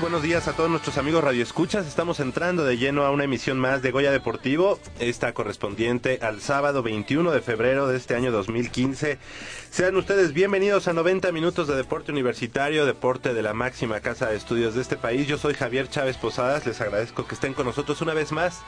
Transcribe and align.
Buenos 0.00 0.22
días 0.22 0.48
a 0.48 0.52
todos 0.52 0.68
nuestros 0.68 0.98
amigos 0.98 1.24
radioescuchas. 1.24 1.86
Estamos 1.86 2.20
entrando 2.20 2.62
de 2.62 2.76
lleno 2.76 3.04
a 3.04 3.10
una 3.10 3.24
emisión 3.24 3.58
más 3.58 3.80
de 3.80 3.90
Goya 3.90 4.12
Deportivo, 4.12 4.78
esta 4.98 5.32
correspondiente 5.32 6.18
al 6.20 6.42
sábado 6.42 6.82
21 6.82 7.30
de 7.30 7.40
febrero 7.40 7.88
de 7.88 7.96
este 7.96 8.14
año 8.14 8.32
2015. 8.32 9.18
Sean 9.70 9.96
ustedes 9.96 10.34
bienvenidos 10.34 10.88
a 10.88 10.92
90 10.92 11.32
minutos 11.32 11.68
de 11.68 11.74
deporte 11.74 12.12
universitario, 12.12 12.84
deporte 12.84 13.32
de 13.32 13.40
la 13.40 13.54
máxima 13.54 14.00
casa 14.00 14.28
de 14.28 14.36
estudios 14.36 14.74
de 14.74 14.82
este 14.82 14.96
país. 14.96 15.26
Yo 15.26 15.38
soy 15.38 15.54
Javier 15.54 15.88
Chávez 15.88 16.18
Posadas, 16.18 16.66
les 16.66 16.78
agradezco 16.82 17.26
que 17.26 17.34
estén 17.34 17.54
con 17.54 17.64
nosotros 17.64 18.02
una 18.02 18.12
vez 18.12 18.32
más 18.32 18.60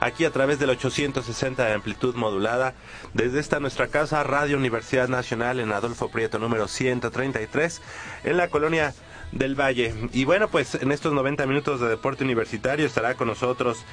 aquí 0.00 0.24
a 0.24 0.32
través 0.32 0.58
del 0.58 0.70
860 0.70 1.64
de 1.64 1.72
amplitud 1.72 2.16
modulada 2.16 2.74
desde 3.14 3.38
esta 3.38 3.60
nuestra 3.60 3.86
casa 3.86 4.24
Radio 4.24 4.56
Universidad 4.56 5.08
Nacional 5.08 5.60
en 5.60 5.70
Adolfo 5.70 6.10
Prieto 6.10 6.40
número 6.40 6.66
133 6.66 7.80
en 8.24 8.36
la 8.36 8.48
colonia 8.48 8.92
del 9.32 9.54
Valle. 9.54 9.94
Y 10.12 10.24
bueno, 10.24 10.48
pues 10.48 10.74
en 10.74 10.92
estos 10.92 11.12
90 11.12 11.46
minutos 11.46 11.80
de 11.80 11.88
deporte 11.88 12.24
universitario 12.24 12.86
estará 12.86 13.14
con 13.14 13.28
nosotros 13.28 13.84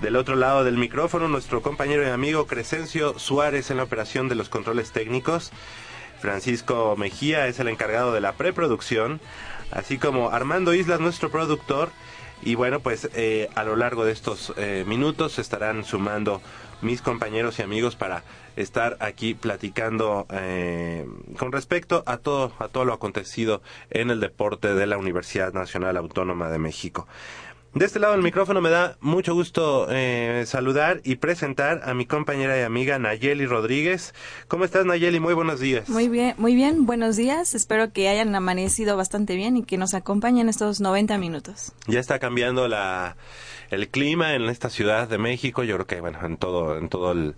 del 0.00 0.16
otro 0.16 0.36
lado 0.36 0.64
del 0.64 0.76
micrófono 0.76 1.28
nuestro 1.28 1.62
compañero 1.62 2.02
y 2.04 2.10
amigo 2.10 2.46
Crescencio 2.46 3.18
Suárez 3.18 3.70
en 3.70 3.78
la 3.78 3.82
operación 3.82 4.28
de 4.28 4.34
los 4.34 4.48
controles 4.48 4.92
técnicos. 4.92 5.52
Francisco 6.20 6.96
Mejía 6.96 7.46
es 7.46 7.60
el 7.60 7.68
encargado 7.68 8.12
de 8.12 8.20
la 8.20 8.32
preproducción, 8.32 9.20
así 9.70 9.98
como 9.98 10.30
Armando 10.30 10.74
Islas, 10.74 11.00
nuestro 11.00 11.30
productor. 11.30 11.90
Y 12.42 12.54
bueno, 12.54 12.80
pues 12.80 13.08
eh, 13.14 13.48
a 13.54 13.64
lo 13.64 13.76
largo 13.76 14.04
de 14.04 14.12
estos 14.12 14.52
eh, 14.56 14.84
minutos 14.86 15.38
estarán 15.38 15.84
sumando 15.84 16.40
mis 16.82 17.02
compañeros 17.02 17.58
y 17.58 17.62
amigos 17.62 17.96
para 17.96 18.22
estar 18.56 18.96
aquí 19.00 19.34
platicando 19.34 20.26
eh, 20.30 21.06
con 21.38 21.52
respecto 21.52 22.02
a 22.06 22.18
todo, 22.18 22.52
a 22.58 22.68
todo 22.68 22.84
lo 22.84 22.92
acontecido 22.92 23.62
en 23.90 24.10
el 24.10 24.20
deporte 24.20 24.74
de 24.74 24.86
la 24.86 24.98
Universidad 24.98 25.52
Nacional 25.52 25.96
Autónoma 25.96 26.48
de 26.50 26.58
México. 26.58 27.06
De 27.74 27.84
este 27.84 27.98
lado 27.98 28.14
del 28.14 28.22
micrófono 28.22 28.62
me 28.62 28.70
da 28.70 28.96
mucho 29.00 29.34
gusto 29.34 29.86
eh, 29.90 30.44
saludar 30.46 31.02
y 31.04 31.16
presentar 31.16 31.82
a 31.84 31.92
mi 31.92 32.06
compañera 32.06 32.58
y 32.58 32.62
amiga 32.62 32.98
Nayeli 32.98 33.44
Rodríguez. 33.44 34.14
¿Cómo 34.48 34.64
estás 34.64 34.86
Nayeli? 34.86 35.20
Muy 35.20 35.34
buenos 35.34 35.60
días. 35.60 35.88
Muy 35.88 36.08
bien, 36.08 36.34
muy 36.38 36.54
bien, 36.54 36.86
buenos 36.86 37.16
días. 37.16 37.54
Espero 37.54 37.92
que 37.92 38.08
hayan 38.08 38.34
amanecido 38.34 38.96
bastante 38.96 39.36
bien 39.36 39.58
y 39.58 39.64
que 39.64 39.76
nos 39.76 39.92
acompañen 39.92 40.48
estos 40.48 40.80
90 40.80 41.18
minutos. 41.18 41.72
Ya 41.86 42.00
está 42.00 42.18
cambiando 42.18 42.68
la, 42.68 43.16
el 43.70 43.88
clima 43.88 44.34
en 44.34 44.44
esta 44.44 44.70
ciudad 44.70 45.08
de 45.08 45.18
México. 45.18 45.62
Yo 45.64 45.74
creo 45.76 45.86
que, 45.86 46.00
bueno, 46.00 46.18
en 46.24 46.36
todo, 46.36 46.78
en 46.78 46.88
todo 46.88 47.12
el, 47.12 47.34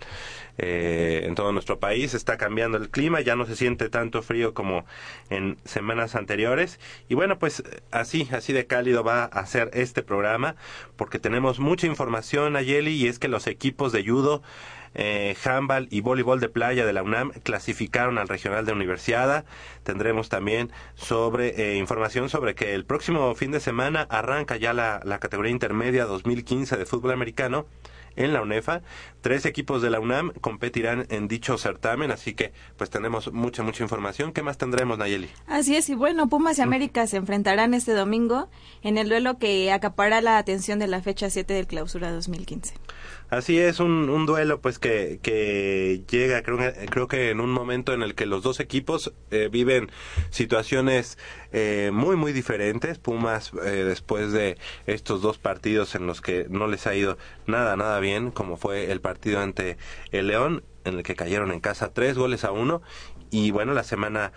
eh, 0.59 1.23
en 1.25 1.35
todo 1.35 1.53
nuestro 1.53 1.79
país. 1.79 2.15
Está 2.15 2.37
cambiando 2.37 2.77
el 2.77 2.91
clima, 2.91 3.21
ya 3.21 3.37
no 3.37 3.47
se 3.47 3.57
siente 3.57 3.89
tanto 3.89 4.23
frío 4.23 4.55
como 4.55 4.85
en 5.31 5.57
semanas 5.65 6.15
anteriores. 6.15 6.79
Y 7.09 7.15
bueno, 7.15 7.39
pues 7.39 7.63
así, 7.91 8.29
así 8.33 8.53
de 8.53 8.67
cálido 8.67 9.03
va 9.03 9.25
a 9.25 9.47
ser 9.47 9.71
este 9.73 10.03
programa, 10.03 10.57
porque 10.97 11.19
tenemos 11.19 11.61
mucha 11.61 11.87
información, 11.87 12.57
Ayeli, 12.57 12.93
y 12.93 13.07
es 13.09 13.19
que 13.19 13.29
los 13.29 13.47
equipos 13.47 13.93
de 13.93 14.05
judo 14.05 14.43
eh, 14.95 15.37
handball 15.45 15.89
y 15.91 16.01
voleibol 16.01 16.41
de 16.41 16.49
playa 16.49 16.85
de 16.85 16.93
la 16.93 17.03
UNAM 17.03 17.31
clasificaron 17.43 18.19
al 18.19 18.29
regional 18.29 18.67
de 18.67 18.73
Universidad. 18.73 19.45
Tendremos 19.83 20.29
también 20.29 20.71
sobre 20.95 21.75
eh, 21.75 21.77
información 21.77 22.29
sobre 22.29 22.55
que 22.55 22.75
el 22.75 22.85
próximo 22.85 23.35
fin 23.35 23.53
de 23.53 23.61
semana 23.61 24.07
arranca 24.11 24.57
ya 24.57 24.73
la, 24.73 25.01
la 25.05 25.19
categoría 25.19 25.53
intermedia 25.53 26.05
2015 26.05 26.77
de 26.77 26.87
fútbol 26.87 27.13
americano 27.13 27.67
en 28.17 28.33
la 28.33 28.43
UNEFA. 28.43 28.83
Tres 29.21 29.47
equipos 29.47 29.83
de 29.83 29.91
la 29.91 30.01
UNAM 30.01 30.33
competirán 30.41 31.07
en 31.11 31.29
dicho 31.29 31.59
certamen, 31.59 32.11
así 32.11 32.35
que 32.35 32.53
pues 32.77 32.91
tenemos 32.91 33.33
mucha, 33.33 33.63
mucha 33.63 33.83
información. 33.83 34.33
¿Qué 34.33 34.43
más 34.43 34.59
tendremos, 34.59 34.99
Nayeli? 34.99 35.29
Así 35.47 35.77
es, 35.77 35.89
y 35.89 35.95
bueno, 35.95 36.29
Pumas 36.29 36.59
y 36.59 36.63
América 36.63 37.07
se 37.07 37.17
enfrentarán 37.17 37.75
este 37.75 37.93
domingo 37.93 38.49
en 38.83 38.99
el 38.99 39.09
duelo 39.09 39.39
que 39.39 39.71
acapará 39.73 40.21
la 40.21 40.39
atención 40.39 40.79
de 40.79 40.87
la 40.87 41.03
fecha 41.03 41.31
7 41.31 41.53
del 41.53 41.67
clausura 41.67 42.13
2015. 42.13 42.75
Así 43.31 43.61
es, 43.61 43.79
un, 43.79 44.11
un 44.11 44.27
duelo 44.27 44.61
pues 44.61 44.81
que, 44.81 45.21
que 45.23 46.03
llega 46.11 46.43
creo, 46.43 46.59
creo 46.91 47.07
que 47.07 47.31
en 47.31 47.41
un 47.41 47.53
momento 47.53 47.95
en 47.95 48.03
el 48.03 48.17
que 48.17 48.27
los 48.27 48.43
dos 48.43 48.59
equipos 48.59 49.13
eh, 49.31 49.49
viven 49.53 49.89
situaciones 50.31 51.17
eh, 51.53 51.91
muy 51.93 52.17
muy 52.17 52.33
diferentes. 52.33 52.99
Pumas 52.99 53.53
eh, 53.65 53.85
después 53.85 54.33
de 54.33 54.59
estos 54.87 55.23
dos 55.23 55.39
partidos 55.39 55.95
en 55.95 56.09
los 56.09 56.21
que 56.21 56.47
no 56.51 56.67
les 56.67 56.89
ha 56.89 56.95
ido 56.97 57.19
nada 57.47 57.77
nada 57.77 58.01
bien, 58.01 58.33
como 58.33 58.57
fue 58.57 58.91
el 58.91 59.01
partido 59.01 59.39
ante 59.39 59.79
el 60.11 60.27
León, 60.27 60.65
en 60.85 60.95
el 60.97 61.05
que 61.05 61.15
cayeron 61.15 61.53
en 61.53 61.61
casa 61.61 61.93
tres 61.95 62.19
goles 62.19 62.43
a 62.43 62.51
uno 62.51 62.83
y 63.31 63.53
bueno, 63.53 63.75
la 63.75 63.85
semana 63.85 64.33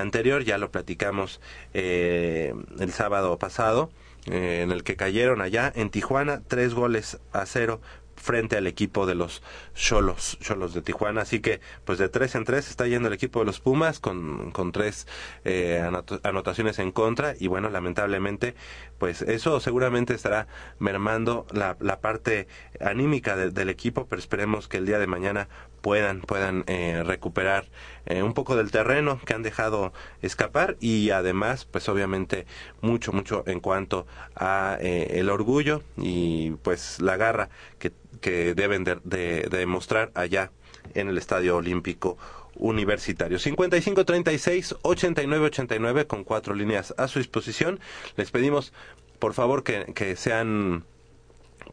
anterior 0.00 0.42
ya 0.42 0.58
lo 0.58 0.72
platicamos 0.72 1.40
el 1.74 2.90
sábado 2.90 3.38
pasado, 3.38 3.88
en 4.26 4.72
el 4.72 4.82
que 4.82 4.96
cayeron 4.96 5.40
allá 5.40 5.72
en 5.76 5.90
Tijuana 5.90 6.42
tres 6.48 6.74
goles 6.74 7.20
a 7.32 7.46
cero 7.46 7.80
frente 8.16 8.56
al 8.56 8.66
equipo 8.66 9.06
de 9.06 9.14
los 9.14 9.42
Cholos, 9.74 10.38
Cholos 10.40 10.74
de 10.74 10.82
Tijuana. 10.82 11.22
Así 11.22 11.40
que, 11.40 11.60
pues 11.84 11.98
de 11.98 12.08
tres 12.08 12.34
en 12.34 12.44
tres 12.44 12.68
está 12.68 12.86
yendo 12.86 13.08
el 13.08 13.14
equipo 13.14 13.40
de 13.40 13.46
los 13.46 13.60
Pumas 13.60 14.00
con, 14.00 14.50
con 14.50 14.72
tres 14.72 15.06
eh, 15.44 15.82
anotaciones 16.22 16.78
en 16.78 16.92
contra. 16.92 17.34
Y 17.38 17.46
bueno, 17.46 17.70
lamentablemente, 17.70 18.54
pues 18.98 19.22
eso 19.22 19.60
seguramente 19.60 20.14
estará 20.14 20.46
mermando 20.78 21.46
la, 21.52 21.76
la 21.80 22.00
parte 22.00 22.48
anímica 22.80 23.36
del 23.36 23.68
equipo, 23.68 24.06
pero 24.06 24.20
esperemos 24.20 24.68
que 24.68 24.78
el 24.78 24.86
día 24.86 24.98
de 24.98 25.06
mañana 25.06 25.48
puedan, 25.86 26.20
puedan 26.20 26.64
eh, 26.66 27.04
recuperar 27.04 27.66
eh, 28.06 28.24
un 28.24 28.34
poco 28.34 28.56
del 28.56 28.72
terreno 28.72 29.20
que 29.24 29.34
han 29.34 29.44
dejado 29.44 29.92
escapar 30.20 30.76
y 30.80 31.10
además, 31.10 31.64
pues 31.64 31.88
obviamente 31.88 32.44
mucho, 32.80 33.12
mucho 33.12 33.44
en 33.46 33.60
cuanto 33.60 34.04
a 34.34 34.78
eh, 34.80 35.20
el 35.20 35.30
orgullo 35.30 35.82
y 35.96 36.50
pues 36.62 37.00
la 37.00 37.16
garra 37.16 37.50
que, 37.78 37.92
que 38.20 38.54
deben 38.54 38.84
de, 38.84 38.98
de, 39.04 39.48
demostrar 39.50 40.12
allá 40.14 40.52
en 40.94 41.08
el 41.08 41.18
Estadio 41.18 41.56
Olímpico 41.56 42.16
Universitario. 42.54 43.38
55-36-89-89 43.38 46.06
con 46.06 46.24
cuatro 46.24 46.54
líneas 46.54 46.94
a 46.96 47.08
su 47.08 47.18
disposición. 47.18 47.80
Les 48.16 48.30
pedimos, 48.30 48.72
por 49.18 49.34
favor, 49.34 49.62
que, 49.62 49.92
que 49.94 50.16
sean 50.16 50.84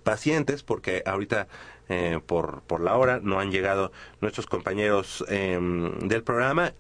pacientes 0.04 0.64
porque 0.64 1.04
ahorita 1.06 1.48
eh, 1.90 2.20
por, 2.26 2.62
por 2.64 2.82
la 2.82 2.98
hora. 2.98 3.20
No 3.22 3.40
han 3.40 3.52
llegado 3.52 3.92
nuestros 4.22 4.46
compañeros 4.46 5.24
em, 5.28 5.98
del 6.00 6.24
programa 6.24 6.74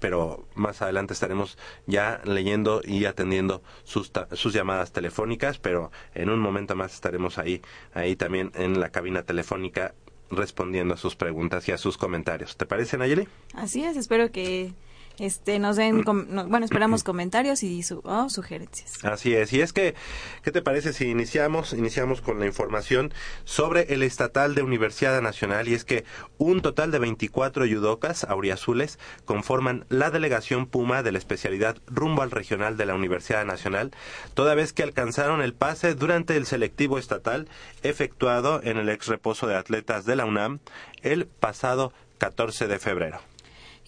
pero 0.00 0.46
más 0.54 0.82
adelante 0.82 1.12
estaremos 1.12 1.58
ya 1.86 2.20
leyendo 2.24 2.80
y 2.84 3.04
atendiendo 3.04 3.62
sus, 3.84 4.10
sus 4.32 4.52
llamadas 4.52 4.92
telefónicas, 4.92 5.58
pero 5.58 5.92
en 6.14 6.30
un 6.30 6.40
momento 6.40 6.74
más 6.74 6.94
estaremos 6.94 7.38
ahí, 7.38 7.62
ahí 7.94 8.16
también 8.16 8.50
en 8.54 8.80
la 8.80 8.90
cabina 8.90 9.22
telefónica 9.22 9.94
respondiendo 10.30 10.94
a 10.94 10.96
sus 10.96 11.16
preguntas 11.16 11.68
y 11.68 11.72
a 11.72 11.78
sus 11.78 11.98
comentarios. 11.98 12.56
¿Te 12.56 12.66
parece, 12.66 12.96
Nayeli? 12.96 13.28
Así 13.54 13.84
es, 13.84 13.96
espero 13.96 14.30
que 14.30 14.72
este 15.18 15.58
nos 15.58 15.76
den 15.76 16.02
bueno 16.02 16.64
esperamos 16.64 17.04
comentarios 17.04 17.62
y 17.62 17.82
su, 17.82 18.00
oh, 18.04 18.28
sugerencias. 18.28 19.04
Así 19.04 19.34
es. 19.34 19.52
Y 19.52 19.60
es 19.60 19.72
que 19.72 19.94
qué 20.42 20.50
te 20.50 20.62
parece 20.62 20.92
si 20.92 21.06
iniciamos 21.08 21.72
iniciamos 21.72 22.20
con 22.20 22.40
la 22.40 22.46
información 22.46 23.12
sobre 23.44 23.92
el 23.92 24.02
estatal 24.02 24.54
de 24.54 24.62
Universidad 24.62 25.20
Nacional 25.20 25.68
y 25.68 25.74
es 25.74 25.84
que 25.84 26.04
un 26.38 26.62
total 26.62 26.90
de 26.90 26.98
24 26.98 27.66
yudocas 27.66 28.24
auriazules 28.24 28.98
conforman 29.24 29.84
la 29.88 30.10
delegación 30.10 30.66
Puma 30.66 31.02
de 31.02 31.12
la 31.12 31.18
especialidad 31.18 31.76
rumbo 31.86 32.22
al 32.22 32.30
regional 32.30 32.76
de 32.76 32.86
la 32.86 32.94
Universidad 32.94 33.44
Nacional 33.44 33.90
toda 34.34 34.54
vez 34.54 34.72
que 34.72 34.82
alcanzaron 34.82 35.42
el 35.42 35.54
pase 35.54 35.94
durante 35.94 36.36
el 36.36 36.46
selectivo 36.46 36.98
estatal 36.98 37.48
efectuado 37.82 38.60
en 38.62 38.78
el 38.78 38.88
ex 38.88 39.06
reposo 39.06 39.46
de 39.46 39.56
atletas 39.56 40.04
de 40.04 40.16
la 40.16 40.24
UNAM 40.24 40.60
el 41.02 41.26
pasado 41.26 41.92
14 42.18 42.68
de 42.68 42.78
febrero 42.78 43.29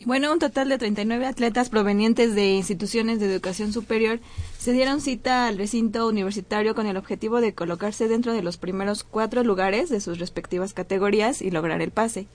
bueno, 0.06 0.32
un 0.32 0.38
total 0.38 0.68
de 0.68 0.78
39 0.78 1.26
atletas 1.26 1.68
provenientes 1.68 2.34
de 2.34 2.52
instituciones 2.52 3.20
de 3.20 3.26
educación 3.26 3.72
superior 3.72 4.20
se 4.58 4.72
dieron 4.72 5.00
cita 5.00 5.46
al 5.46 5.58
recinto 5.58 6.08
universitario 6.08 6.74
con 6.74 6.86
el 6.86 6.96
objetivo 6.96 7.40
de 7.40 7.54
colocarse 7.54 8.08
dentro 8.08 8.32
de 8.32 8.42
los 8.42 8.56
primeros 8.56 9.04
cuatro 9.04 9.44
lugares 9.44 9.90
de 9.90 10.00
sus 10.00 10.18
respectivas 10.18 10.72
categorías 10.72 11.42
y 11.42 11.50
lograr 11.50 11.82
el 11.82 11.90
pase. 11.90 12.26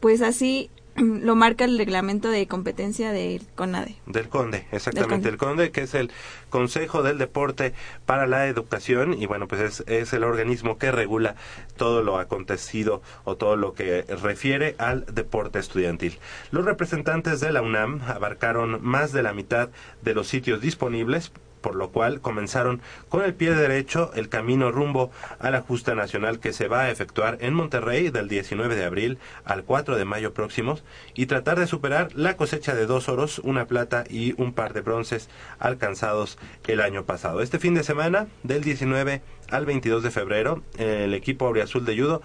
Pues 0.00 0.22
así 0.22 0.70
lo 0.96 1.34
marca 1.34 1.64
el 1.64 1.78
reglamento 1.78 2.28
de 2.28 2.46
competencia 2.46 3.12
del 3.12 3.46
CONADE. 3.54 3.96
Del 4.06 4.28
CONDE, 4.28 4.66
exactamente. 4.72 5.28
El 5.28 5.36
CONDE, 5.36 5.70
que 5.70 5.82
es 5.82 5.94
el 5.94 6.10
Consejo 6.50 7.02
del 7.02 7.18
Deporte 7.18 7.74
para 8.06 8.26
la 8.26 8.46
Educación, 8.46 9.14
y 9.14 9.26
bueno, 9.26 9.48
pues 9.48 9.60
es, 9.60 9.84
es 9.86 10.12
el 10.12 10.24
organismo 10.24 10.78
que 10.78 10.92
regula 10.92 11.36
todo 11.76 12.02
lo 12.02 12.18
acontecido 12.18 13.02
o 13.24 13.36
todo 13.36 13.56
lo 13.56 13.74
que 13.74 14.02
refiere 14.02 14.74
al 14.78 15.06
deporte 15.06 15.58
estudiantil. 15.58 16.18
Los 16.50 16.64
representantes 16.64 17.40
de 17.40 17.52
la 17.52 17.62
UNAM 17.62 18.02
abarcaron 18.06 18.78
más 18.82 19.12
de 19.12 19.22
la 19.22 19.32
mitad 19.32 19.70
de 20.02 20.14
los 20.14 20.28
sitios 20.28 20.60
disponibles 20.60 21.32
por 21.62 21.74
lo 21.74 21.90
cual 21.90 22.20
comenzaron 22.20 22.82
con 23.08 23.22
el 23.22 23.34
pie 23.34 23.54
derecho 23.54 24.10
el 24.14 24.28
camino 24.28 24.70
rumbo 24.70 25.10
a 25.38 25.50
la 25.50 25.62
justa 25.62 25.94
nacional 25.94 26.40
que 26.40 26.52
se 26.52 26.68
va 26.68 26.82
a 26.82 26.90
efectuar 26.90 27.38
en 27.40 27.54
Monterrey 27.54 28.10
del 28.10 28.28
19 28.28 28.76
de 28.76 28.84
abril 28.84 29.18
al 29.44 29.64
4 29.64 29.96
de 29.96 30.04
mayo 30.04 30.34
próximos 30.34 30.84
y 31.14 31.26
tratar 31.26 31.58
de 31.58 31.66
superar 31.66 32.10
la 32.14 32.36
cosecha 32.36 32.74
de 32.74 32.86
dos 32.86 33.08
oros, 33.08 33.38
una 33.38 33.66
plata 33.66 34.04
y 34.10 34.34
un 34.40 34.52
par 34.52 34.74
de 34.74 34.82
bronces 34.82 35.30
alcanzados 35.58 36.38
el 36.66 36.80
año 36.80 37.04
pasado. 37.04 37.40
Este 37.40 37.58
fin 37.58 37.74
de 37.74 37.84
semana, 37.84 38.26
del 38.42 38.62
19 38.62 39.22
al 39.50 39.66
22 39.66 40.02
de 40.02 40.10
febrero, 40.10 40.62
el 40.78 41.14
equipo 41.14 41.46
Auriazul 41.46 41.84
de 41.84 41.96
Judo, 41.96 42.22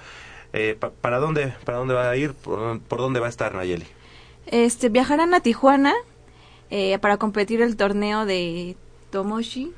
eh, 0.54 0.78
¿para, 1.02 1.20
dónde, 1.20 1.54
¿para 1.66 1.78
dónde 1.78 1.94
va 1.94 2.10
a 2.10 2.16
ir? 2.16 2.34
¿Por, 2.34 2.80
dónde 2.90 3.20
va 3.20 3.28
a 3.28 3.30
estar 3.30 3.54
Nayeli? 3.54 3.86
Este, 4.48 4.90
viajarán 4.90 5.34
a 5.34 5.42
Tijuana 5.42 5.94
eh, 6.70 6.98
para 7.00 7.18
competir 7.18 7.62
el 7.62 7.76
torneo 7.76 8.26
de 8.26 8.78
Tomoshi 9.12 9.74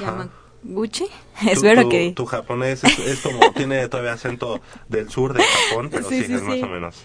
Yamaguchi. 0.00 1.06
Espero 1.48 1.88
que. 1.88 2.12
Tu 2.12 2.26
japonés 2.26 2.84
es, 2.84 3.20
como, 3.20 3.52
tiene 3.56 3.88
todavía 3.88 4.12
acento 4.12 4.60
del 4.88 5.10
sur 5.10 5.34
de 5.34 5.42
Japón, 5.42 5.88
pero 5.90 6.08
sí, 6.08 6.18
es 6.20 6.42
más 6.42 6.62
o 6.62 6.68
menos. 6.68 6.96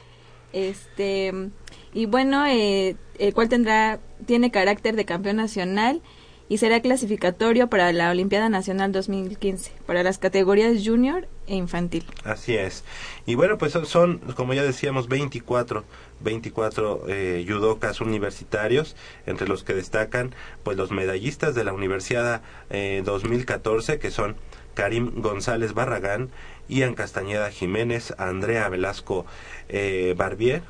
Este. 0.53 1.33
Y 1.93 2.05
bueno, 2.05 2.45
eh, 2.45 2.95
el 3.17 3.33
cual 3.33 3.49
tendrá, 3.49 3.99
tiene 4.25 4.51
carácter 4.51 4.95
de 4.95 5.05
campeón 5.05 5.37
nacional 5.37 6.01
y 6.49 6.57
será 6.57 6.81
clasificatorio 6.81 7.67
para 7.69 7.91
la 7.93 8.09
Olimpiada 8.09 8.49
Nacional 8.49 8.91
2015, 8.91 9.71
para 9.85 10.03
las 10.03 10.17
categorías 10.17 10.81
junior 10.85 11.27
e 11.47 11.55
infantil. 11.55 12.05
Así 12.23 12.55
es. 12.55 12.83
Y 13.25 13.35
bueno, 13.35 13.57
pues 13.57 13.73
son, 13.73 14.19
como 14.35 14.53
ya 14.53 14.63
decíamos, 14.63 15.07
24 15.07 15.83
24 16.19 17.03
eh, 17.07 17.45
judocas 17.47 18.01
universitarios, 18.01 18.95
entre 19.25 19.47
los 19.47 19.63
que 19.63 19.73
destacan 19.73 20.33
pues 20.63 20.77
los 20.77 20.91
medallistas 20.91 21.55
de 21.55 21.63
la 21.63 21.73
Universidad 21.73 22.41
eh, 22.69 23.01
2014, 23.05 23.99
que 23.99 24.11
son 24.11 24.35
Karim 24.73 25.21
González 25.21 25.73
Barragán, 25.73 26.29
Ian 26.69 26.95
Castañeda 26.95 27.49
Jiménez, 27.49 28.13
Andrea 28.17 28.69
Velasco 28.69 29.25
eh, 29.69 30.13
Barbier, 30.17 30.63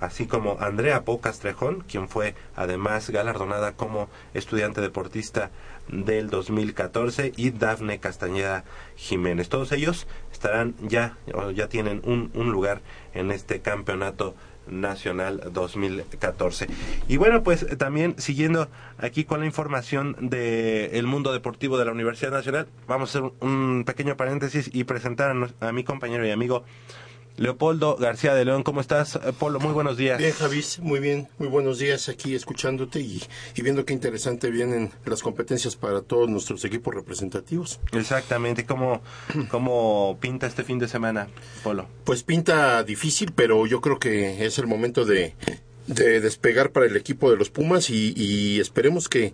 así 0.00 0.26
como 0.26 0.58
Andrea 0.60 1.04
Pocastrejón, 1.04 1.84
quien 1.88 2.08
fue 2.08 2.34
además 2.56 3.10
galardonada 3.10 3.72
como 3.72 4.08
estudiante 4.34 4.80
deportista 4.80 5.50
del 5.88 6.30
2014, 6.30 7.32
y 7.36 7.50
Dafne 7.50 7.98
Castañeda 7.98 8.64
Jiménez. 8.96 9.48
Todos 9.48 9.72
ellos 9.72 10.06
estarán 10.32 10.74
ya, 10.82 11.16
o 11.34 11.50
ya 11.50 11.68
tienen 11.68 12.00
un, 12.04 12.30
un 12.34 12.50
lugar 12.52 12.80
en 13.14 13.30
este 13.30 13.60
campeonato 13.60 14.34
Nacional 14.66 15.42
2014. 15.52 16.68
Y 17.08 17.16
bueno, 17.16 17.42
pues 17.42 17.66
también 17.78 18.14
siguiendo 18.18 18.68
aquí 18.98 19.24
con 19.24 19.40
la 19.40 19.46
información 19.46 20.16
del 20.20 21.06
mundo 21.06 21.32
deportivo 21.32 21.78
de 21.78 21.84
la 21.84 21.92
Universidad 21.92 22.30
Nacional, 22.30 22.68
vamos 22.86 23.14
a 23.14 23.18
hacer 23.18 23.32
un 23.40 23.84
pequeño 23.84 24.16
paréntesis 24.16 24.70
y 24.72 24.84
presentar 24.84 25.34
a, 25.60 25.68
a 25.68 25.72
mi 25.72 25.82
compañero 25.82 26.26
y 26.26 26.30
amigo 26.30 26.64
Leopoldo 27.40 27.96
García 27.96 28.34
de 28.34 28.44
León, 28.44 28.62
¿cómo 28.62 28.82
estás? 28.82 29.16
Eh, 29.16 29.32
Polo, 29.36 29.60
muy 29.60 29.72
buenos 29.72 29.96
días. 29.96 30.18
Bien, 30.18 30.34
Javis, 30.34 30.78
muy 30.78 31.00
bien, 31.00 31.26
muy 31.38 31.48
buenos 31.48 31.78
días 31.78 32.10
aquí 32.10 32.34
escuchándote 32.34 33.00
y, 33.00 33.22
viendo 33.56 33.86
qué 33.86 33.94
interesante 33.94 34.50
vienen 34.50 34.90
las 35.06 35.22
competencias 35.22 35.74
para 35.74 36.02
todos 36.02 36.28
nuestros 36.28 36.62
equipos 36.66 36.94
representativos. 36.94 37.80
Exactamente, 37.92 38.66
¿cómo, 38.66 39.00
cómo 39.50 40.18
pinta 40.20 40.46
este 40.46 40.64
fin 40.64 40.78
de 40.78 40.86
semana, 40.86 41.28
Polo? 41.62 41.86
Pues 42.04 42.22
pinta 42.24 42.84
difícil, 42.84 43.32
pero 43.34 43.66
yo 43.66 43.80
creo 43.80 43.98
que 43.98 44.44
es 44.44 44.58
el 44.58 44.66
momento 44.66 45.06
de, 45.06 45.34
despegar 45.86 46.72
para 46.72 46.84
el 46.84 46.94
equipo 46.94 47.30
de 47.30 47.38
los 47.38 47.48
Pumas 47.48 47.88
y, 47.88 48.60
esperemos 48.60 49.08
que, 49.08 49.32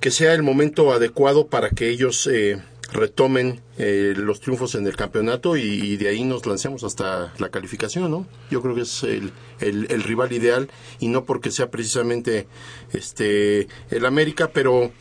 que 0.00 0.10
sea 0.10 0.34
el 0.34 0.42
momento 0.42 0.92
adecuado 0.92 1.46
para 1.46 1.70
que 1.70 1.88
ellos... 1.88 2.26
Eh, 2.26 2.60
retomen 2.92 3.60
eh, 3.78 4.14
los 4.16 4.40
triunfos 4.40 4.74
en 4.74 4.86
el 4.86 4.96
campeonato 4.96 5.56
y, 5.56 5.96
de 5.96 6.08
ahí 6.08 6.24
nos 6.24 6.46
lancemos 6.46 6.84
hasta 6.84 7.32
la 7.38 7.48
calificación, 7.48 8.10
¿no? 8.10 8.26
Yo 8.50 8.62
creo 8.62 8.74
que 8.74 8.82
es 8.82 9.02
el, 9.02 9.32
el, 9.60 10.02
rival 10.02 10.32
ideal 10.32 10.68
y 11.00 11.08
no 11.08 11.24
porque 11.24 11.50
sea 11.50 11.70
precisamente 11.70 12.46
este 12.92 13.68
el 13.90 14.06
América, 14.06 14.50
pero 14.52 14.92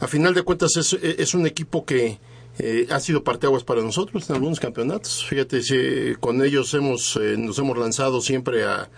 a 0.00 0.06
final 0.06 0.34
de 0.34 0.42
cuentas 0.42 0.76
es, 0.76 0.92
es 0.92 1.34
un 1.34 1.46
equipo 1.46 1.84
que 1.84 2.18
eh, 2.58 2.86
ha 2.90 3.00
sido 3.00 3.22
parteaguas 3.22 3.64
para 3.64 3.82
nosotros 3.82 4.28
en 4.30 4.36
algunos 4.36 4.60
campeonatos. 4.60 5.26
Fíjate, 5.26 5.62
si, 5.62 6.14
con 6.20 6.42
ellos 6.42 6.72
hemos 6.74 7.16
eh, 7.16 7.36
nos 7.36 7.58
hemos 7.58 7.76
lanzado 7.76 8.20
siempre 8.20 8.64
a, 8.64 8.88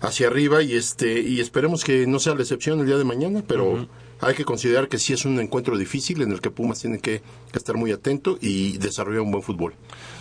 hacia 0.00 0.26
arriba 0.26 0.62
y 0.62 0.74
este 0.74 1.20
y 1.20 1.40
esperemos 1.40 1.84
que 1.84 2.06
no 2.06 2.18
sea 2.18 2.34
la 2.34 2.42
excepción 2.42 2.80
el 2.80 2.86
día 2.86 2.96
de 2.96 3.04
mañana, 3.04 3.44
pero 3.46 3.88
hay 4.20 4.34
que 4.34 4.44
considerar 4.44 4.88
que 4.88 4.98
sí 4.98 5.12
es 5.12 5.24
un 5.24 5.38
encuentro 5.40 5.76
difícil 5.78 6.22
en 6.22 6.32
el 6.32 6.40
que 6.40 6.50
Pumas 6.50 6.80
tiene 6.80 6.98
que, 6.98 7.22
estar 7.52 7.76
muy 7.76 7.90
atento 7.92 8.38
y 8.40 8.78
desarrollar 8.78 9.22
un 9.22 9.32
buen 9.32 9.42
fútbol. 9.42 9.74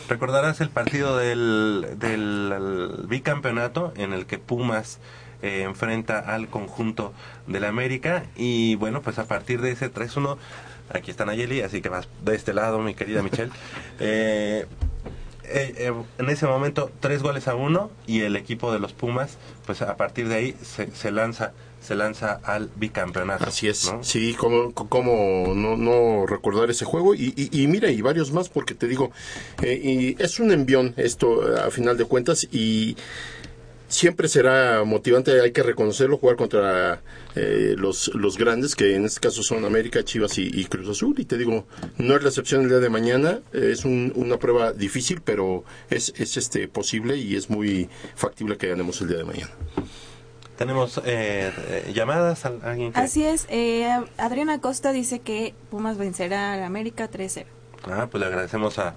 Recordarás 0.09 0.61
el 0.61 0.69
partido 0.69 1.17
del, 1.17 1.85
del 1.99 3.05
bicampeonato 3.07 3.93
en 3.95 4.13
el 4.13 4.25
que 4.25 4.39
Pumas 4.39 4.99
eh, 5.43 5.61
enfrenta 5.63 6.17
al 6.19 6.47
conjunto 6.47 7.13
del 7.45 7.65
América 7.65 8.25
y 8.35 8.73
bueno, 8.75 9.03
pues 9.03 9.19
a 9.19 9.25
partir 9.25 9.61
de 9.61 9.71
ese 9.71 9.93
3-1, 9.93 10.37
aquí 10.89 11.11
está 11.11 11.25
Nayeli, 11.25 11.61
así 11.61 11.81
que 11.81 11.89
vas 11.89 12.07
de 12.23 12.35
este 12.35 12.53
lado, 12.53 12.79
mi 12.79 12.95
querida 12.95 13.21
Michelle. 13.21 13.51
Eh, 15.49 15.75
eh, 15.77 15.93
en 16.17 16.29
ese 16.29 16.45
momento 16.45 16.91
tres 16.99 17.23
goles 17.23 17.47
a 17.47 17.55
uno 17.55 17.89
y 18.05 18.23
el 18.23 18.35
equipo 18.35 18.73
de 18.73 18.79
los 18.79 18.91
Pumas, 18.91 19.37
pues 19.65 19.81
a 19.81 19.95
partir 19.95 20.27
de 20.27 20.35
ahí 20.35 20.55
se, 20.61 20.91
se 20.91 21.09
lanza 21.09 21.53
se 21.87 21.95
lanza 21.95 22.41
al 22.43 22.69
bicampeonato. 22.75 23.45
Así 23.45 23.69
es. 23.69 23.89
Sí, 24.01 24.33
como, 24.33 24.73
como 24.73 25.53
no, 25.55 25.77
no, 25.77 26.25
recordar 26.25 26.69
ese 26.69 26.83
juego. 26.83 27.15
Y, 27.15 27.33
y, 27.35 27.67
mira, 27.67 27.89
y 27.89 28.01
varios 28.01 28.31
más, 28.33 28.49
porque 28.49 28.73
te 28.73 28.87
digo, 28.87 29.11
eh, 29.61 29.79
y 29.81 30.21
es 30.21 30.41
un 30.41 30.51
envión 30.51 30.93
esto 30.97 31.41
a 31.57 31.71
final 31.71 31.97
de 31.97 32.03
cuentas 32.03 32.45
y 32.51 32.97
siempre 33.87 34.27
será 34.27 34.83
motivante, 34.83 35.39
hay 35.39 35.53
que 35.53 35.63
reconocerlo, 35.63 36.17
jugar 36.17 36.35
contra 36.35 37.01
eh, 37.35 37.75
los, 37.77 38.13
los 38.13 38.37
grandes, 38.37 38.75
que 38.75 38.95
en 38.95 39.05
este 39.05 39.21
caso 39.21 39.41
son 39.43 39.63
América, 39.63 40.03
Chivas 40.03 40.37
y, 40.37 40.65
Cruz 40.65 40.89
Azul. 40.89 41.15
Y 41.17 41.23
te 41.23 41.37
digo, 41.37 41.65
no 41.97 42.17
es 42.17 42.21
la 42.21 42.27
excepción 42.27 42.63
el 42.63 42.67
día 42.67 42.79
de 42.79 42.89
mañana, 42.89 43.39
es 43.53 43.85
una 43.85 44.37
prueba 44.39 44.73
difícil, 44.73 45.21
pero 45.23 45.63
es, 45.89 46.13
es 46.17 46.35
este 46.35 46.67
posible 46.67 47.15
y 47.15 47.37
es 47.37 47.49
muy 47.49 47.87
factible 48.15 48.57
que 48.57 48.67
ganemos 48.67 48.99
el 48.99 49.07
día 49.07 49.17
de 49.19 49.23
mañana. 49.23 49.51
Tenemos 50.57 50.99
eh, 51.05 51.53
eh, 51.55 51.91
llamadas. 51.93 52.45
¿Alguien 52.45 52.91
Así 52.95 53.23
es. 53.23 53.45
Eh, 53.49 53.87
Adriana 54.17 54.59
Costa 54.59 54.91
dice 54.91 55.19
que 55.19 55.53
Pumas 55.69 55.97
vencerá 55.97 56.55
a 56.55 56.65
América 56.65 57.09
3-0. 57.09 57.45
Ah, 57.85 58.07
pues 58.09 58.19
le 58.19 58.27
agradecemos 58.27 58.79
a, 58.79 58.95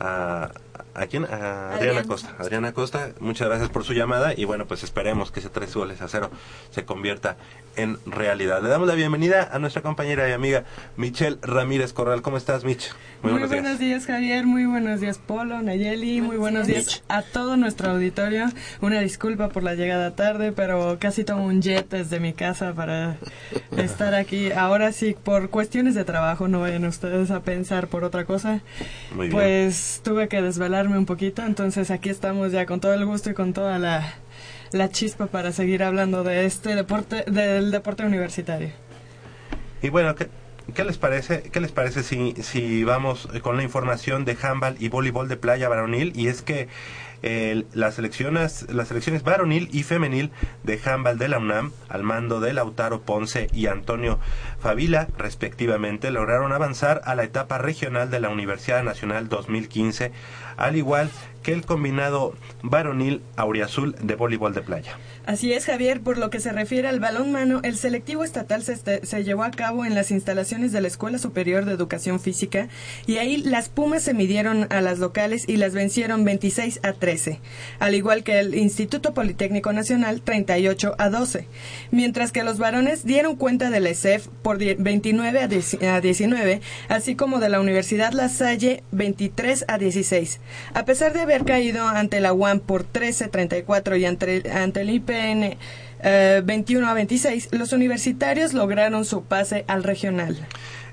a, 0.00 0.50
¿a 0.94 1.06
quién? 1.06 1.24
A 1.24 1.74
Adriana 1.74 2.04
Costa. 2.04 2.34
Adriana 2.38 2.72
Costa, 2.72 3.10
muchas 3.20 3.48
gracias 3.48 3.70
por 3.70 3.84
su 3.84 3.92
llamada 3.92 4.34
y 4.36 4.44
bueno, 4.44 4.66
pues 4.66 4.84
esperemos 4.84 5.30
que 5.30 5.40
ese 5.40 5.48
tres 5.48 5.74
goles 5.74 6.00
a 6.00 6.08
cero 6.08 6.30
se 6.70 6.84
convierta 6.84 7.36
en 7.76 7.98
realidad. 8.06 8.62
Le 8.62 8.68
damos 8.68 8.86
la 8.86 8.94
bienvenida 8.94 9.48
a 9.52 9.58
nuestra 9.58 9.82
compañera 9.82 10.28
y 10.28 10.32
amiga 10.32 10.64
Michelle 10.96 11.38
Ramírez 11.42 11.92
Corral. 11.92 12.22
¿Cómo 12.22 12.36
estás, 12.36 12.64
Mich? 12.64 12.90
Muy, 13.22 13.32
buenos, 13.32 13.78
días. 13.78 14.06
Javier. 14.06 14.44
Muy 14.44 14.66
buenos 14.66 15.00
días, 15.00 15.18
Polo, 15.18 15.62
Nayeli. 15.62 16.20
muy 16.20 16.36
buenos 16.36 16.66
días 16.66 17.02
a 17.08 17.22
todo 17.22 17.56
nuestro 17.56 17.90
auditorio. 17.92 18.46
Una 18.80 19.00
disculpa 19.00 19.48
por 19.48 19.62
la 19.62 19.74
llegada 19.74 20.14
tarde, 20.14 20.52
pero 20.52 20.98
casi 21.00 21.24
tomo 21.24 21.46
un 21.46 21.62
jet 21.62 21.88
desde 21.88 22.20
mi 22.20 22.34
casa 22.34 22.74
para 22.74 23.16
estar 23.76 24.14
aquí. 24.14 24.52
Ahora 24.52 24.92
sí, 24.92 25.16
por 25.24 25.48
cuestiones 25.48 25.94
de 25.94 26.04
trabajo, 26.04 26.48
no 26.48 26.60
vayan 26.60 26.84
ustedes 26.84 27.30
a 27.30 27.40
pensar 27.40 27.88
por 27.88 28.04
otra 28.04 28.24
cosa. 28.24 28.60
Muy 29.14 29.28
bien. 29.28 29.32
Pues 29.32 30.00
tuve 30.04 30.28
que 30.28 30.42
un 30.88 31.06
poquito, 31.06 31.42
entonces 31.42 31.90
aquí 31.90 32.08
estamos 32.08 32.52
ya 32.52 32.66
con 32.66 32.80
todo 32.80 32.94
el 32.94 33.04
gusto 33.04 33.30
y 33.30 33.34
con 33.34 33.52
toda 33.52 33.78
la 33.78 34.88
chispa 34.90 35.26
para 35.26 35.52
seguir 35.52 35.82
hablando 35.82 36.24
de 36.24 36.44
este 36.44 36.74
deporte, 36.74 37.24
del 37.30 37.70
deporte 37.70 38.04
universitario. 38.04 38.70
Y 39.82 39.90
bueno, 39.90 40.14
¿qué, 40.14 40.28
qué 40.74 40.84
les 40.84 40.96
parece, 40.96 41.42
qué 41.42 41.60
les 41.60 41.70
parece 41.70 42.02
si, 42.02 42.34
si 42.42 42.84
vamos 42.84 43.28
con 43.42 43.56
la 43.56 43.62
información 43.62 44.24
de 44.24 44.36
handball 44.40 44.76
y 44.78 44.88
voleibol 44.88 45.28
de 45.28 45.36
playa 45.36 45.68
varonil? 45.68 46.12
Y 46.16 46.28
es 46.28 46.40
que 46.40 46.68
las 47.72 47.94
selecciones 47.94 48.66
las 48.70 48.88
selecciones 48.88 49.22
varonil 49.22 49.70
y 49.72 49.82
femenil 49.82 50.30
de 50.62 50.78
handball 50.84 51.16
de 51.16 51.28
la 51.28 51.38
UNAM 51.38 51.72
al 51.88 52.02
mando 52.02 52.38
de 52.38 52.52
Lautaro 52.52 53.00
Ponce 53.00 53.48
y 53.52 53.66
Antonio 53.66 54.18
Favila 54.58 55.08
respectivamente 55.16 56.10
lograron 56.10 56.52
avanzar 56.52 57.00
a 57.04 57.14
la 57.14 57.24
etapa 57.24 57.56
regional 57.56 58.10
de 58.10 58.20
la 58.20 58.28
Universidad 58.28 58.82
Nacional 58.82 59.30
2015 59.30 60.12
al 60.56 60.76
igual 60.76 61.10
que 61.42 61.52
el 61.52 61.64
combinado 61.64 62.34
varonil 62.62 63.22
auriazul 63.36 63.94
de 64.00 64.14
voleibol 64.14 64.54
de 64.54 64.62
playa. 64.62 64.98
Así 65.26 65.54
es, 65.54 65.64
Javier. 65.64 66.02
Por 66.02 66.18
lo 66.18 66.28
que 66.28 66.38
se 66.38 66.52
refiere 66.52 66.86
al 66.86 67.00
balón 67.00 67.32
mano, 67.32 67.60
el 67.62 67.76
selectivo 67.76 68.24
estatal 68.24 68.62
se, 68.62 68.76
se, 68.76 69.24
llevó 69.24 69.42
a 69.42 69.50
cabo 69.50 69.86
en 69.86 69.94
las 69.94 70.10
instalaciones 70.10 70.70
de 70.70 70.82
la 70.82 70.88
Escuela 70.88 71.16
Superior 71.16 71.64
de 71.64 71.72
Educación 71.72 72.20
Física 72.20 72.68
y 73.06 73.16
ahí 73.16 73.38
las 73.38 73.70
Pumas 73.70 74.02
se 74.02 74.12
midieron 74.12 74.66
a 74.68 74.82
las 74.82 74.98
locales 74.98 75.44
y 75.48 75.56
las 75.56 75.72
vencieron 75.72 76.24
26 76.24 76.80
a 76.82 76.92
13, 76.92 77.40
al 77.78 77.94
igual 77.94 78.22
que 78.22 78.38
el 78.38 78.54
Instituto 78.54 79.14
Politécnico 79.14 79.72
Nacional 79.72 80.20
38 80.20 80.94
a 80.98 81.08
12, 81.08 81.46
mientras 81.90 82.30
que 82.30 82.44
los 82.44 82.58
varones 82.58 83.06
dieron 83.06 83.36
cuenta 83.36 83.70
del 83.70 83.86
ESEF 83.86 84.28
por 84.42 84.58
29 84.58 85.40
a 85.40 86.00
19, 86.00 86.60
así 86.88 87.16
como 87.16 87.40
de 87.40 87.48
la 87.48 87.60
Universidad 87.60 88.12
La 88.12 88.28
Salle 88.28 88.82
23 88.92 89.64
a 89.68 89.78
16. 89.78 90.40
A 90.74 90.84
pesar 90.84 91.14
de 91.14 91.20
haber 91.20 91.44
caído 91.44 91.88
ante 91.88 92.20
la 92.20 92.34
UAM 92.34 92.60
por 92.60 92.84
13 92.84 93.24
a 93.24 93.28
34 93.28 93.96
y 93.96 94.04
ante, 94.04 94.50
ante 94.50 94.82
el 94.82 94.90
IP 94.90 95.13
en 95.14 95.56
21 96.44 96.86
eh, 96.86 96.90
a 96.90 96.94
26, 96.94 97.48
los 97.52 97.72
universitarios 97.72 98.52
lograron 98.52 99.04
su 99.04 99.24
pase 99.24 99.64
al 99.68 99.82
regional. 99.82 100.36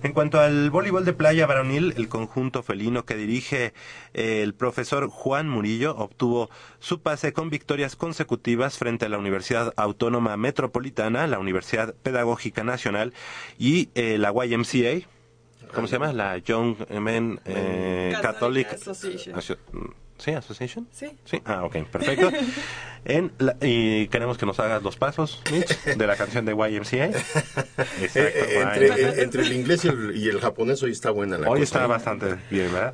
En 0.04 0.14
cuanto 0.14 0.40
al 0.40 0.72
voleibol 0.72 1.06
de 1.06 1.14
playa 1.14 1.46
varonil, 1.46 1.94
el 1.96 2.08
conjunto 2.08 2.64
felino 2.64 3.06
que 3.06 3.16
dirige 3.16 3.74
eh, 4.14 4.42
el 4.42 4.56
profesor 4.56 5.10
Juan 5.10 5.48
Murillo 5.48 5.96
obtuvo 5.96 6.50
su 6.80 7.02
pase 7.02 7.34
con 7.34 7.52
victorias 7.52 7.96
consecutivas 7.96 8.78
frente 8.78 9.06
a 9.06 9.10
la 9.10 9.20
Universidad 9.20 9.74
Autónoma 9.76 10.38
Metropolitana, 10.38 11.28
la 11.28 11.38
Universidad 11.38 11.94
Pedagógica 12.02 12.64
Nacional 12.64 13.14
y 13.60 13.90
eh, 13.94 14.18
la 14.18 14.32
YMCA. 14.32 15.08
¿Cómo 15.76 15.88
se 15.88 15.94
llama? 15.94 16.14
La 16.14 16.38
Young 16.38 16.76
Men 16.90 17.40
Catholic, 18.22 18.74
Association. 18.74 19.36
¿Sí? 20.22 20.32
¿Association? 20.32 20.88
Sí. 20.92 21.08
Sí, 21.26 21.42
ah, 21.46 21.64
ok, 21.64 21.78
perfecto. 21.92 22.30
en 23.06 23.32
y 23.60 24.08
queremos 24.10 24.38
que 24.38 24.46
nos 24.46 24.60
hagas 24.60 24.84
los 24.84 24.96
pasos, 24.96 25.42
Mitch, 25.52 25.84
de 25.84 26.08
la 26.08 26.16
canción 26.16 26.46
de 26.46 26.52
YMCA. 26.52 27.06
Exacto, 27.06 28.20
eh, 28.20 28.62
entre, 28.62 29.24
entre, 29.24 29.42
el 29.42 29.54
inglés 29.54 29.84
y 29.86 29.88
el, 29.88 30.16
y 30.16 30.30
el, 30.30 30.40
japonés 30.40 30.84
hoy 30.84 30.92
está 30.92 31.10
buena 31.10 31.40
la 31.40 31.50
Hoy 31.50 31.64
está 31.64 31.86
¿eh? 31.86 31.88
bastante 31.88 32.36
bien, 32.52 32.72
¿verdad? 32.72 32.94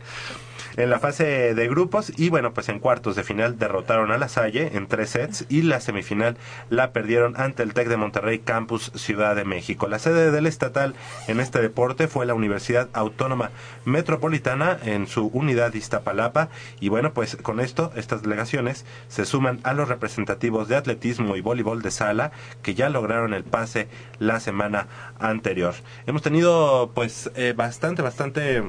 En 0.77 0.89
la 0.89 1.00
fase 1.00 1.53
de 1.55 1.67
grupos 1.67 2.13
y 2.15 2.29
bueno, 2.29 2.53
pues 2.53 2.69
en 2.69 2.79
cuartos 2.79 3.15
de 3.15 3.24
final 3.24 3.57
derrotaron 3.57 4.12
a 4.12 4.17
la 4.17 4.29
Salle 4.29 4.72
en 4.74 4.88
tres 4.88 5.10
sets 5.10 5.46
y 5.50 5.63
la 5.63 5.81
semifinal 5.81 6.38
la 6.69 6.93
perdieron 6.93 7.36
ante 7.39 7.63
el 7.63 7.74
TEC 7.74 7.88
de 7.88 7.98
Monterrey 7.98 8.39
Campus 8.39 8.91
Ciudad 8.96 9.36
de 9.36 9.43
México. 9.43 9.88
La 9.88 10.00
sede 10.00 10.31
del 10.31 10.46
estatal 10.46 10.93
en 11.27 11.39
este 11.39 11.60
deporte 11.62 12.07
fue 12.07 12.25
la 12.25 12.36
Universidad 12.36 12.89
Autónoma 12.93 13.50
Metropolitana 13.86 14.77
en 14.84 15.07
su 15.07 15.27
unidad 15.27 15.74
Iztapalapa 15.74 16.50
y 16.79 16.89
bueno, 16.89 17.12
pues 17.13 17.36
con 17.38 17.60
esto 17.60 17.91
estas 17.96 18.22
delegaciones 18.22 18.86
se 19.07 19.25
suman 19.25 19.60
a 19.63 19.74
los 19.74 19.89
representativos 19.89 20.67
de 20.67 20.75
atletismo 20.75 21.36
y 21.36 21.41
voleibol 21.41 21.81
de 21.81 21.91
sala 21.91 22.31
que 22.62 22.75
ya 22.75 22.89
lograron 22.89 23.34
el 23.34 23.43
pase 23.43 23.88
la 24.19 24.39
semana 24.39 24.88
anterior. 25.19 25.74
Hemos 26.05 26.22
tenido 26.22 26.91
pues 26.93 27.31
eh, 27.36 27.53
bastante, 27.55 28.03
bastante 28.03 28.63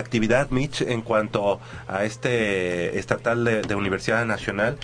actividad, 0.00 0.50
Mitch, 0.50 0.82
en 0.82 1.02
cuanto 1.02 1.60
a 1.88 2.04
este 2.04 2.98
estatal 2.98 3.44
de, 3.44 3.74
Universidad 3.74 4.24
Nacional. 4.24 4.76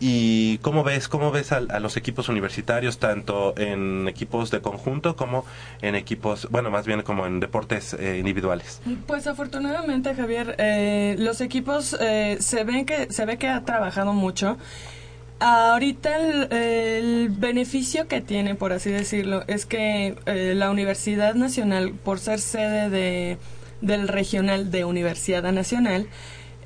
¿Y 0.00 0.58
cómo 0.58 0.84
ves, 0.84 1.08
cómo 1.08 1.30
ves 1.30 1.52
a, 1.52 1.60
los 1.60 1.96
equipos 1.96 2.28
universitarios, 2.28 2.98
tanto 2.98 3.54
en 3.58 4.06
equipos 4.08 4.50
de 4.50 4.60
conjunto 4.60 5.16
como 5.16 5.44
en 5.82 5.94
equipos, 5.94 6.48
bueno, 6.50 6.70
más 6.70 6.86
bien 6.86 7.02
como 7.02 7.26
en 7.26 7.40
deportes 7.40 7.94
eh, 7.94 8.18
individuales? 8.18 8.80
Pues 9.06 9.26
afortunadamente, 9.26 10.14
Javier, 10.14 10.54
eh, 10.58 11.16
los 11.18 11.40
equipos 11.40 11.96
eh, 12.00 12.38
se 12.40 12.64
ven 12.64 12.86
que 12.86 13.12
se 13.12 13.24
ve 13.26 13.38
que 13.38 13.48
ha 13.48 13.64
trabajado 13.64 14.12
mucho. 14.12 14.56
Ahorita 15.40 16.16
el, 16.50 17.28
beneficio 17.30 18.08
que 18.08 18.20
tiene, 18.20 18.56
por 18.56 18.72
así 18.72 18.90
decirlo, 18.90 19.44
es 19.46 19.66
que 19.66 20.16
la 20.26 20.70
Universidad 20.70 21.34
Nacional, 21.34 21.92
por 21.92 22.18
ser 22.18 22.40
sede 22.40 22.90
de 22.90 23.38
del 23.80 24.08
regional 24.08 24.70
de 24.70 24.84
Universidad 24.84 25.42
Nacional, 25.52 26.06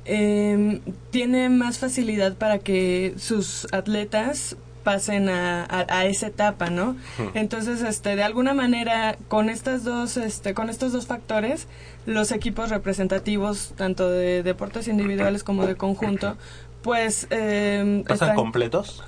eh, 0.05 0.81
tiene 1.11 1.49
más 1.49 1.77
facilidad 1.79 2.35
para 2.35 2.59
que 2.59 3.13
sus 3.17 3.67
atletas 3.71 4.57
pasen 4.83 5.29
a, 5.29 5.63
a, 5.63 5.85
a 5.97 6.05
esa 6.07 6.27
etapa, 6.27 6.69
¿no? 6.69 6.97
Entonces, 7.35 7.81
este, 7.81 8.17
de 8.17 8.23
alguna 8.23 8.53
manera, 8.53 9.15
con 9.29 9.49
estas 9.49 9.85
dos, 9.85 10.17
este, 10.17 10.53
con 10.53 10.69
estos 10.69 10.91
dos 10.91 11.07
factores, 11.07 11.67
los 12.05 12.33
equipos 12.33 12.69
representativos, 12.69 13.71
tanto 13.77 14.09
de 14.09 14.43
deportes 14.43 14.89
individuales 14.89 15.45
como 15.45 15.65
de 15.65 15.75
conjunto, 15.75 16.35
pues 16.81 17.27
eh, 17.29 18.03
¿Pasan 18.05 18.27
están- 18.29 18.35
completos? 18.35 19.03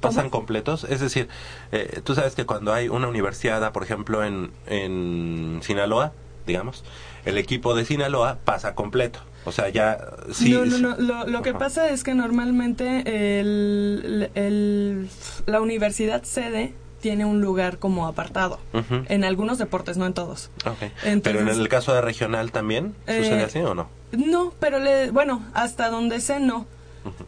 ¿Pasan 0.00 0.28
completos? 0.28 0.84
Es 0.84 1.00
decir, 1.00 1.28
eh, 1.72 2.00
tú 2.04 2.14
sabes 2.14 2.34
que 2.34 2.44
cuando 2.44 2.72
hay 2.74 2.88
una 2.88 3.08
universidad, 3.08 3.70
por 3.72 3.82
ejemplo, 3.82 4.24
en, 4.24 4.50
en 4.66 5.60
Sinaloa, 5.62 6.12
digamos, 6.46 6.84
el 7.24 7.38
equipo 7.38 7.74
de 7.74 7.84
Sinaloa 7.84 8.38
pasa 8.44 8.74
completo. 8.74 9.20
O 9.46 9.52
sea, 9.52 9.68
ya... 9.68 9.98
Sí, 10.32 10.52
no, 10.52 10.64
no, 10.64 10.78
no. 10.78 10.96
Lo, 10.96 11.26
lo 11.26 11.42
que 11.42 11.50
Ajá. 11.50 11.58
pasa 11.58 11.88
es 11.90 12.02
que 12.02 12.14
normalmente 12.14 13.38
el, 13.40 14.30
el- 14.34 15.08
la 15.46 15.60
universidad 15.60 16.22
sede 16.22 16.72
tiene 17.02 17.26
un 17.26 17.42
lugar 17.42 17.78
como 17.78 18.06
apartado. 18.06 18.58
En 19.08 19.24
algunos 19.24 19.58
deportes, 19.58 19.98
no 19.98 20.06
en 20.06 20.14
todos. 20.14 20.50
Ok. 20.64 20.82
Entonces- 21.04 21.20
Pero 21.22 21.40
en 21.40 21.48
el 21.48 21.68
caso 21.68 21.92
de 21.92 22.00
regional 22.00 22.50
también, 22.52 22.94
¿sucede 23.06 23.40
Eh, 23.40 23.44
así 23.44 23.58
o 23.58 23.74
no? 23.74 23.88
No, 24.12 24.54
pero 24.58 24.78
le, 24.78 25.10
bueno, 25.10 25.44
hasta 25.52 25.90
donde 25.90 26.20
sé 26.20 26.40
no. 26.40 26.66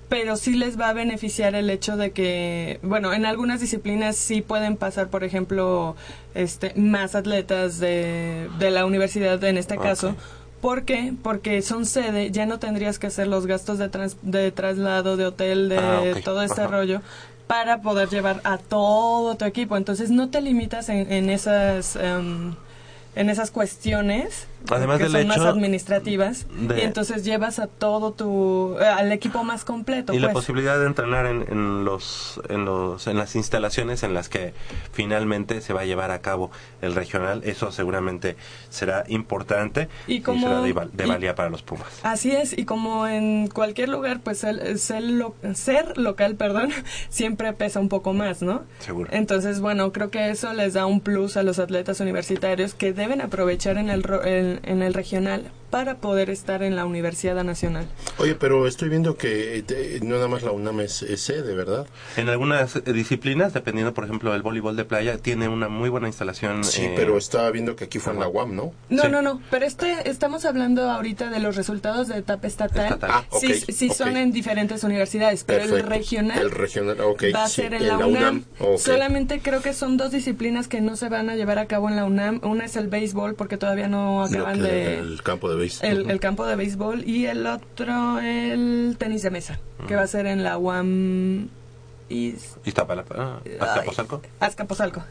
Pero 0.08 0.36
sí 0.36 0.54
les 0.54 0.78
va 0.80 0.88
a 0.88 0.92
beneficiar 0.92 1.54
el 1.54 1.68
hecho 1.68 1.96
de 1.96 2.12
que, 2.12 2.78
bueno, 2.82 3.12
en 3.12 3.26
algunas 3.26 3.60
disciplinas 3.60 4.16
sí 4.16 4.40
pueden 4.40 4.76
pasar, 4.76 5.08
por 5.08 5.24
ejemplo, 5.24 5.96
este, 6.34 6.72
más 6.76 7.14
atletas 7.14 7.78
de, 7.78 8.48
de 8.58 8.70
la 8.70 8.86
universidad 8.86 9.42
en 9.44 9.58
este 9.58 9.76
caso. 9.76 10.14
¿Por 10.60 10.84
qué? 10.84 11.12
Porque 11.22 11.60
son 11.62 11.84
sede, 11.86 12.30
ya 12.30 12.46
no 12.46 12.58
tendrías 12.58 12.98
que 12.98 13.08
hacer 13.08 13.26
los 13.26 13.46
gastos 13.46 13.78
de, 13.78 13.88
trans- 13.88 14.16
de 14.22 14.50
traslado, 14.52 15.16
de 15.16 15.26
hotel, 15.26 15.68
de 15.68 15.78
Ah, 15.78 16.02
todo 16.24 16.42
este 16.42 16.66
rollo 16.66 17.02
para 17.46 17.80
poder 17.82 18.08
llevar 18.08 18.40
a 18.44 18.58
todo 18.58 19.36
tu 19.36 19.44
equipo. 19.44 19.76
Entonces 19.76 20.10
no 20.10 20.30
te 20.30 20.40
limitas 20.40 20.88
en, 20.88 21.12
en 21.12 21.30
esas 21.30 21.94
em, 21.96 22.54
en 23.14 23.30
esas 23.30 23.50
cuestiones 23.50 24.46
Además 24.74 24.98
que 24.98 25.04
del 25.04 25.12
son 25.12 25.26
más 25.28 25.36
hecho 25.38 25.48
administrativas 25.48 26.46
de- 26.58 26.78
y 26.78 26.80
entonces 26.82 27.24
llevas 27.24 27.58
a 27.58 27.66
todo 27.66 28.12
tu 28.12 28.76
eh, 28.80 28.84
al 28.86 29.12
equipo 29.12 29.44
más 29.44 29.64
completo 29.64 30.12
Y 30.12 30.18
la 30.18 30.28
pues. 30.32 30.44
posibilidad 30.44 30.78
de 30.78 30.86
entrenar 30.86 31.26
en, 31.26 31.42
en 31.50 31.84
los 31.84 32.40
en 32.48 32.64
los 32.64 33.06
en 33.06 33.16
las 33.18 33.36
instalaciones 33.36 34.02
en 34.02 34.14
las 34.14 34.28
que 34.28 34.54
finalmente 34.92 35.60
se 35.60 35.72
va 35.72 35.82
a 35.82 35.84
llevar 35.84 36.10
a 36.10 36.20
cabo 36.20 36.50
el 36.82 36.94
regional 36.94 37.42
eso 37.44 37.72
seguramente 37.72 38.36
será 38.70 39.04
importante 39.08 39.88
Y 40.06 40.20
como- 40.20 40.46
será 40.48 40.60
de, 40.62 40.72
val- 40.72 40.90
de 40.92 41.04
y- 41.04 41.08
valía 41.08 41.34
para 41.34 41.50
los 41.50 41.62
Pumas 41.62 41.86
Así 42.02 42.30
es, 42.32 42.56
y 42.56 42.64
como 42.64 43.06
en 43.06 43.48
cualquier 43.48 43.88
lugar, 43.88 44.20
pues 44.20 44.44
el, 44.44 44.78
ser, 44.78 45.02
lo- 45.02 45.34
ser 45.54 45.98
local, 45.98 46.34
perdón, 46.38 46.70
siempre 47.08 47.52
pesa 47.52 47.80
un 47.80 47.88
poco 47.88 48.12
más, 48.12 48.42
¿no? 48.42 48.62
Seguro. 48.78 49.08
Entonces, 49.12 49.60
bueno, 49.60 49.92
creo 49.92 50.10
que 50.10 50.30
eso 50.30 50.52
les 50.52 50.74
da 50.74 50.86
un 50.86 51.00
plus 51.00 51.36
a 51.36 51.42
los 51.42 51.58
atletas 51.58 52.00
universitarios 52.00 52.74
que 52.74 52.92
deben 52.92 53.20
aprovechar 53.20 53.76
en 53.78 53.90
el, 53.90 54.02
ro- 54.02 54.22
en, 54.62 54.82
el 54.82 54.94
regional 54.94 55.50
para 55.76 55.98
poder 55.98 56.30
estar 56.30 56.62
en 56.62 56.74
la 56.74 56.86
Universidad 56.86 57.44
Nacional. 57.44 57.86
Oye, 58.16 58.34
pero 58.34 58.66
estoy 58.66 58.88
viendo 58.88 59.18
que 59.18 59.58
eh, 59.68 60.00
no 60.02 60.14
nada 60.14 60.26
más 60.26 60.42
la 60.42 60.50
UNAM 60.52 60.80
es, 60.80 61.02
es 61.02 61.20
sede, 61.20 61.54
¿verdad? 61.54 61.86
en 62.16 62.30
algunas 62.30 62.76
eh, 62.76 62.80
disciplinas 62.94 63.52
dependiendo 63.52 63.92
por 63.92 64.04
ejemplo 64.04 64.32
del 64.32 64.40
voleibol 64.40 64.74
de 64.74 64.86
playa 64.86 65.18
tiene 65.18 65.48
una 65.50 65.68
muy 65.68 65.90
buena 65.90 66.06
instalación 66.06 66.64
Sí, 66.64 66.80
eh, 66.86 66.94
pero 66.96 67.18
estaba 67.18 67.50
viendo 67.50 67.76
que 67.76 67.84
aquí 67.84 67.98
fue 67.98 68.14
en 68.14 68.20
la 68.20 68.28
UAM, 68.28 68.56
¿no? 68.56 68.72
No, 68.88 69.02
Sí. 69.02 69.08
no, 69.10 69.20
no, 69.20 69.42
pero 69.50 69.66
este 69.66 70.08
estamos 70.08 70.46
hablando 70.46 70.90
ahorita 70.90 71.28
de 71.28 71.40
los 71.40 71.56
resultados 71.56 72.08
de 72.08 72.16
etapa 72.20 72.46
estatal. 72.46 72.84
Estatal. 72.86 73.10
Ah, 73.12 73.24
ok, 73.28 73.40
sí, 73.44 73.72
sí 73.72 73.88
ok. 73.90 73.94
son 73.96 74.16
en 74.16 74.32
diferentes 74.32 74.82
universidades, 74.82 75.44
pero 75.44 75.64
el 75.64 75.68
Perfecto. 75.68 75.90
regional 75.90 76.38
El 76.38 76.50
regional, 76.52 77.00
ok. 77.02 77.24
va 77.34 77.44
a 77.44 77.48
sí, 77.48 77.56
ser 77.60 77.74
en 77.74 77.86
la, 77.86 77.98
UNAM. 77.98 78.44
Solamente 78.78 79.40
creo 79.40 79.60
que 79.60 79.74
son 79.74 79.98
dos 79.98 80.10
disciplinas 80.10 80.68
que 80.68 80.80
no 80.80 80.96
se 80.96 81.10
van 81.10 81.28
a 81.28 81.36
llevar 81.36 81.58
a 81.58 81.66
cabo 81.66 81.90
en 81.90 81.96
la 81.96 82.06
UNAM. 82.06 82.40
Una 82.44 82.64
es 82.64 82.76
el 82.76 82.88
béisbol, 82.88 83.34
porque 83.34 83.58
todavía 83.58 83.88
no 83.88 84.24
acaban 84.24 84.56
que- 84.56 84.62
de... 84.62 84.98
El 85.00 85.22
campo 85.22 85.50
de 85.50 85.56
béis. 85.68 85.82
El, 85.82 86.10
el 86.10 86.20
campo 86.20 86.46
de 86.46 86.56
béisbol 86.56 87.02
y 87.08 87.26
el 87.26 87.46
otro 87.46 88.18
el 88.20 88.96
tenis 88.98 89.22
de 89.22 89.30
mesa, 89.30 89.58
que 89.88 89.94
va 89.96 90.02
a 90.02 90.06
ser 90.06 90.26
en 90.26 90.42
la 90.42 90.58
UAM 90.58 91.48
Is- 92.08 92.56
Iztapalapa, 92.64 93.40
Azcapotzalco. 94.40 95.02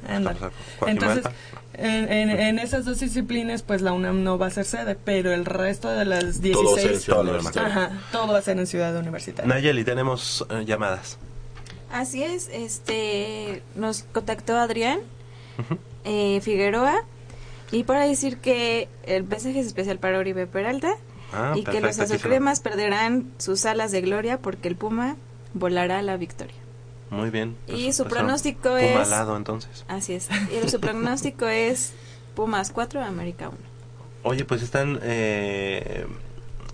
Entonces, 0.87 1.25
en, 1.73 2.11
en, 2.11 2.29
en 2.29 2.59
esas 2.59 2.85
dos 2.85 2.99
disciplinas, 3.01 3.63
pues 3.63 3.81
la 3.81 3.91
UNAM 3.91 4.23
no 4.23 4.37
va 4.37 4.47
a 4.47 4.49
ser 4.49 4.63
sede, 4.65 4.95
pero 5.03 5.33
el 5.33 5.43
resto 5.45 5.89
de 5.89 6.05
las 6.05 6.39
Todo 6.41 6.63
va 6.63 6.71
a 6.71 6.75
ser 6.75 6.85
en 6.85 6.91
16... 6.93 7.03
Ciudad 7.03 7.17
todo 7.19 7.33
demás. 7.33 7.45
Universitaria. 7.55 7.85
Ajá, 7.85 8.01
todo 8.13 8.27
va 8.31 8.37
a 8.39 8.41
ser 8.41 8.57
en 8.59 8.67
Ciudad 8.67 8.95
Universitaria. 8.97 9.53
Nayeli 9.53 9.83
tenemos 9.83 10.45
eh, 10.49 10.63
llamadas 10.65 11.17
Así 11.91 12.23
es, 12.23 12.49
este 12.51 13.61
nos 13.75 14.03
contactó 14.03 14.57
Adrián 14.57 14.99
eh, 16.05 16.39
Figueroa 16.41 17.03
y 17.71 17.83
para 17.83 18.05
decir 18.07 18.37
que 18.37 18.87
el 19.03 19.23
mensaje 19.23 19.59
es 19.59 19.67
especial 19.67 19.99
para 19.99 20.19
Oribe 20.19 20.47
Peralta 20.47 20.95
Ah, 21.33 21.53
y 21.55 21.63
que 21.63 21.81
los 21.81 21.99
azucremas 21.99 22.59
perderán 22.59 23.31
sus 23.39 23.65
alas 23.65 23.91
de 23.91 24.01
gloria 24.01 24.37
porque 24.39 24.67
el 24.67 24.75
Puma 24.75 25.17
volará 25.53 25.99
a 25.99 26.01
la 26.01 26.15
victoria. 26.17 26.55
muy 27.09 27.29
bien 27.29 27.55
Y 27.67 27.91
su 27.93 28.03
pues, 28.03 28.13
pronóstico 28.15 28.69
Puma 28.69 28.79
es- 28.81 29.07
alado, 29.07 29.35
entonces 29.35 29.83
Así 29.87 30.13
es. 30.13 30.29
Y 30.63 30.69
su 30.69 30.79
pronóstico 30.79 31.47
es 31.47 31.93
Pumas 32.35 32.71
4, 32.71 33.01
América 33.03 33.49
1. 33.49 33.57
Oye, 34.23 34.45
pues 34.45 34.61
están 34.61 34.99
eh, 35.01 36.05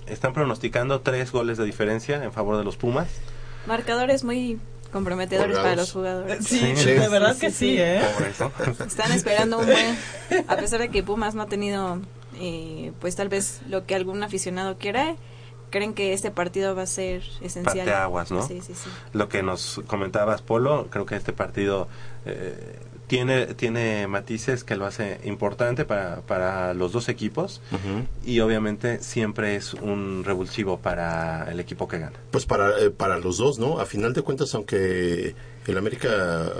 están 0.07 0.33
pronosticando 0.33 1.01
tres 1.01 1.31
goles 1.31 1.57
de 1.57 1.65
diferencia 1.65 2.23
en 2.23 2.31
favor 2.33 2.57
de 2.57 2.63
los 2.63 2.75
Pumas. 2.77 3.07
Marcadores 3.65 4.23
muy 4.23 4.59
comprometedores 4.91 5.57
para 5.57 5.75
los 5.75 5.91
jugadores. 5.91 6.45
Sí, 6.45 6.73
Sí. 6.75 6.91
de 6.91 7.07
verdad 7.09 7.37
que 7.37 7.51
sí, 7.51 7.77
¿eh? 7.79 8.01
Están 8.85 9.11
esperando 9.11 9.59
un 9.59 9.65
buen, 9.65 9.97
a 10.47 10.55
pesar 10.57 10.79
de 10.79 10.89
que 10.89 11.03
Pumas 11.03 11.33
no 11.35 11.41
ha 11.43 11.47
tenido, 11.47 11.99
eh, 12.39 12.91
pues 12.99 13.15
tal 13.15 13.29
vez 13.29 13.61
lo 13.67 13.85
que 13.85 13.95
algún 13.95 14.23
aficionado 14.23 14.77
quiera, 14.77 15.15
creen 15.69 15.93
que 15.93 16.11
este 16.13 16.31
partido 16.31 16.75
va 16.75 16.83
a 16.83 16.87
ser 16.87 17.23
esencial. 17.41 17.85
Parteaguas, 17.85 18.29
¿no? 18.31 18.45
Sí, 18.45 18.61
sí, 18.61 18.73
sí. 18.75 18.89
Lo 19.13 19.29
que 19.29 19.41
nos 19.41 19.81
comentabas, 19.87 20.41
Polo, 20.41 20.87
creo 20.89 21.05
que 21.05 21.15
este 21.15 21.31
partido 21.33 21.87
eh, 22.25 22.77
tiene 23.11 23.47
tiene 23.55 24.07
matices 24.07 24.63
que 24.63 24.77
lo 24.77 24.85
hace 24.85 25.19
importante 25.25 25.83
para, 25.83 26.21
para 26.21 26.73
los 26.73 26.93
dos 26.93 27.09
equipos 27.09 27.61
y 28.25 28.39
obviamente 28.39 29.03
siempre 29.03 29.57
es 29.57 29.73
un 29.73 30.23
revulsivo 30.23 30.79
para 30.79 31.51
el 31.51 31.59
equipo 31.59 31.89
que 31.89 31.99
gana. 31.99 32.17
Pues 32.31 32.45
para, 32.45 32.79
eh, 32.79 32.89
para 32.89 33.19
los 33.19 33.37
dos, 33.37 33.59
¿no? 33.59 33.81
A 33.81 33.85
final 33.85 34.13
de 34.13 34.21
cuentas, 34.21 34.55
aunque 34.55 35.35
el 35.67 35.77
América 35.77 36.53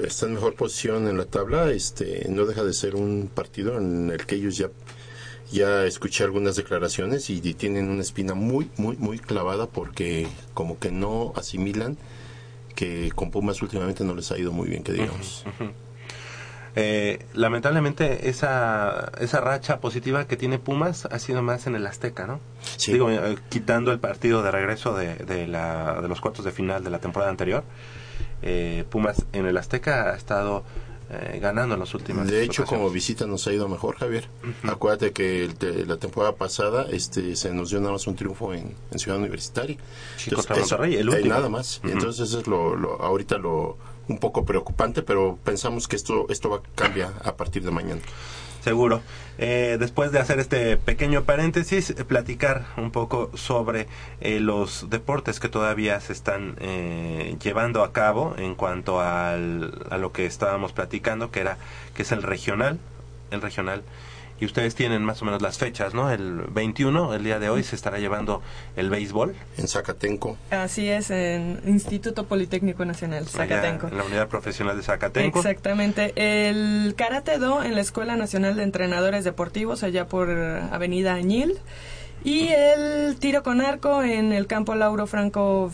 está 0.00 0.26
en 0.26 0.34
mejor 0.34 0.54
posición 0.54 1.08
en 1.08 1.18
la 1.18 1.24
tabla, 1.24 1.72
este 1.72 2.24
no 2.28 2.46
deja 2.46 2.62
de 2.62 2.72
ser 2.72 2.94
un 2.94 3.28
partido 3.34 3.76
en 3.76 4.12
el 4.12 4.26
que 4.26 4.36
ellos 4.36 4.56
ya 4.56 4.68
ya 5.50 5.86
escuché 5.86 6.22
algunas 6.22 6.54
declaraciones 6.54 7.30
y 7.30 7.40
tienen 7.54 7.90
una 7.90 8.02
espina 8.02 8.34
muy 8.34 8.70
muy 8.76 8.96
muy 8.96 9.18
clavada 9.18 9.66
porque 9.66 10.28
como 10.54 10.78
que 10.78 10.92
no 10.92 11.32
asimilan 11.34 11.98
que 12.76 13.10
con 13.12 13.32
Pumas 13.32 13.60
últimamente 13.60 14.04
no 14.04 14.14
les 14.14 14.30
ha 14.30 14.38
ido 14.38 14.52
muy 14.52 14.68
bien, 14.68 14.84
que 14.84 14.92
digamos. 14.92 15.44
Eh, 16.78 17.24
lamentablemente 17.32 18.28
esa, 18.28 19.10
esa 19.18 19.40
racha 19.40 19.80
positiva 19.80 20.26
que 20.26 20.36
tiene 20.36 20.58
Pumas 20.58 21.06
ha 21.06 21.18
sido 21.18 21.42
más 21.42 21.66
en 21.66 21.74
el 21.74 21.86
Azteca, 21.86 22.26
¿no? 22.26 22.38
Sí. 22.76 22.92
Digo, 22.92 23.10
eh, 23.10 23.36
quitando 23.48 23.92
el 23.92 23.98
partido 23.98 24.42
de 24.42 24.50
regreso 24.50 24.94
de, 24.94 25.14
de, 25.16 25.46
la, 25.46 26.00
de 26.02 26.08
los 26.08 26.20
cuartos 26.20 26.44
de 26.44 26.52
final 26.52 26.84
de 26.84 26.90
la 26.90 26.98
temporada 26.98 27.30
anterior, 27.30 27.64
eh, 28.42 28.84
Pumas 28.90 29.24
en 29.32 29.46
el 29.46 29.56
Azteca 29.56 30.10
ha 30.12 30.16
estado 30.16 30.64
eh, 31.08 31.38
ganando 31.40 31.74
en 31.74 31.80
las 31.80 31.94
últimas 31.94 32.26
De 32.26 32.42
hecho, 32.42 32.62
ocasiones. 32.62 32.82
como 32.84 32.92
visita 32.92 33.26
nos 33.26 33.46
ha 33.46 33.52
ido 33.52 33.68
mejor, 33.68 33.96
Javier. 33.96 34.28
Acuérdate 34.64 35.12
que 35.12 35.44
el 35.44 35.54
te- 35.54 35.86
la 35.86 35.96
temporada 35.96 36.34
pasada 36.34 36.86
este 36.90 37.36
se 37.36 37.54
nos 37.54 37.70
dio 37.70 37.80
nada 37.80 37.92
más 37.92 38.06
un 38.06 38.16
triunfo 38.16 38.52
en, 38.52 38.74
en 38.90 38.98
Ciudad 38.98 39.18
Universitaria. 39.18 39.76
Contra 40.34 40.56
Monterrey, 40.56 40.96
el 40.96 41.08
eh, 41.08 41.12
último. 41.16 41.32
nada 41.34 41.48
más. 41.48 41.80
Entonces 41.84 42.28
eso 42.28 42.40
es 42.40 42.46
lo, 42.46 42.76
lo- 42.76 43.00
ahorita 43.00 43.38
lo 43.38 43.78
un 44.08 44.18
poco 44.18 44.44
preocupante, 44.44 45.02
pero 45.02 45.38
pensamos 45.44 45.88
que 45.88 45.96
esto 45.96 46.26
esto 46.28 46.50
va 46.50 46.56
a 46.58 46.62
cambiar 46.74 47.12
a 47.24 47.36
partir 47.36 47.62
de 47.64 47.70
mañana. 47.70 48.00
Seguro. 48.66 49.00
Eh, 49.38 49.76
después 49.78 50.10
de 50.10 50.18
hacer 50.18 50.40
este 50.40 50.76
pequeño 50.76 51.22
paréntesis, 51.22 51.90
eh, 51.90 52.04
platicar 52.04 52.66
un 52.76 52.90
poco 52.90 53.30
sobre 53.34 53.86
eh, 54.20 54.40
los 54.40 54.90
deportes 54.90 55.38
que 55.38 55.48
todavía 55.48 56.00
se 56.00 56.12
están 56.12 56.56
eh, 56.58 57.36
llevando 57.40 57.84
a 57.84 57.92
cabo 57.92 58.34
en 58.36 58.56
cuanto 58.56 59.00
al, 59.00 59.86
a 59.88 59.98
lo 59.98 60.10
que 60.10 60.26
estábamos 60.26 60.72
platicando, 60.72 61.30
que 61.30 61.38
era 61.42 61.58
que 61.94 62.02
es 62.02 62.10
el 62.10 62.24
regional, 62.24 62.80
el 63.30 63.40
regional. 63.40 63.84
Y 64.38 64.44
ustedes 64.44 64.74
tienen 64.74 65.02
más 65.02 65.22
o 65.22 65.24
menos 65.24 65.40
las 65.40 65.58
fechas, 65.58 65.94
¿no? 65.94 66.10
El 66.10 66.42
21, 66.50 67.14
el 67.14 67.24
día 67.24 67.38
de 67.38 67.48
hoy, 67.48 67.62
se 67.62 67.74
estará 67.74 67.98
llevando 67.98 68.42
el 68.76 68.90
béisbol. 68.90 69.34
En 69.56 69.66
Zacatenco, 69.66 70.36
Así 70.50 70.88
es, 70.88 71.10
en 71.10 71.60
Instituto 71.66 72.26
Politécnico 72.26 72.84
Nacional, 72.84 73.24
allá 73.24 73.30
Zacatenco. 73.30 73.88
En 73.88 73.96
la 73.96 74.04
unidad 74.04 74.28
profesional 74.28 74.76
de 74.76 74.82
Zacatenco. 74.82 75.38
Exactamente. 75.38 76.12
El 76.16 76.94
Karate 76.96 77.38
Do 77.38 77.62
en 77.62 77.74
la 77.74 77.80
Escuela 77.80 78.16
Nacional 78.16 78.56
de 78.56 78.62
Entrenadores 78.62 79.24
Deportivos, 79.24 79.82
allá 79.82 80.06
por 80.06 80.30
Avenida 80.30 81.14
Añil. 81.14 81.58
Y 82.24 82.48
el 82.48 83.16
tiro 83.16 83.42
con 83.42 83.60
arco 83.60 84.02
en 84.02 84.32
el 84.32 84.46
campo 84.46 84.74
Lauro 84.74 85.06
Franco 85.06 85.70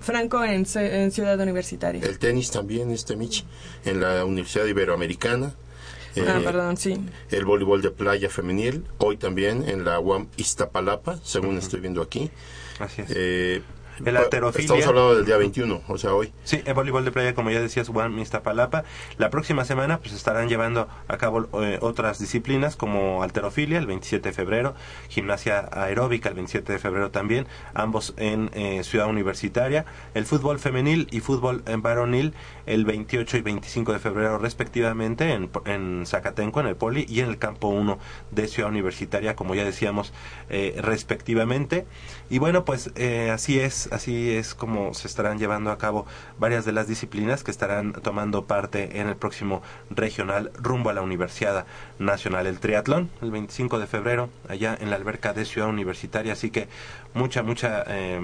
Franco 0.00 0.44
en, 0.44 0.64
en 0.76 1.10
Ciudad 1.10 1.38
Universitaria. 1.40 2.00
El 2.04 2.20
tenis 2.20 2.52
también, 2.52 2.92
este 2.92 3.16
Mitch, 3.16 3.44
en 3.84 4.00
la 4.00 4.24
Universidad 4.24 4.64
Iberoamericana. 4.66 5.54
Ah, 6.20 6.38
Eh, 6.38 6.42
perdón, 6.44 6.76
sí. 6.76 6.98
el 7.30 7.44
voleibol 7.44 7.82
de 7.82 7.90
playa 7.90 8.28
femenil, 8.28 8.84
hoy 8.98 9.16
también 9.16 9.68
en 9.68 9.84
la 9.84 9.98
UAM 10.00 10.28
Iztapalapa, 10.36 11.18
según 11.22 11.58
estoy 11.58 11.80
viendo 11.80 12.02
aquí. 12.02 12.30
Así 12.78 13.02
es. 13.02 13.10
Eh, 13.14 13.62
El 14.04 14.14
alterofilia. 14.18 14.64
Estamos 14.64 14.86
hablando 14.86 15.14
del 15.16 15.24
día 15.24 15.38
21, 15.38 15.80
o 15.88 15.96
sea, 15.96 16.12
hoy. 16.12 16.30
Sí, 16.44 16.60
el 16.66 16.74
voleibol 16.74 17.02
de 17.06 17.12
playa, 17.12 17.34
como 17.34 17.50
ya 17.50 17.62
decías, 17.62 17.88
Juan 17.88 18.18
Iztapalapa. 18.18 18.84
La 19.16 19.30
próxima 19.30 19.64
semana 19.64 20.00
pues 20.00 20.12
estarán 20.12 20.50
llevando 20.50 20.86
a 21.08 21.16
cabo 21.16 21.48
eh, 21.62 21.78
otras 21.80 22.18
disciplinas 22.18 22.76
como 22.76 23.22
alterofilia 23.22 23.78
el 23.78 23.86
27 23.86 24.28
de 24.28 24.34
febrero, 24.34 24.74
gimnasia 25.08 25.66
aeróbica 25.72 26.28
el 26.28 26.34
27 26.34 26.74
de 26.74 26.78
febrero 26.78 27.10
también, 27.10 27.46
ambos 27.72 28.12
en 28.18 28.50
eh, 28.52 28.84
Ciudad 28.84 29.08
Universitaria, 29.08 29.86
el 30.12 30.26
fútbol 30.26 30.58
femenil 30.58 31.08
y 31.10 31.20
fútbol 31.20 31.62
en 31.66 31.80
varonil 31.80 32.34
el 32.66 32.84
28 32.84 33.38
y 33.38 33.40
25 33.40 33.92
de 33.92 33.98
febrero 33.98 34.38
respectivamente 34.38 35.32
en, 35.32 35.50
en 35.64 36.04
Zacatenco, 36.06 36.60
en 36.60 36.66
el 36.66 36.76
Poli 36.76 37.06
y 37.08 37.20
en 37.20 37.28
el 37.28 37.38
Campo 37.38 37.68
1 37.68 37.98
de 38.32 38.48
Ciudad 38.48 38.70
Universitaria, 38.70 39.36
como 39.36 39.54
ya 39.54 39.64
decíamos, 39.64 40.12
eh, 40.50 40.74
respectivamente. 40.78 41.86
Y 42.28 42.38
bueno, 42.38 42.64
pues 42.64 42.90
eh, 42.96 43.30
así 43.30 43.58
es, 43.60 43.88
así 43.92 44.32
es 44.32 44.54
como 44.54 44.94
se 44.94 45.06
estarán 45.08 45.38
llevando 45.38 45.70
a 45.70 45.78
cabo 45.78 46.06
varias 46.38 46.64
de 46.64 46.72
las 46.72 46.88
disciplinas 46.88 47.44
que 47.44 47.50
estarán 47.50 47.92
tomando 47.92 48.46
parte 48.46 49.00
en 49.00 49.08
el 49.08 49.16
próximo 49.16 49.62
regional 49.90 50.50
rumbo 50.56 50.90
a 50.90 50.94
la 50.94 51.02
Universidad 51.02 51.66
Nacional. 51.98 52.46
El 52.46 52.58
triatlón, 52.58 53.10
el 53.22 53.30
25 53.30 53.78
de 53.78 53.86
febrero, 53.86 54.28
allá 54.48 54.76
en 54.78 54.90
la 54.90 54.96
alberca 54.96 55.32
de 55.32 55.44
Ciudad 55.44 55.68
Universitaria, 55.68 56.32
así 56.32 56.50
que 56.50 56.68
mucha, 57.16 57.42
mucha 57.42 57.84
eh, 57.88 58.20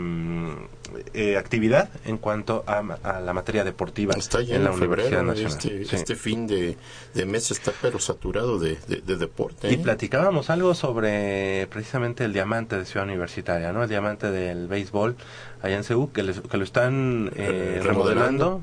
eh, 1.14 1.36
actividad 1.36 1.88
en 2.04 2.18
cuanto 2.18 2.64
a, 2.66 2.78
a, 3.02 3.20
la 3.20 3.32
materia 3.32 3.64
deportiva 3.64 4.14
está 4.16 4.40
en 4.40 4.64
la 4.64 4.70
Universidad 4.70 5.08
febrero, 5.08 5.22
Nacional. 5.22 5.52
Este, 5.52 5.84
sí. 5.84 5.96
este 5.96 6.16
fin 6.16 6.46
de, 6.46 6.76
de, 7.14 7.26
mes 7.26 7.50
está 7.50 7.72
pero 7.80 7.98
saturado 7.98 8.58
de, 8.58 8.76
de, 8.86 9.00
de 9.00 9.16
deporte. 9.16 9.68
¿eh? 9.68 9.72
Y 9.72 9.76
platicábamos 9.78 10.50
algo 10.50 10.74
sobre 10.74 11.66
precisamente 11.70 12.24
el 12.24 12.32
diamante 12.32 12.78
de 12.78 12.84
Ciudad 12.84 13.06
Universitaria, 13.06 13.72
¿no? 13.72 13.82
El 13.82 13.88
diamante 13.88 14.30
del 14.30 14.68
béisbol 14.68 15.16
allá 15.62 15.76
en 15.76 15.84
Ceú, 15.84 16.12
que, 16.12 16.22
les, 16.22 16.40
que 16.40 16.56
lo 16.56 16.64
están 16.64 17.30
eh, 17.36 17.80
remodelando. 17.82 18.62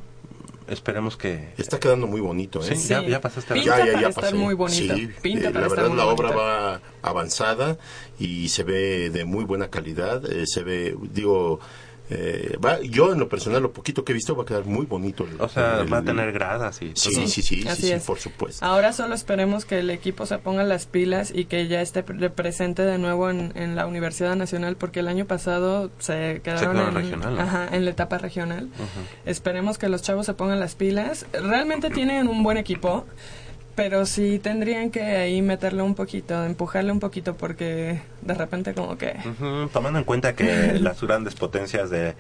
Esperemos 0.70 1.18
que... 1.18 1.54
Está 1.58 1.80
quedando 1.80 2.06
muy 2.08 2.22
bonito, 2.22 2.62
¿eh? 2.64 2.76
Sí, 2.76 2.88
ya, 2.90 3.02
ya 3.02 3.20
pasaste. 3.22 3.54
Pinta 3.56 3.78
ya, 3.80 3.86
ya, 3.86 3.92
para 3.92 4.02
ya 4.02 4.08
estar 4.10 4.24
pasé. 4.26 4.36
muy 4.36 4.54
bonito. 4.54 4.96
Sí, 4.96 5.10
Pinta 5.22 5.50
eh, 5.50 5.52
para 5.52 5.62
la 5.62 5.68
estar 5.68 5.84
verdad 5.84 5.90
muy 5.90 5.98
la 5.98 6.06
obra 6.06 6.32
va 6.32 6.82
avanzada 7.02 7.78
y 8.20 8.50
se 8.50 8.64
ve 8.64 9.10
de 9.10 9.26
muy 9.26 9.46
buena 9.46 9.70
calidad. 9.70 10.24
eh, 10.32 10.46
se 10.46 10.64
ve, 10.64 10.96
digo, 11.12 11.60
eh, 12.10 12.58
va, 12.64 12.80
yo 12.82 13.14
en 13.14 13.20
lo 13.20 13.30
personal, 13.30 13.62
lo 13.62 13.72
poquito 13.72 14.04
que 14.04 14.12
he 14.12 14.16
visto, 14.16 14.36
va 14.36 14.44
a 14.44 14.46
quedar 14.46 14.66
muy 14.66 14.86
bonito. 14.86 15.26
El, 15.26 15.40
O 15.40 15.48
sea, 15.50 15.82
el- 15.82 15.94
va 15.94 16.00
a 16.00 16.02
tener 16.04 16.32
gradas 16.32 16.82
y 16.82 16.92
Sí, 16.96 17.12
todo. 17.14 17.28
sí, 17.28 17.42
sí, 17.42 17.62
sí, 17.62 17.68
así 17.68 17.84
sí, 17.84 17.92
es. 17.92 18.04
por 18.04 18.20
supuesto. 18.20 18.66
Ahora 18.66 18.94
solo 18.94 19.14
esperemos 19.16 19.66
que 19.66 19.80
el 19.80 19.90
equipo 19.90 20.26
se 20.26 20.38
ponga 20.40 20.64
las 20.64 20.86
pilas 20.86 21.32
y 21.34 21.46
que 21.46 21.68
ya 21.68 21.82
esté 21.82 22.02
pre- 22.04 22.30
presente 22.30 22.82
de 22.84 22.98
nuevo 22.98 23.30
en, 23.30 23.52
en 23.56 23.76
la 23.76 23.86
Universidad 23.86 24.36
Nacional, 24.36 24.76
porque 24.76 25.02
el 25.02 25.08
año 25.08 25.26
pasado 25.26 25.92
se 26.00 26.42
quedaron 26.44 26.76
quedó 26.76 26.82
en 26.84 26.88
en, 26.90 26.96
regional, 27.04 27.36
¿no? 27.36 27.42
ajá, 27.42 27.68
en 27.72 27.86
la 27.86 27.92
etapa 27.92 28.18
regional. 28.18 28.66
Ujú. 28.66 28.86
Esperemos 29.26 29.78
que 29.78 29.90
los 29.90 30.02
chavos 30.02 30.26
se 30.26 30.34
pongan 30.34 30.60
las 30.60 30.76
pilas. 30.76 31.26
Realmente 31.34 31.90
tienen 31.90 32.28
un 32.28 32.42
buen 32.44 32.58
equipo, 32.58 33.06
pero 33.80 34.06
sí 34.06 34.40
tendrían 34.40 34.92
que 34.92 35.02
ahí 35.02 35.42
meterle 35.42 35.84
un 35.84 35.96
poquito, 35.96 36.44
empujarle 36.44 36.92
un 36.92 37.00
poquito, 37.00 37.38
porque 37.38 38.02
de 38.20 38.34
repente 38.34 38.74
como 38.74 38.98
que... 38.98 39.16
Tomando 39.72 40.00
en 40.00 40.04
cuenta 40.04 40.36
que 40.36 40.74
las 40.82 41.02
grandes 41.02 41.34
potencias 41.36 41.90
de 41.90 42.16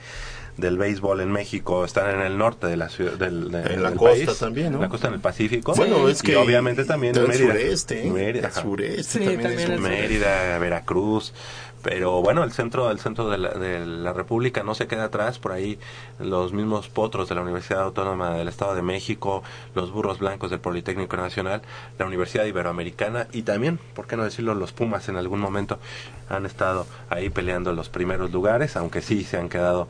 del 0.59 0.77
béisbol 0.77 1.21
en 1.21 1.31
México 1.31 1.85
están 1.85 2.09
en 2.15 2.21
el 2.21 2.37
norte 2.37 2.67
de 2.67 2.77
la 2.77 2.89
ciudad 2.89 3.13
del, 3.13 3.51
de- 3.51 3.73
En 3.73 3.83
la 3.83 3.89
del 3.89 3.97
costa 3.97 4.25
país, 4.25 4.39
también, 4.39 4.71
¿no? 4.71 4.77
en 4.77 4.81
la 4.83 4.89
costa 4.89 5.09
del 5.09 5.19
Pacífico. 5.19 5.73
Bueno, 5.75 6.07
es 6.09 6.23
y 6.23 6.27
que 6.27 6.37
obviamente 6.37 6.85
también 6.85 7.15
en 7.15 7.21
el 7.23 7.27
Mérida. 7.27 7.47
sureste, 7.53 8.07
¿eh? 8.07 8.11
Mérida, 8.11 8.47
el 8.47 8.53
sureste 8.53 9.03
Sí, 9.03 9.19
también, 9.19 9.41
también 9.41 9.59
es 9.61 9.69
el. 9.69 9.79
Mérida, 9.81 10.57
Veracruz, 10.59 11.33
pero 11.81 12.21
bueno, 12.21 12.43
el 12.43 12.51
centro, 12.51 12.91
el 12.91 12.99
centro 12.99 13.29
de 13.29 13.37
la, 13.37 13.49
de 13.51 13.85
la 13.85 14.11
República 14.11 14.63
no 14.63 14.75
se 14.75 14.87
queda 14.87 15.05
atrás, 15.05 15.39
por 15.39 15.53
ahí 15.53 15.79
los 16.19 16.51
mismos 16.51 16.89
potros 16.89 17.29
de 17.29 17.35
la 17.35 17.41
Universidad 17.41 17.83
Autónoma 17.83 18.31
del 18.35 18.49
Estado 18.49 18.75
de 18.75 18.81
México, 18.81 19.43
los 19.75 19.89
burros 19.91 20.19
blancos 20.19 20.49
del 20.51 20.59
Politécnico 20.59 21.15
Nacional, 21.15 21.61
la 21.97 22.05
Universidad 22.05 22.43
Iberoamericana 22.43 23.27
y 23.31 23.43
también, 23.43 23.79
por 23.95 24.07
qué 24.07 24.17
no 24.17 24.25
decirlo, 24.25 24.55
los 24.55 24.73
Pumas 24.73 25.07
en 25.07 25.15
algún 25.15 25.39
momento 25.39 25.79
han 26.27 26.45
estado 26.45 26.85
ahí 27.09 27.29
peleando 27.29 27.71
los 27.71 27.87
primeros 27.89 28.31
lugares, 28.31 28.75
aunque 28.75 29.01
sí 29.01 29.23
se 29.23 29.37
han 29.37 29.47
quedado 29.47 29.87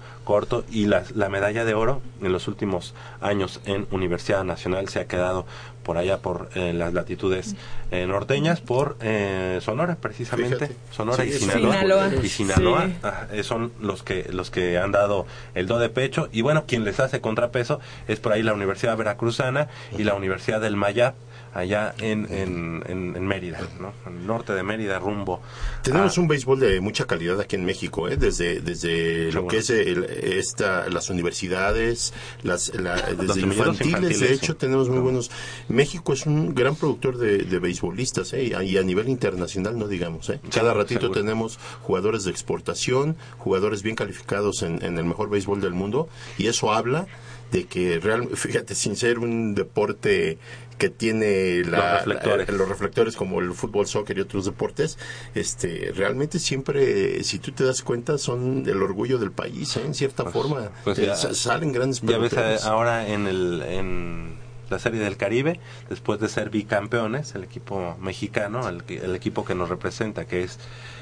y 0.71 0.85
la, 0.85 1.03
la 1.15 1.29
medalla 1.29 1.65
de 1.65 1.73
oro 1.73 2.01
en 2.21 2.31
los 2.31 2.47
últimos 2.47 2.93
años 3.21 3.59
en 3.65 3.87
Universidad 3.91 4.43
Nacional 4.43 4.87
se 4.89 4.99
ha 4.99 5.05
quedado 5.07 5.45
por 5.83 5.97
allá 5.97 6.19
por 6.19 6.49
eh, 6.55 6.71
las 6.73 6.93
latitudes 6.93 7.55
eh, 7.89 8.05
norteñas 8.05 8.61
por 8.61 8.97
eh, 9.01 9.59
Sonora 9.61 9.95
precisamente 9.95 10.55
Fíjate. 10.67 10.75
Sonora 10.91 11.23
Sí, 11.23 11.29
y 11.29 11.33
Sinaloa, 11.33 11.73
Sinaloa. 11.73 12.11
y 12.23 12.29
Sinaloa 12.29 12.85
Sí. 12.85 12.93
ah, 13.03 13.27
eh, 13.31 13.43
son 13.43 13.71
los 13.79 14.03
que 14.03 14.27
los 14.31 14.51
que 14.51 14.77
han 14.77 14.91
dado 14.91 15.25
el 15.55 15.65
do 15.67 15.79
de 15.79 15.89
pecho 15.89 16.29
y 16.31 16.41
bueno 16.41 16.65
quien 16.67 16.83
les 16.83 16.99
hace 16.99 17.21
contrapeso 17.21 17.79
es 18.07 18.19
por 18.19 18.33
ahí 18.33 18.43
la 18.43 18.53
Universidad 18.53 18.97
Veracruzana 18.97 19.67
y 19.97 20.03
la 20.03 20.13
Universidad 20.13 20.61
del 20.61 20.75
Mayab 20.75 21.15
allá 21.53 21.95
en, 21.99 22.27
en, 22.31 22.83
en, 22.87 23.15
en 23.15 23.27
Mérida 23.27 23.59
¿no? 23.79 23.91
el 24.09 24.27
norte 24.27 24.53
de 24.53 24.61
Mérida 24.63 24.99
rumbo 24.99 25.41
Tenemos 25.83 26.17
a- 26.17 26.21
un 26.21 26.27
béisbol 26.27 26.59
de 26.59 26.79
mucha 26.81 27.05
calidad 27.05 27.39
aquí 27.41 27.55
en 27.55 27.65
México, 27.65 28.07
¿eh? 28.07 28.17
desde 28.17 28.61
desde 28.61 29.31
lo 29.31 29.43
bueno. 29.43 29.47
que 29.49 29.57
es 29.57 29.69
el- 29.69 30.03
esta, 30.05 30.87
las 30.89 31.09
universidades, 31.09 32.13
las, 32.43 32.73
la- 32.75 32.95
desde 33.01 33.41
infantiles, 33.41 33.85
infantiles, 33.87 34.19
de 34.19 34.27
sí. 34.27 34.33
hecho 34.33 34.55
tenemos 34.57 34.89
muy 34.89 34.99
buenos. 34.99 35.31
México 35.67 36.13
es 36.13 36.25
un 36.25 36.53
gran 36.53 36.75
productor 36.75 37.17
de, 37.17 37.39
de 37.39 37.59
beisbolistas, 37.59 38.33
¿eh? 38.33 38.43
y 38.45 38.53
a- 38.53 38.63
y 38.63 38.77
a 38.77 38.83
nivel 38.83 39.09
internacional 39.09 39.77
no 39.77 39.87
digamos. 39.87 40.29
¿eh? 40.29 40.39
Cada 40.53 40.73
ratito 40.73 41.01
seguro. 41.01 41.19
tenemos 41.21 41.57
jugadores 41.81 42.23
de 42.25 42.31
exportación, 42.31 43.17
jugadores 43.37 43.81
bien 43.83 43.95
calificados 43.95 44.61
en, 44.63 44.83
en 44.83 44.97
el 44.97 45.05
mejor 45.05 45.29
béisbol 45.29 45.61
del 45.61 45.73
mundo, 45.73 46.09
y 46.37 46.47
eso 46.47 46.71
habla 46.73 47.07
de 47.51 47.65
que 47.65 47.99
real, 47.99 48.29
fíjate, 48.35 48.75
sin 48.75 48.95
ser 48.95 49.17
un 49.19 49.55
deporte 49.55 50.37
que 50.79 50.89
tiene 50.89 51.63
la- 51.65 51.77
Los 51.77 51.91
reflectores. 52.05 52.49
la- 52.49 52.57
los 52.57 52.69
reflectores 52.69 53.15
como 53.15 53.39
el 53.41 53.53
fútbol, 53.53 53.85
soccer 53.85 54.17
y 54.17 54.21
otros 54.21 54.45
deportes, 54.45 54.97
este, 55.35 55.91
realmente 55.95 56.39
siempre, 56.39 57.23
si 57.23 57.37
tú 57.37 57.51
te 57.51 57.63
das 57.63 57.83
cuenta, 57.83 58.17
son 58.17 58.63
el 58.67 58.81
orgullo 58.81 59.19
del 59.19 59.31
país, 59.31 59.75
¿eh? 59.77 59.83
en 59.85 59.93
cierta 59.93 60.23
Pues- 60.23 60.33
forma. 60.33 60.71
pues 60.83 60.97
Eh, 60.97 61.05
ya- 61.05 61.15
sa- 61.15 61.35
salen 61.35 61.71
grandes 61.71 62.01
Ya 62.01 62.17
ves 62.17 62.33
eh, 62.33 62.57
ahora 62.63 63.07
en 63.07 63.27
el 63.27 63.61
en 63.61 64.39
la 64.69 64.77
Serie 64.79 64.99
del 65.01 65.17
Caribe, 65.17 65.59
después 65.89 66.19
de 66.19 66.29
ser 66.29 66.51
bicampeones, 66.51 67.33
el 67.33 67.43
equipo 67.43 67.97
mexicano, 67.99 68.69
el, 68.69 69.15
equipo 69.15 69.43
que 69.43 69.55
nos 69.55 69.67
representa, 69.67 70.25
que 70.25 70.43
es 70.43 70.59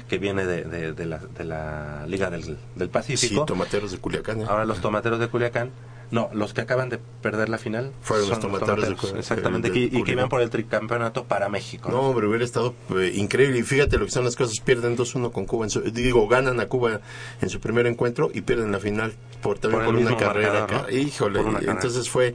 que 0.08 0.16
viene 0.16 0.46
de, 0.46 0.64
de, 0.64 0.92
de 0.94 1.04
la, 1.04 1.18
de 1.18 1.44
la 1.44 2.06
Liga 2.06 2.30
del, 2.30 2.42
del 2.46 2.56
Sí, 2.86 2.88
Pacífico, 2.88 3.44
tomateros 3.44 3.92
de 3.92 3.98
Culiacán. 3.98 4.40
¿eh? 4.40 4.46
ahora 4.48 4.64
los 4.64 4.80
tomateros 4.80 5.20
de 5.20 5.28
Culiacán, 5.28 5.70
no, 6.10 6.30
los 6.32 6.54
que 6.54 6.60
acaban 6.62 6.88
de 6.88 6.98
perder 7.22 7.48
la 7.48 7.58
final 7.58 7.92
Fueron 8.02 8.30
los 8.30 8.40
tomateros 8.40 9.12
de 9.12 9.18
exactamente, 9.18 9.70
de 9.70 9.78
y, 9.78 9.84
y 9.98 10.02
que 10.04 10.12
iban 10.12 10.28
por 10.28 10.40
el 10.40 10.48
tricampeonato 10.50 11.24
para 11.24 11.48
México. 11.48 11.90
No, 11.90 12.00
hombre, 12.00 12.26
hubiera 12.26 12.44
estado 12.44 12.74
eh, 12.96 13.12
increíble. 13.14 13.58
Y 13.58 13.62
fíjate 13.62 13.98
lo 13.98 14.06
que 14.06 14.10
son 14.10 14.24
las 14.24 14.34
cosas. 14.36 14.58
Pierden 14.60 14.96
2-1 14.96 15.30
con 15.32 15.44
Cuba. 15.46 15.66
En 15.66 15.70
su- 15.70 15.80
digo, 15.82 16.26
ganan 16.28 16.60
a 16.60 16.66
Cuba 16.66 17.00
en 17.42 17.48
su 17.50 17.60
primer 17.60 17.86
encuentro 17.86 18.30
y 18.32 18.40
pierden 18.40 18.72
la 18.72 18.78
final 18.80 19.12
por, 19.42 19.58
también 19.58 19.84
Por 19.84 19.94
una 19.96 20.16
carrera. 20.16 20.60
marcador. 20.60 20.92
Híjole, 20.92 21.40
una 21.40 21.58
entonces 21.60 22.08
fue... 22.08 22.34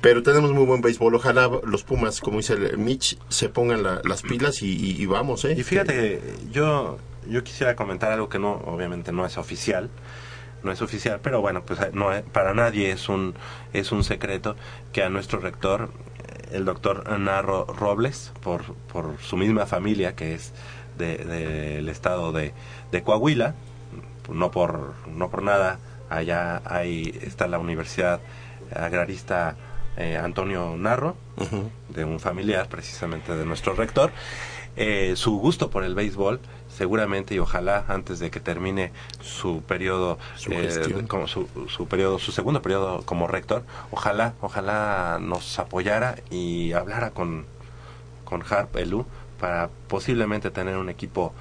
Pero 0.00 0.22
tenemos 0.22 0.52
muy 0.52 0.64
buen 0.64 0.80
béisbol. 0.80 1.14
Ojalá 1.16 1.50
los 1.64 1.82
Pumas, 1.82 2.20
como 2.20 2.36
dice 2.36 2.52
el 2.52 2.78
Mitch, 2.78 3.18
se 3.28 3.48
pongan 3.48 3.82
la- 3.82 4.00
las 4.04 4.22
pilas 4.22 4.62
y, 4.62 4.68
y- 4.72 5.00
y 5.02 5.06
vamos, 5.06 5.44
¿eh? 5.44 5.54
Y 5.58 5.62
fíjate 5.64 5.92
que 5.92 6.20
yo, 6.52 6.98
yo 7.28 7.42
quisiera 7.42 7.74
comentar 7.74 8.12
algo 8.12 8.28
que 8.28 8.38
no, 8.38 8.52
obviamente 8.66 9.10
no 9.10 9.26
es 9.26 9.38
oficial, 9.38 9.90
no 10.62 10.72
es 10.72 10.82
oficial, 10.82 11.20
pero 11.22 11.40
bueno, 11.40 11.62
pues 11.62 11.78
no 11.92 12.10
para 12.32 12.54
nadie 12.54 12.90
es 12.90 13.08
un, 13.08 13.34
es 13.72 13.92
un 13.92 14.04
secreto 14.04 14.56
que 14.92 15.02
a 15.02 15.08
nuestro 15.08 15.38
rector, 15.38 15.90
el 16.52 16.64
doctor 16.64 17.18
Narro 17.18 17.66
Robles, 17.66 18.32
por, 18.42 18.74
por 18.92 19.18
su 19.20 19.36
misma 19.36 19.66
familia 19.66 20.14
que 20.14 20.34
es 20.34 20.52
del 20.98 21.28
de, 21.28 21.90
estado 21.90 22.32
de, 22.32 22.52
de 22.90 23.02
Coahuila, 23.02 23.54
no 24.30 24.50
por, 24.50 24.94
no 25.06 25.30
por 25.30 25.42
nada, 25.42 25.78
allá 26.10 26.60
hay, 26.64 27.18
está 27.22 27.46
la 27.46 27.58
Universidad 27.58 28.20
Agrarista 28.74 29.56
eh, 29.96 30.16
Antonio 30.16 30.76
Narro, 30.76 31.16
de 31.88 32.04
un 32.04 32.20
familiar 32.20 32.68
precisamente 32.68 33.34
de 33.34 33.44
nuestro 33.44 33.74
rector. 33.74 34.12
Eh, 34.76 35.14
su 35.16 35.38
gusto 35.38 35.70
por 35.70 35.82
el 35.82 35.96
béisbol 35.96 36.40
seguramente 36.78 37.34
y 37.34 37.40
ojalá 37.40 37.84
antes 37.88 38.20
de 38.20 38.30
que 38.30 38.38
termine 38.38 38.92
su 39.20 39.62
periodo 39.62 40.16
Su 40.36 40.52
eh, 40.52 41.04
como 41.08 41.26
su, 41.26 41.48
su 41.66 41.88
periodo 41.88 42.20
su 42.20 42.30
segundo 42.30 42.62
periodo 42.62 43.02
como 43.04 43.26
rector 43.26 43.64
ojalá 43.90 44.34
ojalá 44.40 45.18
nos 45.20 45.58
apoyara 45.58 46.14
y 46.30 46.72
hablara 46.72 47.10
con 47.10 47.46
con 48.24 48.44
Harp 48.48 48.76
Elu 48.76 49.04
para 49.40 49.70
posiblemente 49.88 50.52
tener 50.52 50.76
un 50.76 50.88
equipo 50.88 51.32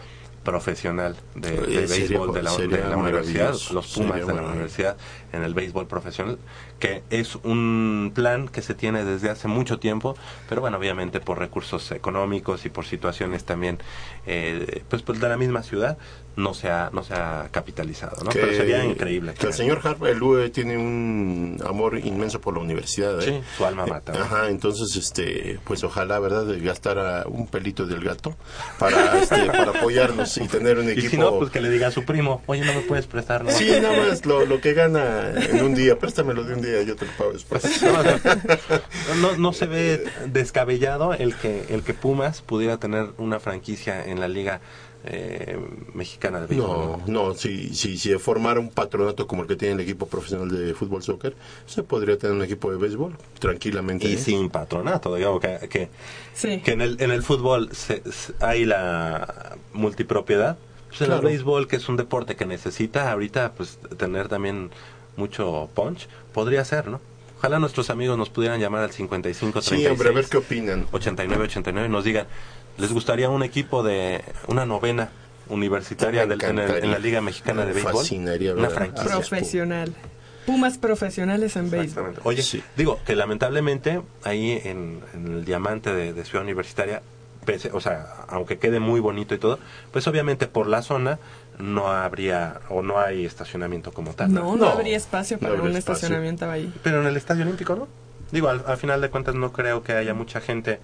profesional 0.51 1.13
de, 1.36 1.51
de 1.51 1.88
sería- 1.89 2.07
béisbol 2.19 2.33
de 2.33 2.41
la, 2.41 2.55
de 2.55 2.89
la 2.89 2.95
universidad, 2.95 3.53
los 3.73 3.93
Pumas 3.93 4.25
de 4.25 4.33
la 4.33 4.41
universidad 4.43 4.95
en 5.33 5.43
el 5.43 5.53
béisbol 5.53 5.88
profesional, 5.88 6.38
que 6.79 7.03
es 7.10 7.36
un 7.43 8.13
plan 8.15 8.47
que 8.47 8.62
se 8.62 8.73
tiene 8.73 9.03
desde 9.03 9.29
hace 9.29 9.49
mucho 9.49 9.77
tiempo, 9.77 10.15
pero 10.47 10.62
bueno, 10.62 10.77
obviamente 10.77 11.19
por 11.19 11.38
recursos 11.38 11.91
económicos 11.91 12.65
y 12.65 12.69
por 12.69 12.86
situaciones 12.86 13.43
también, 13.43 13.77
eh, 14.25 14.83
pues, 14.89 15.01
pues 15.03 15.19
de 15.19 15.27
la 15.27 15.36
misma 15.36 15.63
ciudad, 15.63 15.97
no 16.38 16.54
se 16.54 16.69
ha, 16.69 16.89
no 16.93 17.04
se 17.04 17.13
ha 17.15 17.50
capitalizado, 17.52 18.23
¿no? 18.23 18.30
Que- 18.30 18.39
pero 18.39 18.54
sería 18.56 18.86
increíble. 18.86 19.34
Que 19.34 19.47
el 19.47 19.54
señor 19.54 19.82
Harper, 19.84 20.15
el 20.15 20.52
tiene 20.52 20.78
un 20.78 21.60
amor 21.67 21.97
inmenso 21.97 22.39
por 22.39 22.54
la 22.54 22.62
universidad. 22.62 23.19
¿eh? 23.21 23.41
Sí, 23.41 23.41
su 23.58 23.65
alma. 23.65 23.86
Eh, 23.88 24.12
Ajá, 24.21 24.50
entonces, 24.50 24.95
este, 24.95 25.60
pues 25.65 25.84
ojalá, 25.84 26.19
¿verdad?, 26.19 26.45
de 26.45 26.60
gastar 26.60 27.26
un 27.28 27.47
pelito 27.47 27.86
del 27.88 28.04
gato 28.04 28.36
para, 28.78 29.19
este, 29.19 29.45
para 29.47 29.71
apoyarnos 29.71 30.38
y 30.38 30.47
tener 30.47 30.78
un 30.78 30.86
Y 30.89 30.91
equipo. 30.91 31.10
si 31.10 31.17
no, 31.17 31.38
pues 31.39 31.50
que 31.50 31.60
le 31.60 31.69
diga 31.69 31.88
a 31.88 31.91
su 31.91 32.06
primo, 32.06 32.43
oye, 32.45 32.63
no 32.63 32.73
me 32.73 32.82
puedes 32.82 33.08
prestar, 33.08 33.43
¿no? 33.43 33.52
Sí, 33.52 33.69
nada 33.82 33.97
más 33.97 34.26
lo, 34.26 34.45
lo 34.45 34.62
que 34.62 34.73
gana 34.73 35.32
en 35.36 35.63
un 35.63 35.73
día, 35.73 35.97
préstamelo 35.97 36.43
de 36.43 36.54
un 36.54 36.62
día, 36.62 36.84
yo 36.84 36.95
te 36.95 37.06
lo 37.06 37.12
pago 37.13 37.34
después. 37.34 37.63
No, 37.88 38.04
no, 38.04 39.15
no, 39.32 39.38
no 39.38 39.54
se 39.54 39.65
ve 39.65 40.04
descabellado 40.28 41.13
el 41.13 41.36
que 41.36 41.65
el 41.69 41.84
que 41.84 41.93
Pumas 41.93 42.41
pudiera 42.41 42.78
tener 42.78 43.08
una 43.17 43.39
franquicia 43.39 44.06
en 44.06 44.19
la 44.19 44.28
liga 44.28 44.62
eh, 45.10 45.58
mexicana 45.93 46.41
de 46.41 46.48
béisbol. 46.48 47.00
No, 47.08 47.28
no, 47.30 47.34
si, 47.34 47.74
si, 47.74 47.98
si 47.98 48.13
formara 48.20 48.60
un 48.60 48.70
patronato 48.70 49.26
como 49.28 49.43
el 49.43 49.48
que 49.48 49.56
tiene 49.56 49.76
el 49.76 49.80
equipo 49.82 50.08
profesional 50.08 50.50
de 50.50 50.74
fútbol 50.74 51.02
soccer, 51.04 51.36
se 51.65 51.84
podría 51.84 52.17
tener 52.17 52.36
un 52.36 52.43
equipo 52.43 52.70
de 52.72 52.78
béisbol 52.78 53.15
tranquilamente. 53.39 54.08
y 54.08 54.13
¿eh? 54.13 54.17
sin 54.17 54.50
patronato, 54.50 55.15
digamos 55.15 55.39
que, 55.41 55.67
que, 55.70 55.89
Sí. 56.34 56.62
que 56.62 56.72
en 56.74 56.82
el 56.82 57.02
en 57.02 57.12
el 57.12 57.24
fútbol 57.24 57.70
se- 57.74 58.04
se- 58.12 58.34
hay 58.41 58.65
la 58.65 59.56
multipropiedad. 59.74 60.58
Pues 60.89 61.02
en 61.02 61.06
el 61.06 61.12
Claro. 61.20 61.28
béisbol, 61.28 61.67
que 61.67 61.76
es 61.78 61.89
un 61.89 61.98
deporte 61.98 62.36
que 62.36 62.46
necesita 62.46 63.12
ahorita 63.12 63.52
pues 63.54 63.78
tener 63.98 64.28
también 64.30 64.70
mucho 65.15 65.70
punch, 65.74 66.08
podría 66.34 66.63
ser, 66.65 66.88
¿no? 66.88 67.02
Ojalá 67.39 67.60
nuestros 67.60 67.89
amigos 67.91 68.17
nos 68.17 68.30
pudieran 68.30 68.60
llamar 68.60 68.84
al 68.84 68.91
55 68.91 69.62
Sí, 69.62 69.86
hombre, 69.86 70.10
a 70.10 70.12
ver 70.12 70.26
qué 70.26 70.38
opinan. 70.38 70.88
89 70.91 71.43
89 71.46 71.88
nos 71.89 72.04
digan 72.04 72.26
les 72.78 72.92
gustaría 72.94 73.30
un 73.30 73.44
equipo 73.44 73.84
de 73.84 74.24
una 74.48 74.66
novena 74.66 75.10
universitaria 75.50 76.26
del- 76.26 76.42
en, 76.44 76.50
el- 76.50 76.56
encantaría. 76.60 76.84
en 76.86 76.92
la 76.92 77.00
liga 77.00 77.22
mexicana 77.22 77.66
de 77.66 77.74
béisbol 77.74 77.94
fascinaría 77.96 78.54
una 78.54 78.70
franquicia 78.70 79.10
Profesional. 79.18 79.94
Pumas 80.46 80.78
profesionales 80.78 81.56
en 81.56 81.70
béisbol. 81.70 81.84
Exactamente. 81.88 82.22
oye 82.24 82.42
Sí. 82.42 82.63
digo 82.76 83.00
que 83.06 83.16
lamentablemente 83.16 84.02
ahí 84.24 84.62
en, 84.63 85.02
en 85.13 85.28
el 85.28 85.46
diamante 85.46 85.94
de, 85.94 86.13
de 86.13 86.26
Ciudad 86.26 86.44
Universitaria 86.44 87.02
pese- 87.46 87.72
o 87.74 87.80
sea 87.82 88.08
aunque 88.28 88.58
quede 88.58 88.80
muy 88.80 89.00
bonito 89.00 89.34
y 89.36 89.38
todo 89.38 89.60
pues 89.92 90.06
obviamente 90.08 90.48
por 90.48 90.68
la 90.68 90.82
zona 90.82 91.18
no 91.60 91.88
habría 91.88 92.60
o 92.70 92.82
no 92.82 93.00
hay 93.00 93.26
estacionamiento 93.26 93.92
como 93.92 94.13
tal 94.13 94.32
No, 94.34 94.56
no, 94.56 94.56
No, 94.58 94.70
habría 94.70 94.96
espacio 94.98 95.38
no 95.38 95.42
para 95.42 95.54
habría 95.54 95.72
un 95.72 95.78
espacio. 95.78 95.96
estacionamiento 95.96 96.50
ahí. 96.52 96.74
pero 96.84 97.02
en 97.02 97.08
el 97.08 97.18
Estadio 97.18 97.44
Olímpico 97.44 97.76
no 97.76 97.88
digo 98.32 98.50
al, 98.50 98.63
al 98.68 98.78
final 98.78 99.00
de 99.02 99.10
cuentas 99.10 99.34
no 99.36 99.52
creo 99.54 99.82
que 99.84 99.94
haya 99.94 100.13
mucha 100.13 100.40
gente 100.42 100.80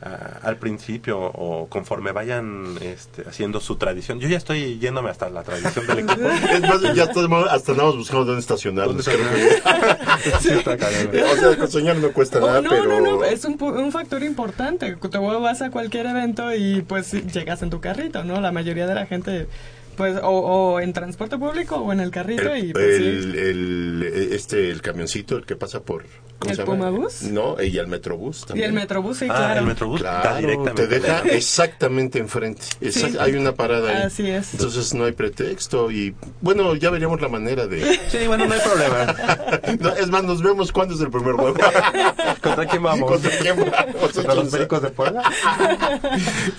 al 0.00 0.56
principio 0.58 1.18
o 1.20 1.66
conforme 1.68 2.12
vayan 2.12 2.76
este, 2.80 3.22
haciendo 3.28 3.58
su 3.60 3.76
tradición. 3.76 4.20
Yo 4.20 4.28
ya 4.28 4.36
estoy 4.36 4.78
yéndome 4.78 5.10
hasta 5.10 5.28
la 5.28 5.42
tradición 5.42 5.86
del 5.88 5.98
equipo. 6.00 6.28
Es 6.52 6.60
más, 6.60 6.94
ya 6.94 7.04
estamos, 7.04 7.48
hasta 7.50 7.72
andamos 7.72 7.96
buscando 7.96 8.24
dónde 8.26 8.40
estacionarnos. 8.40 9.04
¿Dónde 9.04 9.20
creo 9.20 10.38
Sí, 10.40 10.50
está 10.50 10.76
cañón. 10.76 11.08
que- 11.10 11.22
o 11.24 11.36
sea, 11.36 11.56
con 11.56 11.68
soñar 11.68 11.96
no 11.96 12.12
cuesta 12.12 12.38
Oh, 12.38 12.46
nada, 12.46 12.60
no, 12.62 12.70
pero... 12.70 12.84
no, 12.84 13.00
no, 13.00 13.24
es 13.24 13.44
un, 13.44 13.58
pu- 13.58 13.76
un 13.76 13.90
factor 13.90 14.22
importante. 14.22 14.94
Te 14.96 15.18
vas 15.18 15.62
a 15.62 15.70
cualquier 15.70 16.06
evento 16.06 16.54
y 16.54 16.82
pues 16.82 17.12
llegas 17.32 17.62
en 17.62 17.70
tu 17.70 17.80
carrito, 17.80 18.22
¿no? 18.22 18.40
La 18.40 18.52
mayoría 18.52 18.86
de 18.86 18.94
la 18.94 19.06
gente, 19.06 19.48
pues, 19.96 20.16
o, 20.22 20.28
o 20.28 20.80
en 20.80 20.92
transporte 20.92 21.38
público 21.38 21.74
o 21.76 21.92
en 21.92 21.98
el 22.00 22.10
carrito 22.12 22.54
el, 22.54 22.66
y 22.66 22.72
pues 22.72 22.84
el- 22.84 23.32
sí. 23.32 23.38
el- 23.38 24.28
este, 24.32 24.70
el 24.70 24.80
camioncito, 24.80 25.36
el 25.36 25.44
que 25.44 25.56
pasa 25.56 25.80
por... 25.80 26.04
¿Cómo 26.38 26.50
¿El 26.52 26.56
se 26.56 26.62
llama? 26.62 26.76
Pumabús? 26.90 27.22
No, 27.22 27.60
y 27.60 27.76
el 27.78 27.88
Metrobús 27.88 28.42
Y 28.42 28.46
también. 28.46 28.66
el 28.68 28.72
Metrobús, 28.72 29.18
sí, 29.18 29.26
Ah, 29.28 29.34
claro. 29.36 29.60
el 29.60 29.66
Metrobús 29.66 30.00
Claro, 30.00 30.18
está 30.18 30.36
directamente. 30.38 30.86
te 30.86 31.00
deja 31.00 31.18
exactamente 31.30 32.18
enfrente. 32.20 32.62
Exact- 32.80 33.10
Sí. 33.12 33.16
Hay 33.18 33.34
una 33.34 33.52
parada 33.56 33.90
ahí. 33.90 34.02
Así 34.04 34.30
es. 34.30 34.54
Entonces 34.54 34.94
no 34.94 35.04
hay 35.06 35.12
pretexto 35.12 35.90
y 35.90 36.14
bueno, 36.40 36.76
ya 36.76 36.90
veríamos 36.90 37.20
la 37.20 37.28
manera 37.28 37.66
de... 37.66 37.98
Sí, 38.08 38.26
bueno, 38.28 38.46
no 38.46 38.54
hay 38.54 38.60
problema. 38.60 39.16
No, 39.80 39.90
es 39.96 40.08
más, 40.10 40.22
nos 40.24 40.40
vemos 40.42 40.70
cuándo 40.72 40.94
es 40.94 41.00
el 41.00 41.10
primer 41.10 41.34
juego. 41.34 41.56
¿Contra 42.42 42.66
quién 42.66 42.82
vamos? 42.84 43.10
¿Contra 43.10 43.30
quién 43.38 43.56
vamos? 43.56 44.12
¿Contra 44.14 44.34
los 44.34 44.48
Pericos 44.48 44.80
de 44.82 44.90
Puebla? 44.90 45.22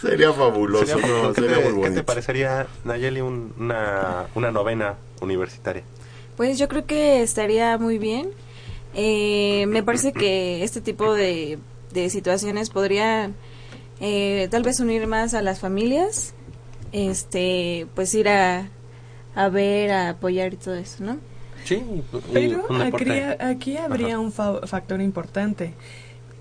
Sería 0.02 0.32
fabuloso, 0.34 0.86
Sería- 0.86 1.08
no, 1.08 1.34
¿qué, 1.34 1.42
sería 1.42 1.58
te, 1.58 1.64
muy 1.64 1.74
qué 1.74 1.80
te 1.82 1.90
bonito. 1.90 2.04
parecería, 2.06 2.68
Nayeli, 2.84 3.22
un- 3.22 3.54
una, 3.60 4.26
una 4.36 4.52
novena 4.52 4.96
universitaria? 5.22 5.84
Pues 6.38 6.58
yo 6.58 6.68
creo 6.68 6.86
que 6.86 7.22
estaría 7.22 7.78
muy 7.78 7.98
bien. 7.98 8.30
Eh, 8.96 9.66
me 9.68 9.84
parece 9.84 10.12
que 10.14 10.64
este 10.64 10.82
tipo 10.82 11.14
de, 11.14 11.60
de 11.94 12.10
situaciones 12.10 12.70
podrían 12.70 13.36
eh, 14.00 14.48
tal 14.52 14.64
vez 14.64 14.80
unir 14.80 15.06
más 15.08 15.34
a 15.34 15.42
las 15.42 15.60
familias, 15.60 16.34
este, 16.92 17.88
pues 17.96 18.14
ir 18.16 18.30
a, 18.30 18.70
a 19.36 19.50
ver, 19.50 19.92
a 19.92 20.10
apoyar 20.10 20.54
y 20.54 20.58
todo 20.58 20.76
eso, 20.76 21.04
¿no? 21.04 21.18
Sí, 21.66 21.84
Pero 22.34 22.64
aquí, 22.82 23.12
aquí 23.40 23.78
habría 23.78 24.16
Ajá. 24.16 24.20
un 24.20 24.32
fa- 24.32 24.66
factor 24.66 25.02
importante. 25.02 25.74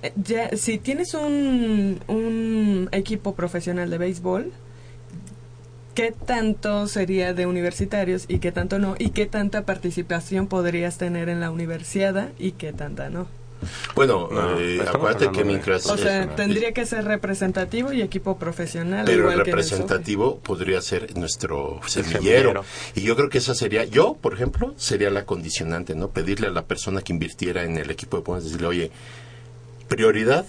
Eh, 0.02 0.12
Ya, 0.16 0.56
si 0.56 0.78
tienes 0.78 1.12
un, 1.14 2.00
un 2.06 2.88
equipo 2.92 3.34
profesional 3.34 3.90
de 3.90 3.98
béisbol, 3.98 4.52
¿qué 5.98 6.12
tanto 6.12 6.86
sería 6.86 7.34
de 7.34 7.46
universitarios 7.46 8.26
y 8.28 8.38
qué 8.38 8.52
tanto 8.52 8.78
no? 8.78 8.94
¿Y 9.00 9.10
qué 9.10 9.26
tanta 9.26 9.64
participación 9.64 10.46
podrías 10.46 10.96
tener 10.96 11.28
en 11.28 11.40
la 11.40 11.50
universidad 11.50 12.28
y 12.38 12.52
qué 12.52 12.72
tanta 12.72 13.10
no? 13.10 13.26
Bueno, 13.96 14.28
No, 14.30 14.60
eh, 14.60 14.80
hablando 14.86 15.32
que 15.32 15.42
mientras... 15.42 15.86
O 15.86 15.96
sea, 15.96 16.36
tendría 16.36 16.70
que 16.70 16.86
ser 16.86 17.04
representativo 17.04 17.92
y 17.92 18.00
equipo 18.00 18.38
profesional. 18.38 19.06
Pero 19.06 19.28
el 19.28 19.32
igual 19.32 19.42
que 19.42 19.50
en 19.50 19.58
el 19.58 19.64
soccer. 19.64 19.78
representativo 19.80 20.38
podría 20.38 20.80
ser 20.82 21.16
nuestro 21.18 21.80
semillero. 21.88 22.20
semillero. 22.20 22.64
Y 22.94 23.00
yo 23.00 23.16
creo 23.16 23.28
que 23.28 23.38
esa 23.38 23.56
sería, 23.56 23.82
yo, 23.82 24.14
por 24.14 24.34
ejemplo, 24.34 24.74
sería 24.76 25.10
la 25.10 25.24
condicionante, 25.24 25.96
¿no? 25.96 26.10
Pedirle 26.10 26.46
a 26.46 26.50
la 26.50 26.62
persona 26.62 27.02
que 27.02 27.12
invirtiera 27.12 27.64
en 27.64 27.76
el 27.76 27.90
equipo 27.90 28.18
de 28.18 28.22
Pumas, 28.22 28.44
decirle, 28.44 28.68
oye, 28.68 28.90
prioridad 29.88 30.46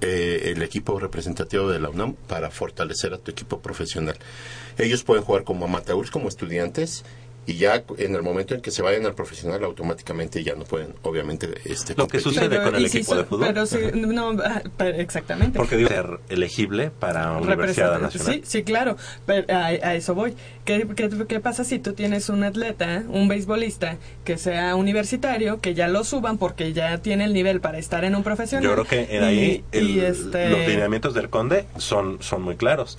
eh, 0.00 0.52
el 0.54 0.62
equipo 0.62 0.98
representativo 1.00 1.68
de 1.68 1.80
la 1.80 1.88
UNAM 1.88 2.14
para 2.14 2.50
fortalecer 2.50 3.14
a 3.14 3.18
tu 3.18 3.30
equipo 3.30 3.60
profesional. 3.60 4.16
Ellos 4.78 5.02
pueden 5.04 5.24
jugar 5.24 5.44
como 5.44 5.64
amateurs, 5.64 6.10
como 6.10 6.28
estudiantes, 6.28 7.04
y 7.46 7.54
ya 7.54 7.84
en 7.98 8.14
el 8.14 8.22
momento 8.22 8.54
en 8.54 8.60
que 8.60 8.70
se 8.72 8.82
vayan 8.82 9.06
al 9.06 9.14
profesional, 9.14 9.62
automáticamente 9.64 10.42
ya 10.42 10.54
no 10.56 10.64
pueden, 10.64 10.94
obviamente, 11.02 11.48
este, 11.64 11.94
Lo 11.96 12.08
que 12.08 12.18
sucede 12.18 12.60
con 12.60 12.74
el 12.74 12.88
si 12.90 12.98
equipo 12.98 13.14
de 13.14 13.24
fútbol. 13.24 13.46
Pero 13.46 13.66
sí, 13.66 13.78
no, 13.94 14.30
ah, 14.44 14.62
pero 14.76 14.96
exactamente. 14.98 15.56
Porque 15.58 15.76
digo, 15.76 15.88
ser 15.88 16.18
elegible 16.28 16.90
para 16.90 17.32
Universidad 17.36 18.00
Nacional. 18.00 18.34
Sí, 18.34 18.42
sí, 18.44 18.62
claro, 18.64 18.96
pero 19.26 19.46
a, 19.54 19.66
a 19.66 19.94
eso 19.94 20.14
voy. 20.14 20.34
¿Qué, 20.64 20.86
qué, 20.96 21.08
qué 21.28 21.38
pasa 21.40 21.62
si 21.62 21.78
tú 21.78 21.92
tienes 21.92 22.28
un 22.28 22.42
atleta, 22.42 23.04
un 23.08 23.28
beisbolista, 23.28 23.96
que 24.24 24.36
sea 24.38 24.74
universitario, 24.74 25.60
que 25.60 25.74
ya 25.74 25.86
lo 25.86 26.02
suban 26.02 26.38
porque 26.38 26.72
ya 26.72 26.98
tiene 26.98 27.24
el 27.24 27.32
nivel 27.32 27.60
para 27.60 27.78
estar 27.78 28.04
en 28.04 28.16
un 28.16 28.24
profesional? 28.24 28.64
Yo 28.64 28.72
creo 28.72 28.84
que 28.84 29.16
en 29.16 29.22
ahí 29.22 29.64
Y- 29.72 30.00
este- 30.00 30.50
los 30.50 30.66
lineamientos 30.66 31.14
del 31.14 31.30
conde 31.30 31.66
son, 31.78 32.18
son 32.20 32.42
muy 32.42 32.56
claros. 32.56 32.98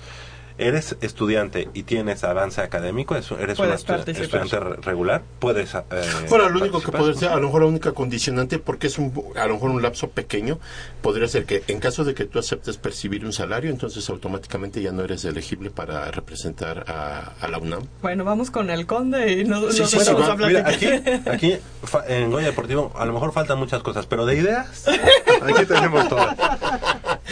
Eres 0.58 0.96
estudiante 1.00 1.68
y 1.72 1.84
tienes 1.84 2.24
avance 2.24 2.60
académico, 2.60 3.14
es- 3.14 3.30
eres 3.30 3.58
un 3.60 3.70
estudiante 3.70 4.58
re- 4.58 4.76
regular, 4.82 5.22
puedes... 5.38 5.72
eh, 5.74 5.82
Bueno, 6.28 6.48
lo 6.48 6.60
único 6.60 6.80
que 6.82 6.90
podría 6.90 7.14
ser, 7.18 7.28
a 7.30 7.36
lo 7.36 7.42
mejor 7.42 7.62
la 7.62 7.68
única 7.68 7.92
condicionante, 7.92 8.58
porque 8.58 8.88
es 8.88 8.98
un, 8.98 9.12
a 9.36 9.46
lo 9.46 9.54
mejor 9.54 9.70
un 9.70 9.80
lapso 9.82 10.10
pequeño, 10.10 10.58
podría 11.00 11.28
ser 11.28 11.44
que 11.44 11.62
en 11.68 11.78
caso 11.78 12.02
de 12.04 12.14
que 12.14 12.24
tú 12.24 12.38
aceptes 12.40 12.76
percibir 12.76 13.24
un 13.24 13.32
salario, 13.32 13.70
entonces 13.70 14.08
automáticamente 14.10 14.82
ya 14.82 14.90
no 14.90 15.02
eres 15.04 15.24
elegible 15.24 15.70
para 15.70 16.10
representar 16.10 16.84
a, 16.88 17.34
a 17.40 17.48
la 17.48 17.58
UNAM. 17.58 17.84
Bueno, 18.02 18.24
vamos 18.24 18.50
con 18.50 18.68
el 18.70 18.84
conde 18.86 19.32
y 19.32 19.44
nos, 19.44 19.72
Sí, 19.74 19.80
nos 19.82 19.90
sí, 19.90 20.00
sí, 20.00 20.12
vamos 20.12 20.28
va. 20.28 20.32
a 20.32 20.36
Mira, 20.48 20.64
platicar. 20.64 20.94
aquí, 20.94 21.30
aquí 21.52 21.58
fa- 21.84 22.04
en 22.08 22.30
Goya 22.32 22.46
Deportivo 22.46 22.92
a 22.96 23.04
lo 23.04 23.12
mejor 23.12 23.32
faltan 23.32 23.58
muchas 23.58 23.82
cosas, 23.84 24.06
pero 24.06 24.26
de 24.26 24.34
ideas, 24.36 24.86
aquí 25.42 25.66
tenemos 25.66 26.08
todo. 26.08 26.26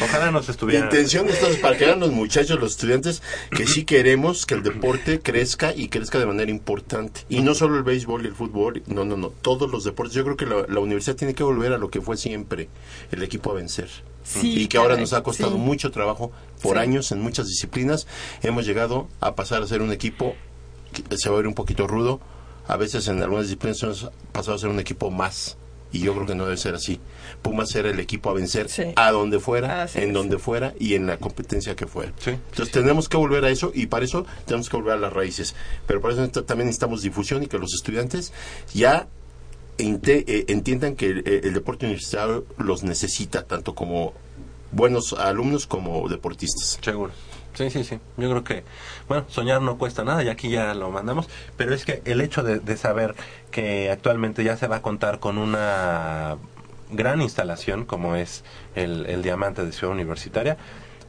Ojalá 0.03 0.31
nos 0.31 0.47
La 0.47 0.53
estuviera... 0.53 0.85
intención 0.85 1.29
entonces 1.29 1.59
para 1.59 1.77
que 1.77 1.87
vean 1.87 2.01
los 2.01 2.13
muchachos, 2.13 2.61
los 2.61 2.73
estudiantes, 2.73 3.23
que 3.51 3.67
sí 3.67 3.85
queremos 3.85 4.45
que 4.47 4.55
el 4.55 4.63
deporte 4.63 5.21
crezca 5.21 5.75
y 5.75 5.89
crezca 5.89 6.19
de 6.19 6.27
manera 6.27 6.51
importante. 6.51 7.23
Y 7.29 7.41
no 7.41 7.55
solo 7.55 7.77
el 7.77 7.83
béisbol 7.83 8.25
y 8.25 8.29
el 8.29 8.35
fútbol, 8.35 8.83
no, 8.87 9.05
no, 9.05 9.17
no, 9.17 9.31
todos 9.31 9.71
los 9.71 9.85
deportes. 9.85 10.15
Yo 10.15 10.25
creo 10.25 10.37
que 10.37 10.47
la, 10.47 10.67
la 10.69 10.81
universidad 10.81 11.17
tiene 11.17 11.35
que 11.35 11.43
volver 11.43 11.73
a 11.73 11.79
lo 11.79 11.91
que 11.91 12.01
fue 12.01 12.17
siempre, 12.17 12.69
el 13.11 13.23
equipo 13.23 13.51
a 13.51 13.55
vencer. 13.55 13.89
Sí, 14.25 14.61
y 14.63 14.67
que 14.67 14.77
ahora 14.77 14.97
nos 14.97 15.13
ha 15.13 15.23
costado 15.23 15.53
sí. 15.53 15.59
mucho 15.59 15.91
trabajo 15.93 16.33
por 16.61 16.77
Sí. 16.77 16.83
años 16.83 17.13
en 17.13 17.21
muchas 17.21 17.47
disciplinas. 17.47 18.07
Hemos 18.43 18.67
llegado 18.67 19.09
a 19.21 19.35
pasar 19.37 19.63
a 19.63 19.67
ser 19.69 19.83
un 19.83 19.93
equipo 19.93 20.35
que 21.09 21.17
se 21.17 21.29
va 21.29 21.37
a 21.37 21.39
ver 21.39 21.47
un 21.47 21.55
poquito 21.55 21.87
rudo. 21.87 22.21
A 22.67 22.77
veces 22.77 23.07
en 23.07 23.23
algunas 23.23 23.45
disciplinas 23.45 23.81
hemos 23.85 24.11
pasado 24.33 24.57
a 24.57 24.59
ser 24.59 24.69
un 24.69 24.81
equipo 24.81 25.11
más 25.13 25.57
Y 25.93 26.01
yo 26.01 26.15
creo 26.15 26.27
que 26.27 26.35
no 26.35 26.45
debe 26.45 26.57
ser 26.57 26.75
así. 26.75 27.01
Pumas 27.43 27.75
era 27.75 27.89
el 27.91 28.01
equipo 28.01 28.29
a 28.31 28.35
vencer 28.35 28.69
Sí. 28.69 28.85
a 28.97 29.13
donde 29.13 29.39
fuera, 29.39 29.83
Así 29.85 30.01
en 30.01 30.13
donde 30.13 30.39
fuera 30.39 30.75
y 30.79 30.95
en 30.95 31.07
la 31.07 31.17
competencia 31.19 31.75
que 31.77 31.87
fuera. 31.87 32.13
Sí, 32.19 32.31
Entonces 32.31 32.71
tenemos 32.73 33.09
que 33.09 33.17
volver 33.17 33.45
a 33.45 33.51
eso 33.51 33.71
y 33.75 33.87
para 33.87 34.05
eso 34.05 34.27
tenemos 34.47 34.69
que 34.69 34.77
volver 34.77 34.95
a 34.95 34.97
las 34.99 35.13
raíces. 35.13 35.55
Pero 35.87 36.01
para 36.01 36.15
eso 36.15 36.29
también 36.45 36.67
necesitamos 36.67 37.03
difusión 37.03 37.43
y 37.43 37.47
que 37.47 37.59
los 37.59 37.73
estudiantes 37.75 38.33
ya 38.75 39.07
ente- 39.79 40.25
eh, 40.27 40.45
entiendan 40.49 40.97
que 40.97 41.07
el, 41.07 41.29
el 41.45 41.55
deporte 41.55 41.87
universitario 41.87 42.45
los 42.59 42.83
necesita 42.83 43.45
tanto 43.45 43.75
como 43.75 44.13
buenos 44.73 45.13
alumnos 45.13 45.67
como 45.67 46.09
deportistas. 46.09 46.79
Seguro. 46.83 47.13
Sí, 47.57 47.71
sí, 47.71 47.85
sí. 47.85 47.99
Yo 48.19 48.29
creo 48.31 48.45
que, 48.45 48.65
bueno, 49.09 49.25
soñar 49.29 49.63
no 49.63 49.79
cuesta 49.79 50.05
nada 50.05 50.23
y 50.23 50.29
aquí 50.29 50.51
ya 50.51 50.75
lo 50.75 50.91
mandamos, 50.91 51.29
pero 51.57 51.75
es 51.75 51.85
que 51.85 52.03
el 52.05 52.21
hecho 52.21 52.43
de, 52.43 52.59
de 52.61 52.77
saber 52.77 53.15
que 53.51 53.91
actualmente 53.91 54.45
ya 54.45 54.57
se 54.57 54.67
va 54.69 54.77
a 54.77 54.83
contar 54.83 55.19
con 55.21 55.39
una 55.39 56.37
gran 56.91 57.23
instalación 57.23 57.85
como 57.85 58.15
es 58.15 58.45
el, 58.75 59.07
el 59.07 59.23
Diamante 59.23 59.65
de 59.65 59.73
Ciudad 59.73 59.93
Universitaria, 59.95 60.57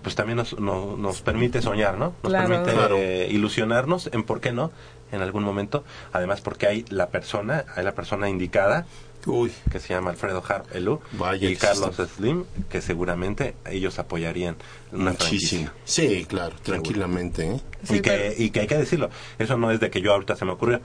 pues 0.02 0.16
también 0.16 0.38
nos, 0.38 0.58
no- 0.58 0.96
nos 0.96 1.22
permite 1.22 1.62
soñar, 1.62 1.98
¿no? 1.98 2.14
Nos 2.24 2.32
Claro. 2.32 2.48
permite 2.50 2.74
Claro. 2.74 2.96
eh, 2.98 3.28
ilusionarnos 3.30 4.10
en 4.14 4.24
por 4.24 4.40
qué 4.40 4.54
no 4.54 4.72
en 5.12 5.22
algún 5.22 5.44
momento, 5.44 5.84
además 6.14 6.42
porque 6.42 6.68
hay 6.68 6.86
la 6.90 7.08
persona, 7.10 7.66
hay 7.76 7.84
la 7.84 7.94
persona 7.94 8.30
indicada 8.30 8.86
Uy, 9.28 9.52
que 9.72 9.80
se 9.80 9.90
llama 9.94 10.12
Alfredo 10.12 10.44
Harp 10.48 10.74
Elú 10.76 11.00
Vaya 11.14 11.50
y 11.50 11.56
Carlos. 11.56 11.96
Slim, 12.16 12.46
que 12.70 12.82
seguramente 12.82 13.56
ellos 13.70 14.00
apoyarían 14.00 14.56
una 14.92 15.12
muchísimo. 15.12 15.70
franquicia. 15.70 15.74
Sí, 15.86 16.26
claro, 16.26 16.56
tranquilamente. 16.64 17.46
¿eh? 17.48 17.60
y, 17.90 17.94
que, 18.00 18.02
pero- 18.02 18.34
y 18.42 18.50
que 18.52 18.60
hay 18.62 18.68
que 18.68 18.78
decirlo, 18.78 19.10
eso 19.38 19.58
no 19.58 19.70
es 19.72 19.80
de 19.80 19.90
que 19.92 20.02
yo 20.02 20.14
ahorita 20.14 20.36
se 20.36 20.46
me 20.46 20.52
ocurrió. 20.54 20.82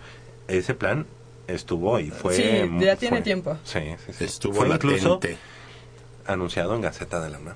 Ese 0.49 0.75
plan 0.75 1.07
estuvo 1.47 1.99
y 2.01 2.11
fue... 2.11 2.35
Sí, 2.35 2.43
ya 2.81 2.97
tiene 2.97 3.17
fue- 3.19 3.23
tiempo. 3.23 3.57
Sí, 3.65 3.79
sí, 4.07 4.13
sí. 4.13 4.25
Estuvo 4.25 4.55
fue 4.55 4.69
incluso 4.69 5.21
anunciado 6.27 6.75
en 6.75 6.81
Gaceta 6.83 7.21
de 7.21 7.31
la 7.31 7.39
UNAM. 7.39 7.55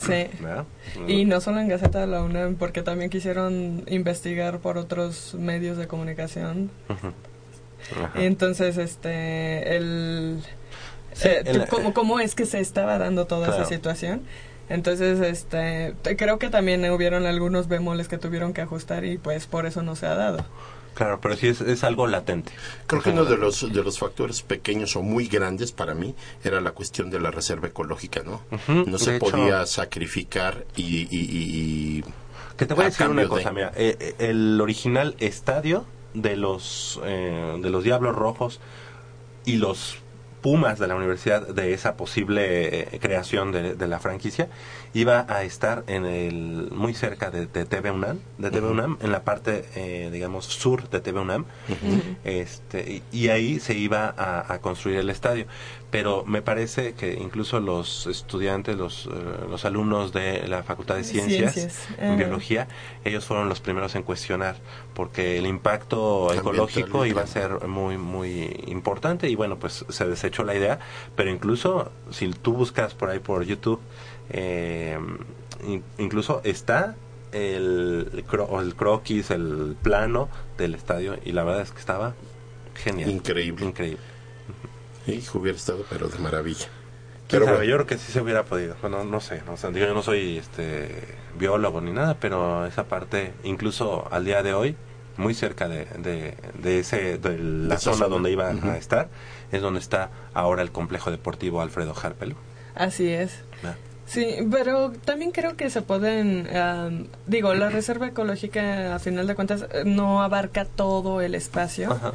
Sí. 0.00 0.26
¿verdad? 0.40 0.64
Y 1.08 1.24
no 1.24 1.40
solo 1.40 1.58
en 1.60 1.68
Gaceta 1.68 2.00
de 2.00 2.06
la 2.06 2.22
UNAM, 2.22 2.54
porque 2.54 2.82
también 2.82 3.10
quisieron 3.10 3.82
investigar 3.88 4.60
por 4.60 4.78
otros 4.78 5.34
medios 5.34 5.76
de 5.76 5.88
comunicación. 5.88 6.70
Ujú. 6.88 7.12
Ajá. 7.96 8.12
Entonces, 8.22 8.76
este, 8.78 9.76
el, 9.76 10.42
Sí, 11.14 11.28
eh, 11.28 11.42
el- 11.46 11.66
¿cómo, 11.66 11.92
cómo 11.94 12.20
es 12.20 12.34
que 12.34 12.46
se 12.46 12.60
estaba 12.60 12.98
dando 12.98 13.26
toda 13.26 13.46
Claro. 13.48 13.62
esa 13.62 13.68
situación? 13.74 14.22
Entonces, 14.68 15.20
este, 15.20 15.94
te- 16.02 16.16
creo 16.16 16.38
que 16.38 16.50
también 16.50 16.84
hubieron 16.90 17.24
algunos 17.26 17.68
bemoles 17.68 18.06
que 18.08 18.18
tuvieron 18.18 18.52
que 18.52 18.60
ajustar 18.60 19.04
y 19.04 19.16
pues 19.18 19.46
por 19.46 19.64
eso 19.66 19.82
no 19.82 19.96
se 19.96 20.06
ha 20.06 20.14
dado. 20.14 20.44
Claro, 20.94 21.20
pero 21.20 21.36
sí 21.36 21.46
es, 21.48 21.60
es 21.60 21.84
algo 21.84 22.06
latente. 22.08 22.52
Creo 22.88 23.00
que 23.00 23.10
uno 23.10 23.24
de 23.24 23.36
los, 23.36 23.72
de 23.72 23.82
los 23.84 23.98
factores 24.00 24.42
pequeños 24.42 24.94
o 24.96 25.02
muy 25.02 25.28
grandes 25.28 25.70
para 25.72 25.94
mí 25.94 26.14
era 26.44 26.60
la 26.60 26.72
cuestión 26.72 27.08
de 27.08 27.20
la 27.20 27.30
reserva 27.30 27.68
ecológica, 27.68 28.22
¿no? 28.24 28.42
Ujú, 28.50 28.90
no 28.90 28.98
se 28.98 29.12
de 29.12 29.16
hecho- 29.18 29.26
podía 29.30 29.64
sacrificar 29.66 30.64
y, 30.76 30.82
y- 30.82 31.08
y- 31.10 31.98
y- 32.00 32.04
Que 32.56 32.66
te 32.66 32.74
voy 32.74 32.82
a 32.82 32.86
a 32.88 32.90
decir 32.90 33.06
una 33.06 33.22
cambio 33.22 33.36
de- 33.36 33.42
cosa, 33.42 33.52
mira, 33.54 33.72
eh, 33.76 33.96
eh, 34.00 34.14
el 34.18 34.60
original 34.60 35.14
estadio 35.20 35.84
de 36.14 36.36
los 36.36 37.00
eh, 37.04 37.58
de 37.60 37.70
los 37.70 37.84
Diablos 37.84 38.14
Rojos 38.16 38.60
y 39.44 39.56
los 39.56 39.98
Pumas 40.40 40.78
de 40.78 40.86
la 40.86 40.94
universidad 40.94 41.48
de 41.48 41.74
esa 41.74 41.96
posible 41.96 42.94
eh, 42.94 42.98
creación 43.00 43.50
de, 43.50 43.74
de 43.74 43.88
la 43.88 43.98
franquicia 43.98 44.48
iba 44.94 45.26
a 45.28 45.42
estar 45.42 45.82
en 45.88 46.06
el 46.06 46.68
muy 46.70 46.94
cerca 46.94 47.30
de, 47.32 47.46
de 47.46 47.64
TV 47.64 47.90
UNAM, 47.90 48.20
de 48.38 48.50
TV 48.52 48.68
UNAM, 48.68 48.98
en 49.02 49.10
la 49.10 49.24
parte 49.24 49.64
eh, 49.74 50.10
digamos 50.12 50.44
sur 50.44 50.88
de 50.90 51.00
TV 51.00 51.18
UNAM, 51.20 51.44
este 52.22 52.88
y, 52.88 53.02
y 53.10 53.28
ahí 53.30 53.58
se 53.58 53.74
iba 53.74 54.14
a, 54.16 54.52
a 54.52 54.60
construir 54.60 54.98
el 54.98 55.10
estadio. 55.10 55.46
Pero 55.90 56.22
me 56.26 56.42
parece 56.42 56.92
que 56.92 57.14
incluso 57.14 57.60
los 57.60 58.06
estudiantes, 58.06 58.76
los, 58.76 59.06
eh, 59.06 59.10
los 59.48 59.64
alumnos 59.64 60.12
de 60.12 60.46
la 60.46 60.62
Facultad 60.62 60.96
de 60.96 61.04
Ciencias, 61.04 61.54
Ciencias, 61.54 61.88
en 61.98 62.08
ajá. 62.08 62.16
biología, 62.16 62.68
ellos 63.06 63.24
fueron 63.24 63.48
los 63.48 63.60
primeros 63.60 63.94
en 63.94 64.02
cuestionar, 64.02 64.56
porque 64.92 65.38
el 65.38 65.46
impacto 65.46 66.30
ecológico 66.34 67.06
iba 67.06 67.22
a 67.22 67.26
ser 67.26 67.66
muy, 67.66 67.96
muy 67.96 68.64
importante 68.66 69.30
y 69.30 69.34
bueno, 69.34 69.58
pues 69.58 69.86
se 69.88 70.06
desechó 70.06 70.44
la 70.44 70.54
idea, 70.54 70.78
pero 71.16 71.30
incluso 71.30 71.90
si 72.10 72.28
tú 72.32 72.52
buscas 72.52 72.92
por 72.92 73.08
ahí 73.08 73.18
por 73.20 73.44
YouTube, 73.44 73.80
eh, 74.28 74.98
in- 75.66 75.82
incluso 75.96 76.42
está 76.44 76.96
el, 77.32 78.24
cro- 78.30 78.60
el 78.60 78.74
croquis, 78.74 79.30
el 79.30 79.74
plano 79.82 80.28
del 80.58 80.74
estadio 80.74 81.16
y 81.24 81.32
la 81.32 81.44
verdad 81.44 81.62
es 81.62 81.70
que 81.72 81.78
estaba 81.80 82.14
genial. 82.74 83.08
Increíble. 83.10 83.64
Increíble. 83.64 84.00
Hijo, 85.12 85.38
hubiera 85.38 85.56
estado, 85.56 85.84
pero 85.88 86.08
de 86.08 86.18
maravilla. 86.18 86.66
¿Quién 87.28 87.40
Pero 87.40 87.44
sabe? 87.44 87.58
bueno. 87.58 87.64
Yo 87.64 87.74
creo 87.76 87.86
que 87.86 87.98
sí 87.98 88.12
se 88.12 88.20
hubiera 88.20 88.44
podido. 88.44 88.76
Bueno, 88.80 89.04
no 89.04 89.20
sé. 89.20 89.42
No, 89.46 89.56
digo, 89.72 89.86
yo 89.86 89.94
no 89.94 90.02
soy 90.02 90.38
este, 90.38 91.18
biólogo 91.38 91.80
ni 91.80 91.92
nada, 91.92 92.18
pero 92.20 92.66
esa 92.66 92.88
parte, 92.88 93.34
incluso 93.44 94.08
al 94.12 94.24
día 94.24 94.42
de 94.42 94.54
hoy, 94.54 94.76
muy 95.16 95.34
cerca 95.34 95.68
de, 95.68 95.84
de, 95.86 96.36
de 96.54 96.78
ese, 96.80 97.18
de 97.18 97.38
la 97.38 97.78
zona, 97.78 98.08
zona. 98.08 98.08
donde 98.08 98.30
iba 98.32 98.54
Ujú. 98.54 98.68
a 98.68 98.76
estar, 98.76 99.10
es 99.52 99.60
donde 99.62 99.80
está 99.80 100.10
ahora 100.34 100.62
el 100.62 100.72
complejo 100.72 101.10
deportivo 101.10 101.60
Alfredo 101.60 101.94
Harpelo. 102.00 102.36
Así 102.74 103.08
es. 103.10 103.44
Sí, 104.08 104.36
pero 104.50 104.90
también 105.04 105.32
creo 105.32 105.54
que 105.54 105.68
se 105.68 105.82
pueden, 105.82 106.48
am, 106.56 107.08
digo, 107.26 107.52
la 107.54 107.68
reserva 107.68 108.06
ecológica 108.06 108.94
a 108.94 108.98
final 108.98 109.26
de 109.26 109.34
cuentas 109.34 109.66
eh, 109.70 109.82
no 109.84 110.22
abarca 110.22 110.64
todo 110.64 111.20
el 111.20 111.34
espacio 111.34 111.92
Ajá. 111.92 112.12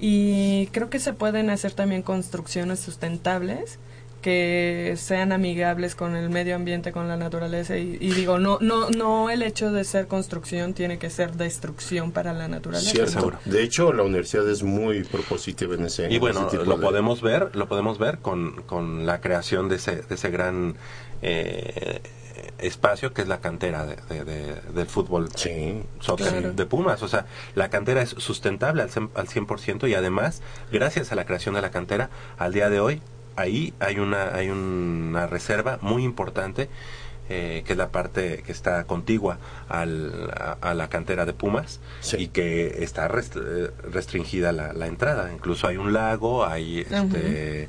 y 0.00 0.68
creo 0.68 0.88
que 0.88 0.98
se 0.98 1.12
pueden 1.12 1.50
hacer 1.50 1.72
también 1.72 2.00
construcciones 2.00 2.80
sustentables 2.80 3.78
que 4.26 4.94
sean 4.96 5.30
amigables 5.30 5.94
con 5.94 6.16
el 6.16 6.30
medio 6.30 6.56
ambiente, 6.56 6.90
con 6.90 7.06
la 7.06 7.16
naturaleza 7.16 7.76
y, 7.76 7.96
y 8.00 8.10
digo, 8.10 8.40
no, 8.40 8.58
no, 8.60 8.90
no 8.90 9.30
el 9.30 9.40
hecho 9.44 9.70
de 9.70 9.84
ser 9.84 10.08
construcción 10.08 10.74
tiene 10.74 10.98
que 10.98 11.10
ser 11.10 11.34
destrucción 11.34 12.10
para 12.10 12.32
la 12.32 12.48
naturaleza. 12.48 12.90
Cierto. 12.90 13.12
Seguro. 13.12 13.38
De 13.44 13.62
hecho, 13.62 13.92
la 13.92 14.02
universidad 14.02 14.48
es 14.50 14.64
muy 14.64 15.04
propositiva 15.04 15.76
en 15.76 15.84
ese 15.84 16.12
Y 16.12 16.18
bueno, 16.18 16.40
en 16.40 16.46
ese 16.48 16.58
tipo 16.58 16.68
lo 16.68 16.76
de- 16.78 16.82
podemos 16.84 17.22
ver, 17.22 17.54
lo 17.54 17.68
podemos 17.68 17.98
ver 18.00 18.18
con, 18.18 18.62
con 18.62 19.06
la 19.06 19.20
creación 19.20 19.68
de 19.68 19.76
ese, 19.76 20.02
de 20.02 20.14
ese 20.16 20.28
gran 20.30 20.74
eh, 21.22 22.00
espacio 22.58 23.12
que 23.14 23.22
es 23.22 23.28
la 23.28 23.38
cantera 23.40 23.86
de, 23.86 23.94
de- 24.08 24.24
de- 24.24 24.60
del 24.74 24.86
fútbol 24.88 25.28
Sí. 25.36 25.82
soccer 26.00 26.26
Claro. 26.32 26.52
de 26.52 26.66
Pumas. 26.66 27.00
O 27.04 27.06
sea, 27.06 27.26
la 27.54 27.70
cantera 27.70 28.02
es 28.02 28.10
sustentable 28.10 28.82
al, 28.82 28.90
cien- 28.90 29.10
al 29.14 29.28
100% 29.28 29.88
y 29.88 29.94
además, 29.94 30.42
gracias 30.72 31.12
a 31.12 31.14
la 31.14 31.26
creación 31.26 31.54
de 31.54 31.62
la 31.62 31.70
cantera, 31.70 32.10
al 32.38 32.52
día 32.52 32.68
de 32.70 32.80
hoy, 32.80 33.00
ahí 33.36 33.72
hay 33.80 33.98
una, 33.98 34.34
hay 34.34 34.48
una 34.50 35.26
reserva 35.26 35.78
muy 35.82 36.04
importante. 36.04 36.68
eh, 37.28 37.64
que 37.66 37.72
es 37.72 37.76
la 37.76 37.88
parte 37.88 38.44
que 38.46 38.52
está 38.52 38.84
contigua 38.84 39.38
al, 39.68 40.30
a, 40.32 40.58
a 40.60 40.74
la 40.74 40.88
cantera 40.88 41.24
de 41.26 41.32
Pumas 41.32 41.80
Sí. 41.98 42.16
y 42.20 42.28
que 42.28 42.84
está 42.84 43.08
rest- 43.08 43.34
eh, 43.44 43.72
restringida 43.90 44.52
la, 44.52 44.72
la 44.72 44.86
entrada. 44.86 45.32
Incluso 45.32 45.66
hay 45.66 45.76
un 45.76 45.92
lago, 45.92 46.46
hay 46.46 46.86
este, 46.88 47.68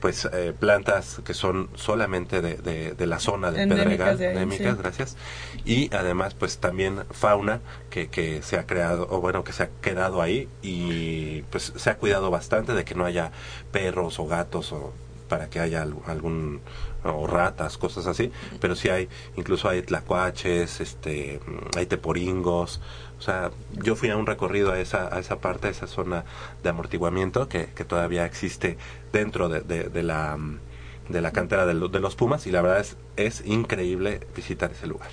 pues 0.00 0.28
eh, 0.32 0.52
plantas 0.58 1.20
que 1.24 1.34
son 1.34 1.68
solamente 1.74 2.40
de, 2.42 2.56
de, 2.56 2.94
de 2.94 3.06
la 3.06 3.18
zona 3.20 3.50
de 3.50 3.62
Endémicas 3.62 3.86
Pedregal, 3.88 4.18
de 4.18 4.26
ahí, 4.28 4.32
endémicas, 4.34 4.76
sí. 4.76 4.82
gracias. 4.82 5.16
Y 5.64 5.94
además, 5.94 6.34
pues 6.34 6.58
también 6.58 7.04
fauna 7.10 7.60
que, 7.90 8.08
que 8.08 8.42
se 8.42 8.58
ha 8.58 8.66
creado, 8.66 9.06
o 9.10 9.20
bueno, 9.20 9.44
que 9.44 9.52
se 9.52 9.64
ha 9.64 9.68
quedado 9.82 10.22
ahí 10.22 10.48
y 10.62 11.42
pues 11.50 11.72
se 11.76 11.90
ha 11.90 11.96
cuidado 11.96 12.30
bastante 12.30 12.72
de 12.74 12.84
que 12.84 12.94
no 12.94 13.04
haya 13.04 13.30
perros 13.72 14.18
o 14.18 14.26
gatos 14.26 14.72
o 14.72 14.92
para 15.28 15.48
que 15.48 15.60
haya 15.60 15.82
al- 15.82 15.94
algún 16.06 16.60
o 17.04 17.26
ratas, 17.26 17.78
cosas 17.78 18.06
así, 18.06 18.30
pero 18.60 18.74
sí 18.76 18.88
hay, 18.90 19.08
incluso 19.36 19.68
hay 19.68 19.80
tlacuaches, 19.82 20.80
este, 20.80 21.40
hay 21.76 21.86
teporingos, 21.86 22.80
o 23.20 23.22
sea, 23.22 23.50
yo 23.72 23.96
fui 23.96 24.08
a 24.08 24.16
un 24.16 24.24
recorrido 24.24 24.72
a 24.72 24.80
esa, 24.80 25.14
a 25.14 25.18
esa 25.18 25.40
parte, 25.40 25.68
a 25.68 25.70
esa 25.70 25.86
zona 25.86 26.24
de 26.62 26.70
amortiguamiento 26.70 27.50
que, 27.50 27.66
que 27.66 27.84
todavía 27.84 28.24
existe 28.24 28.78
dentro 29.12 29.50
de, 29.50 29.60
de, 29.60 30.02
la 30.02 30.38
mm, 30.38 30.58
de 31.10 31.20
la 31.20 31.30
cantera 31.30 31.66
de 31.66 31.74
los 31.74 32.16
Pumas 32.16 32.46
y 32.46 32.50
la 32.50 32.62
verdad 32.62 32.80
es, 32.80 32.96
es 33.16 33.44
increíble 33.44 34.26
visitar 34.34 34.70
ese 34.72 34.86
lugar. 34.86 35.10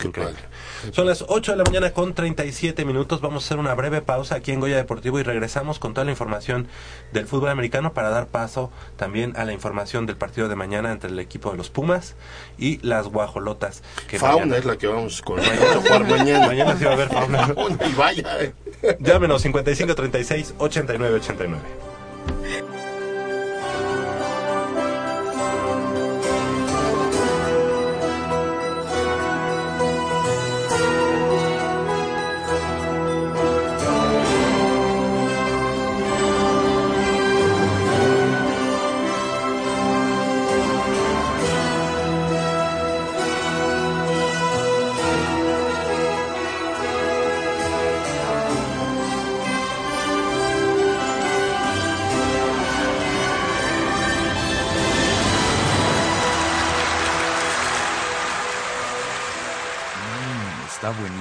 Qué 0.00 0.08
Increíble. 0.08 0.34
padre. 0.34 0.92
Son 0.94 1.06
las 1.06 1.24
8 1.28 1.52
de 1.52 1.58
la 1.58 1.64
mañana 1.64 1.92
con 1.92 2.14
37 2.14 2.84
minutos. 2.84 3.20
Vamos 3.20 3.44
a 3.44 3.46
hacer 3.46 3.58
una 3.58 3.74
breve 3.74 4.00
pausa 4.02 4.36
aquí 4.36 4.50
en 4.52 4.60
Goya 4.60 4.76
Deportivo 4.76 5.20
y 5.20 5.22
regresamos 5.22 5.78
con 5.78 5.92
toda 5.94 6.04
la 6.06 6.10
información 6.10 6.68
del 7.12 7.26
fútbol 7.26 7.50
americano 7.50 7.92
para 7.92 8.08
dar 8.10 8.26
paso 8.26 8.70
también 8.96 9.34
a 9.36 9.44
la 9.44 9.52
información 9.52 10.06
del 10.06 10.16
partido 10.16 10.48
de 10.48 10.56
mañana 10.56 10.90
entre 10.92 11.10
el 11.10 11.18
equipo 11.18 11.50
de 11.50 11.58
los 11.58 11.70
Pumas 11.70 12.14
y 12.58 12.78
las 12.86 13.08
guajolotas. 13.08 13.82
Que 14.08 14.18
Fauna 14.18 14.38
mañana- 14.46 14.56
es 14.56 14.64
la 14.64 14.76
que 14.76 14.86
vamos 14.86 15.20
con 15.22 15.36
vamos 15.36 15.52
a 15.76 15.80
jugar 15.80 16.08
mañana. 16.08 16.46
Mañana 16.46 16.76
sí 16.78 16.84
va 16.84 16.90
a 16.92 16.94
haber 16.94 17.08
fauna. 17.10 17.54
y 17.88 17.92
vaya. 17.94 18.42
eh. 18.42 18.52
Llámenos 19.00 19.42
55 19.42 19.94
36 19.94 20.54
89 20.58 21.16
89. 21.16 21.62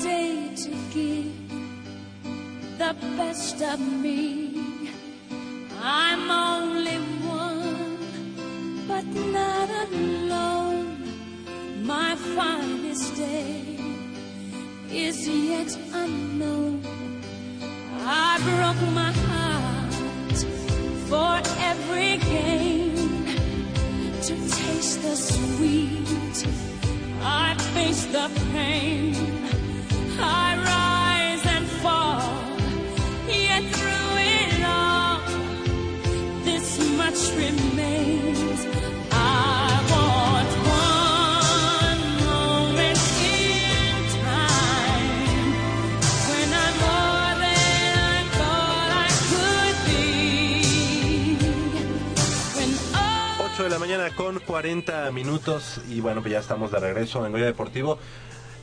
Day 0.00 0.50
to 0.54 0.70
give 0.92 1.32
the 2.78 2.94
best 3.16 3.60
of 3.62 3.80
me. 3.80 4.50
I'm 5.80 6.30
only 6.30 6.98
one, 7.26 8.86
but 8.88 9.04
not 9.04 9.68
alone. 9.92 10.96
My 11.84 12.14
finest 12.16 13.16
day 13.16 13.78
is 14.90 15.28
yet 15.28 15.76
unknown. 15.92 16.82
I 18.04 18.38
broke 18.48 18.82
my 18.92 19.12
heart 19.26 19.92
for 21.10 21.32
every 21.70 22.18
gain 22.18 22.96
to 24.22 24.34
taste 24.58 25.02
the 25.02 25.16
sweet. 25.16 26.46
I 27.22 27.54
faced 27.74 28.12
the 28.12 28.30
pain. 28.52 29.61
De 53.62 53.68
la 53.68 53.78
mañana 53.78 54.10
con 54.16 54.40
40 54.40 55.12
minutos 55.12 55.80
y 55.88 56.00
bueno, 56.00 56.20
pues 56.20 56.32
ya 56.32 56.40
estamos 56.40 56.72
de 56.72 56.80
regreso 56.80 57.24
en 57.24 57.30
Goya 57.30 57.44
Deportivo. 57.44 57.96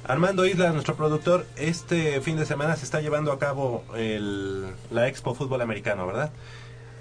Armando 0.10 0.43
Islas, 0.47 0.74
nuestro 0.74 0.95
productor, 0.95 1.45
este 1.55 2.20
fin 2.22 2.36
de 2.36 2.43
semana 2.47 2.76
se 2.76 2.84
está 2.84 2.99
llevando 2.99 3.32
a 3.32 3.38
cabo 3.38 3.84
el, 3.95 4.66
la 4.89 5.07
Expo 5.07 5.36
Fútbol 5.36 5.62
Americano, 5.62 6.07
¿verdad? 6.07 6.32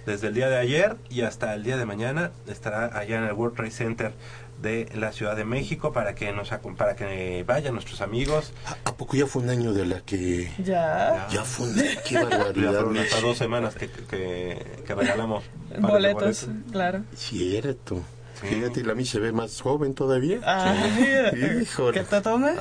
Desde 0.04 0.26
el 0.26 0.34
día 0.34 0.50
de 0.50 0.58
ayer 0.58 0.96
y 1.08 1.22
hasta 1.22 1.54
el 1.54 1.62
día 1.64 1.78
de 1.78 1.86
mañana 1.86 2.32
estará 2.46 2.98
allá 2.98 3.16
en 3.16 3.24
el 3.24 3.32
World 3.32 3.56
Trade 3.56 3.70
Center 3.70 4.12
de 4.60 4.90
la 4.94 5.12
Ciudad 5.12 5.36
de 5.36 5.46
México 5.46 5.90
para 5.90 6.14
que 6.14 6.32
nos 6.32 6.50
para 6.76 6.96
que 6.96 7.44
vayan 7.46 7.72
nuestros 7.72 8.02
amigos. 8.02 8.52
¿A 8.84 8.92
poco 8.92 9.16
ya 9.16 9.26
fue 9.26 9.40
un 9.40 9.48
año 9.48 9.72
de 9.72 9.86
la 9.86 10.02
que... 10.02 10.52
Ya. 10.62 11.28
Ya 11.30 11.44
fue 11.44 11.68
un... 11.68 11.76
Qué 11.76 11.96
Ya 12.10 12.24
barbaridad. 12.26 12.72
fueron 12.72 12.98
hasta 12.98 13.20
dos 13.22 13.38
semanas 13.38 13.74
que, 13.74 13.88
que, 13.88 14.82
que 14.86 14.94
regalamos 14.94 15.44
de 15.70 15.78
Boletos, 15.80 16.46
claro. 16.70 17.04
Cierto. 17.16 18.02
Fíjate, 18.42 18.84
la 18.84 18.94
mí 18.94 19.04
se 19.04 19.18
ve 19.18 19.32
más 19.32 19.60
joven 19.60 19.94
todavía. 19.94 20.40
Ay, 20.44 21.60
Híjole. 21.62 21.98
¿Qué 21.98 22.04
te 22.04 22.20
tomas? 22.20 22.56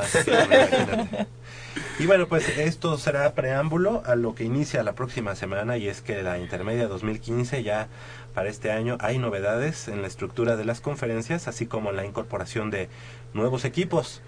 Y 1.99 2.05
bueno, 2.05 2.27
pues 2.27 2.47
esto 2.59 2.97
será 2.99 3.33
preámbulo 3.33 4.03
a 4.05 4.15
lo 4.15 4.35
que 4.35 4.43
inicia 4.43 4.83
la 4.83 4.93
próxima 4.93 5.35
semana 5.35 5.77
y 5.77 5.87
es 5.87 6.01
que 6.01 6.21
la 6.21 6.37
intermedia 6.37 6.87
2015 6.87 7.63
ya 7.63 7.87
para 8.35 8.49
este 8.49 8.71
año 8.71 8.97
hay 8.99 9.17
novedades 9.17 9.87
en 9.87 10.03
la 10.03 10.07
estructura 10.07 10.55
de 10.55 10.65
las 10.65 10.79
conferencias, 10.79 11.47
así 11.47 11.65
como 11.65 11.91
la 11.91 12.05
incorporación 12.05 12.69
de 12.69 12.87
nuevos 13.33 13.65
equipos. 13.65 14.21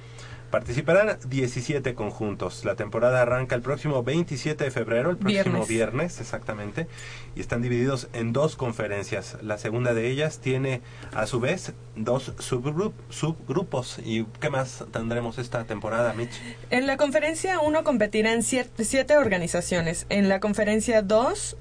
Participarán 0.51 1.17
17 1.27 1.93
conjuntos. 1.93 2.65
La 2.65 2.75
temporada 2.75 3.21
arranca 3.21 3.55
el 3.55 3.61
próximo 3.61 4.03
27 4.03 4.63
de 4.63 4.71
febrero, 4.71 5.11
el 5.11 5.17
próximo 5.17 5.43
Viernes. 5.43 5.67
viernes, 5.67 6.19
exactamente, 6.19 6.87
y 7.35 7.39
están 7.41 7.61
divididos 7.61 8.07
en 8.13 8.33
dos 8.33 8.55
conferencias. 8.55 9.37
La 9.43 9.57
segunda 9.59 9.93
de 9.93 10.09
ellas 10.09 10.39
tiene 10.39 10.81
a 11.13 11.27
su 11.27 11.39
vez 11.39 11.73
dos 11.95 12.33
subgrup- 12.37 12.93
subgrupos. 13.09 13.99
¿Y 14.03 14.25
qué 14.39 14.49
más 14.49 14.85
tendremos 14.91 15.37
esta 15.37 15.65
temporada, 15.65 16.13
Mitch? 16.13 16.31
En 16.71 16.87
la 16.87 16.97
conferencia 16.97 17.59
1 17.59 17.83
competirán 17.83 18.41
siete 18.41 19.17
organizaciones. 19.17 20.07
En 20.09 20.29
la 20.29 20.39
conferencia 20.39 21.03
2 21.03 21.57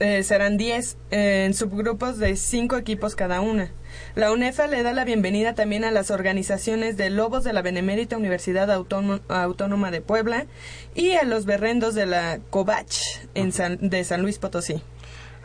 eh, 0.00 0.22
serán 0.22 0.56
10 0.56 0.96
eh, 1.10 1.44
en 1.46 1.54
subgrupos 1.54 2.18
de 2.18 2.36
5 2.36 2.76
equipos 2.76 3.14
cada 3.16 3.40
una. 3.40 3.70
La 4.14 4.32
UNEFA 4.32 4.66
le 4.66 4.82
da 4.82 4.92
la 4.92 5.04
bienvenida 5.04 5.54
también 5.54 5.84
a 5.84 5.90
las 5.90 6.10
organizaciones 6.10 6.96
de 6.96 7.10
Lobos 7.10 7.44
de 7.44 7.52
la 7.52 7.62
Benemérita 7.62 8.16
Universidad 8.16 8.70
Autónoma, 8.70 9.90
de 9.90 10.00
Puebla 10.00 10.46
y 10.94 11.12
a 11.12 11.24
los 11.24 11.46
berrendos 11.46 11.94
de 11.94 12.06
la 12.06 12.38
COVACH 12.50 12.98
en 13.34 13.52
San- 13.52 13.78
de 13.88 14.04
San 14.04 14.22
Luis 14.22 14.38
Potosí. 14.38 14.82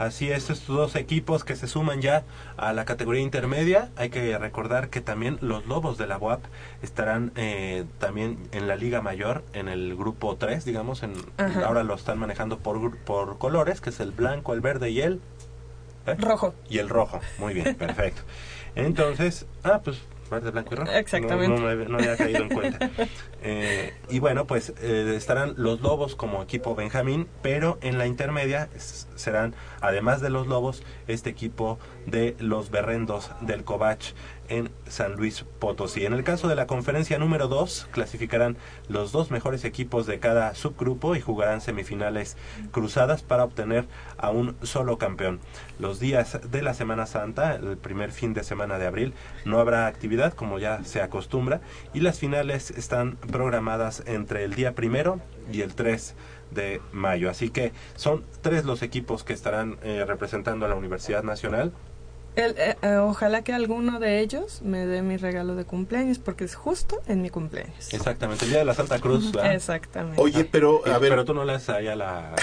Así 0.01 0.31
es, 0.31 0.49
estos 0.49 0.75
dos 0.75 0.95
equipos 0.95 1.43
que 1.43 1.55
se 1.55 1.67
suman 1.67 2.01
ya 2.01 2.23
a 2.57 2.73
la 2.73 2.85
categoría 2.85 3.21
intermedia. 3.21 3.91
Hay 3.95 4.09
que 4.09 4.35
recordar 4.35 4.89
que 4.89 4.99
también 4.99 5.37
los 5.41 5.67
Lobos 5.67 5.99
de 5.99 6.07
la 6.07 6.17
UAP 6.17 6.43
estarán 6.81 7.31
eh, 7.35 7.85
también 7.99 8.39
en 8.51 8.67
la 8.67 8.75
Liga 8.77 9.03
Mayor, 9.03 9.43
en 9.53 9.67
el 9.67 9.95
grupo 9.95 10.37
3, 10.37 10.65
digamos. 10.65 11.03
En, 11.03 11.13
Ajá. 11.37 11.67
ahora 11.67 11.83
lo 11.83 11.93
están 11.93 12.17
manejando 12.17 12.57
por, 12.57 12.97
por 12.97 13.37
colores, 13.37 13.79
que 13.79 13.91
es 13.91 13.99
el 13.99 14.09
blanco, 14.09 14.53
el 14.53 14.61
verde 14.61 14.89
y 14.89 15.01
el... 15.01 15.21
¿eh? 16.07 16.15
Rojo. 16.17 16.55
Y 16.67 16.79
el 16.79 16.89
rojo. 16.89 17.19
Muy 17.37 17.53
bien, 17.53 17.75
perfecto. 17.77 18.23
Entonces, 18.73 19.45
ah, 19.63 19.81
pues 19.83 20.01
verde, 20.31 20.49
blanco 20.49 20.73
y 20.73 20.77
rojo. 20.77 20.91
Exactamente. 20.91 21.47
No, 21.49 21.59
no, 21.59 21.65
me 21.67 21.71
había- 21.73 21.87
no 21.89 21.97
había 21.99 22.17
caído 22.17 22.41
en 22.43 22.49
cuenta. 22.49 22.89
Eh, 23.43 23.95
y 24.09 24.19
bueno, 24.19 24.45
pues 24.45 24.71
eh, 24.83 25.15
estarán 25.17 25.55
los 25.57 25.81
Lobos 25.81 26.15
como 26.15 26.43
equipo 26.43 26.75
Benjamín, 26.75 27.27
pero 27.41 27.79
en 27.81 27.97
la 27.97 28.05
intermedia 28.05 28.69
serán, 29.15 29.55
además 29.81 30.21
de 30.21 30.29
los 30.29 30.45
Lobos, 30.45 30.83
este 31.07 31.31
equipo 31.31 31.79
de 32.05 32.35
los 32.37 32.69
Berrendos 32.69 33.31
del 33.41 33.63
Covach 33.63 34.13
en 34.51 34.69
San 34.87 35.15
Luis 35.15 35.45
Potosí. 35.59 36.05
En 36.05 36.13
el 36.13 36.25
caso 36.25 36.49
de 36.49 36.55
la 36.55 36.67
conferencia 36.67 37.17
número 37.17 37.47
2, 37.47 37.87
clasificarán 37.91 38.57
los 38.89 39.13
dos 39.13 39.31
mejores 39.31 39.63
equipos 39.63 40.05
de 40.05 40.19
cada 40.19 40.53
subgrupo 40.55 41.15
y 41.15 41.21
jugarán 41.21 41.61
semifinales 41.61 42.35
cruzadas 42.71 43.23
para 43.23 43.45
obtener 43.45 43.87
a 44.17 44.29
un 44.29 44.57
solo 44.61 44.97
campeón. 44.97 45.39
Los 45.79 46.01
días 46.01 46.39
de 46.51 46.61
la 46.61 46.73
Semana 46.73 47.05
Santa, 47.05 47.55
el 47.55 47.77
primer 47.77 48.11
fin 48.11 48.33
de 48.33 48.43
semana 48.43 48.77
de 48.77 48.87
abril, 48.87 49.13
no 49.45 49.59
habrá 49.59 49.87
actividad 49.87 50.33
como 50.33 50.59
ya 50.59 50.83
se 50.83 51.01
acostumbra 51.01 51.61
y 51.93 52.01
las 52.01 52.19
finales 52.19 52.71
están 52.71 53.15
programadas 53.15 54.03
entre 54.05 54.43
el 54.43 54.53
día 54.53 54.75
primero 54.75 55.21
y 55.49 55.61
el 55.61 55.73
3 55.73 56.13
de 56.51 56.81
mayo. 56.91 57.29
Así 57.29 57.49
que 57.49 57.71
son 57.95 58.25
tres 58.41 58.65
los 58.65 58.81
equipos 58.81 59.23
que 59.23 59.31
estarán 59.33 59.77
eh, 59.81 60.03
representando 60.05 60.65
a 60.65 60.69
la 60.69 60.75
Universidad 60.75 61.23
Nacional. 61.23 61.71
El- 62.35 62.55
eh, 62.57 62.77
eh, 62.81 62.95
ojalá 62.95 63.41
que 63.43 63.53
alguno 63.53 63.99
de 63.99 64.19
ellos 64.21 64.61
me 64.63 64.85
dé 64.85 65.01
mi 65.01 65.17
regalo 65.17 65.55
de 65.55 65.65
cumpleaños 65.65 66.17
porque 66.19 66.45
es 66.45 66.55
justo 66.55 67.01
en 67.07 67.21
mi 67.21 67.29
cumpleaños. 67.29 67.93
Exactamente, 67.93 68.45
el 68.45 68.51
día 68.51 68.59
de 68.59 68.65
la 68.65 68.73
Santa 68.73 68.99
Cruz. 68.99 69.31
¿verdad? 69.33 69.53
Exactamente. 69.53 70.21
Oye, 70.21 70.45
pero, 70.45 70.81
a 70.85 70.97
ver, 70.97 71.09
Pero 71.09 71.25
tú 71.25 71.33
no 71.33 71.43
le 71.43 71.53
haces 71.55 71.69
ahí 71.69 71.87
a 71.89 71.95
la... 71.95 72.33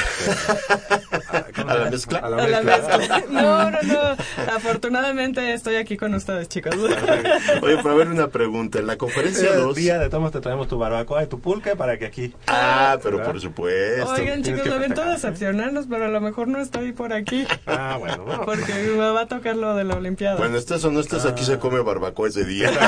¿cómo 1.56 1.70
¿A 1.70 1.74
la 1.78 1.90
mezcla? 1.90 2.18
A 2.18 2.28
la 2.30 2.36
mezcla. 2.36 3.22
No, 3.30 3.70
no, 3.70 3.78
no. 3.82 4.16
Afortunadamente 4.54 5.54
estoy 5.54 5.76
aquí 5.76 5.96
con 5.96 6.12
ustedes, 6.14 6.48
chicos. 6.48 6.74
oye, 7.62 7.76
pero 7.82 7.90
a 7.90 7.94
ver 7.94 8.08
una 8.08 8.28
pregunta. 8.28 8.78
En 8.78 8.86
la 8.86 8.96
conferencia 8.98 9.54
El 9.54 9.60
2... 9.62 9.74
día 9.76 9.98
de 9.98 10.10
tomos 10.10 10.32
te 10.32 10.40
traemos 10.40 10.68
tu 10.68 10.78
barbacoa 10.78 11.22
y 11.24 11.26
tu 11.28 11.40
pulque 11.40 11.76
para 11.76 11.98
que 11.98 12.06
aquí... 12.06 12.34
Ah, 12.46 12.98
pero 13.02 13.16
¿verdad? 13.18 13.32
por 13.32 13.40
supuesto. 13.40 14.10
Oigan, 14.12 14.42
chicos, 14.42 14.66
lamento 14.66 15.04
decepcionarlos, 15.04 15.86
pero 15.88 16.04
a 16.04 16.08
lo 16.08 16.20
mejor 16.20 16.48
no 16.48 16.60
estoy 16.60 16.92
por 16.92 17.12
aquí 17.12 17.46
Ah, 17.66 17.96
bueno, 17.98 18.24
bueno. 18.24 18.42
porque 18.44 18.72
me 18.74 19.10
va 19.10 19.22
a 19.22 19.26
tocar 19.26 19.56
lo 19.56 19.77
de 19.78 19.84
la 19.84 19.94
Olimpiada. 19.96 20.36
Bueno, 20.36 20.58
estés 20.58 20.84
o 20.84 20.90
no 20.90 21.00
estés, 21.00 21.24
aquí 21.24 21.44
se 21.44 21.58
come 21.58 21.80
barbacoa 21.80 22.28
ese 22.28 22.44
día. 22.44 22.70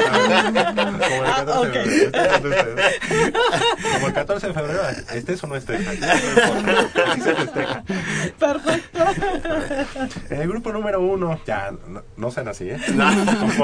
Como 0.51 1.25
el 1.25 1.33
14 1.33 1.51
Ah, 1.51 1.61
ok. 1.61 1.73
de 1.73 2.11
febrero. 2.41 2.77
Como 3.95 4.07
el 4.07 4.13
14 4.13 4.47
de 4.49 4.53
febrero, 4.55 4.81
estés 5.15 5.45
o 5.45 5.47
no 5.47 5.57
estés. 5.57 5.87
Así 5.87 7.21
se 7.23 7.35
festeja. 7.35 7.85
Perfecto. 8.39 8.99
En 10.31 10.41
el 10.43 10.49
grupo 10.49 10.73
número 10.73 11.01
uno, 11.01 11.41
ya, 11.47 11.71
no, 11.89 12.03
no 12.17 12.31
sean 12.31 12.49
así, 12.49 12.69
¿eh? 12.71 12.79
No, 12.95 13.11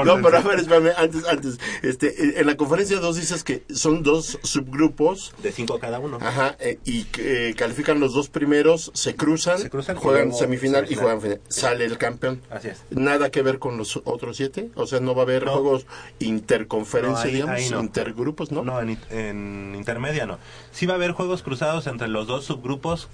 no, 0.03 0.21
pero 0.21 0.37
a 0.37 0.41
ver, 0.41 0.59
espérame, 0.59 0.91
antes, 0.97 1.25
antes, 1.27 1.57
este, 1.83 2.39
en 2.39 2.47
la 2.47 2.55
conferencia 2.57 2.97
2 2.99 3.15
dices 3.15 3.43
que 3.43 3.63
son 3.73 4.03
dos 4.03 4.39
subgrupos, 4.43 5.33
De 5.41 5.51
cinco 5.51 5.79
cada 5.79 5.99
uno. 5.99 6.17
ajá, 6.21 6.55
eh, 6.59 6.79
y 6.85 7.05
eh, 7.19 7.53
califican 7.57 7.99
los 7.99 8.13
dos 8.13 8.29
primeros, 8.29 8.91
se 8.93 9.15
cruzan, 9.15 9.57
Se 9.59 9.69
cruzan 9.69 9.97
y 9.97 9.99
juegan 9.99 10.23
luego 10.29 10.37
semifinal, 10.39 10.83
y 10.85 10.87
semifinal. 10.95 11.03
juegan 11.17 11.21
final. 11.21 11.41
Sale 11.49 11.85
el 11.85 11.97
campeón. 11.97 12.41
Así 12.49 12.69
es. 12.69 12.77
Nada 13.17 13.31
que 13.31 13.41
ver 13.41 13.57
con 13.59 13.77
los 13.77 13.97
otros 14.05 14.37
siete, 14.37 14.69
o 14.75 14.85
sea, 14.85 14.99
no 14.99 15.15
va 15.15 15.21
a 15.21 15.25
haber 15.25 15.45
No. 15.45 15.53
juegos 15.53 15.85
interconferencia, 16.19 17.23
No, 17.25 17.27
ahí- 17.29 17.33
digamos, 17.33 17.55
ahí 17.55 17.69
no. 17.69 17.79
intergrupos, 17.81 18.51
¿no? 18.51 18.63
No, 18.63 18.79
en, 18.79 18.97
en 19.09 19.73
intermedia 19.75 20.25
no. 20.25 20.37
Sí 20.71 20.85
va 20.85 20.93
a 20.93 20.95
haber 20.97 21.11
juegos 21.11 21.41
cruzados 21.43 21.87
entre 21.87 22.07
los 22.07 22.27
dos 22.27 22.45
subgrupos, 22.45 23.07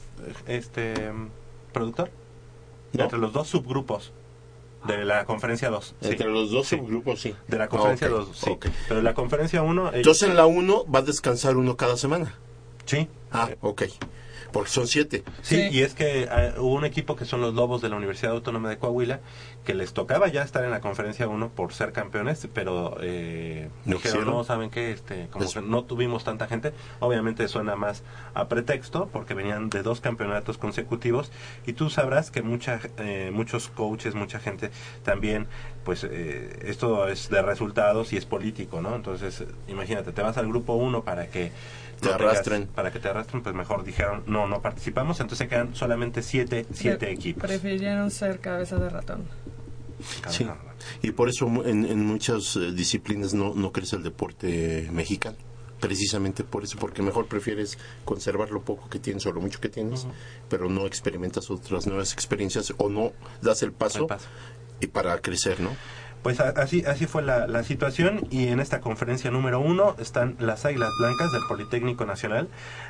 eh, 0.47 0.57
este, 0.57 1.11
productor. 1.71 2.11
¿No? 2.93 3.03
Entre 3.05 3.17
los 3.17 3.33
dos 3.33 3.47
subgrupos 3.47 4.11
de 4.85 5.05
la 5.05 5.25
conferencia 5.25 5.69
2. 5.69 5.95
sí. 6.01 6.09
Entre 6.09 6.27
los 6.29 6.51
dos 6.51 6.67
Sí. 6.67 6.75
subgrupos, 6.77 7.21
sí. 7.21 7.33
De 7.47 7.57
la 7.57 7.67
conferencia 7.69 8.07
Ah, 8.07 8.11
ok, 8.13 8.17
2, 8.27 8.37
sí. 8.37 8.49
ok. 8.51 8.67
Pero 8.89 9.01
la 9.01 9.13
conferencia 9.13 9.61
1, 9.63 9.91
Entonces 9.93 10.29
en 10.29 10.35
la 10.35 10.45
1 10.45 10.85
va 10.93 10.99
a 10.99 11.01
descansar 11.03 11.55
uno 11.57 11.77
cada 11.77 11.97
semana. 11.97 12.35
sí. 12.85 13.07
Ah, 13.31 13.49
ok. 13.61 13.83
Porque 14.51 14.69
son 14.69 14.85
siete. 14.85 15.23
Sí, 15.41 15.55
Sí. 15.55 15.69
y 15.71 15.81
es 15.81 15.95
que 15.95 16.27
ah, 16.29 16.53
hubo 16.59 16.75
un 16.75 16.85
equipo 16.85 17.15
que 17.15 17.25
son 17.25 17.41
los 17.41 17.55
Lobos 17.55 17.81
de 17.81 17.89
la 17.89 17.95
Universidad 17.95 18.33
Autónoma 18.33 18.69
de 18.69 18.77
Coahuila 18.77 19.19
que 19.63 19.73
les 19.73 19.93
tocaba 19.93 20.27
ya 20.27 20.43
estar 20.43 20.63
en 20.63 20.71
la 20.71 20.81
conferencia 20.81 21.27
1 21.27 21.49
por 21.49 21.73
ser 21.73 21.91
campeones, 21.93 22.47
pero 22.53 22.97
eh, 23.01 23.69
¿No 23.85 23.95
dijeron, 23.95 24.25
no, 24.25 24.43
saben 24.43 24.69
que 24.69 24.91
este, 24.91 25.27
como 25.31 25.45
Es- 25.45 25.53
que 25.53 25.61
no 25.61 25.83
tuvimos 25.85 26.23
tanta 26.23 26.47
gente, 26.47 26.73
obviamente 26.99 27.47
suena 27.47 27.75
más 27.75 28.03
a 28.33 28.47
pretexto 28.47 29.07
porque 29.11 29.33
venían 29.33 29.69
de 29.69 29.81
dos 29.83 30.01
campeonatos 30.01 30.57
consecutivos 30.57 31.31
y 31.65 31.73
tú 31.73 31.89
sabrás 31.89 32.29
que 32.31 32.41
mucha, 32.41 32.79
eh, 32.97 33.31
muchos 33.33 33.69
coaches, 33.69 34.15
mucha 34.15 34.39
gente 34.39 34.69
también, 35.03 35.47
pues 35.85 36.03
eh, 36.03 36.59
esto 36.65 37.07
es 37.07 37.29
de 37.29 37.41
resultados 37.41 38.11
y 38.13 38.17
es 38.17 38.25
político, 38.25 38.81
¿no? 38.81 38.95
Entonces, 38.95 39.43
imagínate, 39.67 40.11
te 40.11 40.21
vas 40.21 40.37
al 40.37 40.47
grupo 40.47 40.73
1 40.75 41.03
para 41.03 41.27
que 41.27 41.51
Te 42.01 42.09
no 42.09 42.17
tengas- 42.17 42.31
arrastren. 42.33 42.67
para 42.67 42.91
que 42.91 42.99
te 42.99 43.07
arrastren, 43.07 43.41
pues 43.43 43.55
mejor 43.55 43.83
dijeron, 43.85 44.23
no, 44.27 44.45
no 44.47 44.61
participamos, 44.61 45.19
entonces 45.21 45.47
quedan 45.47 45.73
solamente 45.73 46.21
siete, 46.21 46.65
siete 46.73 46.97
Pre- 47.05 47.11
equipos. 47.13 47.43
Prefirieron 47.43 48.11
ser 48.11 48.39
cabeza 48.39 48.75
de 48.77 48.89
ratón. 48.89 49.23
Sí. 50.29 50.45
Y 51.01 51.11
por 51.11 51.29
eso 51.29 51.45
en, 51.65 51.85
en 51.85 52.05
muchas 52.05 52.55
eh, 52.55 52.71
disciplinas 52.71 53.33
no, 53.33 53.53
no 53.55 53.71
crece 53.71 53.95
el 53.95 54.03
deporte 54.03 54.89
mexicano. 54.91 55.37
Precisamente 55.79 56.45
por 56.45 56.63
eso, 56.63 56.77
porque 56.79 57.01
mejor 57.01 57.27
prefieres 57.27 57.77
conservar 58.05 58.51
lo 58.51 58.61
poco 58.63 58.89
que 58.89 58.99
tienes 58.99 59.25
o 59.25 59.33
lo 59.33 59.41
mucho 59.41 59.59
que 59.59 59.67
tienes, 59.67 60.07
pero 60.49 60.69
no 60.69 60.85
experimentas 60.85 61.51
otras 61.51 61.87
nuevas 61.87 62.13
experiencias 62.13 62.73
o 62.77 62.87
no 62.89 63.11
das 63.41 63.63
el 63.63 63.73
paso, 63.73 63.99
El 63.99 64.05
paso. 64.07 64.27
y 64.79 64.87
para 64.87 65.19
crecer, 65.19 65.59
¿no? 65.59 65.71
Pues 66.23 66.39
así, 66.39 66.85
así 66.87 67.05
fue 67.05 67.21
la, 67.21 67.47
la 67.47 67.63
situación 67.63 68.25
y 68.31 68.47
en 68.47 68.61
esta 68.61 68.79
conferencia 68.79 69.29
número 69.29 69.59
uno 69.59 69.93
están 69.99 70.37
las 70.39 70.63
Águilas 70.63 70.89
Blancas 70.97 71.33
del 71.33 71.41
Politécnico 71.49 72.05
Nacional, 72.05 72.47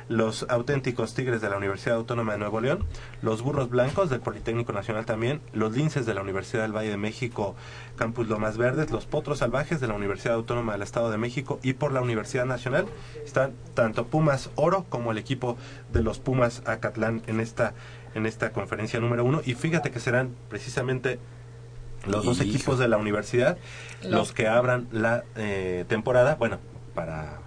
los 0.08 0.46
auténticos 0.48 1.14
Tigres 1.14 1.40
de 1.40 1.50
la 1.50 1.56
Universidad 1.56 1.96
Autónoma 1.96 2.34
de 2.34 2.38
Nuevo 2.38 2.60
León, 2.60 2.86
los 3.22 3.42
Burros 3.42 3.70
Blancos 3.70 4.08
del 4.08 4.20
Politécnico 4.20 4.72
Nacional 4.72 5.04
también, 5.04 5.40
los 5.52 5.76
Linces 5.76 6.06
de 6.06 6.14
la 6.14 6.22
Universidad 6.22 6.62
del 6.62 6.76
Valle 6.76 6.90
de 6.90 6.96
México, 6.96 7.56
Campus 7.96 8.28
Lomas 8.28 8.56
Verdes, 8.56 8.92
los 8.92 9.06
Potros 9.06 9.38
Salvajes 9.38 9.80
de 9.80 9.88
la 9.88 9.94
Universidad 9.94 10.36
Autónoma 10.36 10.74
del 10.74 10.82
Estado 10.82 11.10
de 11.10 11.18
México 11.18 11.58
y 11.64 11.72
por 11.72 11.90
la 11.90 12.02
Universidad 12.02 12.46
Nacional 12.46 12.86
están 13.24 13.54
tanto 13.74 14.06
Pumas 14.06 14.50
Oro 14.54 14.86
como 14.88 15.10
el 15.10 15.18
equipo 15.18 15.56
de 15.92 16.04
los 16.04 16.20
Pumas 16.20 16.62
Acatlán 16.66 17.22
en 17.26 17.40
esta, 17.40 17.74
en 18.14 18.26
esta 18.26 18.52
conferencia 18.52 19.00
número 19.00 19.24
uno. 19.24 19.42
Y 19.44 19.54
fíjate 19.54 19.90
que 19.90 19.98
serán 19.98 20.36
precisamente 20.48 21.18
los 22.06 22.24
dos 22.24 22.40
equipos 22.40 22.78
de 22.78 22.88
la 22.88 22.96
universidad 22.96 23.56
Los- 24.02 24.10
los 24.12 24.32
que 24.32 24.48
abran 24.48 24.88
la 24.92 25.24
eh, 25.36 25.84
temporada, 25.88 26.34
bueno, 26.36 26.58
para 26.94 27.38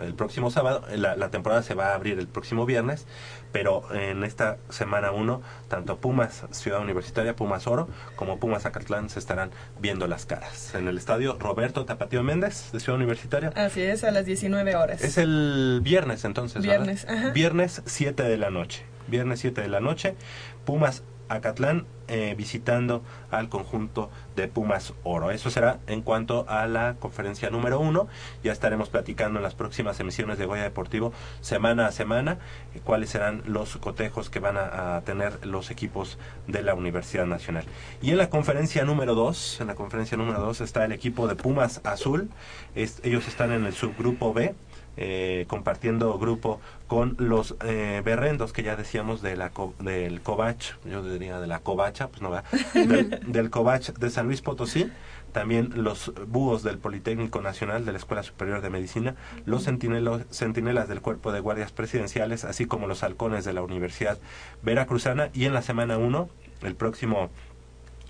eh, 0.00 0.04
el 0.06 0.14
próximo 0.14 0.50
sábado, 0.50 0.84
eh, 0.90 0.96
la, 0.96 1.16
la 1.16 1.30
temporada 1.30 1.62
se 1.62 1.74
va 1.74 1.88
a 1.88 1.94
abrir 1.94 2.18
el 2.18 2.26
próximo 2.28 2.66
viernes, 2.66 3.06
pero 3.52 3.84
en 3.94 4.24
esta 4.24 4.58
semana 4.68 5.12
1, 5.12 5.40
tanto 5.68 5.98
Pumas 5.98 6.44
Ciudad 6.50 6.80
Universitaria, 6.80 7.36
Pumas 7.36 7.66
Oro, 7.66 7.88
como 8.16 8.38
Pumas 8.38 8.66
Acatlán 8.66 9.08
se 9.08 9.18
estarán 9.18 9.50
viendo 9.80 10.06
las 10.08 10.26
caras. 10.26 10.74
En 10.74 10.88
el 10.88 10.98
estadio 10.98 11.36
Roberto 11.38 11.84
Tapatío 11.84 12.22
Méndez 12.22 12.70
de 12.72 12.80
Ciudad 12.80 12.96
Universitaria. 12.96 13.52
Así 13.54 13.80
es, 13.82 14.04
a 14.04 14.10
las 14.10 14.26
19 14.26 14.76
horas. 14.76 15.02
Es 15.02 15.16
el 15.18 15.80
viernes 15.82 16.24
entonces, 16.24 16.62
¿verdad? 16.66 16.84
Viernes, 16.84 17.06
ajá. 17.08 17.30
Viernes 17.30 17.82
7 17.86 18.22
de 18.24 18.36
la 18.36 18.50
noche. 18.50 18.84
Viernes 19.08 19.40
7 19.40 19.60
de 19.62 19.68
la 19.68 19.80
noche. 19.80 20.16
Pumas 20.64 21.02
Acatlán 21.28 21.86
eh, 22.08 22.34
visitando 22.36 23.02
al 23.32 23.48
conjunto 23.48 24.10
de 24.36 24.46
Pumas 24.46 24.94
Oro. 25.02 25.32
Eso 25.32 25.50
será 25.50 25.80
en 25.88 26.02
cuanto 26.02 26.48
a 26.48 26.66
la 26.68 26.94
conferencia 27.00 27.50
número 27.50 27.80
uno. 27.80 28.06
Ya 28.44 28.52
estaremos 28.52 28.90
platicando 28.90 29.40
en 29.40 29.42
las 29.42 29.56
próximas 29.56 29.98
emisiones 29.98 30.38
de 30.38 30.46
Goya 30.46 30.62
Deportivo 30.62 31.12
semana 31.40 31.88
a 31.88 31.92
semana 31.92 32.38
eh, 32.74 32.80
cuáles 32.84 33.10
serán 33.10 33.42
los 33.46 33.76
cotejos 33.78 34.30
que 34.30 34.38
van 34.38 34.56
a, 34.56 35.02
tener 35.04 35.44
los 35.44 35.70
equipos 35.70 36.18
de 36.46 36.62
la 36.62 36.74
Universidad 36.74 37.26
Nacional. 37.26 37.64
Y 38.00 38.10
en 38.10 38.18
la 38.18 38.30
conferencia 38.30 38.84
número 38.84 39.14
dos, 39.14 39.60
en 39.60 39.66
la 39.66 39.74
conferencia 39.74 40.16
número 40.16 40.40
dos 40.40 40.60
está 40.60 40.84
el 40.84 40.92
equipo 40.92 41.26
de 41.26 41.34
Pumas 41.34 41.80
Azul. 41.84 42.30
Ellos 42.74 43.26
están 43.26 43.52
en 43.52 43.66
el 43.66 43.74
subgrupo 43.74 44.32
B 44.32 44.54
eh, 44.96 45.44
compartiendo 45.48 46.18
grupo 46.18 46.60
con 46.86 47.16
los 47.18 47.56
eh, 47.64 48.02
berrendos 48.04 48.52
que 48.52 48.62
ya 48.62 48.76
decíamos 48.76 49.22
de 49.22 49.36
la 49.36 49.50
co- 49.50 49.74
del 49.80 50.20
Covach, 50.20 50.74
yo 50.84 51.02
diría 51.02 51.38
de 51.40 51.46
la 51.46 51.58
Covacha, 51.60 52.08
pues 52.08 52.22
no 52.22 52.30
va, 52.30 52.44
del, 52.74 53.20
del 53.26 53.50
Covach 53.50 53.90
de 53.90 54.10
San 54.10 54.26
Luis 54.26 54.42
Potosí, 54.42 54.90
también 55.32 55.70
los 55.74 56.12
búhos 56.28 56.62
del 56.62 56.78
Politécnico 56.78 57.42
Nacional 57.42 57.84
de 57.84 57.92
la 57.92 57.98
Escuela 57.98 58.22
Superior 58.22 58.62
de 58.62 58.70
Medicina, 58.70 59.16
los 59.44 59.64
centinelas 59.64 60.88
del 60.88 61.00
Cuerpo 61.02 61.30
de 61.32 61.40
Guardias 61.40 61.72
Presidenciales, 61.72 62.44
así 62.46 62.64
como 62.66 62.86
los 62.86 63.02
halcones 63.02 63.44
de 63.44 63.52
la 63.52 63.60
Universidad 63.62 64.18
Veracruzana. 64.62 65.28
Y 65.34 65.44
en 65.44 65.52
la 65.52 65.60
semana 65.60 65.98
1, 65.98 66.28
el 66.62 66.74
próximo 66.74 67.28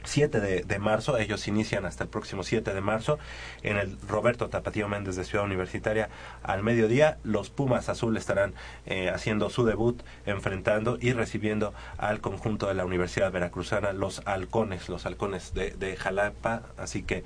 7 0.07 0.41
de, 0.41 0.63
de 0.63 0.79
marzo, 0.79 1.19
ellos 1.19 1.47
inician 1.49 1.85
hasta 1.85 2.05
el 2.05 2.11
próximo 2.11 2.43
7 2.43 2.73
de 2.73 2.81
marzo 2.81 3.19
en 3.63 3.77
el 3.77 3.99
Roberto 4.09 4.49
Tapatío 4.49 4.89
Méndez 4.89 5.17
de 5.17 5.25
Ciudad 5.25 5.45
Universitaria 5.45 6.09
al 6.43 6.63
mediodía. 6.63 7.19
Los 7.25 7.51
Pumas 7.51 7.89
Azul 7.89 8.17
estarán 8.17 8.55
eh, 8.87 9.11
haciendo 9.11 9.51
su 9.51 9.65
debut, 9.65 10.03
enfrentando 10.25 10.99
y 11.01 11.13
recibiendo 11.13 11.75
al 11.99 12.21
conjunto 12.21 12.69
de 12.69 12.75
la 12.75 12.85
Universidad 12.85 13.33
Veracruzana, 13.33 13.93
los 13.93 14.23
halcones, 14.27 14.89
los 14.89 15.07
halcones 15.07 15.55
de, 15.55 15.71
de 15.73 15.97
Jalapa. 15.97 16.63
Así 16.77 17.03
que, 17.03 17.25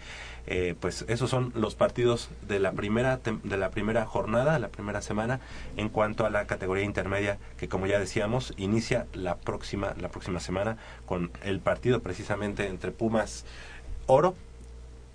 eh, 0.52 0.74
pues 0.80 1.04
esos 1.06 1.30
son 1.30 1.52
los 1.54 1.76
partidos 1.76 2.28
de 2.48 2.58
la 2.58 2.72
primera 2.72 3.20
de 3.44 3.56
la 3.56 3.70
primera 3.70 4.04
jornada, 4.04 4.58
la 4.58 4.68
primera 4.68 5.00
semana, 5.00 5.38
en 5.76 5.88
cuanto 5.88 6.26
a 6.26 6.30
la 6.30 6.48
categoría 6.48 6.82
intermedia, 6.82 7.38
que 7.56 7.68
como 7.68 7.86
ya 7.86 8.00
decíamos, 8.00 8.52
inicia 8.56 9.06
la 9.12 9.36
próxima 9.36 9.94
la 10.00 10.08
próxima 10.08 10.40
semana 10.40 10.76
con 11.06 11.30
el 11.44 11.60
partido 11.60 12.00
precisamente 12.00 12.66
entre 12.66 12.90
Pumas 12.90 13.44
Oro 14.06 14.34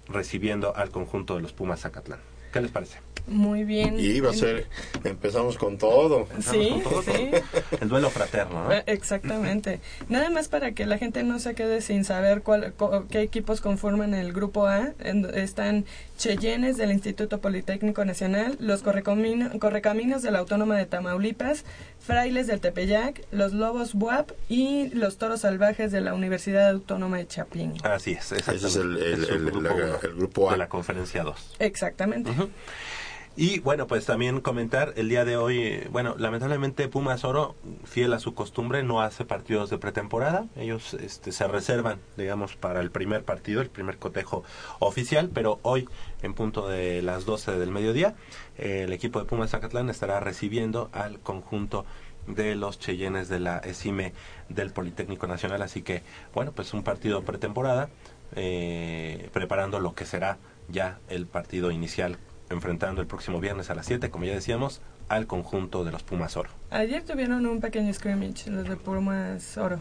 recibiendo 0.07 0.73
al 0.73 0.89
conjunto 0.89 1.35
de 1.35 1.41
los 1.41 1.51
Pumas 1.51 1.81
Zacatlán. 1.81 2.19
¿Qué 2.55 2.61
les 2.61 2.71
parece? 2.71 2.99
Muy 3.27 3.65
bien. 3.65 3.99
Y 3.99 4.21
va 4.21 4.29
a 4.29 4.33
ser, 4.33 4.67
empezamos 5.03 5.57
con 5.57 5.77
todo. 5.77 6.25
Sí, 6.39 6.69
Con 6.69 6.83
todo, 6.83 7.01
sí. 7.01 7.31
El 7.81 7.89
duelo 7.89 8.09
fraterno, 8.09 8.63
¿no? 8.63 8.71
Eh, 8.71 8.83
Exactamente. 8.85 9.81
Nada 10.07 10.29
más 10.29 10.47
para 10.47 10.71
que 10.71 10.85
la 10.85 10.97
gente 10.97 11.23
no 11.23 11.37
se 11.39 11.53
quede 11.53 11.81
sin 11.81 12.05
saber 12.05 12.43
cuál, 12.43 12.71
co- 12.77 13.07
qué 13.09 13.19
equipos 13.21 13.59
conforman 13.59 14.13
el 14.13 14.31
grupo 14.31 14.67
A. 14.67 14.93
En- 14.99 15.25
están 15.35 15.83
Cheyennes 16.17 16.77
del 16.77 16.91
Instituto 16.93 17.41
Politécnico 17.41 18.05
Nacional, 18.05 18.55
los 18.61 18.83
Correcamino- 18.83 19.59
Correcaminos 19.59 20.21
de 20.21 20.31
la 20.31 20.39
Autónoma 20.39 20.77
de 20.77 20.85
Tamaulipas, 20.85 21.65
Frailes 22.05 22.45
del 22.47 22.59
Tepeyac, 22.61 23.21
los 23.31 23.53
Lobos 23.53 23.93
Buap 23.95 24.31
y 24.47 24.89
los 24.89 25.17
Toros 25.17 25.41
Salvajes 25.41 25.91
de 25.91 26.01
la 26.01 26.13
Universidad 26.13 26.69
Autónoma 26.69 27.17
de 27.17 27.25
Chapín. 27.27 27.73
Así 27.83 28.11
es, 28.11 28.31
Ese 28.31 28.55
es 28.55 28.75
el, 28.75 28.97
el- 28.97 29.23
Es 29.23 29.29
el- 29.29 29.45
grupo 29.45 29.61
la- 29.61 29.73
uno 29.73 29.85
el 30.03 30.13
grupo 30.15 30.49
A. 30.49 30.51
de 30.53 30.57
la 30.59 30.69
conferencia 30.69 31.23
2. 31.23 31.55
Exactamente. 31.57 32.29
Y 33.37 33.59
bueno, 33.59 33.85
pues 33.85 34.05
también 34.05 34.39
comentar 34.39 34.93
el 34.95 35.09
día 35.09 35.25
de 35.25 35.35
hoy, 35.35 35.85
bueno, 35.91 36.15
lamentablemente 36.17 36.87
Pumas 36.87 37.25
Oro, 37.25 37.55
fiel 37.83 38.13
a 38.13 38.19
su 38.19 38.33
costumbre, 38.33 38.81
no 38.81 39.01
hace 39.01 39.25
partidos 39.25 39.69
de 39.69 39.77
pretemporada. 39.77 40.47
Ellos 40.55 40.93
este, 40.93 41.33
se 41.33 41.45
reservan, 41.45 41.99
digamos, 42.15 42.55
para 42.55 42.79
el 42.79 42.91
primer 42.91 43.25
partido, 43.25 43.61
el 43.61 43.69
primer 43.69 43.97
cotejo 43.97 44.45
oficial, 44.79 45.29
pero 45.33 45.59
hoy, 45.63 45.89
en 46.21 46.33
punto 46.33 46.69
de 46.69 47.01
las 47.01 47.25
12 47.25 47.59
del 47.59 47.71
mediodía, 47.71 48.15
el 48.57 48.93
equipo 48.93 49.19
de 49.19 49.25
Pumas 49.25 49.49
Zacatlán 49.51 49.89
estará 49.89 50.21
recibiendo 50.21 50.89
al 50.93 51.19
conjunto 51.19 51.85
de 52.27 52.55
los 52.55 52.79
Cheyennes 52.79 53.27
de 53.27 53.41
la 53.41 53.57
ESIME 53.57 54.13
del 54.47 54.71
Politécnico 54.71 55.27
Nacional. 55.27 55.61
Así 55.61 55.81
que, 55.81 56.03
bueno, 56.33 56.53
pues 56.53 56.73
un 56.73 56.83
partido 56.83 57.23
pretemporada. 57.23 57.89
eh, 58.35 59.29
preparando 59.33 59.79
lo 59.79 59.93
que 59.93 60.05
será 60.05 60.37
ya 60.67 60.99
el 61.09 61.27
partido 61.27 61.71
inicial, 61.71 62.17
enfrentando 62.49 63.01
el 63.01 63.07
próximo 63.07 63.39
viernes 63.39 63.69
a 63.69 63.75
las 63.75 63.85
7, 63.85 64.09
como 64.09 64.25
ya 64.25 64.33
decíamos, 64.33 64.81
al 65.09 65.27
conjunto 65.27 65.83
de 65.83 65.91
los 65.91 66.03
Pumas 66.03 66.35
Oro. 66.37 66.49
Ayer 66.71 67.03
tuvieron 67.03 67.45
un 67.45 67.59
pequeño 67.61 67.93
scrimmage, 67.93 68.49
los 68.49 68.67
de 68.67 68.75
Pumas 68.75 69.57
Oro. 69.57 69.79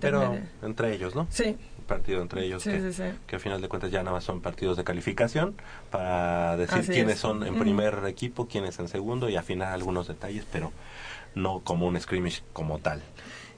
Pero 0.00 0.36
entre 0.62 0.94
ellos, 0.94 1.14
¿no? 1.14 1.26
Sí, 1.30 1.56
Un 1.78 1.84
partido 1.84 2.20
entre 2.20 2.44
ellos 2.44 2.62
Sí, 2.64 2.70
que, 2.70 2.80
sí, 2.80 2.92
sí. 2.92 3.04
que 3.28 3.36
a 3.36 3.38
final 3.38 3.60
de 3.60 3.68
cuentas 3.68 3.92
ya 3.92 4.00
nada 4.02 4.16
más 4.16 4.24
son 4.24 4.40
partidos 4.40 4.76
de 4.76 4.82
calificación 4.82 5.54
para 5.90 6.56
decir 6.56 6.78
Así 6.80 6.92
quiénes 6.92 7.14
es. 7.14 7.20
son 7.20 7.46
en 7.46 7.56
primer 7.58 8.04
equipo, 8.06 8.48
quiénes 8.48 8.78
en 8.80 8.88
segundo 8.88 9.28
y 9.28 9.36
afinar 9.36 9.72
algunos 9.72 10.08
detalles, 10.08 10.44
pero 10.50 10.72
no 11.36 11.60
como 11.60 11.86
un 11.86 12.00
scrimmage 12.00 12.42
como 12.52 12.78
tal. 12.80 13.02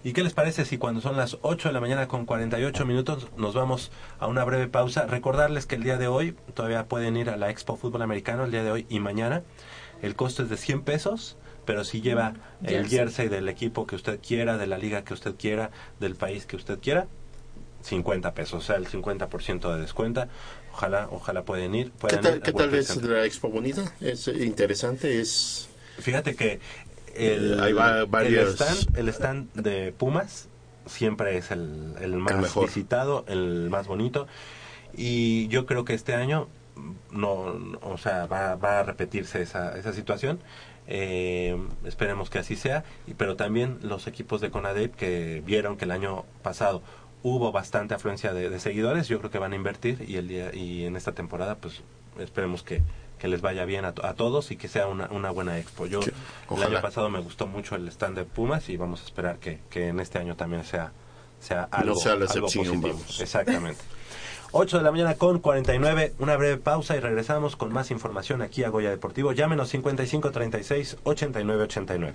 ¿Y 0.04 0.12
qué 0.12 0.22
les 0.22 0.32
parece 0.32 0.64
si 0.64 0.78
cuando 0.78 1.00
son 1.00 1.16
las 1.16 1.38
8 1.42 1.68
de 1.68 1.72
la 1.72 1.80
mañana 1.80 2.06
con 2.06 2.24
48 2.24 2.86
minutos 2.86 3.28
nos 3.36 3.54
vamos 3.54 3.90
a 4.20 4.28
una 4.28 4.44
breve 4.44 4.68
pausa? 4.68 5.06
Recordarles 5.06 5.66
que 5.66 5.74
el 5.74 5.82
día 5.82 5.96
de 5.96 6.06
hoy 6.06 6.36
todavía 6.54 6.86
pueden 6.86 7.16
ir 7.16 7.30
a 7.30 7.36
la 7.36 7.50
Expo 7.50 7.76
Fútbol 7.76 8.02
Americano 8.02 8.44
el 8.44 8.52
día 8.52 8.62
de 8.62 8.70
hoy 8.70 8.86
y 8.88 9.00
mañana. 9.00 9.42
El 10.00 10.14
costo 10.14 10.44
es 10.44 10.50
de 10.50 10.56
100 10.56 10.82
pesos, 10.82 11.36
pero 11.64 11.82
si 11.82 12.00
lleva 12.00 12.34
el 12.62 12.88
Jersey. 12.88 13.28
del 13.28 13.48
equipo 13.48 13.88
que 13.88 13.96
usted 13.96 14.20
quiera, 14.20 14.56
de 14.56 14.68
la 14.68 14.78
liga 14.78 15.02
que 15.02 15.14
usted 15.14 15.34
quiera, 15.34 15.72
del 15.98 16.14
país 16.14 16.46
que 16.46 16.54
usted 16.54 16.78
quiera, 16.78 17.08
50 17.82 18.34
pesos, 18.34 18.62
o 18.62 18.66
sea, 18.66 18.76
el 18.76 18.86
50% 18.86 19.74
de 19.74 19.80
descuento. 19.80 20.26
Ojalá, 20.72 21.08
ojalá 21.10 21.42
pueden 21.42 21.74
ir. 21.74 21.90
¿Qué 22.08 22.18
tal, 22.18 22.36
ir 22.36 22.42
qué 22.42 22.52
tal 22.52 22.72
es 22.72 23.02
la 23.02 23.24
expo 23.24 23.50
bonita? 23.50 23.92
Es 24.00 24.28
eh, 24.28 24.44
interesante, 24.44 25.20
es... 25.20 25.68
Fíjate 25.98 26.36
que 26.36 26.60
el, 27.16 27.60
Ahí 27.60 27.72
va 27.72 28.04
varias- 28.06 28.42
el, 28.46 28.48
stand, 28.54 28.98
el 28.98 29.08
stand 29.08 29.52
de 29.54 29.92
Pumas 29.92 30.48
siempre 30.86 31.36
es 31.36 31.50
el, 31.50 31.94
el 32.00 32.16
más 32.16 32.32
El 32.34 32.40
mejor. 32.40 32.66
visitado, 32.66 33.24
el 33.28 33.68
más 33.70 33.86
bonito. 33.86 34.26
Y 34.96 35.48
yo 35.48 35.66
creo 35.66 35.84
que 35.84 35.94
este 35.94 36.14
año 36.14 36.48
no, 37.10 37.54
no- 37.54 37.78
o 37.82 37.98
sea, 37.98 38.26
va, 38.26 38.54
va 38.56 38.80
a 38.80 38.82
repetirse 38.82 39.42
esa, 39.42 39.76
esa 39.78 39.92
situación. 39.92 40.38
Eh, 40.86 41.56
esperemos 41.84 42.30
que 42.30 42.38
así 42.38 42.56
sea. 42.56 42.84
Y, 43.06 43.14
pero 43.14 43.36
también 43.36 43.78
los 43.82 44.06
equipos 44.06 44.40
de 44.40 44.50
Conadep 44.50 44.94
que 44.94 45.42
vieron 45.44 45.76
que 45.76 45.84
el 45.84 45.90
año 45.90 46.24
pasado 46.42 46.82
hubo 47.22 47.52
bastante 47.52 47.94
afluencia 47.94 48.32
de, 48.32 48.48
de 48.48 48.60
seguidores, 48.60 49.08
yo 49.08 49.18
creo 49.18 49.30
que 49.30 49.38
van 49.38 49.52
a 49.52 49.56
invertir 49.56 50.04
y 50.08 50.16
el 50.16 50.28
día 50.28 50.54
y 50.54 50.84
en 50.84 50.94
esta 50.96 51.12
temporada 51.12 51.56
pues 51.56 51.82
esperemos 52.20 52.62
que, 52.62 52.80
que 53.18 53.28
les 53.28 53.40
vaya 53.40 53.64
bien 53.64 53.84
a, 53.84 53.92
to- 53.92 54.04
a 54.06 54.14
todos 54.14 54.50
y 54.50 54.56
que 54.56 54.68
sea 54.68 54.86
una, 54.86 55.08
una 55.10 55.30
buena 55.30 55.58
expo. 55.58 55.86
Yo 55.86 56.00
Sí, 56.02 56.10
el 56.56 56.62
año 56.62 56.80
pasado 56.80 57.10
me 57.10 57.18
gustó 57.20 57.46
mucho 57.46 57.74
el 57.74 57.86
stand 57.88 58.16
de 58.16 58.24
Pumas 58.24 58.68
y 58.68 58.76
vamos 58.76 59.02
a 59.02 59.04
esperar 59.04 59.38
que, 59.38 59.58
que 59.70 59.88
en 59.88 60.00
este 60.00 60.18
año 60.18 60.36
también 60.36 60.64
sea, 60.64 60.92
sea 61.40 61.68
algo, 61.70 61.96
sea 61.96 62.14
la 62.16 62.26
algo 62.26 62.46
positivo. 62.46 62.74
vamos. 62.88 63.20
Exactamente. 63.20 63.80
8 64.52 64.78
de 64.78 64.82
la 64.82 64.90
mañana 64.90 65.14
con 65.14 65.40
49, 65.40 66.14
una 66.20 66.34
breve 66.36 66.56
pausa 66.56 66.96
y 66.96 67.00
regresamos 67.00 67.54
con 67.54 67.70
más 67.70 67.90
información 67.90 68.40
aquí 68.40 68.64
a 68.64 68.70
Goya 68.70 68.88
Deportivo. 68.88 69.32
Llámenos 69.32 69.68
55 69.68 70.30
36 70.30 70.96
89 71.04 71.64
89. 71.64 72.14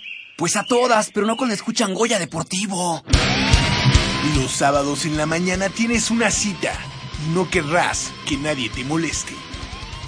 Pues 0.41 0.55
a 0.55 0.63
todas, 0.63 1.11
pero 1.13 1.27
no 1.27 1.37
cuando 1.37 1.53
escuchan 1.53 1.93
Goya 1.93 2.17
Deportivo. 2.17 3.03
Los 4.35 4.51
sábados 4.51 5.05
en 5.05 5.15
la 5.15 5.27
mañana 5.27 5.69
tienes 5.69 6.09
una 6.09 6.31
cita 6.31 6.73
no 7.35 7.47
querrás 7.47 8.11
que 8.25 8.37
nadie 8.37 8.67
te 8.71 8.83
moleste. 8.83 9.33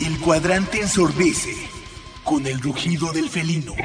El 0.01 0.17
cuadrante 0.17 0.81
ensordece 0.81 1.55
con 2.23 2.47
el 2.47 2.59
rugido 2.59 3.13
del 3.13 3.29
felino. 3.29 3.75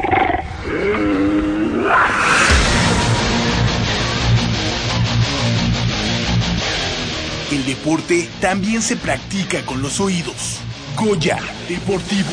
El 7.53 7.66
deporte 7.66 8.26
también 8.40 8.80
se 8.80 8.96
practica 8.96 9.66
con 9.66 9.82
los 9.82 10.01
oídos. 10.01 10.61
Goya 10.96 11.36
Deportivo. 11.68 12.32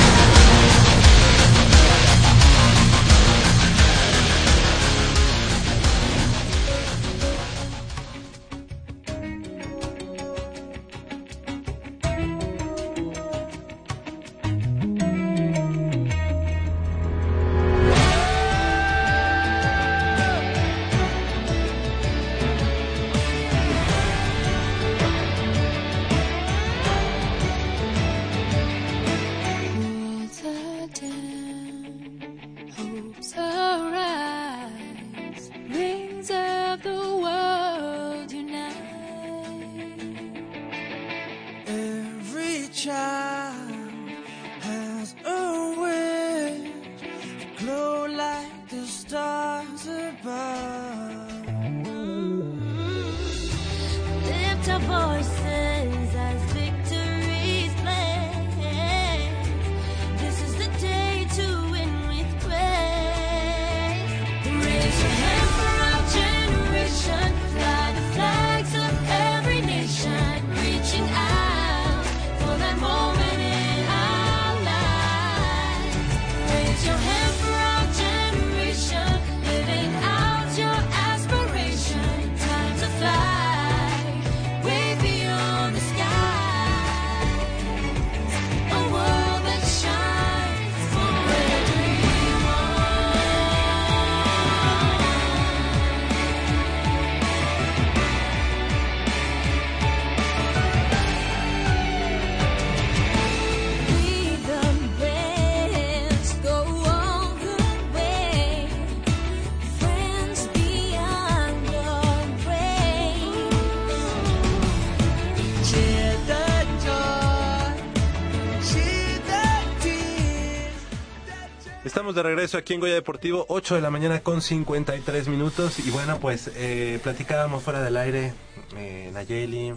De 122.15 122.23
regreso 122.23 122.57
aquí 122.57 122.73
en 122.73 122.79
Goya 122.79 122.93
Deportivo, 122.93 123.45
8 123.49 123.75
de 123.75 123.81
la 123.81 123.89
mañana 123.89 124.21
con 124.21 124.41
53 124.41 125.27
minutos. 125.27 125.79
Y 125.79 125.91
bueno, 125.91 126.19
pues 126.19 126.51
eh, 126.55 126.99
platicábamos 127.03 127.63
fuera 127.63 127.81
del 127.81 127.97
aire, 127.97 128.33
eh, 128.77 129.09
Nayeli, 129.13 129.73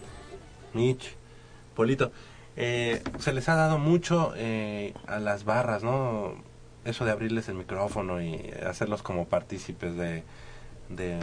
Mitch, 0.72 1.14
Polito. 1.74 2.12
eh, 2.56 3.02
se 3.18 3.32
les 3.32 3.48
ha 3.48 3.54
dado 3.54 3.78
mucho 3.78 4.32
eh, 4.36 4.94
a 5.06 5.18
las 5.18 5.44
barras, 5.44 5.82
¿no? 5.82 6.34
Eso 6.84 7.04
de 7.04 7.12
abrirles 7.12 7.48
el 7.48 7.54
micrófono 7.54 8.20
y 8.22 8.52
hacerlos 8.66 9.02
como 9.02 9.26
partícipes 9.26 9.94
de, 9.96 10.22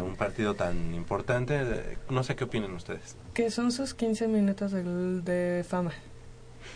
un 0.02 0.16
partido 0.16 0.56
tan 0.56 0.94
importante. 0.94 1.98
No 2.10 2.24
sé 2.24 2.36
qué 2.36 2.46
opinan 2.46 2.74
ustedes. 2.74 3.16
Que 3.34 3.52
son 3.52 3.72
sus 3.72 3.94
15 3.94 4.28
minutos 4.28 4.72
de, 4.72 4.84
de 4.84 5.64
fama. 5.64 5.92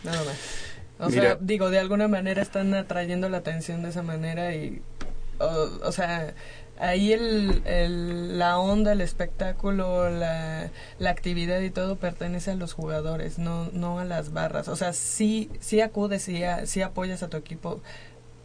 Nada 0.03 0.23
más. 0.23 0.74
O 0.99 1.09
Mira. 1.09 1.21
sea, 1.21 1.37
digo, 1.41 1.69
de 1.69 1.79
alguna 1.79 2.07
manera 2.07 2.41
están 2.41 2.73
atrayendo 2.73 3.27
la 3.29 3.37
atención 3.37 3.83
de 3.83 3.89
esa 3.89 4.01
manera 4.03 4.55
y. 4.55 4.81
O, 5.39 5.87
o 5.87 5.91
sea, 5.91 6.33
ahí 6.79 7.11
el, 7.11 7.61
el- 7.65 8.39
la 8.39 8.57
onda, 8.59 8.93
el 8.93 9.01
espectáculo, 9.01 10.09
la, 10.09 10.69
la 10.99 11.09
actividad 11.09 11.59
y 11.59 11.69
todo 11.69 11.97
pertenece 11.97 12.51
a 12.51 12.55
los 12.55 12.71
jugadores, 12.73 13.37
no, 13.37 13.69
no 13.73 13.99
a 13.99 14.05
las 14.05 14.31
barras. 14.31 14.67
O 14.69 14.75
sea, 14.77 14.93
sí, 14.93 15.49
sí 15.59 15.81
acudes, 15.81 16.21
sí, 16.23 16.43
a- 16.43 16.65
sí 16.65 16.81
apoyas 16.81 17.21
a 17.23 17.27
tu 17.27 17.35
equipo, 17.37 17.81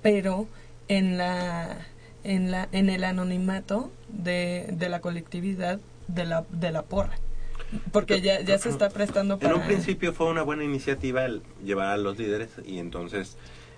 pero 0.02 0.48
en 0.88 1.16
la 1.18 1.76
en 2.24 2.50
la 2.50 2.68
en 2.72 2.90
el 2.90 3.04
anonimato 3.04 3.90
de, 4.08 4.66
de 4.72 4.88
la 4.88 5.00
colectividad 5.00 5.78
de 6.08 6.24
la 6.26 6.44
de 6.50 6.72
la 6.72 6.82
porra 6.82 7.14
porque 7.92 8.20
ya 8.20 8.40
ya 8.40 8.58
se 8.58 8.68
está 8.68 8.88
prestando 8.90 9.38
En 9.40 9.52
un 9.52 9.62
principio 9.62 10.12
fue 10.12 10.26
una 10.26 10.42
buena 10.42 10.64
iniciativa 10.64 11.24
el 11.24 11.42
llevar 11.64 11.88
a 11.88 11.96
los 11.96 12.18
líderes 12.18 12.50
y 12.66 12.78
entonces 12.78 13.36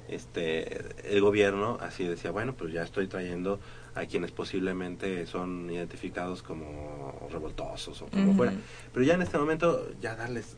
este 0.09 0.85
el 1.15 1.21
gobierno 1.21 1.79
así 1.81 2.05
decía, 2.05 2.31
bueno, 2.31 2.55
pues 2.55 2.73
ya 2.73 2.83
estoy 2.83 3.07
trayendo 3.07 3.61
a 3.95 4.07
quienes 4.07 4.31
posiblemente 4.33 5.27
son 5.27 5.71
identificados 5.71 6.43
como 6.43 7.29
revoltosos 7.31 8.01
o 8.03 8.07
como 8.07 8.35
fuera. 8.35 8.55
Pero 8.93 9.05
ya 9.05 9.15
en 9.15 9.23
este 9.23 9.37
momento 9.39 9.87
ya 10.01 10.17
darles 10.17 10.57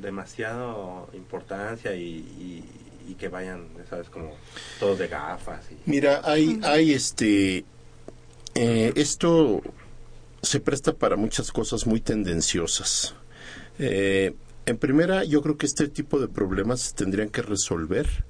demasiado 0.00 1.08
importancia 1.14 1.94
y, 1.96 2.02
y- 2.04 2.64
y 3.08 3.14
que 3.14 3.28
vayan, 3.28 3.68
ya 3.78 3.86
sabes, 3.86 4.08
como 4.10 4.32
todos 4.80 4.98
de 4.98 5.06
gafas. 5.08 5.64
Y, 5.70 5.76
Mira, 5.88 6.22
hay, 6.24 6.58
hay 6.64 6.92
este, 6.92 7.64
eh, 8.56 8.92
esto 8.96 9.62
se 10.42 10.60
presta 10.60 10.94
para 10.94 11.16
muchas 11.16 11.52
cosas 11.52 11.86
muy 11.86 12.00
tendenciosas. 12.00 13.14
Eh, 13.78 14.34
en 14.66 14.78
primera, 14.78 15.24
yo 15.24 15.42
creo 15.42 15.56
que 15.56 15.66
este 15.66 15.88
tipo 15.88 16.18
de 16.18 16.28
problemas 16.28 16.80
se 16.80 16.94
tendrían 16.94 17.28
que 17.28 17.42
resolver 17.42 18.24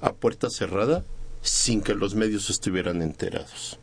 a 0.00 0.12
puerta 0.12 0.50
cerrada 0.50 1.04
sin 1.40 1.80
que 1.80 1.94
los 1.94 2.14
medios 2.14 2.50
estuvieran 2.50 3.02
enterados. 3.02 3.78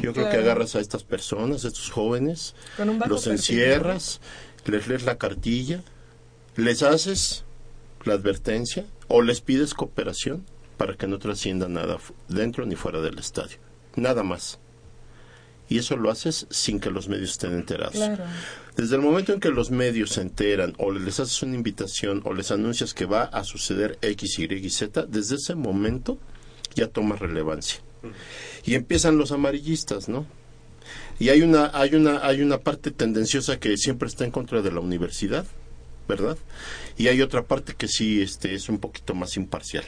Yo 0.00 0.12
creo 0.12 0.30
que 0.30 0.36
agarras 0.36 0.76
a 0.76 0.80
estas 0.80 1.02
personas, 1.02 1.64
a 1.64 1.68
estos 1.68 1.90
jóvenes, 1.90 2.54
los 2.78 3.24
perfil, 3.24 3.32
encierras, 3.32 4.20
les 4.66 4.86
lees 4.86 5.04
la 5.04 5.18
cartilla, 5.18 5.82
les 6.56 6.82
haces 6.82 7.44
la 8.04 8.14
advertencia 8.14 8.86
o 9.08 9.22
les 9.22 9.40
pides 9.40 9.74
cooperación 9.74 10.44
para 10.76 10.96
que 10.96 11.08
no 11.08 11.18
trascienda 11.18 11.68
nada 11.68 11.98
dentro 12.28 12.64
ni 12.66 12.76
fuera 12.76 13.00
del 13.00 13.18
estadio. 13.18 13.58
Nada 13.96 14.22
más. 14.22 14.58
Y 15.68 15.78
eso 15.78 15.96
lo 15.96 16.10
haces 16.10 16.46
sin 16.50 16.80
que 16.80 16.90
los 16.90 17.08
medios 17.08 17.32
estén 17.32 17.52
enterados. 17.52 17.94
Claro. 17.94 18.24
Desde 18.76 18.96
el 18.96 19.02
momento 19.02 19.32
en 19.32 19.40
que 19.40 19.50
los 19.50 19.70
medios 19.70 20.10
se 20.10 20.22
enteran 20.22 20.74
o 20.78 20.92
les 20.92 21.18
haces 21.20 21.42
una 21.42 21.56
invitación 21.56 22.22
o 22.24 22.32
les 22.32 22.50
anuncias 22.50 22.94
que 22.94 23.06
va 23.06 23.24
a 23.24 23.44
suceder 23.44 23.98
X, 24.02 24.38
Y 24.38 24.44
y 24.44 24.70
Z, 24.70 25.06
desde 25.06 25.36
ese 25.36 25.54
momento 25.54 26.18
ya 26.74 26.88
toma 26.88 27.16
relevancia. 27.16 27.80
Y 28.64 28.74
empiezan 28.74 29.18
los 29.18 29.32
amarillistas, 29.32 30.08
¿no? 30.08 30.26
Y 31.18 31.30
hay 31.30 31.42
una, 31.42 31.70
hay 31.74 31.94
una, 31.94 32.24
hay 32.24 32.40
una 32.40 32.58
parte 32.58 32.90
tendenciosa 32.90 33.58
que 33.58 33.76
siempre 33.76 34.08
está 34.08 34.24
en 34.24 34.30
contra 34.30 34.62
de 34.62 34.70
la 34.70 34.80
universidad, 34.80 35.44
¿verdad? 36.06 36.38
Y 36.96 37.08
hay 37.08 37.20
otra 37.20 37.44
parte 37.44 37.74
que 37.74 37.88
sí 37.88 38.22
este, 38.22 38.54
es 38.54 38.68
un 38.68 38.78
poquito 38.78 39.14
más 39.14 39.36
imparcial. 39.36 39.84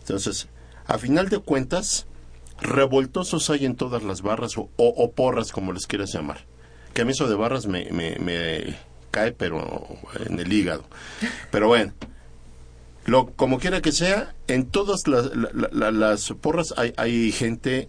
Entonces, 0.00 0.46
a 0.86 0.98
final 0.98 1.28
de 1.28 1.40
cuentas, 1.40 2.06
revoltosos 2.60 3.50
hay 3.50 3.64
en 3.64 3.76
todas 3.76 4.02
las 4.02 4.22
barras 4.22 4.58
o, 4.58 4.70
o- 4.76 5.12
porras, 5.12 5.52
como 5.52 5.72
les 5.72 5.86
quieras 5.86 6.12
llamar. 6.12 6.44
Que 6.94 7.02
a 7.02 7.04
mí 7.04 7.12
eso 7.12 7.28
de 7.28 7.34
barras 7.36 7.66
me, 7.66 7.90
me, 7.92 8.16
me 8.18 8.76
cae, 9.10 9.32
pero 9.32 9.86
en 10.26 10.38
el 10.40 10.52
hígado. 10.52 10.84
Pero 11.50 11.68
bueno, 11.68 11.92
lo, 13.06 13.26
como 13.32 13.58
quiera 13.58 13.80
que 13.80 13.92
sea, 13.92 14.34
en 14.48 14.66
todas 14.66 15.06
las, 15.06 15.34
la- 15.36 15.50
la- 15.52 15.68
la- 15.72 15.90
las 15.90 16.28
porras 16.40 16.74
hay, 16.76 16.92
hay 16.96 17.32
gente 17.32 17.88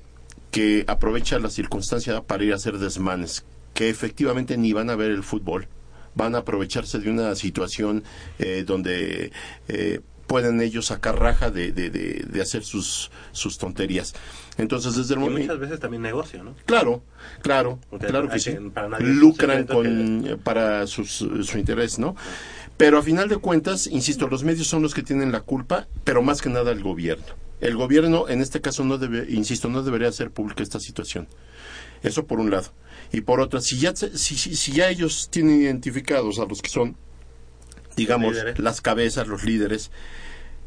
que 0.52 0.84
aprovecha 0.88 1.40
la 1.40 1.50
circunstancia 1.50 2.22
para 2.22 2.44
ir 2.44 2.54
a 2.54 2.56
hacer 2.56 2.78
desmanes, 2.78 3.44
que 3.74 3.90
efectivamente 3.90 4.58
ni 4.58 4.74
van 4.74 4.90
a 4.90 4.96
ver 4.96 5.12
el 5.12 5.24
fútbol, 5.24 5.68
van 6.16 6.36
a 6.36 6.40
aprovecharse 6.40 7.00
de 7.00 7.10
una 7.10 7.36
situación 7.36 8.04
eh, 8.40 8.64
donde 8.66 9.32
eh, 9.68 10.00
pueden 10.30 10.62
ellos 10.62 10.86
sacar 10.86 11.20
raja 11.20 11.50
de, 11.50 11.72
de, 11.72 11.90
de- 11.90 12.24
de 12.30 12.42
hacer 12.42 12.64
sus, 12.64 13.10
sus 13.32 13.58
tonterías. 13.58 14.14
Entonces, 14.58 14.96
desde 14.96 15.16
el 15.16 15.20
momento... 15.20 15.42
muchas 15.54 15.60
veces 15.60 15.80
también 15.80 16.04
negocio, 16.04 16.44
¿no? 16.44 16.54
Claro, 16.66 17.02
claro, 17.42 17.80
Porque 17.90 18.06
claro 18.08 18.30
que 18.30 18.40
sí. 18.40 18.52
que- 18.52 18.62
para 18.70 18.90
nadie 18.90 19.06
es 19.06 19.12
un 19.12 19.20
Lucran 19.20 19.66
con, 19.66 20.28
eh, 20.28 20.38
para 20.38 20.86
sus, 20.86 21.10
su 21.42 21.58
interés, 21.58 21.98
¿no? 21.98 22.16
Pero 22.78 23.00
a 23.00 23.02
final 23.02 23.28
de 23.28 23.38
cuentas, 23.38 23.88
insisto, 23.88 24.28
los 24.28 24.44
medios 24.44 24.68
son 24.68 24.84
los 24.84 24.94
que 24.94 25.02
tienen 25.02 25.32
la 25.32 25.42
culpa, 25.42 25.88
pero 26.04 26.22
más 26.22 26.42
que 26.42 26.50
nada 26.50 26.72
el 26.72 26.84
gobierno. 26.84 27.26
El 27.60 27.76
gobierno, 27.76 28.30
en 28.30 28.40
este 28.40 28.62
caso, 28.62 28.84
no 28.86 28.98
debe, 29.00 29.26
insisto, 29.30 29.68
no 29.68 29.82
debería 29.82 30.08
hacer 30.10 30.30
pública 30.30 30.62
esta 30.64 30.80
situación. 30.80 31.28
Eso 32.04 32.26
por 32.28 32.40
un 32.40 32.52
lado. 32.52 32.72
Y 33.12 33.22
por 33.22 33.42
otro, 33.42 33.60
si 33.62 33.80
ya, 33.80 33.96
si, 33.96 34.16
si, 34.16 34.56
si 34.56 34.72
ya 34.74 34.90
ellos 34.90 35.28
tienen 35.32 35.60
identificados 35.60 36.38
a 36.40 36.46
los 36.46 36.62
que 36.62 36.70
son, 36.70 36.96
digamos, 38.00 38.34
líderes. 38.34 38.60
las 38.60 38.82
cabezas, 38.82 39.28
los 39.28 39.44
líderes, 39.44 39.92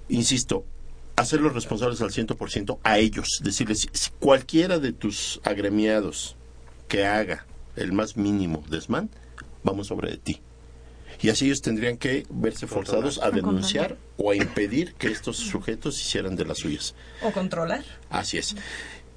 insisto, 0.09 0.65
hacerlos 1.17 1.55
responsables 1.55 2.01
al 2.01 2.11
100% 2.11 2.79
a 2.83 2.99
ellos. 2.99 3.41
Decirles, 3.43 3.89
si 3.93 4.11
cualquiera 4.19 4.79
de 4.79 4.93
tus 4.93 5.41
agremiados 5.45 6.37
que 6.89 7.07
haga 7.07 7.47
el 7.77 7.93
más 7.93 8.17
mínimo 8.17 8.65
desmán, 8.69 9.11
vamos 9.63 9.89
sobre 9.89 10.11
de 10.11 10.17
ti. 10.19 10.41
Y 11.21 11.29
así 11.29 11.47
ellos 11.47 11.63
tendrían 11.63 11.97
que 11.97 12.27
verse 12.31 12.67
forzados 12.67 13.21
a 13.23 13.31
denunciar 13.31 13.97
o 14.17 14.33
a 14.33 14.37
impedir 14.37 14.95
que 14.95 15.07
estos 15.07 15.37
sujetos 15.37 16.01
hicieran 16.01 16.35
de 16.35 16.45
las 16.45 16.59
suyas. 16.59 16.95
o 17.23 17.31
controlar 17.31 17.85
Así 18.11 18.39
es. 18.39 18.57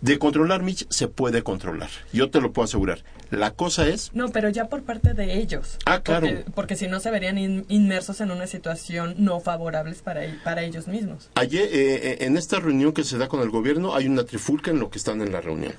De 0.01 0.19
controlar, 0.19 0.61
Mitch, 0.61 0.85
se 0.89 1.07
puede 1.07 1.41
controlar. 1.41 1.89
Yo 2.13 2.29
te 2.29 2.41
lo 2.41 2.53
puedo 2.53 2.65
asegurar. 2.65 3.03
La 3.35 3.51
cosa 3.51 3.87
es 3.87 4.11
no 4.13 4.29
pero 4.29 4.49
ya 4.49 4.67
por 4.69 4.83
parte 4.83 5.13
de 5.13 5.35
ellos 5.37 5.77
Ah, 5.85 6.01
claro. 6.01 6.27
porque, 6.27 6.45
porque 6.55 6.75
si 6.75 6.87
no 6.87 6.99
se 6.99 7.11
verían 7.11 7.37
in- 7.37 7.65
inmersos 7.69 8.21
en 8.21 8.31
una 8.31 8.47
situación 8.47 9.15
no 9.17 9.39
favorables 9.39 10.01
para 10.01 10.25
e- 10.25 10.39
para 10.43 10.63
ellos 10.63 10.87
mismos 10.87 11.29
Ayer, 11.35 11.63
eh, 11.71 11.95
eh, 12.11 12.17
en 12.21 12.37
esta 12.37 12.59
reunión 12.59 12.93
que 12.93 13.03
se 13.03 13.17
da 13.17 13.27
con 13.27 13.41
el 13.41 13.49
gobierno, 13.49 13.95
hay 13.95 14.07
una 14.07 14.23
trifulca 14.23 14.71
en 14.71 14.79
lo 14.79 14.89
que 14.89 14.97
están 14.97 15.21
en 15.21 15.31
la 15.31 15.41
reunión. 15.41 15.73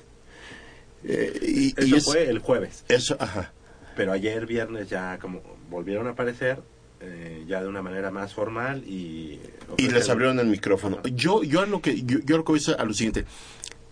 Eh, 1.03 1.39
y, 1.41 1.67
Eso 1.79 1.85
y 1.87 1.93
es- 1.97 2.05
fue 2.05 2.29
el 2.29 2.39
jueves. 2.39 2.83
Eso, 2.87 3.15
ajá. 3.19 3.51
Pero 3.95 4.11
ayer 4.11 4.45
viernes 4.45 4.89
ya 4.89 5.17
como 5.19 5.41
volvieron 5.69 6.07
a 6.07 6.11
aparecer 6.11 6.59
eh, 6.99 7.43
ya 7.47 7.61
de 7.61 7.67
una 7.67 7.81
manera 7.83 8.09
más 8.09 8.33
formal 8.33 8.83
y 8.87 9.39
y 9.77 9.89
les 9.89 10.09
abrieron 10.09 10.39
el 10.39 10.47
micrófono. 10.47 11.01
Yo, 11.03 11.43
yo 11.43 11.61
a 11.61 11.65
lo 11.67 11.79
que 11.81 12.01
yo, 12.01 12.17
yo 12.25 12.35
a 12.35 12.37
lo 12.39 12.43
que 12.43 12.51
voy 12.53 12.59
es 12.59 12.69
a 12.69 12.83
lo 12.83 12.93
siguiente. 12.93 13.25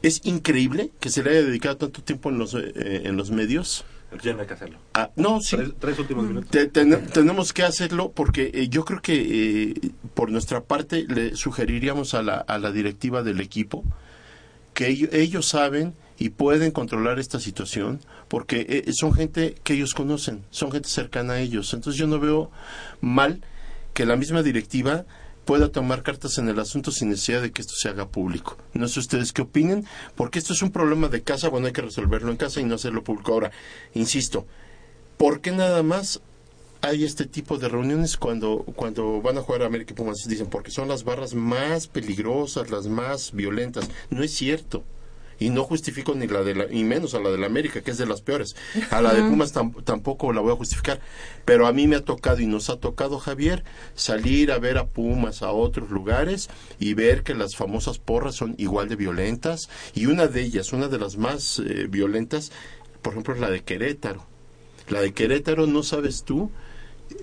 Es 0.06 0.22
increíble 0.24 0.92
que 1.00 1.10
se 1.10 1.24
le 1.24 1.32
haya 1.32 1.42
dedicado 1.44 1.78
tanto 1.78 2.02
tiempo 2.04 2.30
en 2.30 2.38
los 2.38 2.54
eh, 2.54 3.02
en 3.06 3.18
los 3.18 3.32
medios. 3.32 3.84
Ya 4.24 4.34
no 4.34 4.42
hay 4.42 4.48
que 4.48 4.54
hacerlo. 4.54 4.78
Ah, 4.94 5.10
no, 5.16 5.42
sí. 5.42 5.58
Tres, 5.58 5.72
tres 5.80 6.00
últimos 6.00 6.26
minutos. 6.26 6.50
Te- 6.52 6.68
ten- 6.68 7.08
tenemos 7.08 7.52
que 7.54 7.64
hacerlo 7.64 8.12
porque 8.14 8.52
eh, 8.54 8.68
yo 8.70 8.86
creo 8.86 9.02
que 9.02 9.16
eh, 9.72 9.74
por 10.14 10.30
nuestra 10.32 10.62
parte 10.64 11.06
le 11.08 11.36
sugeriríamos 11.36 12.14
a 12.14 12.22
la, 12.22 12.36
a 12.36 12.58
la 12.60 12.72
directiva 12.72 13.24
del 13.24 13.42
equipo 13.42 13.84
que 14.74 14.88
ello- 14.90 15.10
ellos 15.12 15.48
saben 15.48 15.94
y 16.18 16.30
pueden 16.30 16.72
controlar 16.72 17.20
esta 17.20 17.40
situación 17.40 18.00
porque 18.30 18.66
eh, 18.88 18.94
son 18.94 19.12
gente 19.14 19.56
que 19.64 19.74
ellos 19.74 19.94
conocen, 19.94 20.44
son 20.52 20.72
gente 20.72 20.88
cercana 20.88 21.34
a 21.34 21.40
ellos. 21.42 21.74
Entonces 21.74 22.00
yo 22.00 22.08
no 22.08 22.20
veo 22.20 22.52
mal 23.02 23.42
que 23.94 24.06
la 24.06 24.16
misma 24.16 24.44
directiva 24.44 25.04
pueda 25.46 25.72
tomar 25.72 26.04
cartas 26.04 26.38
en 26.38 26.50
el 26.50 26.60
asunto 26.60 26.92
sin 26.92 27.10
necesidad 27.10 27.42
de 27.42 27.52
que 27.52 27.62
esto 27.62 27.76
se 27.76 27.88
haga 27.88 28.08
público. 28.08 28.58
No 28.74 28.88
sé 28.88 29.00
ustedes 29.00 29.32
qué 29.32 29.44
opinen, 29.44 29.86
porque 30.16 30.40
esto 30.40 30.54
es 30.54 30.62
un 30.62 30.72
problema 30.72 31.08
de 31.08 31.22
casa, 31.22 31.50
bueno, 31.50 31.68
hay 31.68 31.74
que 31.74 31.82
resolverlo 31.82 32.32
en 32.32 32.38
casa 32.38 32.60
y 32.60 32.66
no 32.66 32.76
hacerlo 32.76 33.04
público. 33.04 33.32
Ahora, 33.32 33.52
insisto, 33.94 34.46
¿por 35.18 35.42
qué 35.42 35.52
nada 35.52 35.84
más 35.84 36.22
hay 36.82 37.04
este 37.04 37.26
tipo 37.26 37.58
de 37.58 37.70
reuniones 37.70 38.18
cuando, 38.18 38.66
cuando 38.76 39.22
van 39.22 39.38
a 39.38 39.42
jugar 39.42 39.62
a 39.62 39.68
América 39.68 39.96
Pumas? 39.96 40.28
Dicen, 40.28 40.48
porque 40.48 40.72
son 40.72 40.88
las 40.88 41.04
barras 41.04 41.34
más 41.36 41.88
peligrosas, 41.88 42.72
las 42.72 42.88
más 42.88 43.32
violentas. 43.32 43.88
No 44.10 44.24
es 44.24 44.32
cierto. 44.32 44.84
Y 45.40 45.50
no 45.50 45.64
justifico 45.64 46.14
ni 46.16 46.28
la 46.28 46.44
de 46.44 46.56
la, 46.56 46.66
y 46.72 46.84
menos 46.84 47.14
a 47.14 47.20
la 47.20 47.30
de 47.30 47.38
la 47.38 47.46
América, 47.48 47.82
que 47.82 47.92
es 47.92 47.98
de 47.98 48.06
las 48.06 48.22
peores. 48.22 48.56
A 48.92 49.02
la 49.02 49.14
de 49.14 49.22
Pumas 49.24 49.54
tam- 49.54 49.84
tampoco 49.84 50.32
la 50.34 50.42
voy 50.42 50.54
a 50.54 50.56
justificar. 50.56 51.02
Pero 51.44 51.68
a 51.68 51.74
mí 51.74 51.88
me 51.88 51.98
ha 51.98 52.06
tocado 52.06 52.40
y 52.40 52.46
nos 52.48 52.70
ha 52.70 52.78
tocado, 52.80 53.20
Javier, 53.20 53.64
salir 53.96 54.52
a 54.52 54.60
ver 54.60 54.78
a 54.78 54.88
Pumas 54.88 55.42
a 55.42 55.52
otros 55.52 55.90
lugares 55.90 56.50
y 56.80 56.94
ver 56.94 57.24
que 57.24 57.34
las 57.36 57.56
famosas 57.56 58.00
porras 58.00 58.36
son 58.36 58.56
igual 58.58 58.88
de 58.90 58.96
violentas. 58.96 59.70
Y 59.94 60.06
una 60.06 60.28
de 60.28 60.42
ellas, 60.42 60.72
una 60.74 60.88
de 60.88 61.00
las 61.00 61.18
más 61.18 61.60
eh, 61.60 61.88
violentas, 61.90 62.52
por 63.02 63.14
ejemplo, 63.14 63.34
es 63.34 63.40
la 63.42 63.50
de 63.50 63.62
Querétaro. 63.64 64.26
La 64.88 65.02
de 65.02 65.14
Querétaro, 65.14 65.68
no 65.68 65.84
sabes 65.84 66.24
tú 66.24 66.52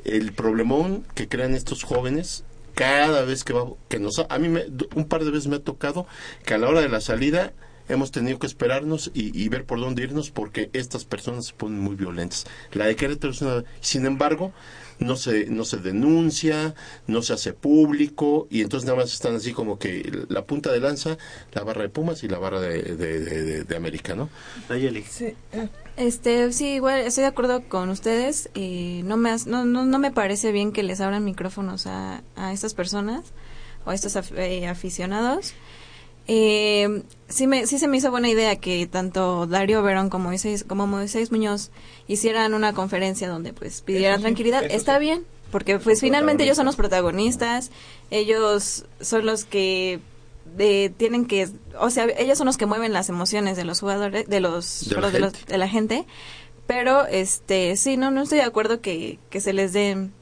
el 0.05 0.33
problemón 0.33 1.05
que 1.15 1.29
crean 1.29 1.55
estos 1.55 1.83
jóvenes 1.83 2.45
cada 2.75 3.23
vez 3.23 3.45
que 3.45 3.53
va 3.53 3.65
que 3.89 3.99
nos 3.99 4.19
a 4.21 4.39
mí 4.39 4.49
me- 4.49 4.67
un 4.95 5.07
par 5.07 5.25
de 5.25 5.31
veces 5.31 5.49
me 5.49 5.57
ha 5.57 5.63
tocado 5.63 6.07
que 6.45 6.55
a 6.55 6.59
la 6.59 6.69
hora 6.69 6.81
de 6.81 6.89
la 6.89 7.01
salida 7.01 7.53
hemos 7.95 8.11
tenido 8.11 8.39
que 8.39 8.47
esperarnos 8.47 9.11
y, 9.15 9.39
y 9.41 9.49
ver 9.49 9.65
por 9.65 9.81
dónde 9.81 10.03
irnos 10.03 10.31
porque 10.31 10.71
estas 10.73 11.05
personas 11.05 11.47
se 11.47 11.55
ponen 11.55 11.79
muy 11.81 11.95
violentas 11.97 12.47
la 12.73 12.87
de 12.87 12.97
Querétaro 12.97 13.33
es 13.33 13.43
una 13.43 13.65
sin 13.81 14.07
embargo 14.07 14.53
no 14.99 15.17
se 15.17 15.47
no 15.47 15.65
se 15.65 15.79
denuncia 15.79 16.75
no 17.07 17.23
se 17.23 17.33
hace 17.33 17.53
público 17.53 18.47
y 18.51 18.61
entonces 18.63 18.87
nada 18.87 18.99
más 19.01 19.13
están 19.13 19.35
así 19.37 19.53
como 19.53 19.79
que 19.79 20.25
la 20.29 20.45
punta 20.45 20.71
de 20.73 20.81
lanza 20.81 21.17
la 21.53 21.65
barra 21.65 21.83
de 21.83 21.89
Pumas 21.89 22.23
y 22.23 22.29
la 22.29 22.39
barra 22.39 22.61
de, 22.61 22.83
de, 22.83 23.21
de- 23.21 23.43
de- 23.43 23.65
de 23.65 23.77
América 23.77 24.15
no 24.15 24.29
Nayeli. 24.69 25.03
Sí, 25.03 25.35
Este, 25.97 26.53
sí, 26.53 26.75
igual 26.75 27.01
estoy 27.01 27.23
de 27.23 27.29
acuerdo 27.29 27.63
con 27.69 27.91
ustedes. 27.91 28.49
eh, 28.55 29.03
no, 29.05 29.17
me, 29.17 29.31
has- 29.31 29.47
no, 29.47 29.65
no, 29.65 29.85
no 29.85 29.99
me 29.99 30.11
parece 30.11 30.51
bien 30.53 30.73
que 30.73 30.83
les 30.83 31.01
abran 31.01 31.25
micrófonos 31.25 31.87
a, 31.87 32.23
a 32.37 32.53
estas 32.53 32.73
personas 32.75 33.25
o 33.85 33.91
a 33.91 33.95
estos 33.95 34.17
af- 34.17 34.37
eh, 34.39 34.67
aficionados. 34.69 35.53
Eh, 36.29 37.03
sí, 37.29 37.47
me, 37.47 37.67
sí 37.67 37.79
se 37.79 37.89
me 37.89 37.97
hizo 37.97 38.11
buena 38.11 38.29
idea 38.29 38.57
que 38.57 38.87
tanto 38.87 39.47
Darío 39.47 39.83
Verón 39.83 40.09
como 40.09 40.27
Moisés, 40.29 40.65
como 40.65 40.87
Moisés 40.87 41.33
Muñoz 41.33 41.71
hicieran 42.07 42.55
una 42.55 42.73
conferencia 42.73 43.29
donde 43.29 43.53
pues 43.53 43.83
pidieran 43.83 44.19
sí, 44.19 44.23
tranquilidad. 44.23 44.65
Está 44.65 44.95
sí. 44.95 45.01
bien, 45.01 45.25
porque 45.51 45.79
pues 45.79 46.01
finalmente 46.01 46.45
ellos 46.45 46.57
son 46.57 46.67
los 46.67 46.77
protagonistas, 46.77 47.71
ellos 48.11 48.85
son 49.01 49.27
los 49.27 49.45
que 49.45 49.99
de, 50.57 50.93
tienen 50.97 51.27
que, 51.27 51.49
o 51.79 51.91
sea, 51.91 52.07
ellos 52.19 52.39
son 52.39 52.47
los 52.47 52.57
que 52.57 52.67
mueven 52.67 52.93
las 52.93 53.09
emociones 53.09 53.57
de 53.57 53.65
los 53.65 53.81
jugadores, 53.81 54.29
de 54.29 54.41
los, 54.41 54.89
De 54.89 55.01
la 55.01 55.11
de, 55.11 55.21
los- 55.21 55.33
gente. 55.33 55.53
de 55.53 55.59
la 55.59 55.69
gente, 55.69 56.05
pero 56.67 57.07
este, 57.07 57.77
sí, 57.77 57.97
no, 57.97 58.11
no 58.11 58.23
estoy 58.23 58.39
de 58.39 58.45
acuerdo 58.45 58.81
que, 58.81 59.19
que 59.31 59.41
se 59.41 59.53
les 59.53 59.73
den 59.73 60.13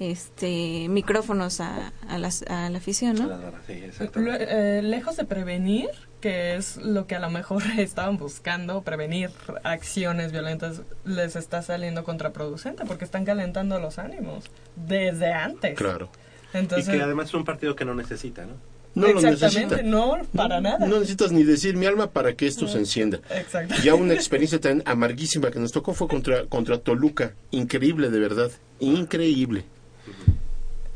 este 0.00 0.88
micrófonos 0.88 1.60
a, 1.60 1.92
a, 2.08 2.18
las, 2.18 2.42
a 2.48 2.70
la 2.70 2.78
afición, 2.78 3.16
¿no? 3.16 3.28
Lo- 3.28 4.34
eh, 4.34 4.80
lejos 4.82 5.16
de 5.16 5.24
prevenir, 5.24 5.90
que 6.20 6.56
es 6.56 6.76
lo 6.78 7.06
que 7.06 7.16
a 7.16 7.20
lo 7.20 7.30
mejor 7.30 7.62
estaban 7.78 8.16
buscando, 8.16 8.82
prevenir 8.82 9.30
acciones 9.62 10.32
violentas, 10.32 10.82
les 11.04 11.36
está 11.36 11.62
saliendo 11.62 12.04
contraproducente 12.04 12.84
porque 12.86 13.04
están 13.04 13.24
calentando 13.24 13.78
los 13.78 13.98
ánimos 13.98 14.44
desde 14.76 15.32
antes. 15.32 15.76
claro 15.76 16.08
Entonces, 16.54 16.88
y 16.94 16.96
que 16.98 17.02
además 17.02 17.28
es 17.28 17.34
un 17.34 17.44
partido 17.44 17.76
que 17.76 17.84
no 17.84 17.94
necesita, 17.94 18.46
¿no? 18.46 18.54
no 18.94 19.06
lo 19.12 19.20
Exactamente, 19.20 19.76
necesita 19.76 19.82
no, 19.82 20.16
para 20.34 20.60
nada. 20.60 20.84
No 20.86 20.98
necesitas 20.98 21.30
ni 21.30 21.44
decir 21.44 21.76
mi 21.76 21.86
alma 21.86 22.10
para 22.10 22.32
que 22.34 22.46
esto 22.48 22.66
se 22.66 22.78
encienda. 22.78 23.20
Exacto. 23.30 23.76
Ya 23.84 23.94
una 23.94 24.14
experiencia 24.14 24.58
tan 24.60 24.82
amarguísima 24.84 25.50
que 25.52 25.60
nos 25.60 25.70
tocó 25.70 25.94
fue 25.94 26.08
contra, 26.08 26.46
contra 26.46 26.78
Toluca. 26.78 27.34
Increíble, 27.52 28.10
de 28.10 28.18
verdad. 28.18 28.50
Increíble. 28.80 29.64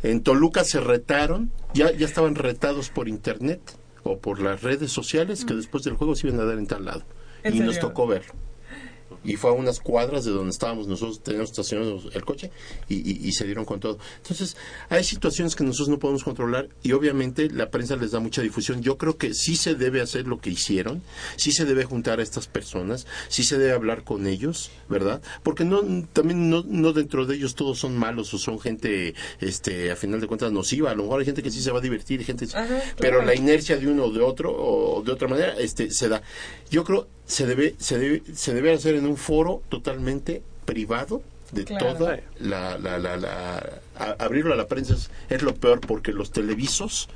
En 0.02 0.22
Toluca 0.22 0.64
se 0.64 0.80
retaron, 0.80 1.50
ya, 1.72 1.90
ya 1.92 2.06
estaban 2.06 2.34
retados 2.34 2.90
por 2.90 3.08
internet 3.08 3.60
o 4.02 4.18
por 4.18 4.40
las 4.40 4.62
redes 4.62 4.92
sociales 4.92 5.44
que 5.44 5.54
después 5.54 5.82
del 5.84 5.94
juego 5.94 6.14
se 6.14 6.28
iban 6.28 6.40
a 6.40 6.44
dar 6.44 6.58
en 6.58 6.66
tal 6.66 6.84
lado. 6.84 7.02
¿En 7.42 7.56
Y 7.56 7.60
nos 7.60 7.78
tocó 7.78 8.06
verlo. 8.06 8.32
Y 9.24 9.36
fue 9.36 9.50
a 9.50 9.52
unas 9.54 9.80
cuadras 9.80 10.24
de 10.24 10.32
donde 10.32 10.50
estábamos 10.50 10.86
nosotros, 10.86 11.22
teníamos 11.22 11.50
estacionados 11.50 12.08
el 12.14 12.24
coche 12.24 12.50
y, 12.88 12.96
y- 12.96 13.26
y 13.28 13.32
se 13.32 13.44
dieron 13.46 13.64
con 13.64 13.80
todo. 13.80 13.98
Entonces, 14.18 14.56
hay 14.90 15.02
situaciones 15.04 15.56
que 15.56 15.64
nosotros 15.64 15.88
no 15.88 15.98
podemos 15.98 16.24
controlar 16.24 16.68
y 16.82 16.92
obviamente 16.92 17.48
la 17.50 17.70
prensa 17.70 17.96
les 17.96 18.10
da 18.10 18.20
mucha 18.20 18.42
difusión. 18.42 18.82
Yo 18.82 18.98
creo 18.98 19.16
que 19.16 19.34
sí 19.34 19.56
se 19.56 19.74
debe 19.74 20.00
hacer 20.00 20.26
lo 20.26 20.38
que 20.40 20.50
hicieron, 20.50 21.02
sí 21.36 21.52
se 21.52 21.64
debe 21.64 21.84
juntar 21.84 22.20
a 22.20 22.22
estas 22.22 22.46
personas, 22.46 23.06
sí 23.28 23.44
se 23.44 23.58
debe 23.58 23.72
hablar 23.72 24.04
con 24.04 24.26
ellos, 24.26 24.70
¿verdad? 24.88 25.22
Porque 25.42 25.64
no 25.64 25.82
también 26.12 26.50
no, 26.50 26.62
no 26.66 26.92
dentro 26.92 27.26
de 27.26 27.36
ellos 27.36 27.54
todos 27.54 27.78
son 27.78 27.96
malos 27.96 28.32
o 28.34 28.38
son 28.38 28.60
gente, 28.60 29.14
este, 29.40 29.90
a 29.90 29.96
final 29.96 30.20
de 30.20 30.26
cuentas 30.26 30.52
nociva. 30.52 30.90
A 30.90 30.94
lo 30.94 31.04
mejor 31.04 31.20
hay 31.20 31.26
gente 31.26 31.42
que 31.42 31.50
sí 31.50 31.60
se 31.62 31.70
va 31.70 31.78
a 31.78 31.82
divertir, 31.82 32.24
gente, 32.24 32.46
Ajá, 32.54 32.82
pero 32.98 33.22
la 33.22 33.34
inercia 33.34 33.76
de 33.76 33.86
uno 33.88 34.04
o 34.04 34.12
de 34.12 34.20
otro 34.20 34.52
o 34.54 35.02
de 35.02 35.12
otra 35.12 35.28
manera, 35.28 35.54
este, 35.58 35.90
se 35.90 36.08
da. 36.08 36.22
Yo 36.70 36.84
creo 36.84 37.08
se 37.26 37.46
debe 37.46 37.74
se 37.78 37.98
debe 37.98 38.22
se 38.34 38.52
debe 38.52 38.72
hacer 38.74 38.96
en 38.96 39.06
un 39.06 39.13
foro 39.16 39.62
totalmente 39.68 40.42
privado 40.64 41.22
de 41.52 41.64
Claro. 41.64 41.94
toda 41.94 42.20
la, 42.40 42.78
la, 42.78 42.98
la, 42.98 43.16
la- 43.16 43.80
a- 43.96 44.16
abrirlo 44.18 44.54
a 44.54 44.56
la 44.56 44.66
prensa 44.66 44.94
es, 44.94 45.10
es 45.28 45.42
lo 45.42 45.54
peor 45.54 45.80
porque 45.80 46.12
los 46.12 46.32
televisos 46.32 47.08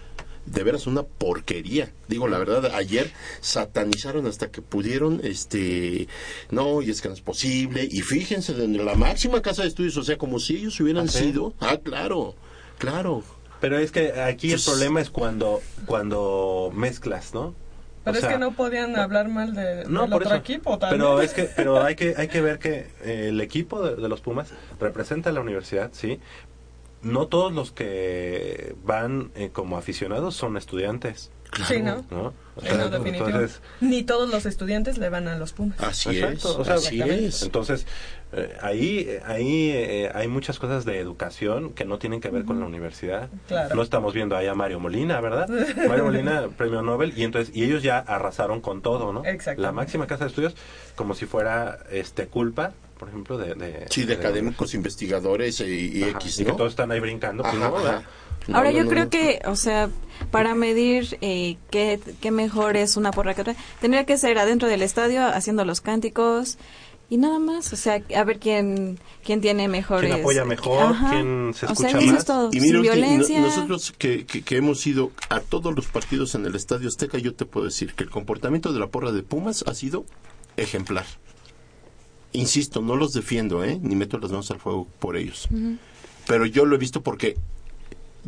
de 0.47 0.63
veras 0.63 0.87
una 0.87 1.03
porquería 1.03 1.91
digo 2.09 2.27
la 2.29 2.39
verdad 2.39 2.75
ayer 2.75 3.11
satanizaron 3.41 4.27
hasta 4.27 4.51
que 4.51 4.63
pudieron 4.63 5.21
este 5.25 6.09
no 6.51 6.81
y 6.83 6.91
es 6.91 7.03
que 7.03 7.09
no 7.09 7.15
es 7.15 7.21
posible 7.21 7.87
y 7.91 8.01
fíjense 8.03 8.55
de 8.55 8.67
la 8.69 8.95
máxima 8.95 9.43
casa 9.43 9.63
de 9.63 9.69
estudios 9.69 9.97
o 9.97 10.03
sea 10.05 10.17
como 10.17 10.39
si 10.39 10.57
ellos 10.57 10.79
hubieran 10.81 11.07
¿Ah, 11.09 11.11
sí? 11.13 11.19
sido 11.19 11.53
ah 11.61 11.77
claro 11.83 12.35
claro 12.79 13.25
Pero 13.61 13.79
es 13.79 13.91
que 13.91 14.13
aquí 14.21 14.53
el 14.53 14.61
problema 14.63 15.01
es 15.01 15.11
cuando 15.11 15.61
cuando 15.87 16.71
mezclas, 16.75 17.35
¿no? 17.35 17.55
Pero 18.05 18.15
O 18.15 18.19
es 18.19 18.21
sea, 18.21 18.31
que 18.33 18.39
no 18.39 18.53
podían 18.53 18.97
hablar 18.97 19.29
mal 19.29 19.55
de, 19.55 19.85
No, 19.87 20.03
del 20.03 20.11
por 20.11 20.23
otro 20.23 20.35
eso. 20.35 20.41
equipo 20.41 20.79
también. 20.79 21.01
Pero 21.01 21.21
es 21.21 21.33
que, 21.35 21.45
pero 21.45 21.83
hay 21.85 21.95
que, 21.95 22.15
hay 22.17 22.29
que 22.29 22.41
ver 22.41 22.59
que 22.59 22.91
eh, 23.03 23.27
el 23.29 23.41
equipo 23.41 23.83
de, 23.83 23.97
de 23.97 24.09
los 24.09 24.21
Pumas 24.21 24.53
representa 24.81 25.31
a 25.31 25.33
la 25.33 25.41
universidad, 25.41 25.91
sí. 25.93 26.21
No 27.03 27.29
todos 27.29 27.53
los 27.53 27.71
que 27.71 28.75
van 28.85 29.31
eh, 29.37 29.51
como 29.53 29.77
aficionados 29.77 30.35
son 30.35 30.57
estudiantes. 30.57 31.31
Sí, 31.67 31.81
¿no? 31.81 32.05
¿no? 32.11 32.33
O 32.57 32.61
Sí, 32.61 32.67
sea, 32.67 32.89
no, 32.89 32.97
entonces, 33.07 33.61
Ni 33.81 34.03
todos 34.03 34.29
los 34.31 34.45
estudiantes 34.45 34.99
le 34.99 35.09
van 35.09 35.29
a 35.29 35.39
los 35.39 35.53
Pumas. 35.53 35.81
así 35.81 36.11
Exacto, 36.11 36.51
es 36.51 36.57
o 36.59 36.65
sea, 36.65 36.75
así 36.75 37.01
es 37.01 37.43
Entonces, 37.43 37.87
eh, 38.33 38.57
ahí, 38.61 38.99
eh, 39.09 39.23
ahí 39.25 39.71
eh, 39.71 40.11
hay 40.15 40.27
muchas 40.29 40.59
cosas 40.59 40.85
de 40.85 40.99
educación 40.99 41.73
que 41.73 41.85
no 41.85 41.99
tienen 41.99 42.21
que 42.21 42.31
ver 42.31 42.45
con 42.45 42.59
la 42.61 42.67
universidad. 42.67 43.29
Claro. 43.47 43.77
Lo 43.77 43.83
estamos 43.83 44.13
viendo 44.13 44.37
ahí 44.37 44.47
a 44.49 44.55
Mario 44.55 44.81
Molina, 44.81 45.21
¿verdad? 45.21 45.49
Mario 45.89 46.05
Molina, 46.05 46.49
premio 46.57 46.83
Nobel, 46.83 47.15
y 47.17 47.23
entonces 47.25 47.55
y 47.57 47.65
ellos 47.65 47.83
ya 47.83 47.99
arrasaron 47.99 48.61
con 48.61 48.83
todo, 48.83 49.13
¿no? 49.13 49.21
Exactamente. 49.25 49.63
La 49.63 49.73
máxima 49.73 50.07
casa 50.07 50.25
de 50.25 50.29
estudios, 50.31 50.55
como 50.97 51.15
si 51.15 51.27
fuera 51.27 51.79
este 51.91 52.27
culpa, 52.27 52.73
por 52.99 53.09
ejemplo, 53.09 53.39
de... 53.39 53.55
de 53.55 53.87
sí 53.89 54.05
de 54.05 54.15
académicos 54.15 54.75
investigadores 54.75 55.61
e- 55.61 55.69
y, 55.71 56.03
Ajá, 56.03 56.11
X 56.19 56.41
y 56.41 56.45
que 56.45 56.51
no 56.51 56.57
todos 56.57 56.71
están 56.73 56.91
ahí 56.91 56.99
brincando. 56.99 57.45
pues, 57.45 57.55
Ajá, 57.55 57.69
no, 57.71 57.77
ajá. 57.77 57.85
¿verdad? 57.85 58.03
No, 58.49 58.57
Ahora 58.57 58.71
no, 58.73 58.79
yo 58.79 58.85
no, 58.85 58.91
creo 58.91 59.05
no. 59.05 59.11
que, 59.11 59.41
o 59.47 59.55
sea, 59.57 59.91
para 60.31 60.55
medir 60.55 61.19
eh, 61.21 61.57
qué, 61.71 62.01
qué 62.21 62.31
mejor 62.31 62.77
es 62.77 62.97
una 62.97 63.11
porra 63.13 63.35
que 63.35 63.43
otra, 63.43 63.55
tendría 63.81 64.05
que 64.05 64.17
ser 64.19 64.39
adentro 64.39 64.69
del 64.69 64.83
estadio 64.83 65.25
haciendo 65.27 65.65
los 65.65 65.81
cánticos 65.81 66.59
y 67.11 67.17
nada 67.17 67.39
más, 67.39 67.73
o 67.73 67.77
sea, 67.77 68.03
a 68.17 68.25
ver 68.25 68.39
quién 68.39 68.99
quién 69.25 69.41
tiene 69.41 69.69
mejores... 69.69 70.11
¿Quién 70.11 70.21
apoya 70.21 70.45
mejor? 70.45 70.83
Ajá. 70.83 71.11
¿Quién 71.11 71.53
se 71.55 71.67
O 71.67 71.75
sea, 71.75 71.89
escucha 71.89 71.99
eso 71.99 72.07
más? 72.13 72.19
es 72.21 72.25
todo, 72.27 72.49
Y 72.53 72.61
sin 72.61 72.63
mira, 72.63 72.81
violencia. 72.81 73.41
nosotros 73.41 73.93
que, 73.97 74.27
que, 74.27 74.43
que 74.43 74.57
hemos 74.57 74.87
ido 74.87 75.13
a 75.31 75.41
todos 75.41 75.75
los 75.75 75.87
partidos 75.87 76.35
en 76.35 76.45
el 76.45 76.55
Estadio 76.55 76.89
Azteca, 76.89 77.17
yo 77.19 77.35
te 77.35 77.45
puedo 77.47 77.67
decir 77.67 77.95
que 77.95 78.05
el 78.05 78.11
comportamiento 78.11 78.73
de 78.73 78.81
la 78.81 78.89
porra 78.89 79.13
de 79.13 79.23
Pumas 79.23 79.65
ha 79.67 79.75
sido 79.75 80.05
ejemplar. 80.57 81.07
Insisto, 82.33 82.83
no 82.83 82.95
los 82.97 83.13
defiendo, 83.13 83.65
¿eh? 83.65 83.79
ni 83.83 83.97
meto 83.97 84.19
las 84.19 84.31
manos 84.31 84.51
al 84.51 84.61
fuego 84.61 84.87
por 84.99 85.17
ellos. 85.17 85.49
Pero 86.27 86.45
yo 86.45 86.67
lo 86.67 86.77
he 86.77 86.79
visto 86.79 87.03
porque 87.03 87.37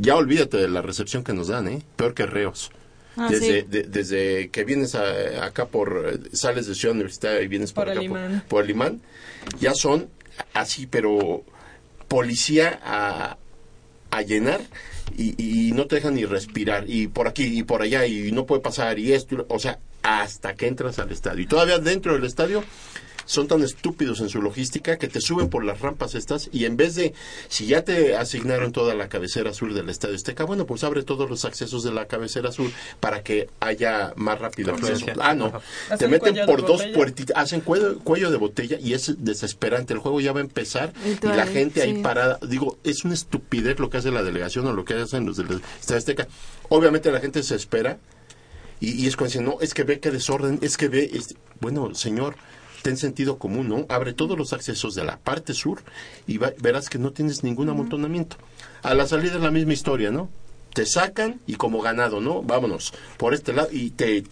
ya 0.00 0.16
olvídate 0.16 0.56
de 0.56 0.68
la 0.68 0.82
recepción 0.82 1.22
que 1.24 1.32
nos 1.32 1.48
dan, 1.48 1.68
¿eh? 1.68 1.82
peor 1.96 2.14
que 2.14 2.26
reos. 2.26 2.70
Ah, 3.16 3.28
desde, 3.30 3.62
sí. 3.62 3.66
de- 3.68 3.82
desde 3.82 4.48
que 4.50 4.64
vienes 4.64 4.94
a- 4.94 5.44
acá 5.44 5.66
por, 5.66 6.20
sales 6.32 6.66
de 6.66 6.74
Ciudad 6.74 6.94
Universitaria 6.94 7.42
y 7.42 7.48
vienes 7.48 7.72
por, 7.72 7.84
Por 7.84 7.92
el 7.92 7.98
acá 7.98 8.08
por 8.48 8.66
ya 9.58 9.74
son 9.74 10.08
así, 10.54 10.86
pero 10.86 11.44
policía 12.08 12.80
a, 12.84 13.36
a 14.10 14.22
llenar 14.22 14.60
y, 15.16 15.34
y 15.68 15.72
no 15.72 15.86
te 15.86 15.96
dejan 15.96 16.14
ni 16.14 16.24
respirar 16.24 16.84
y 16.88 17.08
por 17.08 17.28
aquí 17.28 17.44
y 17.58 17.62
por 17.62 17.82
allá 17.82 18.06
y 18.06 18.32
no 18.32 18.46
puede 18.46 18.62
pasar 18.62 18.98
y 18.98 19.12
esto, 19.12 19.44
o 19.48 19.58
sea, 19.58 19.78
hasta 20.02 20.54
que 20.54 20.66
entras 20.66 20.98
al 20.98 21.10
estadio. 21.12 21.42
Y 21.42 21.46
todavía 21.46 21.78
dentro 21.78 22.14
del 22.14 22.24
estadio 22.24 22.64
son 23.30 23.46
tan 23.46 23.62
estúpidos 23.62 24.20
en 24.20 24.28
su 24.28 24.42
logística 24.42 24.98
que 24.98 25.06
te 25.06 25.20
suben 25.20 25.48
por 25.48 25.64
las 25.64 25.80
rampas 25.80 26.16
estas 26.16 26.48
y 26.52 26.64
en 26.64 26.76
vez 26.76 26.96
de, 26.96 27.14
si 27.48 27.66
ya 27.66 27.84
te 27.84 28.16
asignaron 28.16 28.72
toda 28.72 28.94
la 28.96 29.08
cabecera 29.08 29.52
sur 29.54 29.72
del 29.72 29.88
Estadio 29.88 30.16
Azteca, 30.16 30.44
bueno, 30.44 30.66
pues 30.66 30.82
abre 30.82 31.04
todos 31.04 31.30
los 31.30 31.44
accesos 31.44 31.84
de 31.84 31.92
la 31.92 32.06
cabecera 32.06 32.50
sur 32.50 32.70
para 32.98 33.22
que 33.22 33.48
haya 33.60 34.12
más 34.16 34.40
rápido 34.40 34.74
acceso. 34.74 35.06
Ah, 35.20 35.34
no, 35.34 35.52
te 35.96 36.08
meten 36.08 36.44
por 36.44 36.66
dos 36.66 36.82
puertitas, 36.92 37.36
hacen 37.36 37.60
cuello, 37.60 38.00
cuello 38.00 38.32
de 38.32 38.36
botella 38.36 38.78
y 38.80 38.94
es 38.94 39.14
desesperante. 39.24 39.92
El 39.92 40.00
juego 40.00 40.20
ya 40.20 40.32
va 40.32 40.40
a 40.40 40.42
empezar 40.42 40.92
Y 41.04 41.24
la 41.26 41.46
gente 41.46 41.82
ahí 41.82 41.94
sí. 41.96 42.02
parada. 42.02 42.38
Digo, 42.42 42.78
es 42.82 43.04
una 43.04 43.14
estupidez 43.14 43.78
lo 43.78 43.90
que 43.90 43.98
hace 43.98 44.10
la 44.10 44.24
delegación 44.24 44.66
o 44.66 44.72
lo 44.72 44.84
que 44.84 44.94
hacen 44.94 45.24
los 45.24 45.36
del 45.36 45.60
Estadio 45.80 45.98
Azteca. 45.98 46.26
Obviamente 46.68 47.12
la 47.12 47.20
gente 47.20 47.42
se 47.44 47.54
espera 47.54 47.98
Y, 48.80 48.92
y 49.04 49.06
es 49.06 49.16
cuando 49.16 49.30
dicen, 49.32 49.44
no, 49.44 49.58
es 49.60 49.72
que 49.74 49.84
ve 49.84 50.00
que 50.00 50.10
desorden, 50.10 50.58
es 50.62 50.76
que 50.76 50.88
ve, 50.88 51.10
es- 51.12 51.34
bueno, 51.60 51.94
señor, 51.94 52.34
ten 52.82 52.96
sentido 52.96 53.38
común, 53.38 53.68
¿no? 53.68 53.86
Abre 53.88 54.12
todos 54.12 54.36
los 54.38 54.52
accesos 54.52 54.94
de 54.94 55.04
la 55.04 55.16
parte 55.18 55.52
sur 55.54 55.82
y 56.26 56.38
va- 56.38 56.52
verás 56.60 56.88
que 56.88 56.98
no 56.98 57.10
tienes 57.12 57.44
ningún 57.44 57.68
amontonamiento. 57.68 58.36
A 58.82 58.94
la 58.94 59.06
salida 59.06 59.34
es 59.36 59.40
la 59.42 59.50
misma 59.50 59.72
historia, 59.72 60.10
¿no? 60.10 60.28
Te 60.74 60.86
sacan 60.86 61.40
y 61.46 61.54
como 61.54 61.80
ganado, 61.82 62.20
¿no? 62.20 62.42
Vámonos 62.42 62.92
por 63.18 63.34
este 63.34 63.52
lado 63.52 63.68
y 63.72 63.90
te... 63.90 64.24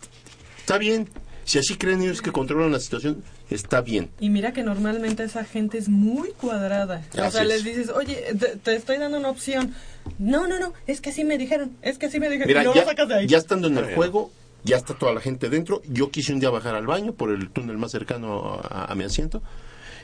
Está 0.61 0.79
bien. 0.79 1.09
Si 1.45 1.59
así 1.59 1.77
creen 1.77 2.03
ellos 2.03 2.21
que 2.21 2.31
controlan 2.31 2.71
la 2.73 2.79
situación, 2.79 3.25
está 3.49 3.81
bien. 3.81 4.11
Y 4.21 4.29
mira 4.29 4.53
que 4.53 4.63
normalmente 4.63 5.25
esa 5.25 5.45
gente 5.45 5.79
es 5.79 5.89
muy 5.89 6.31
cuadrada. 6.33 7.03
o 7.15 7.31
sea, 7.31 7.43
es. 7.43 7.49
les 7.49 7.65
dices, 7.65 7.89
oye, 7.89 8.17
te, 8.39 8.57
te 8.57 8.77
estoy 8.77 8.99
dando 8.99 9.17
una 9.19 9.31
opción. 9.31 9.75
No, 10.19 10.47
no, 10.47 10.59
no, 10.59 10.75
es 10.87 11.01
que 11.01 11.09
así 11.11 11.25
me 11.25 11.39
dijeron, 11.39 11.73
es 11.81 11.97
que 11.97 12.07
así 12.07 12.21
me 12.21 12.29
dijeron. 12.29 12.49
Mira, 12.49 12.63
y 12.63 12.67
no 12.67 12.75
ya, 12.75 12.83
lo 12.83 12.87
sacas 12.89 13.09
de 13.09 13.15
ahí. 13.15 13.27
ya 13.27 13.39
estando 13.39 13.69
en 13.69 13.79
el 13.79 13.95
juego, 13.95 14.31
ya 14.65 14.77
está 14.77 14.95
toda 14.95 15.13
la 15.13 15.21
gente 15.21 15.49
dentro. 15.49 15.83
Yo 15.89 16.11
quise 16.11 16.33
un 16.33 16.41
día 16.41 16.51
bajar 16.51 16.75
al 16.75 16.87
baño 16.87 17.13
por 17.13 17.31
el 17.31 17.51
túnel 17.51 17.79
más 17.79 17.91
cercano 17.93 18.61
a, 18.63 18.91
a 18.91 18.95
mi 18.95 19.05
asiento 19.05 19.43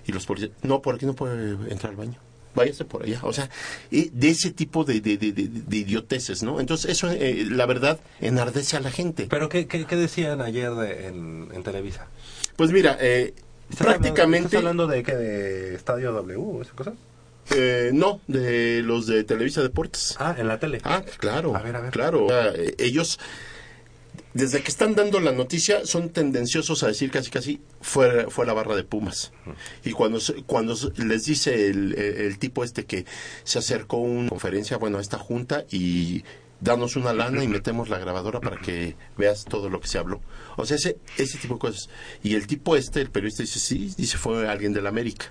y 0.07 0.13
los 0.13 0.27
policías, 0.27 0.53
no, 0.63 0.81
por 0.83 0.95
aquí 0.95 1.07
no 1.07 1.15
puede 1.15 1.53
entrar 1.73 1.91
al 1.91 1.97
baño. 1.97 2.19
Váyase 2.55 2.85
por 2.85 3.03
allá. 3.03 3.19
O 3.23 3.33
sea, 3.33 3.51
de 3.91 4.29
ese 4.29 4.53
tipo 4.53 4.85
de, 4.85 5.01
de, 5.01 5.17
de, 5.17 5.33
de- 5.33 5.49
de 5.49 5.77
idioteces, 5.77 6.45
¿no? 6.45 6.61
Entonces, 6.61 6.89
eso, 6.91 7.11
eh, 7.11 7.45
la 7.51 7.67
verdad, 7.67 7.99
enardece 8.21 8.77
a 8.77 8.81
la 8.81 8.93
gente. 8.93 9.27
¿Pero 9.29 9.49
qué, 9.49 9.67
qué, 9.67 9.87
qué 9.87 9.97
decían 9.97 10.41
ayer 10.41 10.73
de- 10.73 11.09
en, 11.09 11.49
en 11.53 11.63
Televisa? 11.65 12.07
Pues 12.55 12.71
mira, 12.71 12.97
eh, 13.01 13.35
¿Estás 13.71 13.81
hablando- 13.81 14.03
prácticamente... 14.03 14.47
¿Estás 14.47 14.59
hablando 14.59 14.87
de 14.87 15.03
qué? 15.03 15.17
¿De 15.17 15.75
Estadio 15.75 16.13
W 16.13 16.61
esa 16.63 16.73
cosa? 16.75 16.93
Eh, 17.51 17.91
no, 17.93 18.21
de 18.29 18.83
los 18.85 19.09
de 19.09 19.25
Televisa 19.25 19.61
Deportes. 19.61 20.15
Ah, 20.21 20.37
en 20.39 20.47
la 20.47 20.61
tele. 20.61 20.81
Ah, 20.85 21.03
claro. 21.19 21.57
A 21.57 21.61
ver, 21.61 21.75
a 21.75 21.81
ver. 21.81 21.91
Claro. 21.93 22.29
Ellos, 22.79 23.19
desde 24.35 24.63
que 24.63 24.69
están 24.69 24.95
dando 24.95 25.21
la 25.21 25.33
noticia, 25.33 25.87
son 25.87 26.11
tendenciosos 26.11 26.83
a 26.83 26.89
decir 26.89 27.11
casi 27.11 27.31
casi 27.31 27.61
fue, 27.81 28.27
fue 28.29 28.45
la 28.45 28.53
barra 28.53 28.77
de 28.77 28.85
Pumas. 28.85 29.33
Y 29.85 29.93
cuando, 29.93 30.19
cuando 30.47 30.77
les 30.97 31.25
dice 31.25 31.69
el 31.69 32.39
tipo 32.39 32.65
este 32.65 32.85
que 32.85 33.07
se 33.45 33.59
acercó 33.59 33.99
a 33.99 34.01
una 34.01 34.29
conferencia, 34.29 34.77
bueno, 34.77 34.99
a 34.99 35.01
esta 35.01 35.19
junta 35.19 35.65
y 35.71 36.25
danos 36.61 36.97
una 36.97 37.13
lana 37.13 37.45
y 37.45 37.49
metemos 37.49 37.89
la 37.89 37.99
grabadora 37.99 38.41
para 38.41 38.57
que 38.57 38.97
veas 39.17 39.45
todo 39.45 39.69
lo 39.69 39.81
que 39.81 39.89
se 39.89 39.99
habló. 39.99 40.21
O 40.57 40.67
sea, 40.67 40.77
ese, 40.77 40.99
ese 41.19 41.39
tipo 41.39 41.55
de 41.55 41.61
cosas. 41.61 41.89
Y 42.23 42.35
el 42.35 42.47
tipo 42.47 42.75
este, 42.77 43.01
el 43.01 43.11
periodista 43.11 43.43
dice, 43.43 43.61
sí, 43.61 43.95
dice, 43.97 44.19
fue 44.19 44.49
alguien 44.49 44.73
de 44.73 44.83
la 44.83 44.89
América. 44.89 45.27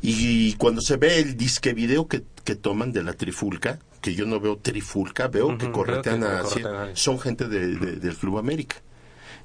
Y 0.00 0.54
cuando 0.54 0.80
se 0.80 0.96
ve 0.96 1.18
el 1.18 1.36
disque 1.36 1.74
video 1.74 2.08
que, 2.08 2.22
que 2.44 2.54
toman 2.54 2.92
de 2.92 3.02
la 3.02 3.12
trifulca, 3.12 3.78
que 4.00 4.14
yo 4.14 4.26
no 4.26 4.40
veo 4.40 4.56
trifulca, 4.58 5.28
veo 5.28 5.56
que 5.58 5.70
corretean 5.70 6.20
que 6.20 6.26
a... 6.26 6.42
corretean 6.42 6.74
alguien. 6.74 6.96
son 6.96 7.18
gente 7.18 7.48
de- 7.48 7.76
de- 7.76 7.96
del 7.96 8.16
Club 8.16 8.38
América. 8.38 8.76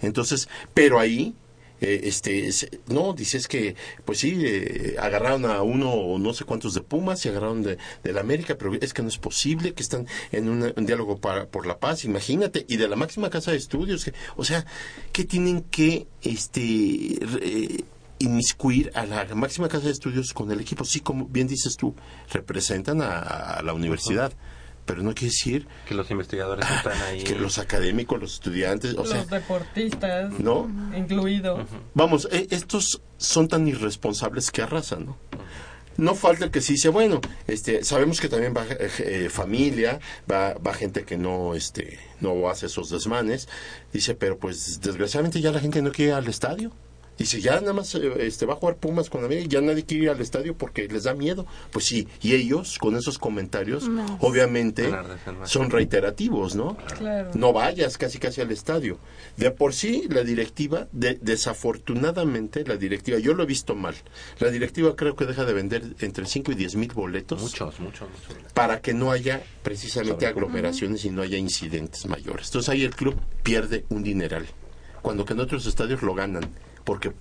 Entonces, 0.02 0.48
pero 0.74 1.00
ahí, 1.00 1.34
eh, 1.82 2.02
este, 2.04 2.48
es- 2.48 2.70
no, 2.88 3.14
dices 3.14 3.48
que, 3.48 3.76
pues 4.06 4.20
sí, 4.20 4.38
eh, 4.46 4.96
agarraron 5.00 5.46
a 5.46 5.62
uno 5.64 5.90
o 5.92 6.18
no 6.20 6.34
sé 6.34 6.46
cuántos 6.46 6.74
de 6.74 6.82
Pumas 6.82 7.26
y 7.26 7.30
agarraron 7.30 7.62
de, 7.64 7.78
de 8.04 8.14
la 8.14 8.22
América, 8.22 8.56
pero 8.58 8.74
es 8.80 8.94
que 8.94 9.02
no 9.02 9.08
es 9.10 9.18
posible 9.18 9.74
que 9.74 9.84
están 9.84 10.08
en 10.32 10.50
una- 10.50 10.74
un 10.78 10.86
diálogo 10.86 11.18
para, 11.18 11.48
por 11.48 11.66
la 11.66 11.80
paz, 11.80 12.06
imagínate, 12.06 12.66
y 12.70 12.78
de 12.78 12.88
la 12.88 12.96
máxima 12.96 13.30
casa 13.30 13.52
de 13.52 13.58
estudios, 13.58 14.06
que, 14.06 14.14
o 14.38 14.44
sea, 14.46 14.66
que 15.12 15.24
tienen 15.26 15.62
que, 15.64 16.08
este, 16.22 17.18
re- 17.22 17.84
inmiscuir 18.24 18.92
a 18.96 19.06
la 19.06 19.26
máxima 19.36 19.68
casa 19.70 19.86
de 19.86 19.92
estudios 19.92 20.34
con 20.34 20.52
el 20.52 20.60
equipo. 20.60 20.86
Sí, 20.86 21.00
como 21.00 21.26
bien 21.28 21.48
dices 21.48 21.76
tú, 21.78 21.96
representan 22.32 23.02
a, 23.02 23.20
a 23.20 23.62
la 23.64 23.74
universidad, 23.74 24.34
pero 24.86 25.02
no 25.02 25.14
quiere 25.14 25.32
decir 25.32 25.68
Que 25.88 25.94
los 25.96 26.12
investigadores 26.12 26.70
están 26.70 27.02
ahí. 27.04 27.24
que 27.24 27.36
los 27.36 27.58
académicos, 27.58 28.20
los 28.20 28.34
estudiantes, 28.34 28.94
o 28.96 28.98
Los 28.98 29.10
sea, 29.10 29.24
deportistas, 29.26 30.38
¿no? 30.40 30.70
incluido. 30.96 31.66
Vamos, 31.94 32.28
eh, 32.32 32.48
estos 32.50 33.02
son 33.18 33.48
tan 33.48 33.68
irresponsables 33.68 34.52
que 34.52 34.62
arrasan, 34.62 35.06
¿no? 35.06 35.18
No 35.96 36.16
falta 36.16 36.46
el 36.46 36.50
que 36.52 36.60
sí 36.60 36.74
dice, 36.74 36.90
bueno, 36.90 37.22
este, 37.46 37.84
sabemos 37.84 38.20
que 38.20 38.28
también 38.28 38.52
va 38.58 38.66
eh, 38.68 38.90
eh, 38.98 39.30
familia, 39.30 40.00
va, 40.30 40.56
va 40.56 40.74
gente 40.74 41.04
que 41.06 41.18
no, 41.18 41.54
este, 41.54 42.00
no 42.20 42.50
hace 42.50 42.66
esos 42.66 42.90
desmanes, 42.90 43.48
dice, 43.94 44.16
pero 44.16 44.40
pues 44.40 44.82
desgraciadamente 44.82 45.40
ya 45.40 45.52
la 45.52 45.60
gente 45.60 45.84
no 45.84 45.92
quiere 45.92 46.12
ir 46.12 46.16
al 46.18 46.28
estadio. 46.28 46.72
Dice, 47.18 47.40
ya 47.42 47.60
nada 47.60 47.74
más 47.74 47.94
eh, 47.96 48.12
este, 48.26 48.46
va 48.46 48.54
a 48.54 48.56
jugar 48.58 48.78
Pumas 48.78 49.10
con 49.10 49.24
América, 49.24 49.48
ya 49.50 49.62
nadie 49.62 49.86
quiere 49.86 50.06
ir 50.06 50.10
al 50.10 50.20
estadio 50.22 50.58
porque 50.58 50.88
les 50.88 51.04
da 51.04 51.14
miedo. 51.14 51.46
Pues 51.72 51.86
sí, 51.86 52.08
y 52.22 52.34
ellos 52.34 52.78
con 52.80 52.96
esos 52.96 53.20
comentarios, 53.20 53.88
No. 53.88 54.18
obviamente, 54.22 54.92
son 55.46 55.70
reiterativos, 55.70 56.56
¿no? 56.56 56.76
Claro. 56.98 57.32
no 57.36 57.54
vayas 57.54 57.98
casi 57.98 58.18
casi 58.18 58.42
al 58.42 58.52
estadio. 58.52 58.98
De 59.38 59.52
por 59.52 59.74
sí, 59.74 60.08
la 60.10 60.24
directiva, 60.24 60.88
de- 60.92 61.20
desafortunadamente, 61.22 62.64
la 62.66 62.78
directiva, 62.78 63.20
yo 63.20 63.34
lo 63.34 63.44
he 63.44 63.46
visto 63.46 63.76
mal, 63.76 63.96
la 64.40 64.50
directiva 64.50 64.96
creo 64.96 65.16
que 65.16 65.26
deja 65.26 65.46
de 65.46 65.54
vender 65.54 65.84
entre 66.00 66.26
5 66.26 66.52
y 66.52 66.56
10 66.56 66.76
mil 66.76 66.92
boletos 66.94 67.42
Muchos, 67.42 67.80
muchos, 67.80 68.08
muchos. 68.10 68.52
para 68.54 68.82
que 68.82 68.94
no 68.94 69.12
haya 69.12 69.42
precisamente 69.64 70.26
aglomeraciones 70.28 71.06
y 71.06 71.10
no 71.10 71.22
haya 71.22 71.38
incidentes 71.38 72.06
mayores. 72.06 72.48
Entonces 72.48 72.70
ahí 72.70 72.84
el 72.84 72.96
club 72.96 73.16
pierde 73.44 73.86
un 73.90 74.04
dineral, 74.04 74.46
cuando 75.02 75.26
que 75.26 75.34
en 75.34 75.40
otros 75.42 75.66
estadios 75.66 76.02
lo 76.02 76.14
ganan, 76.14 76.50
porque 76.84 77.12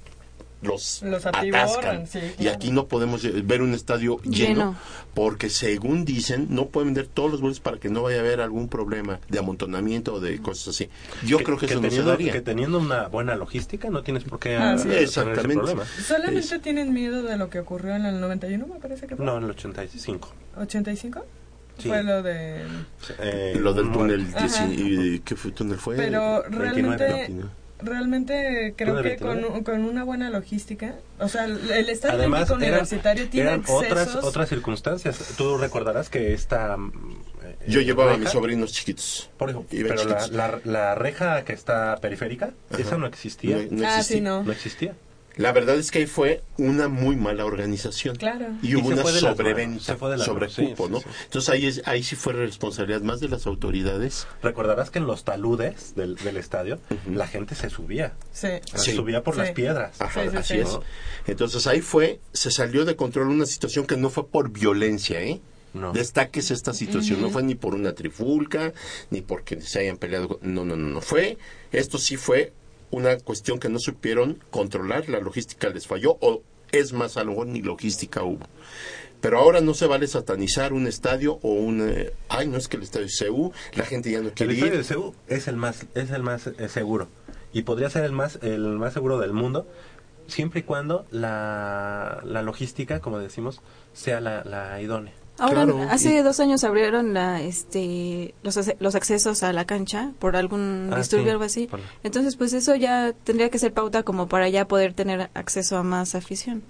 los, 0.63 1.03
Los 1.03 1.27
atascan. 1.27 2.07
sí, 2.07 2.21
Y 2.39 2.47
aquí 2.47 2.71
no 2.71 2.87
podemos 2.87 3.27
ver 3.45 3.63
un 3.63 3.75
estadio 3.75 4.21
lleno, 4.23 4.47
Lleno. 4.47 4.77
porque 5.13 5.51
según 5.51 6.05
dicen, 6.05 6.47
no 6.51 6.67
pueden 6.67 6.95
vender 6.95 7.09
todos 7.09 7.33
los 7.33 7.41
boletos 7.41 7.59
para 7.59 7.79
que 7.79 7.89
no 7.89 8.03
vaya 8.03 8.19
a 8.19 8.21
haber 8.21 8.41
algún 8.41 8.69
problema 8.69 9.19
de 9.29 9.41
amontonamiento 9.41 10.15
o 10.15 10.21
de 10.21 10.39
cosas 10.41 10.69
así. 10.69 10.89
Yo 11.27 11.39
creo 11.39 11.59
que, 11.59 11.67
eso 11.67 11.75
no 11.75 11.81
se 11.83 11.89
teniendo, 11.89 12.11
daría. 12.13 12.31
que 12.33 12.41
teniendo 12.43 12.79
una 12.79 13.09
buena 13.09 13.35
logística 13.35 13.91
no 13.91 14.05
tienes 14.05 14.23
por 14.23 14.39
qué 14.39 14.55
Ah, 14.57 14.77
sí. 14.79 14.85
tener 14.85 14.99
ese 14.99 15.05
Exactamente. 15.21 15.55
problema. 15.55 15.85
Solamente 16.07 16.59
tienen 16.61 16.93
miedo 16.93 17.25
de 17.25 17.37
lo 17.37 17.51
que 17.51 17.59
ocurrió 17.59 17.97
en 17.97 18.07
el 18.07 18.21
91, 18.21 18.65
me 18.69 18.79
parece 18.79 19.09
que 19.09 19.17
fue. 19.17 19.27
No, 19.27 19.39
en 19.39 19.43
el 19.45 19.51
85. 19.51 20.33
¿85? 20.61 21.23
Sí. 21.79 21.89
Fue 21.89 22.05
lo 22.05 22.23
de... 22.23 22.63
Eh, 23.19 23.57
Lo 23.59 23.73
del 23.75 23.91
túnel, 23.91 24.21
muerto. 24.21 24.39
Ajá. 24.39 24.67
dieci- 24.69 25.15
y- 25.17 25.19
¿qué 25.21 25.35
fue, 25.35 25.51
túnel 25.51 25.79
fue? 25.79 25.97
Pero 25.97 26.43
29, 26.43 26.59
realmente, 26.73 27.05
29. 27.13 27.49
Realmente 27.83 28.75
creo 28.77 28.97
¿Túnel 28.97 29.13
que 29.13 29.17
con, 29.19 29.29
29? 29.37 29.59
un- 29.59 29.65
con 29.65 29.85
una 29.85 30.05
buena 30.05 30.31
logística, 30.31 30.95
o 31.19 31.29
sea, 31.29 31.45
el 31.45 31.89
Estadio 31.89 32.15
Además, 32.19 32.51
Olímpico 32.51 32.55
eran, 32.67 32.81
Universitario 32.81 33.29
tiene 33.29 33.49
eran 33.51 33.65
otras, 33.69 34.17
otras 34.17 34.49
circunstancias. 34.49 35.35
Tú 35.37 35.59
recordarás 35.59 36.09
que 36.09 36.33
esta... 36.33 36.77
mm, 36.77 36.93
eh, 37.45 37.57
Yo 37.69 37.81
llevaba 37.81 38.15
a 38.15 38.17
mis 38.17 38.31
sobrinos 38.31 38.73
chiquitos. 38.73 39.31
Por 39.37 39.51
ejemplo, 39.51 39.69
pero 39.71 39.95
la, 39.95 40.01
chiquitos. 40.19 40.31
la, 40.33 40.61
la 40.65 40.95
reja 40.95 41.45
que 41.45 41.53
está 41.53 41.97
periférica, 42.01 42.51
esa 42.79 42.97
no 42.97 43.07
existía. 43.07 43.57
No- 43.71 43.83
no 43.83 43.87
Ah, 43.89 43.99
existía. 43.99 44.03
sí, 44.17 44.21
no. 44.21 44.43
No 44.45 44.53
existía. 44.53 44.95
La 45.37 45.53
verdad 45.53 45.77
es 45.77 45.91
que 45.91 46.01
ahí 46.01 46.07
fue 46.07 46.43
una 46.59 46.89
muy 46.89 47.17
mala 47.17 47.45
organización. 47.45 48.17
Claro. 48.17 48.47
Y 48.63 48.75
hubo 48.75 48.89
una 48.89 49.03
sobreventa, 49.05 49.83
se 49.83 49.97
fue 49.97 50.11
de 50.11 50.19
las 50.19 50.29
manos, 50.29 50.53
sobrecupo, 50.53 50.87
sí, 50.87 50.93
¿no? 50.93 50.99
sí, 50.99 51.05
sí. 51.09 51.17
Entonces 51.25 51.49
ahí, 51.51 51.67
es, 51.67 51.83
ahí 51.87 52.03
sí 52.03 52.17
fue 52.17 52.33
responsabilidad 52.35 53.01
más 53.01 53.21
de 53.21 53.29
las 53.29 53.47
autoridades. 53.47 54.27
Recordarás 54.43 54.91
que 54.91 54.99
en 54.99 55.07
los 55.07 55.25
taludes 55.25 55.95
del, 55.95 56.17
del 56.17 56.37
estadio 56.37 56.79
la 57.11 57.27
gente 57.27 57.55
se 57.55 57.71
subía. 57.71 58.13
Sí. 58.33 58.49
Sí. 58.65 58.79
Se 58.79 58.93
subía 58.95 59.23
por 59.23 59.35
Sí. 59.35 59.41
las 59.41 59.51
piedras. 59.53 60.01
Ajá, 60.01 60.23
Sí, 60.25 60.29
sí, 60.31 60.37
así 60.37 60.55
sí. 60.55 60.61
es. 60.61 60.79
Entonces 61.27 61.67
ahí 61.67 61.81
fue, 61.81 62.21
se 62.33 62.51
salió 62.51 62.85
de 62.85 62.97
control 62.97 63.29
una 63.29 63.47
situación 63.47 63.87
que 63.87 63.97
no 63.97 64.11
fue 64.11 64.27
por 64.27 64.51
violencia, 64.51 65.21
¿eh? 65.23 65.41
No. 65.75 65.93
Destaques 65.95 66.51
esta 66.51 66.75
situación, 66.75 67.23
no 67.23 67.31
fue 67.31 67.43
ni 67.43 67.55
por 67.55 67.75
una 67.75 67.95
trifulca, 67.95 68.75
ni 69.11 69.23
porque 69.23 69.63
se 69.63 69.79
hayan 69.81 69.97
peleado. 69.97 70.39
No, 70.43 70.67
no, 70.67 70.77
no, 70.77 70.89
no 70.89 71.01
fue. 71.01 71.39
Esto 71.73 71.97
sí 71.97 72.19
fue 72.19 72.53
una 72.93 73.19
cuestión 73.19 73.59
que 73.59 73.69
no 73.69 73.81
supieron 73.81 74.39
controlar, 74.51 75.09
la 75.09 75.19
logística 75.19 75.69
les 75.71 75.89
falló, 75.89 76.17
o 76.21 76.43
es 76.71 76.93
más, 76.93 77.17
a 77.17 77.25
lo 77.25 77.33
mejor 77.33 77.49
ni 77.49 77.61
logística 77.63 78.23
hubo. 78.23 78.47
Pero 79.21 79.39
ahora 79.39 79.61
no 79.61 79.75
se 79.75 79.87
vale 79.87 80.07
satanizar 80.07 80.73
un 80.73 80.87
estadio 80.87 81.39
o 81.43 81.53
un... 81.53 81.81
eh, 81.89 82.13
ay, 82.29 82.49
no 82.49 82.59
es 82.59 82.69
que 82.69 82.77
el 82.77 82.83
estadio 82.83 83.07
es 83.07 83.19
CU, 83.19 83.53
la 83.75 83.85
gente 83.85 84.11
ya 84.11 84.21
no 84.21 84.29
El 84.29 84.35
quiere 84.35 84.53
estadio 84.53 84.73
de 84.73 84.79
ir. 84.79 84.85
Seúl 84.85 85.15
es 85.29 85.49
el 85.49 85.57
más, 85.57 85.87
es 85.95 86.11
el 86.11 86.23
más 86.23 86.47
eh, 86.47 86.69
seguro. 86.69 87.09
Y 87.53 87.63
podría 87.63 87.89
ser 87.91 88.05
el 88.05 88.13
más, 88.13 88.39
el 88.43 88.63
más 88.79 88.93
seguro 88.93 89.19
del 89.19 89.33
mundo, 89.33 89.67
siempre 90.27 90.61
y 90.61 90.63
cuando 90.63 91.07
la, 91.11 92.21
la 92.25 92.43
logística, 92.43 93.01
como 93.01 93.19
decimos, 93.19 93.61
sea 93.93 94.21
la, 94.21 94.45
la 94.45 94.81
idónea. 94.81 95.13
Ahora, 95.43 95.65
Claro, 95.65 95.81
hace 95.91 96.15
y- 96.15 96.23
dos 96.23 96.39
años 96.41 96.63
abrieron 96.63 97.15
la, 97.15 97.43
este, 97.43 98.35
los, 98.45 98.59
los 98.79 98.95
accesos 98.95 99.43
a 99.43 99.53
la 99.53 99.65
cancha 99.65 100.13
por 100.21 100.37
algún 100.37 100.91
Ah, 100.93 100.99
disturbio 100.99 101.25
sí, 101.25 101.29
o 101.31 101.33
algo 101.33 101.45
así. 101.45 101.67
por- 101.67 101.81
Entonces, 102.05 102.37
pues 102.37 102.53
eso 102.53 102.75
ya 102.77 103.13
tendría 103.25 103.51
que 103.51 103.59
ser 103.59 103.73
pauta 103.73 104.03
como 104.05 104.29
para 104.29 104.49
ya 104.49 104.69
poder 104.69 104.95
tener 104.95 105.31
acceso 105.35 105.77
a 105.79 105.83
más 105.83 106.15
afición. 106.15 106.63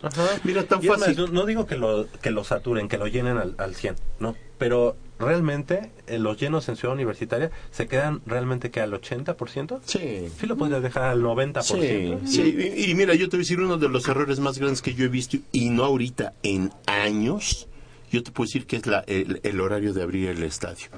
Mira, 0.44 0.62
tan 0.64 0.82
Y 0.82 0.86
fácil. 0.88 1.32
no 1.32 1.44
digo 1.44 1.66
que 1.66 1.76
lo, 1.76 2.06
que 2.22 2.30
lo 2.30 2.44
saturen, 2.44 2.88
que 2.88 2.96
lo 2.96 3.06
llenen 3.08 3.36
al, 3.36 3.54
al 3.58 3.74
100, 3.74 3.96
no. 4.20 4.34
Pero 4.58 4.96
realmente 5.18 5.90
eh, 6.06 6.18
los 6.18 6.38
llenos 6.40 6.68
en 6.68 6.76
Ciudad 6.76 6.94
Universitaria 6.94 7.50
se 7.72 7.88
quedan 7.88 8.22
realmente 8.26 8.70
que 8.70 8.80
al 8.80 8.92
80%. 8.92 9.80
Sí. 9.84 10.28
Sí 10.38 10.46
lo 10.46 10.56
podrías 10.56 10.82
dejar 10.82 11.04
al 11.04 11.20
90%. 11.22 11.62
Sí, 11.62 12.14
sí, 12.26 12.74
y, 12.76 12.90
y 12.90 12.94
mira, 12.94 13.14
yo 13.14 13.28
te 13.28 13.36
voy 13.36 13.40
a 13.40 13.44
decir 13.44 13.60
uno 13.60 13.76
de 13.76 13.88
los 13.88 14.06
errores 14.08 14.40
más 14.40 14.58
grandes 14.58 14.80
que 14.80 14.94
yo 14.94 15.04
he 15.04 15.08
visto, 15.08 15.36
y 15.52 15.68
no 15.70 15.84
ahorita, 15.84 16.32
en 16.42 16.72
años, 16.86 17.68
yo 18.12 18.22
te 18.22 18.30
puedo 18.30 18.46
decir 18.46 18.66
que 18.66 18.76
es 18.76 18.86
la, 18.86 19.00
el, 19.06 19.40
el 19.42 19.60
horario 19.60 19.92
de 19.92 20.02
abrir 20.02 20.28
el 20.28 20.42
estadio. 20.42 20.88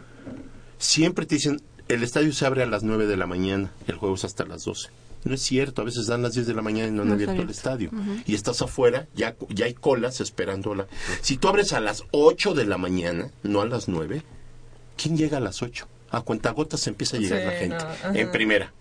Siempre 0.78 1.26
te 1.26 1.36
dicen, 1.36 1.60
el 1.88 2.02
estadio 2.02 2.32
se 2.32 2.46
abre 2.46 2.62
a 2.62 2.66
las 2.66 2.82
9 2.82 3.06
de 3.06 3.16
la 3.16 3.26
mañana, 3.26 3.72
el 3.86 3.96
juego 3.96 4.14
es 4.16 4.24
hasta 4.24 4.44
las 4.44 4.64
12. 4.64 4.88
No 5.24 5.34
es 5.34 5.40
cierto, 5.40 5.80
a 5.80 5.84
veces 5.86 6.06
dan 6.06 6.20
las 6.22 6.34
10 6.34 6.46
de 6.46 6.54
la 6.54 6.60
mañana 6.60 6.88
y 6.88 6.90
no 6.90 7.02
han 7.02 7.08
No 7.08 7.14
abierto 7.14 7.40
el 7.40 7.48
estadio. 7.48 7.90
Y 8.26 8.34
estás 8.34 8.60
afuera, 8.60 9.06
ya, 9.14 9.36
ya 9.48 9.64
hay 9.64 9.72
colas 9.74 10.20
esperando. 10.20 10.74
La... 10.74 10.86
Si 11.22 11.38
tú 11.38 11.48
abres 11.48 11.72
a 11.72 11.80
las 11.80 12.02
8 12.10 12.52
de 12.52 12.66
la 12.66 12.76
mañana, 12.76 13.30
no 13.42 13.62
a 13.62 13.66
las 13.66 13.88
9, 13.88 14.22
¿quién 14.98 15.16
llega 15.16 15.38
a 15.38 15.40
las 15.40 15.62
8? 15.62 15.88
A 16.10 16.20
cuentagotas 16.20 16.86
empieza 16.86 17.16
a 17.16 17.20
llegar 17.20 17.38
Sí, 17.40 17.46
la 17.46 17.52
gente. 17.52 17.76
no, 18.12 18.14
en 18.18 18.30
primera. 18.32 18.72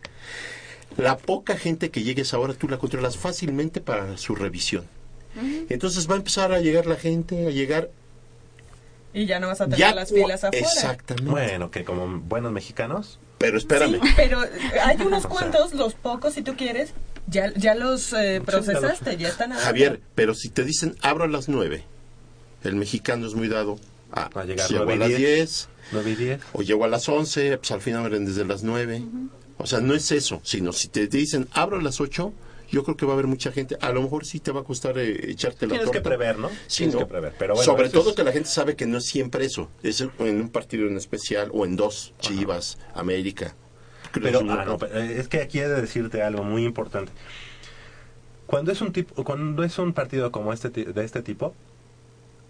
La 0.98 1.18
poca 1.18 1.58
gente 1.58 1.90
que 1.92 2.04
llegue 2.04 2.22
a 2.22 2.24
esa 2.24 2.38
hora 2.40 2.54
tú 2.54 2.68
la 2.68 2.78
controlas 2.78 3.18
fácilmente 3.18 3.80
para 3.80 4.18
su 4.18 4.36
revisión. 4.36 4.86
Entonces 5.70 6.10
va 6.10 6.14
a 6.14 6.18
empezar 6.18 6.52
a 6.52 6.60
llegar 6.60 6.86
la 6.86 6.96
gente, 6.98 7.48
a 7.48 7.52
llegar 7.52 7.90
Y 9.14 9.26
ya 9.26 9.40
no 9.40 9.48
vas 9.48 9.62
a 9.62 9.66
tener 9.66 9.80
ya 9.80 9.94
las 9.94 10.10
filas 10.10 10.44
afuera. 10.44 10.66
Exactamente. 10.66 11.30
Bueno, 11.30 11.70
que 11.72 11.84
como 11.84 12.20
buenos 12.20 12.52
mexicanos. 12.52 13.20
Pero 13.38 13.58
espérame. 13.58 14.00
Sí, 14.02 14.14
pero 14.16 14.40
hay 14.84 14.98
unos 15.06 15.22
sea. 15.24 15.30
cuantos, 15.30 15.74
los 15.74 15.94
pocos 15.94 16.34
si 16.34 16.42
tú 16.42 16.56
quieres, 16.56 16.94
ya, 17.28 17.54
ya 17.56 17.76
los 17.76 18.14
eh, 18.14 18.42
procesaste, 18.44 19.18
ya 19.18 19.28
están 19.30 19.52
adentro. 19.52 19.68
Javier, 19.68 20.02
pero 20.16 20.34
si 20.34 20.50
te 20.50 20.64
dicen 20.64 20.96
abro 21.02 21.26
a 21.26 21.28
las 21.28 21.48
9, 21.50 21.84
el 22.64 22.76
mexicano 22.76 23.28
es 23.28 23.36
muy 23.36 23.48
dado 23.48 23.78
a, 24.12 24.30
a 24.34 24.46
llegar 24.46 24.68
llego 24.70 24.86
nueve 24.86 24.94
a 25.06 25.08
las 25.08 25.18
diez. 25.18 25.20
10 25.20 25.70
9 25.92 26.12
y 26.12 26.16
10. 26.16 26.42
o 26.54 26.62
llego 26.62 26.86
a 26.86 26.88
las 26.88 27.08
11, 27.10 27.58
pues 27.58 27.72
al 27.72 27.82
final 27.82 28.06
abren 28.06 28.26
desde 28.26 28.46
las 28.46 28.64
9. 28.64 29.04
O 29.58 29.68
sea, 29.68 29.80
no 29.80 29.94
es 29.94 30.12
eso, 30.12 30.42
sino 30.44 30.72
si 30.72 30.88
te, 30.88 31.08
te 31.08 31.18
dicen 31.18 31.48
abro 31.52 31.78
a 31.78 31.82
las 31.82 32.02
8, 32.02 32.34
yo 32.74 32.84
creo 32.84 32.98
que 32.98 33.06
va 33.06 33.12
a 33.12 33.14
haber 33.14 33.28
mucha 33.28 33.52
gente. 33.52 33.78
A 33.80 33.92
lo 33.92 34.02
mejor 34.02 34.26
sí 34.26 34.40
te 34.40 34.52
va 34.52 34.62
a 34.62 34.64
costar 34.64 34.98
eh, 34.98 35.30
echarte 35.32 35.68
la 35.68 35.74
Tienes 35.76 35.92
que 35.92 36.02
prever, 36.02 36.38
¿no? 36.40 36.50
Sí, 36.68 36.80
Tienes 36.80 36.96
¿no? 36.96 37.00
que 37.02 37.06
prever. 37.06 37.34
Pero 37.40 37.54
bueno, 37.54 37.66
Sobre 37.72 37.90
todo 37.90 38.10
es- 38.10 38.16
que 38.16 38.24
la 38.24 38.32
gente 38.32 38.50
sabe 38.50 38.76
que 38.76 38.86
no 38.88 38.98
es 38.98 39.06
siempre 39.06 39.46
eso. 39.46 39.70
Es 39.84 40.02
en 40.02 40.12
un 40.20 40.50
partido 40.50 40.88
en 40.88 40.98
especial 40.98 41.50
o 41.54 41.66
en 41.66 41.76
dos, 41.76 42.14
Chivas, 42.20 42.80
América. 42.96 43.56
Pero, 44.12 44.40
Azul, 44.40 44.50
ah, 44.52 44.66
no, 44.66 44.78
pero, 44.78 45.00
eh, 45.00 45.20
es 45.20 45.28
que 45.28 45.42
aquí 45.42 45.60
he 45.60 45.68
de 45.68 45.82
decirte 45.82 46.22
algo 46.24 46.44
muy 46.44 46.64
importante. 46.66 47.12
Cuando 48.46 48.72
es 48.72 48.82
un 48.82 48.92
tipo, 48.92 49.24
cuando 49.24 49.64
es 49.64 49.78
un 49.80 49.94
partido 49.94 50.32
como 50.32 50.52
este 50.54 50.70
ti- 50.70 50.84
de 50.86 51.04
este 51.06 51.22
tipo, 51.22 51.54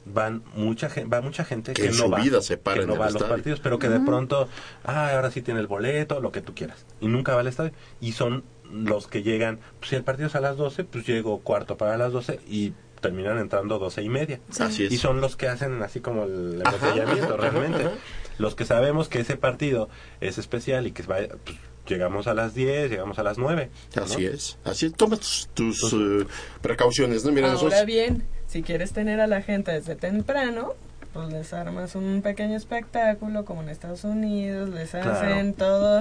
van 0.05 0.43
mucha 0.55 0.89
gente, 0.89 1.09
va 1.09 1.21
mucha 1.21 1.45
gente 1.45 1.71
Que 1.73 1.83
que, 1.83 1.87
en 1.89 1.95
no 1.97 2.03
su 2.05 2.09
va, 2.09 2.19
vida 2.19 2.41
se 2.41 2.57
para 2.57 2.81
que 2.81 2.87
no 2.87 2.97
va 2.97 3.05
a 3.07 3.11
los 3.11 3.23
partidos, 3.23 3.59
pero 3.61 3.79
que 3.79 3.87
de 3.87 4.01
pronto, 4.01 4.49
ah, 4.83 5.11
ahora 5.15 5.31
sí 5.31 5.41
tiene 5.41 5.59
el 5.61 5.67
boleto, 5.67 6.19
lo 6.19 6.31
que 6.31 6.41
tú 6.41 6.53
quieras, 6.53 6.85
y 6.99 7.07
nunca 7.07 7.33
va 7.35 7.41
al 7.41 7.47
estadio. 7.47 7.71
Y 8.01 8.11
son 8.11 8.43
los 8.73 9.07
que 9.07 9.23
llegan, 9.23 9.59
pues 9.79 9.89
si 9.89 9.95
el 9.95 10.03
partido 10.03 10.27
es 10.27 10.35
a 10.35 10.41
las 10.41 10.57
12, 10.57 10.83
pues 10.83 11.05
llego 11.05 11.39
cuarto 11.39 11.77
para 11.77 11.97
las 11.97 12.11
12 12.11 12.39
y 12.47 12.73
terminan 13.01 13.37
entrando 13.37 13.79
12 13.79 14.01
y 14.01 14.09
media. 14.09 14.39
Así 14.59 14.85
es. 14.85 14.91
Y 14.91 14.97
son 14.97 15.21
los 15.21 15.35
que 15.35 15.47
hacen 15.47 15.81
así 15.83 15.99
como 15.99 16.23
el 16.23 16.61
embotellamiento 16.65 17.37
realmente. 17.37 17.81
ajá, 17.81 17.89
ajá. 17.89 17.97
Los 18.37 18.55
que 18.55 18.65
sabemos 18.65 19.09
que 19.09 19.19
ese 19.19 19.37
partido 19.37 19.89
es 20.19 20.37
especial 20.37 20.87
y 20.87 20.91
que 20.91 21.03
va, 21.03 21.17
pues, 21.43 21.57
llegamos 21.87 22.27
a 22.27 22.33
las 22.33 22.53
10, 22.53 22.89
llegamos 22.89 23.19
a 23.19 23.23
las 23.23 23.37
9. 23.37 23.69
¿no? 23.95 24.03
Así 24.03 24.25
es, 24.25 24.57
así 24.63 24.87
es. 24.87 24.93
Toma 24.93 25.17
tus, 25.17 25.49
tus, 25.53 25.93
eh, 25.93 26.25
precauciones, 26.61 27.23
¿no? 27.25 27.31
Mira, 27.31 27.47
Ahora 27.47 27.61
nosotros... 27.61 27.85
bien, 27.85 28.23
si 28.47 28.63
quieres 28.63 28.91
tener 28.93 29.19
a 29.19 29.27
la 29.27 29.41
gente 29.41 29.71
desde 29.71 29.95
temprano, 29.95 30.73
pues 31.13 31.29
les 31.31 31.53
armas 31.53 31.95
un 31.95 32.21
pequeño 32.23 32.57
espectáculo 32.57 33.45
como 33.45 33.61
en 33.61 33.69
Estados 33.69 34.03
Unidos, 34.03 34.69
les 34.69 34.89
Claro. 34.89 35.11
hacen 35.11 35.53
todo. 35.53 35.99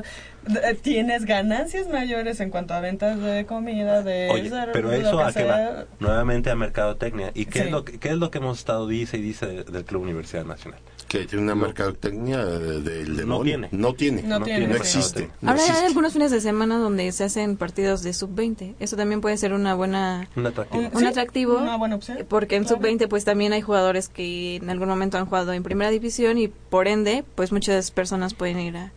Eh, 0.49 0.75
Tienes 0.81 1.25
ganancias 1.27 1.87
mayores 1.89 2.41
en 2.41 2.51
cuanto 2.51 2.75
a 2.75 2.81
ventas 2.81 3.21
de 3.21 3.45
comida, 3.47 4.03
de 4.03 4.29
Oye, 4.31 4.51
pero 4.73 4.89
lo 4.89 4.95
eso 4.95 5.19
que 5.19 5.23
a 5.23 5.27
qué 5.27 5.33
sea. 5.33 5.47
va? 5.71 5.85
Nuevamente 6.01 6.51
a 6.51 6.57
mercadotecnia. 6.57 7.31
¿Y 7.35 7.45
qué, 7.47 7.61
Sí. 7.61 7.65
es 7.67 7.71
lo 7.71 7.85
que, 7.85 7.99
qué 7.99 8.09
es 8.09 8.17
lo 8.17 8.31
que 8.31 8.39
hemos 8.39 8.59
estado 8.59 8.87
dice 8.89 9.19
y 9.19 9.23
dice 9.23 9.47
de- 9.47 9.65
del 9.65 9.85
Club 9.85 10.03
Universidad 10.03 10.45
Nacional? 10.47 10.81
Que 11.13 11.27
tiene 11.27 11.45
una 11.45 11.55
mercadotecnia 11.55 12.43
del 12.43 13.15
demonio. 13.19 13.45
tiene. 13.45 13.69
No 13.71 13.93
tiene. 13.93 14.23
No 14.23 14.41
tiene, 14.43 14.67
No 14.67 14.77
existe. 14.77 15.29
No 15.43 15.51
Ahora 15.51 15.63
hay 15.63 15.85
algunos 15.85 16.15
fines 16.15 16.31
de 16.31 16.41
semana 16.41 16.79
donde 16.79 17.13
se 17.13 17.25
hacen 17.25 17.59
partidos 17.59 18.03
de 18.03 18.15
sub-20. 18.15 18.77
Eso 18.81 18.97
también 18.97 19.21
puede 19.21 19.37
ser 19.37 19.53
una 19.53 19.75
buena 19.75 20.27
Un 20.37 20.47
atractivo. 20.47 20.81
Un- 20.83 20.91
un 20.95 21.01
Sí, 21.01 21.05
atractivo 21.07 21.59
una 21.59 21.77
buena 21.77 21.97
opción, 21.97 22.17
porque 22.31 22.57
en 22.57 22.65
claro. 22.65 22.77
sub-20 22.79 23.09
pues 23.09 23.27
también 23.27 23.53
hay 23.53 23.61
jugadores 23.61 24.09
que 24.09 24.57
en 24.57 24.71
algún 24.71 24.89
momento 24.89 25.19
han 25.19 25.27
jugado 25.27 25.53
en 25.53 25.63
primera 25.63 25.91
división 25.91 26.39
y 26.39 26.49
por 26.49 26.89
ende 26.89 27.25
pues 27.35 27.53
muchas 27.53 27.91
personas 27.91 28.33
pueden 28.33 28.59
ir 28.61 28.79
a, 28.79 28.93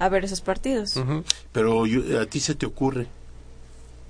a 0.00 0.08
ver 0.08 0.24
esos 0.24 0.40
partidos. 0.40 0.94
Pero 1.52 1.86
yo- 1.86 2.20
a 2.20 2.26
ti 2.26 2.40
se 2.40 2.56
te 2.56 2.66
ocurre. 2.66 3.06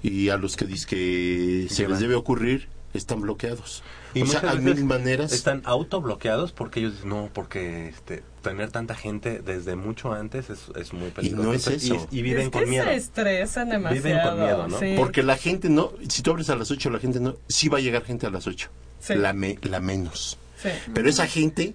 Y 0.03 0.31
a 0.31 0.39
los 0.39 0.57
que 0.57 0.65
dices 0.65 0.87
que 0.87 1.67
se 1.69 1.87
les 1.87 2.01
debe 2.01 2.15
ocurrir, 2.15 2.69
están 2.95 3.21
bloqueados. 3.21 3.83
Y 4.15 4.23
o 4.23 4.27
sea, 4.27 4.41
muchas 4.41 4.51
hay 4.57 4.65
veces 4.65 4.77
mil 4.77 4.85
maneras. 4.85 5.33
Están 5.33 5.63
autobloqueados 5.65 6.53
porque 6.53 6.81
ellos 6.81 6.95
dicen, 6.95 7.09
no, 7.09 7.31
porque 7.33 7.89
este, 7.89 8.23
tener 8.43 8.71
tanta 8.71 8.95
gente 8.95 9.41
desde 9.41 9.77
mucho 9.77 10.13
antes 10.13 10.51
es, 10.51 10.61
es 10.77 10.93
muy 10.93 11.11
peligroso. 11.11 11.43
no 11.49 11.55
es 11.55 11.67
Y- 11.67 11.75
eso. 11.75 12.09
Y, 12.11 12.23
viven 12.23 12.43
es 12.43 12.51
con 12.51 12.65
que 12.65 12.71
miedo. 12.71 12.85
se 12.85 12.95
estresan 12.97 13.69
demasiado. 13.71 14.05
Viven 14.05 14.23
con 14.23 14.41
miedo, 14.41 14.69
¿no? 14.69 14.79
sí. 14.79 14.95
Porque 14.97 15.23
la 15.23 15.37
gente 15.37 15.69
no, 15.69 15.93
si 16.09 16.23
tú 16.23 16.31
abres 16.33 16.51
a 16.51 16.57
las 16.57 16.71
8, 16.71 16.91
la 16.91 16.99
gente 16.99 17.21
no, 17.21 17.37
sí 17.49 17.69
va 17.69 17.79
a 17.79 17.81
llegar 17.81 18.05
gente 18.05 18.27
a 18.27 18.31
las 18.31 18.47
8. 18.47 18.69
Sí. 19.01 19.15
La, 19.15 19.33
me- 19.33 19.59
la 19.63 19.81
menos. 19.81 20.39
Sí. 20.63 20.69
Pero 20.95 21.09
esa 21.09 21.27
gente 21.27 21.75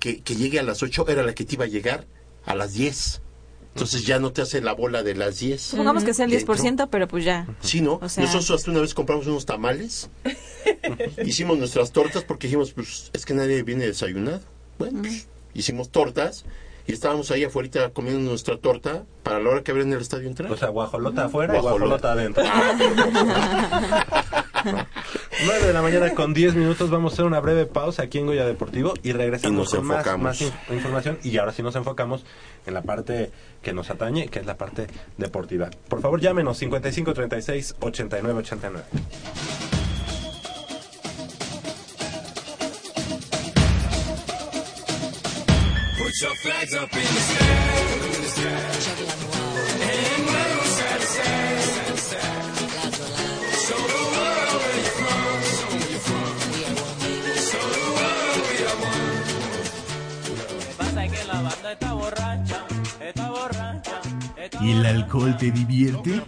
que, 0.00 0.20
que 0.22 0.36
llegue 0.36 0.58
a 0.58 0.62
las 0.62 0.82
8 0.82 1.06
era 1.08 1.22
la 1.22 1.34
que 1.34 1.44
te 1.44 1.54
iba 1.54 1.64
a 1.64 1.68
llegar 1.68 2.06
a 2.46 2.54
las 2.54 2.72
10. 2.74 3.20
Entonces 3.74 4.06
ya 4.06 4.20
no 4.20 4.32
te 4.32 4.40
hace 4.40 4.60
la 4.60 4.72
bola 4.72 5.02
de 5.02 5.16
las 5.16 5.40
10. 5.40 5.60
Supongamos 5.60 6.04
que 6.04 6.14
sea 6.14 6.26
el 6.26 6.30
Ya 6.30 6.38
entró. 6.38 6.54
10%, 6.54 6.88
pero 6.90 7.08
pues 7.08 7.24
ya. 7.24 7.48
Sí, 7.60 7.80
¿no? 7.80 7.98
O 8.00 8.08
sea- 8.08 8.22
Nosotros 8.24 8.50
hasta 8.52 8.70
una 8.70 8.80
vez 8.80 8.94
compramos 8.94 9.26
unos 9.26 9.46
tamales, 9.46 10.08
hicimos 11.24 11.58
nuestras 11.58 11.92
tortas 11.92 12.24
porque 12.24 12.46
dijimos, 12.46 12.72
pues 12.72 13.10
es 13.12 13.24
que 13.26 13.34
nadie 13.34 13.62
viene 13.62 13.86
desayunado. 13.86 14.40
Bueno, 14.78 15.00
pues, 15.02 15.28
hicimos 15.54 15.90
tortas 15.90 16.44
y 16.86 16.92
estábamos 16.92 17.30
ahí 17.30 17.44
afuera 17.44 17.90
comiendo 17.90 18.20
nuestra 18.28 18.58
torta 18.58 19.04
para 19.22 19.38
la 19.40 19.50
hora 19.50 19.62
que 19.62 19.70
abren 19.70 19.92
el 19.92 20.00
estadio 20.00 20.28
entrar. 20.28 20.50
O 20.52 20.56
sea, 20.56 20.68
guajolota 20.68 21.24
afuera 21.26 21.56
y 21.56 21.60
Guajolota. 21.60 22.12
guajolota 22.12 22.12
adentro. 22.12 22.44
9 25.46 25.66
de 25.66 25.72
la 25.74 25.82
mañana 25.82 26.14
con 26.14 26.32
10 26.32 26.54
minutos. 26.54 26.90
Vamos 26.90 27.12
a 27.12 27.14
hacer 27.14 27.24
una 27.26 27.40
breve 27.40 27.66
pausa 27.66 28.02
aquí 28.04 28.18
en 28.18 28.26
Goya 28.26 28.46
Deportivo 28.46 28.94
y 29.02 29.12
regresamos 29.12 29.72
Y 29.72 29.76
con 29.76 29.86
más, 29.86 30.18
más 30.18 30.40
in- 30.40 30.52
información. 30.70 31.18
Y 31.22 31.36
ahora 31.38 31.52
sí 31.52 31.62
nos 31.62 31.76
enfocamos 31.76 32.24
en 32.66 32.72
la 32.74 32.82
parte 32.82 33.30
que 33.62 33.72
nos 33.72 33.90
atañe, 33.90 34.28
que 34.28 34.38
es 34.38 34.46
la 34.46 34.56
parte 34.56 34.86
deportiva. 35.18 35.68
Por 35.88 36.00
favor, 36.00 36.20
llámenos 36.20 36.56
55 36.58 37.12
36 37.14 37.76
89 37.80 38.38
89. 38.40 38.84
Put 46.14 46.22
your 46.22 46.36
flags 46.36 46.74
up 46.74 46.92
in 46.94 47.02
the 47.02 47.06
sky. 47.08 47.54
And 49.82 50.26
wave 50.30 50.66
side 50.76 51.00
to 51.00 51.96
side. 51.98 52.44
Show 53.64 53.82
the 53.92 54.02
world 54.14 54.54
where 54.62 54.78
you're 54.78 54.94
from. 55.00 55.42
Show 57.50 57.66
the 57.74 57.86
world 57.98 58.42
we 58.46 58.56
are 58.70 58.78
one. 58.92 59.16
Pasa 60.78 61.02
que 61.08 61.22
la 61.26 61.38
banda 61.42 61.70
está 61.72 61.90
borracha, 61.94 62.58
está 63.00 63.30
borracha. 63.30 63.98
¿Y 64.60 64.70
el 64.70 64.86
alcohol 64.86 65.36
te 65.36 65.50
divierte? 65.50 66.22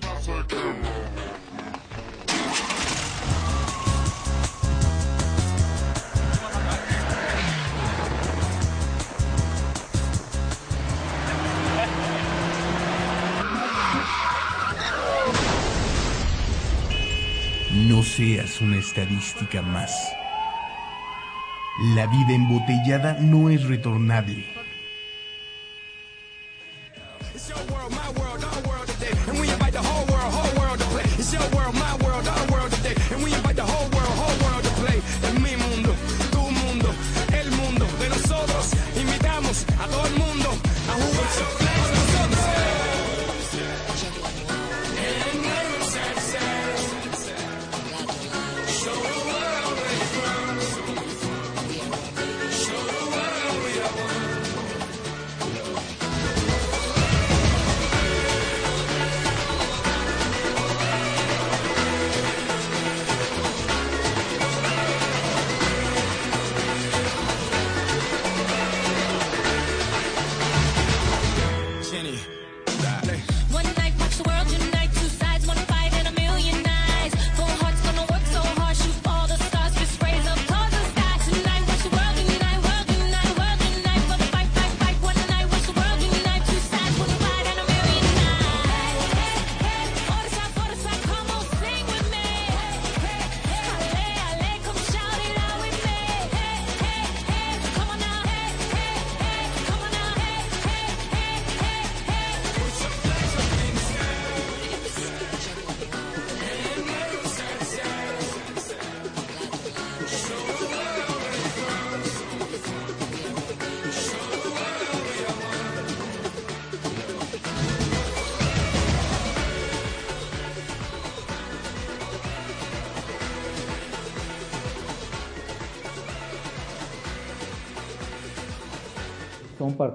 Play. 34.81 35.03
Es 35.23 35.35
mi 35.40 35.57
mundo, 35.57 35.94
tu 36.31 36.40
mundo, 36.40 36.89
el 37.32 37.51
mundo 37.53 37.86
de 38.01 38.09
nosotros. 38.09 38.73
Invitamos 38.97 39.65
a 39.78 39.86
todo 39.86 40.07
el 40.07 40.15
mundo 40.15 40.48
a 40.89 40.93
jugar 40.93 41.76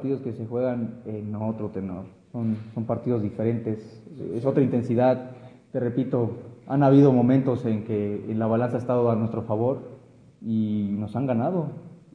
partidos 0.01 0.21
que 0.21 0.33
se 0.33 0.47
juegan 0.47 0.95
en 1.05 1.35
otro 1.35 1.69
tenor, 1.69 2.05
son, 2.31 2.57
son 2.73 2.85
partidos 2.85 3.21
diferentes, 3.21 4.03
es 4.33 4.43
otra 4.47 4.63
intensidad. 4.63 5.29
Te 5.71 5.79
repito, 5.79 6.37
han 6.65 6.81
habido 6.81 7.13
momentos 7.13 7.63
en 7.67 7.83
que 7.83 8.25
la 8.35 8.47
balanza 8.47 8.77
ha 8.77 8.79
estado 8.79 9.11
a 9.11 9.15
nuestro 9.15 9.43
favor 9.43 9.99
y 10.41 10.95
nos 10.97 11.15
han 11.15 11.27
ganado, 11.27 11.67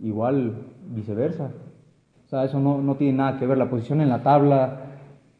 igual 0.02 0.66
viceversa. 0.88 1.52
O 2.24 2.28
sea, 2.28 2.42
eso 2.42 2.58
no, 2.58 2.82
no 2.82 2.96
tiene 2.96 3.18
nada 3.18 3.38
que 3.38 3.46
ver, 3.46 3.56
la 3.56 3.70
posición 3.70 4.00
en 4.00 4.08
la 4.08 4.20
tabla 4.20 4.80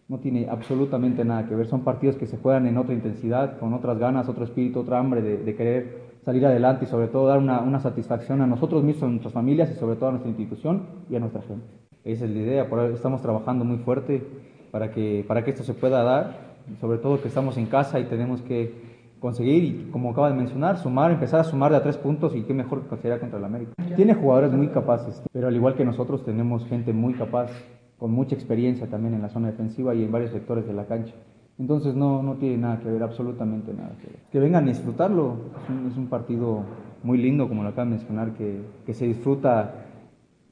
no 0.07 0.19
tiene 0.21 0.49
absolutamente 0.49 1.25
nada 1.25 1.49
que 1.49 1.57
ver, 1.57 1.67
son 1.67 1.81
partidos 1.81 2.15
que 2.15 2.27
se 2.27 2.37
juegan 2.37 2.69
en 2.69 2.79
otra 2.79 2.95
intensidad, 2.95 3.59
con 3.59 3.75
otras 3.75 3.99
ganas, 3.99 4.29
otro 4.29 4.45
espíritu, 4.45 4.79
otra 4.79 5.01
hambre 5.01 5.21
de, 5.21 5.39
de 5.39 5.57
querer 5.57 6.07
salir 6.25 6.47
adelante 6.47 6.85
y 6.85 6.89
sobre 6.89 7.09
todo 7.09 7.27
dar 7.27 7.39
una, 7.39 7.61
una 7.61 7.81
satisfacción 7.81 8.41
a 8.41 8.47
nosotros 8.47 8.85
mismos, 8.85 9.03
a 9.03 9.09
nuestras 9.09 9.35
familias 9.35 9.69
y 9.73 9.75
sobre 9.75 9.97
todo 9.97 10.11
a 10.11 10.13
nuestra 10.13 10.31
institución 10.31 10.87
y 11.11 11.17
a 11.17 11.19
nuestra 11.19 11.43
gente. 11.43 11.86
Esa 12.07 12.25
es 12.25 12.31
la 12.31 12.39
idea, 12.39 12.69
por 12.69 12.79
estamos 12.93 13.21
trabajando 13.21 13.65
muy 13.65 13.79
fuerte 13.79 14.23
para 14.71 14.93
que, 14.93 15.25
para 15.27 15.43
que 15.43 15.51
esto 15.51 15.65
se 15.65 15.75
pueda 15.75 16.05
dar, 16.05 16.55
sobre 16.81 16.99
todo 16.99 17.21
que 17.21 17.27
estamos 17.27 17.59
en 17.59 17.67
casa 17.67 17.99
y 17.99 18.05
tenemos 18.05 18.43
que 18.43 18.73
conseguir, 19.19 19.65
y 19.65 19.91
como 19.91 20.11
acaba 20.13 20.31
de 20.31 20.37
mencionar, 20.37 20.79
sumar, 20.79 21.11
empezar 21.11 21.41
a 21.41 21.45
sumar 21.45 21.73
de 21.73 21.79
a 21.79 21.83
tres 21.83 21.97
puntos 21.97 22.37
y 22.37 22.43
qué 22.43 22.55
mejor 22.55 22.83
que 22.83 22.97
sería 22.99 23.19
contra 23.19 23.41
el 23.41 23.45
América. 23.45 23.73
Tiene 23.97 24.15
jugadores 24.15 24.53
muy 24.53 24.69
capaces, 24.69 25.21
pero 25.33 25.49
al 25.49 25.57
igual 25.57 25.75
que 25.75 25.85
nosotros 25.85 26.25
tenemos 26.25 26.65
gente 26.67 26.93
muy 26.93 27.15
capaz, 27.15 27.51
con 27.99 28.13
mucha 28.13 28.37
experiencia 28.37 28.87
también 28.87 29.15
en 29.15 29.23
la 29.23 29.29
zona 29.29 29.49
defensiva 29.51 29.93
y 29.93 30.05
en 30.05 30.13
varios 30.13 30.31
sectores 30.31 30.65
de 30.65 30.75
la 30.75 30.85
cancha. 30.85 31.15
Entonces 31.59 31.97
no, 31.97 32.23
no 32.23 32.35
tiene 32.35 32.59
nada 32.59 32.79
que 32.79 32.89
ver, 32.89 33.03
absolutamente 33.03 33.75
nada 33.75 33.97
que. 34.01 34.31
Que 34.31 34.39
vengan 34.39 34.63
a 34.63 34.69
disfrutarlo, 34.69 35.39
es 35.61 35.71
un, 35.71 35.91
es 35.91 35.97
un 35.97 36.07
partido 36.07 36.63
muy 37.03 37.19
lindo, 37.19 37.49
como 37.49 37.65
lo 37.65 37.71
acaba 37.71 37.87
de 37.87 37.97
mencionar, 37.97 38.31
que, 38.35 38.61
que 38.85 38.95
se 38.95 39.07
disfruta 39.07 39.75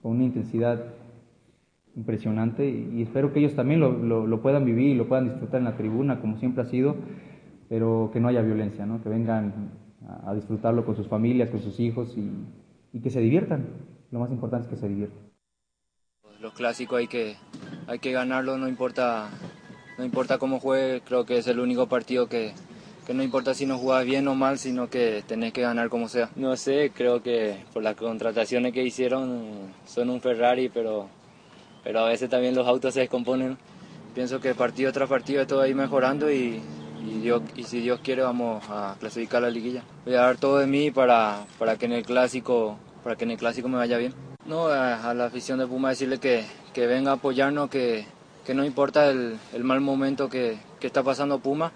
con 0.02 0.12
una 0.12 0.24
intensidad 0.24 0.82
impresionante 1.96 2.68
y, 2.68 3.02
espero 3.02 3.32
que 3.32 3.40
ellos 3.40 3.54
también 3.54 3.80
lo, 3.80 3.92
lo, 3.92 4.26
lo 4.26 4.42
puedan 4.42 4.64
vivir 4.64 4.88
y 4.88 4.94
lo 4.94 5.08
puedan 5.08 5.28
disfrutar 5.28 5.58
en 5.58 5.64
la 5.64 5.76
tribuna, 5.76 6.20
como 6.20 6.38
siempre 6.38 6.62
ha 6.62 6.66
sido, 6.66 6.96
pero 7.68 8.10
que 8.12 8.20
no 8.20 8.28
haya 8.28 8.42
violencia, 8.42 8.86
¿no? 8.86 9.02
que 9.02 9.08
vengan 9.08 9.70
a, 10.08 10.30
a 10.30 10.34
disfrutarlo 10.34 10.84
con 10.84 10.96
sus 10.96 11.08
familias, 11.08 11.50
con 11.50 11.60
sus 11.60 11.78
hijos 11.80 12.16
y, 12.16 12.30
y 12.92 13.00
que 13.00 13.10
se 13.10 13.20
diviertan. 13.20 13.66
Lo 14.10 14.20
más 14.20 14.30
importante 14.30 14.66
es 14.66 14.74
que 14.74 14.80
se 14.80 14.88
diviertan. 14.88 15.18
Los 16.40 16.52
clásicos 16.52 16.98
hay 16.98 17.08
que, 17.08 17.36
hay 17.86 17.98
que 17.98 18.12
ganarlo, 18.12 18.56
no 18.58 18.68
importa, 18.68 19.28
no 19.98 20.04
importa 20.04 20.38
cómo 20.38 20.60
juegue, 20.60 21.00
creo 21.00 21.24
que 21.24 21.38
es 21.38 21.46
el 21.48 21.58
único 21.58 21.88
partido 21.88 22.28
que, 22.28 22.52
que 23.06 23.14
no 23.14 23.22
importa 23.22 23.54
si 23.54 23.66
no 23.66 23.78
jugás 23.78 24.04
bien 24.04 24.28
o 24.28 24.34
mal, 24.34 24.58
sino 24.58 24.88
que 24.88 25.24
tenés 25.26 25.52
que 25.52 25.62
ganar 25.62 25.88
como 25.88 26.08
sea. 26.08 26.30
No 26.36 26.56
sé, 26.56 26.92
creo 26.94 27.22
que 27.22 27.56
por 27.72 27.82
las 27.82 27.96
contrataciones 27.96 28.72
que 28.72 28.84
hicieron 28.84 29.72
son 29.86 30.10
un 30.10 30.20
Ferrari, 30.20 30.68
pero, 30.68 31.08
pero 31.84 32.00
a 32.00 32.08
veces 32.08 32.28
también 32.28 32.54
los 32.54 32.66
autos 32.66 32.94
se 32.94 33.00
descomponen. 33.00 33.56
Pienso 34.14 34.40
que 34.40 34.54
partido 34.54 34.92
tras 34.92 35.08
partido 35.08 35.42
estoy 35.42 35.66
ahí 35.66 35.74
mejorando 35.74 36.30
y, 36.30 36.62
Dios, 37.22 37.42
y 37.54 37.64
si 37.64 37.80
Dios 37.80 38.00
quiere 38.02 38.22
vamos 38.22 38.64
a 38.68 38.96
clasificar 38.98 39.42
la 39.42 39.50
liguilla. 39.50 39.84
Voy 40.04 40.14
a 40.14 40.22
dar 40.22 40.36
todo 40.38 40.58
de 40.58 40.66
mí 40.66 40.90
para, 40.90 41.44
para 41.58 41.76
que 41.76 41.86
en 41.86 41.92
el 41.92 42.04
clásico 42.04 42.78
para 43.04 43.16
que 43.16 43.24
en 43.24 43.32
el 43.32 43.36
clásico 43.36 43.68
me 43.68 43.76
vaya 43.76 43.98
bien. 43.98 44.14
No, 44.46 44.66
a, 44.68 45.10
a 45.10 45.14
la 45.14 45.26
afición 45.26 45.58
de 45.58 45.66
Puma 45.66 45.90
decirle 45.90 46.18
que, 46.18 46.44
que 46.72 46.86
venga 46.86 47.12
a 47.12 47.14
apoyarnos, 47.14 47.68
que, 47.68 48.06
que 48.44 48.54
no 48.54 48.64
importa 48.64 49.10
el, 49.10 49.38
el 49.52 49.62
mal 49.62 49.80
momento 49.80 50.28
que, 50.28 50.58
que, 50.80 50.86
está 50.86 51.02
pasando 51.02 51.38
Puma, 51.38 51.70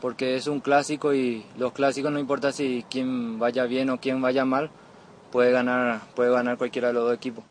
porque 0.00 0.36
es 0.36 0.46
un 0.46 0.60
clásico 0.60 1.14
y 1.14 1.44
los 1.58 1.72
clásicos 1.72 2.10
no 2.10 2.18
importa 2.18 2.50
si 2.50 2.84
quién 2.90 3.38
vaya 3.38 3.64
bien 3.64 3.90
o 3.90 4.00
quién 4.00 4.20
vaya 4.22 4.44
mal, 4.44 4.70
puede 5.30 5.52
ganar, 5.52 6.00
puede 6.14 6.30
ganar 6.30 6.56
cualquiera 6.56 6.88
de 6.88 6.94
los 6.94 7.04
dos 7.04 7.14
equipos. 7.14 7.44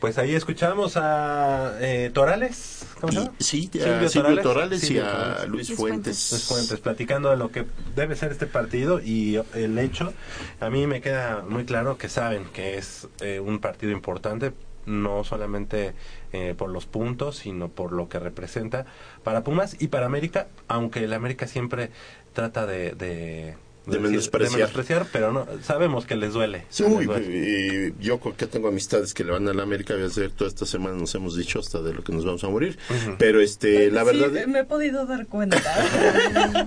Pues 0.00 0.16
ahí 0.16 0.36
escuchamos 0.36 0.96
a 0.96 1.76
eh, 1.80 2.10
Torales, 2.14 2.86
¿cómo 3.00 3.12
se 3.12 3.18
llama? 3.18 3.32
Sí, 3.40 3.68
a 3.74 4.08
Silvio 4.08 4.42
Torales, 4.42 4.88
y 4.88 4.98
a 4.98 5.10
Torales. 5.10 5.48
Luis 5.48 5.74
Fuentes. 5.74 6.30
Luis 6.30 6.44
Fuentes, 6.44 6.78
platicando 6.78 7.30
de 7.30 7.36
lo 7.36 7.50
que 7.50 7.66
debe 7.96 8.14
ser 8.14 8.30
este 8.30 8.46
partido 8.46 9.00
y 9.00 9.40
el 9.54 9.76
hecho, 9.76 10.14
a 10.60 10.70
mí 10.70 10.86
me 10.86 11.00
queda 11.00 11.44
muy 11.48 11.64
claro 11.64 11.98
que 11.98 12.08
saben 12.08 12.44
que 12.52 12.78
es 12.78 13.08
eh, 13.20 13.40
un 13.40 13.58
partido 13.58 13.90
importante, 13.90 14.52
no 14.86 15.24
solamente 15.24 15.94
eh, 16.32 16.54
por 16.56 16.70
los 16.70 16.86
puntos, 16.86 17.38
sino 17.38 17.68
por 17.68 17.92
lo 17.92 18.08
que 18.08 18.20
representa 18.20 18.86
para 19.24 19.42
Pumas 19.42 19.76
y 19.80 19.88
para 19.88 20.06
América, 20.06 20.46
aunque 20.68 21.02
el 21.02 21.12
América 21.12 21.48
siempre 21.48 21.90
trata 22.34 22.66
de, 22.66 22.92
de 22.92 23.56
de 23.88 23.98
menospreciar. 24.00 24.50
de 24.52 24.56
menospreciar, 24.58 25.06
pero 25.12 25.32
no 25.32 25.46
sabemos 25.62 26.06
que 26.06 26.16
les 26.16 26.32
duele. 26.32 26.64
Sí, 26.68 26.84
les 26.84 27.06
duele. 27.06 27.94
y 28.00 28.04
yo 28.04 28.20
que 28.20 28.46
tengo 28.46 28.68
amistades 28.68 29.14
que 29.14 29.24
le 29.24 29.32
van 29.32 29.48
a 29.48 29.52
la 29.54 29.62
América, 29.62 29.94
voy 29.94 30.04
a 30.04 30.06
hacer 30.06 30.30
toda 30.30 30.48
esta 30.48 30.66
semana 30.66 30.96
nos 30.96 31.14
hemos 31.14 31.36
dicho 31.36 31.58
hasta 31.58 31.80
de 31.80 31.94
lo 31.94 32.02
que 32.04 32.12
nos 32.12 32.24
vamos 32.24 32.42
a 32.44 32.48
morir. 32.48 32.78
Pero 33.18 33.40
este, 33.40 33.90
la 33.90 34.04
Sí, 34.04 34.18
verdad, 34.18 34.46
me 34.46 34.60
he 34.60 34.64
podido 34.64 35.06
dar 35.06 35.26
cuenta. 35.26 35.58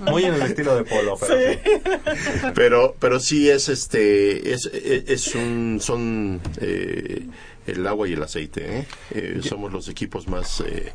Muy 0.10 0.24
en 0.24 0.34
el 0.34 0.42
estilo 0.42 0.74
de 0.76 0.84
Polo, 0.84 1.16
pero 1.20 1.34
Sí. 1.52 1.58
sí. 1.64 2.46
pero 2.54 2.96
pero 2.98 3.20
sí 3.20 3.48
es 3.50 3.68
este 3.68 4.52
es 4.52 4.66
es, 4.66 5.08
es 5.08 5.34
un 5.34 5.78
son 5.80 6.40
eh, 6.60 7.26
el 7.66 7.86
agua 7.86 8.08
y 8.08 8.14
el 8.14 8.22
aceite, 8.22 8.78
¿eh? 8.80 8.86
Eh, 9.12 9.40
somos 9.42 9.72
los 9.72 9.88
equipos 9.88 10.26
más 10.28 10.60
eh, 10.66 10.92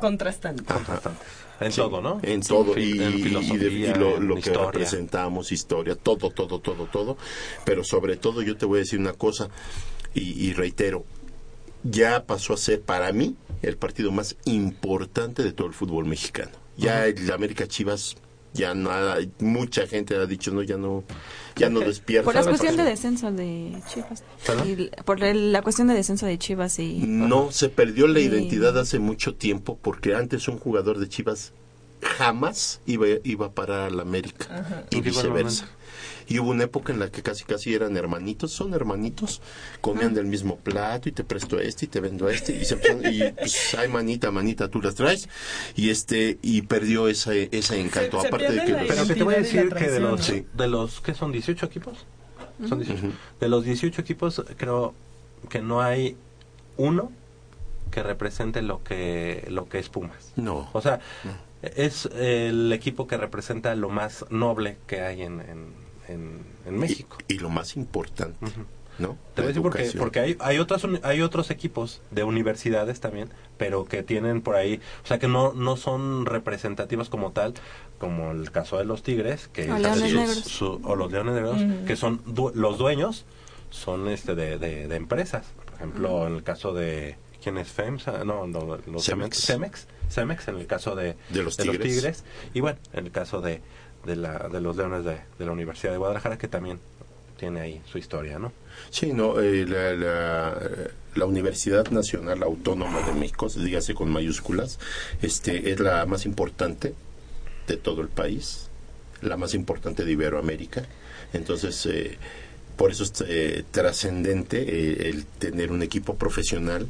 Contrastante. 0.00 0.62
En 1.60 1.72
Sí, 1.72 1.80
todo, 1.80 2.00
¿no? 2.00 2.20
En 2.22 2.40
todo 2.40 2.78
y, 2.78 3.02
en 3.02 3.18
y 3.18 3.56
de- 3.56 3.66
y 3.72 3.86
lo, 3.94 4.16
en 4.16 4.28
que 4.34 4.38
historia. 4.40 4.66
representamos, 4.70 5.50
historia, 5.52 5.96
todo, 5.96 6.30
todo, 6.30 6.60
todo, 6.60 6.86
todo. 6.86 7.16
Pero 7.64 7.82
sobre 7.84 8.16
todo 8.16 8.42
yo 8.42 8.56
te 8.56 8.64
voy 8.66 8.78
a 8.78 8.80
decir 8.80 8.98
una 9.00 9.12
cosa 9.12 9.48
y, 10.14 10.20
y 10.46 10.52
reitero, 10.52 11.04
ya 11.82 12.24
pasó 12.24 12.54
a 12.54 12.56
ser 12.56 12.82
para 12.82 13.12
mí 13.12 13.34
el 13.62 13.76
partido 13.76 14.12
más 14.12 14.36
importante 14.44 15.42
de 15.42 15.52
todo 15.52 15.66
el 15.66 15.74
fútbol 15.74 16.04
mexicano. 16.04 16.52
Ya 16.76 17.06
el 17.06 17.30
América 17.32 17.66
Chivas, 17.66 18.14
ya 18.54 18.74
nada, 18.74 19.18
mucha 19.40 19.86
gente 19.86 20.16
ha 20.16 20.26
dicho 20.26 20.50
no, 20.52 20.62
ya 20.62 20.76
no, 20.76 21.04
ya 21.56 21.68
no 21.70 21.80
despierta. 21.80 22.24
Por 22.24 22.34
la 22.34 22.44
cuestión 22.44 22.76
de 22.76 22.84
descenso 22.84 23.30
de 23.32 23.80
Chivas. 23.92 24.24
Y 24.66 24.90
por 25.04 25.20
la 25.20 25.62
cuestión 25.62 25.88
de 25.88 25.94
descenso 25.94 26.26
de 26.26 26.38
Chivas 26.38 26.78
y... 26.78 26.98
No, 27.06 27.50
se 27.52 27.68
perdió 27.68 28.06
la 28.08 28.20
Sí. 28.20 28.26
identidad 28.26 28.78
hace 28.78 28.98
mucho 28.98 29.34
tiempo 29.34 29.78
porque 29.80 30.14
antes 30.14 30.48
un 30.48 30.58
jugador 30.58 30.98
de 30.98 31.08
Chivas 31.08 31.52
jamás 32.00 32.80
iba, 32.86 33.06
iba 33.24 33.46
a 33.46 33.50
parar 33.52 33.80
a 33.88 33.90
la 33.90 34.02
América 34.02 34.46
Ajá. 34.50 34.84
y 34.90 34.96
¿En 34.96 35.02
qué 35.02 35.10
viceversa. 35.10 35.68
Y 36.28 36.38
hubo 36.38 36.50
una 36.50 36.64
época 36.64 36.92
en 36.92 36.98
la 36.98 37.10
que 37.10 37.22
casi 37.22 37.44
casi 37.44 37.74
eran 37.74 37.96
hermanitos, 37.96 38.52
son 38.52 38.74
hermanitos, 38.74 39.40
comían 39.80 40.12
del 40.14 40.26
mismo 40.26 40.56
plato 40.58 41.08
y 41.08 41.12
te 41.12 41.24
presto 41.24 41.58
este 41.58 41.86
y 41.86 41.88
te 41.88 42.00
vendo 42.00 42.28
este 42.28 42.54
y, 42.56 42.64
se 42.64 42.74
empezaron- 42.74 43.12
y 43.12 43.32
pues 43.32 43.74
ay 43.78 43.88
manita, 43.88 44.30
manita, 44.30 44.68
tú 44.68 44.80
las 44.82 44.94
traes 44.94 45.28
y 45.74 45.90
este 45.90 46.38
y 46.42 46.62
perdió 46.62 47.08
ese, 47.08 47.48
ese 47.52 47.80
encanto. 47.80 48.20
se 48.20 48.28
Aparte 48.28 48.52
de 48.52 48.64
que 48.64 48.72
la 48.72 48.78
los- 48.82 48.88
Pero 48.88 49.06
que 49.06 49.14
te 49.14 49.22
voy 49.24 49.34
a 49.34 49.38
decir 49.38 49.68
que 49.74 49.88
de 49.88 50.00
los, 50.00 50.26
de 50.28 50.66
los, 50.68 51.00
¿qué 51.00 51.14
son? 51.14 51.32
¿18 51.32 51.64
equipos? 51.66 52.04
Son 52.68 52.78
18. 52.80 53.06
Ujú. 53.06 53.14
De 53.40 53.48
los 53.48 53.64
18 53.64 54.00
equipos, 54.02 54.44
creo 54.56 54.94
que 55.48 55.60
no 55.62 55.80
hay 55.80 56.16
uno 56.76 57.10
que 57.90 58.02
represente 58.02 58.60
lo 58.62 58.82
que, 58.84 59.46
lo 59.50 59.68
que 59.68 59.78
es 59.78 59.88
Pumas. 59.88 60.32
No. 60.36 60.68
O 60.72 60.80
sea, 60.82 61.00
es 61.62 62.06
el 62.14 62.72
equipo 62.72 63.06
que 63.06 63.16
representa 63.16 63.74
lo 63.74 63.88
más 63.88 64.24
noble 64.30 64.76
que 64.86 65.00
hay 65.00 65.22
en, 65.22 65.40
en, 65.40 65.87
en, 66.08 66.40
en 66.66 66.78
México. 66.78 67.18
Y, 67.28 67.34
y 67.34 67.38
lo 67.38 67.50
más 67.50 67.76
importante. 67.76 68.36
¿no? 68.98 69.16
Te 69.36 69.42
voy 69.42 69.44
a 69.44 69.48
decir 69.48 69.62
porque, 69.62 69.90
porque 69.96 70.18
hay, 70.18 70.36
hay, 70.40 70.58
otros, 70.58 70.84
hay 71.04 71.20
otros 71.20 71.52
equipos 71.52 72.02
de 72.10 72.24
universidades 72.24 72.98
también, 72.98 73.28
pero 73.56 73.84
que 73.84 74.02
tienen 74.02 74.42
por 74.42 74.56
ahí, 74.56 74.80
o 75.04 75.06
sea, 75.06 75.20
que 75.20 75.28
no, 75.28 75.52
no 75.52 75.76
son 75.76 76.26
representativos 76.26 77.08
como 77.08 77.30
tal, 77.30 77.54
como 77.98 78.32
el 78.32 78.50
caso 78.50 78.76
de 78.76 78.84
los 78.84 79.04
Tigres, 79.04 79.48
que 79.52 79.70
O 79.70 79.76
es 79.76 79.82
Leones 79.82 80.10
su- 80.10 80.16
Negros. 80.16 80.36
su- 80.38 80.80
o 80.82 80.96
los 80.96 81.12
Leones 81.12 81.34
Negros, 81.34 81.62
Ujú. 81.62 81.84
que 81.86 81.94
son 81.94 82.20
du- 82.26 82.50
los 82.56 82.76
dueños, 82.78 83.24
son 83.70 84.08
este 84.08 84.34
de, 84.34 84.58
de, 84.58 84.88
de 84.88 84.96
empresas. 84.96 85.46
Por 85.64 85.74
ejemplo, 85.74 86.26
en 86.26 86.34
el 86.34 86.42
caso 86.42 86.72
de, 86.74 87.16
¿quién 87.40 87.56
es 87.58 87.68
FEMSA? 87.68 88.24
No, 88.24 88.48
no, 88.48 88.78
los 88.86 89.04
Cemex. 89.04 89.38
Cemex. 89.46 89.86
Cemex, 90.10 90.48
en 90.48 90.56
el 90.56 90.66
caso 90.66 90.96
de, 90.96 91.16
De 91.28 91.42
los 91.44 91.56
Tigres. 91.56 92.24
Y 92.52 92.60
bueno, 92.60 92.78
en 92.92 93.04
el 93.06 93.12
caso 93.12 93.40
de, 93.42 93.60
de, 94.04 94.16
la, 94.16 94.48
de 94.48 94.60
los 94.60 94.76
Leones 94.76 95.04
de, 95.04 95.18
de 95.38 95.46
la 95.46 95.52
Universidad 95.52 95.92
de 95.92 95.98
Guadalajara, 95.98 96.38
que 96.38 96.48
también 96.48 96.78
tiene 97.36 97.60
ahí 97.60 97.82
su 97.90 97.98
historia, 97.98 98.38
¿no? 98.38 98.52
Sí, 98.90 99.12
no, 99.12 99.40
eh, 99.40 99.64
la, 99.66 99.92
la, 99.94 100.58
la 101.14 101.24
Universidad 101.24 101.88
Nacional 101.90 102.42
Autónoma 102.42 103.00
de 103.02 103.12
México, 103.12 103.48
dígase 103.48 103.94
con 103.94 104.10
mayúsculas, 104.10 104.78
este, 105.22 105.70
es 105.70 105.80
la 105.80 106.04
más 106.06 106.26
importante 106.26 106.94
de 107.66 107.76
todo 107.76 108.00
el 108.02 108.08
país, 108.08 108.68
la 109.20 109.36
más 109.36 109.54
importante 109.54 110.04
de 110.04 110.12
Iberoamérica. 110.12 110.86
Entonces, 111.32 111.86
eh, 111.86 112.18
por 112.76 112.90
eso 112.90 113.04
es 113.04 113.12
eh, 113.26 113.64
trascendente 113.70 114.62
eh, 114.62 115.08
el 115.10 115.26
tener 115.26 115.70
un 115.72 115.82
equipo 115.82 116.14
profesional 116.14 116.88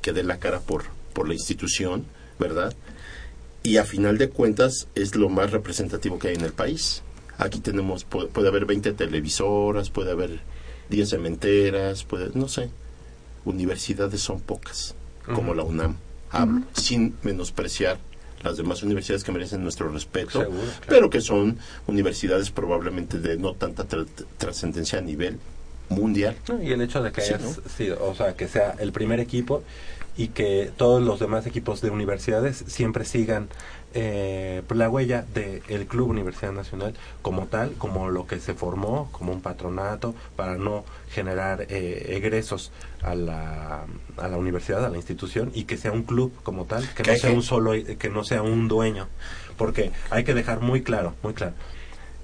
que 0.00 0.12
dé 0.12 0.22
la 0.22 0.38
cara 0.38 0.60
por, 0.60 0.84
por 1.12 1.28
la 1.28 1.34
institución, 1.34 2.06
¿verdad? 2.38 2.74
Y 3.64 3.78
a 3.78 3.84
final 3.84 4.18
de 4.18 4.28
cuentas 4.28 4.88
es 4.94 5.16
lo 5.16 5.28
más 5.30 5.50
representativo 5.50 6.18
que 6.18 6.28
hay 6.28 6.34
en 6.34 6.42
el 6.42 6.52
país. 6.52 7.02
Aquí 7.38 7.60
tenemos, 7.60 8.04
puede, 8.04 8.28
puede 8.28 8.48
haber 8.48 8.66
20 8.66 8.92
televisoras, 8.92 9.88
puede 9.90 10.12
haber 10.12 10.40
10 10.90 11.08
cementeras, 11.10 12.04
puede, 12.04 12.30
no 12.34 12.46
sé. 12.46 12.68
universidades 13.46 14.20
son 14.20 14.40
pocas, 14.40 14.94
como 15.34 15.54
la 15.54 15.62
UNAM, 15.64 15.96
hablo, 16.30 16.62
sin 16.74 17.14
menospreciar 17.22 17.98
las 18.42 18.58
demás 18.58 18.82
universidades 18.82 19.24
que 19.24 19.32
merecen 19.32 19.62
nuestro 19.62 19.88
respeto, 19.90 20.40
Seguro, 20.42 20.60
claro. 20.62 20.84
pero 20.88 21.10
que 21.10 21.20
son 21.22 21.58
universidades 21.86 22.50
probablemente 22.50 23.18
de 23.18 23.38
no 23.38 23.54
tanta 23.54 23.88
tra- 23.88 24.06
trascendencia 24.36 24.98
a 24.98 25.02
nivel 25.02 25.38
mundial. 25.88 26.36
No, 26.48 26.62
Y 26.62 26.70
el 26.72 26.82
hecho 26.82 27.02
de 27.02 27.10
que 27.12 27.22
Sí, 27.22 27.32
hayas 27.34 27.58
sido, 27.76 28.04
o 28.06 28.14
sea, 28.14 28.34
que 28.36 28.46
sea 28.46 28.76
el 28.78 28.92
primer 28.92 29.20
equipo 29.20 29.62
y 30.16 30.28
que 30.28 30.70
todos 30.76 31.02
los 31.02 31.18
demás 31.20 31.46
equipos 31.46 31.80
de 31.80 31.90
universidades 31.90 32.64
siempre 32.66 33.04
sigan 33.04 33.48
eh, 33.96 34.62
pues, 34.66 34.76
la 34.76 34.90
huella 34.90 35.24
del 35.34 35.86
Club 35.86 36.10
Universidad 36.10 36.52
Nacional 36.52 36.94
como 37.22 37.46
tal, 37.46 37.74
como 37.74 38.10
lo 38.10 38.26
que 38.26 38.40
se 38.40 38.54
formó, 38.54 39.08
como 39.12 39.32
un 39.32 39.40
patronato, 39.40 40.16
para 40.34 40.56
no 40.56 40.84
generar 41.10 41.66
eh, 41.68 42.06
egresos 42.16 42.72
a 43.02 43.14
la, 43.14 43.84
a 44.16 44.28
la 44.28 44.36
universidad, 44.36 44.84
a 44.84 44.88
la 44.88 44.96
institución, 44.96 45.52
y 45.54 45.64
que 45.64 45.76
sea 45.76 45.92
un 45.92 46.02
club 46.02 46.32
como 46.42 46.64
tal, 46.64 46.88
que 46.94 47.04
no 47.04 47.16
sea 47.16 47.30
un 47.30 47.42
solo, 47.42 47.72
que 47.72 48.10
no 48.10 48.24
sea 48.24 48.42
un 48.42 48.66
dueño, 48.66 49.06
porque 49.56 49.92
hay 50.10 50.24
que 50.24 50.34
dejar 50.34 50.60
muy 50.60 50.82
claro, 50.82 51.14
muy 51.22 51.34
claro, 51.34 51.54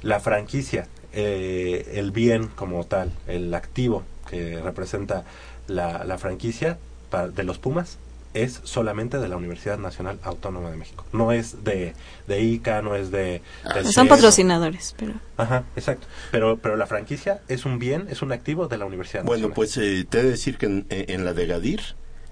la 0.02 0.18
franquicia, 0.18 0.88
eh, 1.12 1.92
el 1.94 2.10
bien 2.10 2.48
como 2.48 2.84
tal, 2.84 3.12
el 3.28 3.54
activo 3.54 4.02
que 4.28 4.60
representa 4.60 5.24
la, 5.68 6.04
la 6.04 6.18
franquicia 6.18 6.78
pa- 7.10 7.28
de 7.28 7.42
los 7.44 7.58
Pumas 7.58 7.98
es 8.32 8.60
solamente 8.62 9.18
de 9.18 9.28
la 9.28 9.36
Universidad 9.36 9.76
Nacional 9.78 10.20
Autónoma 10.22 10.70
de 10.70 10.76
México. 10.76 11.04
No 11.12 11.32
es 11.32 11.64
de, 11.64 11.94
de 12.28 12.40
ICA, 12.42 12.80
no 12.80 12.94
es 12.94 13.10
de... 13.10 13.42
del 13.74 13.86
Son 13.92 14.06
patrocinadores, 14.06 14.94
pero... 14.96 15.14
Ajá, 15.36 15.64
exacto. 15.74 16.06
Pero, 16.30 16.56
pero 16.58 16.76
la 16.76 16.86
franquicia 16.86 17.40
es 17.48 17.64
un 17.64 17.80
bien, 17.80 18.06
es 18.08 18.22
un 18.22 18.30
activo 18.30 18.68
de 18.68 18.78
la 18.78 18.84
Universidad 18.86 19.24
Bueno, 19.24 19.48
Nacional. 19.48 19.54
pues 19.56 19.76
eh, 19.78 20.06
te 20.08 20.20
he 20.20 20.22
de 20.22 20.30
decir 20.30 20.58
que 20.58 20.66
en, 20.66 20.86
en 20.90 21.24
la 21.24 21.32
de 21.34 21.46
Gadir 21.46 21.80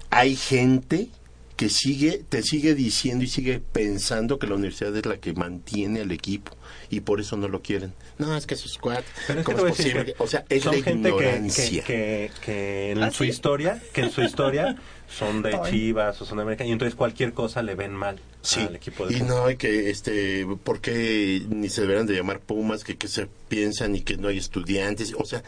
hay 0.09 0.37
gente 0.37 1.09
que 1.57 1.67
sigue, 1.67 2.23
te 2.29 2.43
sigue 2.43 2.73
diciendo 2.75 3.25
y 3.25 3.27
sigue 3.27 3.59
pensando 3.59 4.39
que 4.39 4.47
la 4.47 4.55
universidad 4.55 4.95
es 4.95 5.05
la 5.05 5.17
que 5.17 5.33
mantiene 5.33 5.99
al 5.99 6.11
equipo 6.13 6.53
y 6.89 7.01
por 7.01 7.19
eso 7.19 7.37
no 7.37 7.47
lo 7.47 7.61
quieren. 7.61 7.93
No, 8.17 8.35
es 8.35 8.45
que 8.45 8.55
esos 8.55 8.77
cuatro, 8.77 9.05
Pero 9.27 9.39
es 9.41 9.45
que 9.45 9.51
¿cómo 9.51 9.63
voy 9.63 9.71
es 9.71 9.77
posible? 9.77 10.05
que 10.05 10.15
O 10.17 10.27
sea, 10.27 10.45
es 10.49 10.63
son 10.63 10.75
la 10.77 10.83
gente 10.83 11.11
que, 11.15 11.51
que, 11.55 11.81
que, 11.83 12.31
que 12.41 12.91
en 12.91 13.03
¿Ah, 13.03 13.11
su 13.11 13.23
sí? 13.23 13.29
historia, 13.29 13.81
que 13.93 14.01
en 14.01 14.11
su 14.11 14.21
historia 14.21 14.75
son 15.07 15.41
de. 15.41 15.59
Chivas 15.69 16.21
o 16.21 16.25
son 16.25 16.37
de 16.37 16.43
América 16.43 16.65
y 16.65 16.71
entonces 16.71 16.95
cualquier 16.95 17.33
cosa 17.33 17.61
le 17.61 17.75
ven 17.75 17.93
mal 17.93 18.19
Sí, 18.41 18.61
al 18.61 18.75
equipo 18.77 19.05
de 19.05 19.17
y 19.17 19.21
no 19.21 19.45
hay 19.45 19.57
que, 19.57 19.89
este, 19.89 20.45
¿por 20.63 20.79
qué 20.79 21.41
ni 21.49 21.67
se 21.67 21.81
deberán 21.81 22.05
de 22.05 22.13
llamar 22.15 22.39
Pumas, 22.39 22.85
que, 22.85 22.95
que 22.95 23.09
se 23.09 23.27
piensan 23.49 23.95
y 23.97 24.01
que 24.01 24.15
no 24.15 24.29
hay 24.29 24.37
estudiantes? 24.37 25.13
O 25.17 25.25
sea, 25.25 25.43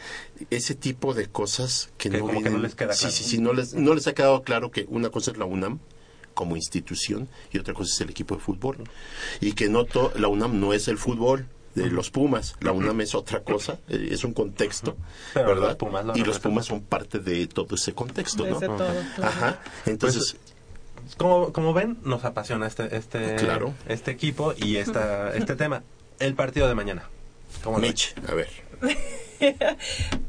ese 0.50 0.74
tipo 0.74 1.14
de 1.14 1.26
cosas 1.26 1.88
que, 1.96 2.10
Que 2.10 2.18
no 2.18 2.26
como 2.26 2.32
que 2.42 2.50
vienen- 2.50 2.52
no 2.52 2.58
les 2.58 2.74
queda 2.74 2.92
sí, 2.92 3.00
claro. 3.00 3.14
sí, 3.16 3.24
sí, 3.24 3.38
no 3.38 3.54
les, 3.54 3.72
no 3.72 3.94
les 3.94 4.06
ha 4.08 4.12
quedado 4.12 4.42
claro 4.42 4.70
que 4.70 4.84
una 4.88 5.08
cosa 5.08 5.30
es 5.30 5.38
la 5.38 5.46
UNAM 5.46 5.78
como 6.34 6.56
institución 6.56 7.28
y 7.52 7.58
otra 7.58 7.74
cosa 7.74 7.92
es 7.94 8.00
el 8.00 8.10
equipo 8.10 8.34
de 8.36 8.40
fútbol. 8.40 8.76
Y 9.40 9.52
que 9.52 9.68
no 9.68 9.84
to- 9.84 10.12
la 10.16 10.28
UNAM 10.28 10.58
no 10.60 10.72
es 10.72 10.88
el 10.88 10.98
fútbol 10.98 11.46
de 11.74 11.86
los 11.86 12.10
Pumas, 12.10 12.56
la 12.60 12.72
UNAM 12.72 13.00
es 13.00 13.14
otra 13.14 13.40
cosa, 13.40 13.78
eh, 13.88 14.08
es 14.10 14.24
un 14.24 14.34
contexto, 14.34 14.94
Pero 15.32 15.48
¿verdad? 15.48 15.68
los 15.68 15.76
Pumas 15.76 16.04
lo 16.04 16.16
y 16.16 16.20
los. 16.20 16.38
Pumas 16.38 16.66
son 16.66 16.82
parte 16.82 17.18
de 17.18 17.46
todo 17.46 17.74
ese 17.76 17.94
contexto, 17.94 18.44
De 18.44 18.50
¿no? 18.50 18.56
ese 18.58 18.66
todo, 18.66 18.76
claro. 18.78 19.02
Ajá, 19.22 19.60
entonces... 19.86 20.36
Como, 21.16 21.52
como 21.52 21.72
ven, 21.74 21.98
nos 22.04 22.24
apasiona 22.24 22.66
este, 22.66 22.96
este, 22.96 23.36
Claro. 23.36 23.74
este 23.88 24.10
equipo 24.12 24.54
y 24.56 24.76
esta, 24.76 25.32
este 25.34 25.56
tema. 25.56 25.82
El 26.20 26.34
partido 26.34 26.68
de 26.68 26.74
mañana. 26.74 27.04
¿Cómo? 27.64 27.78
Mitch, 27.78 28.14
a 28.28 28.34
ver. 28.34 28.48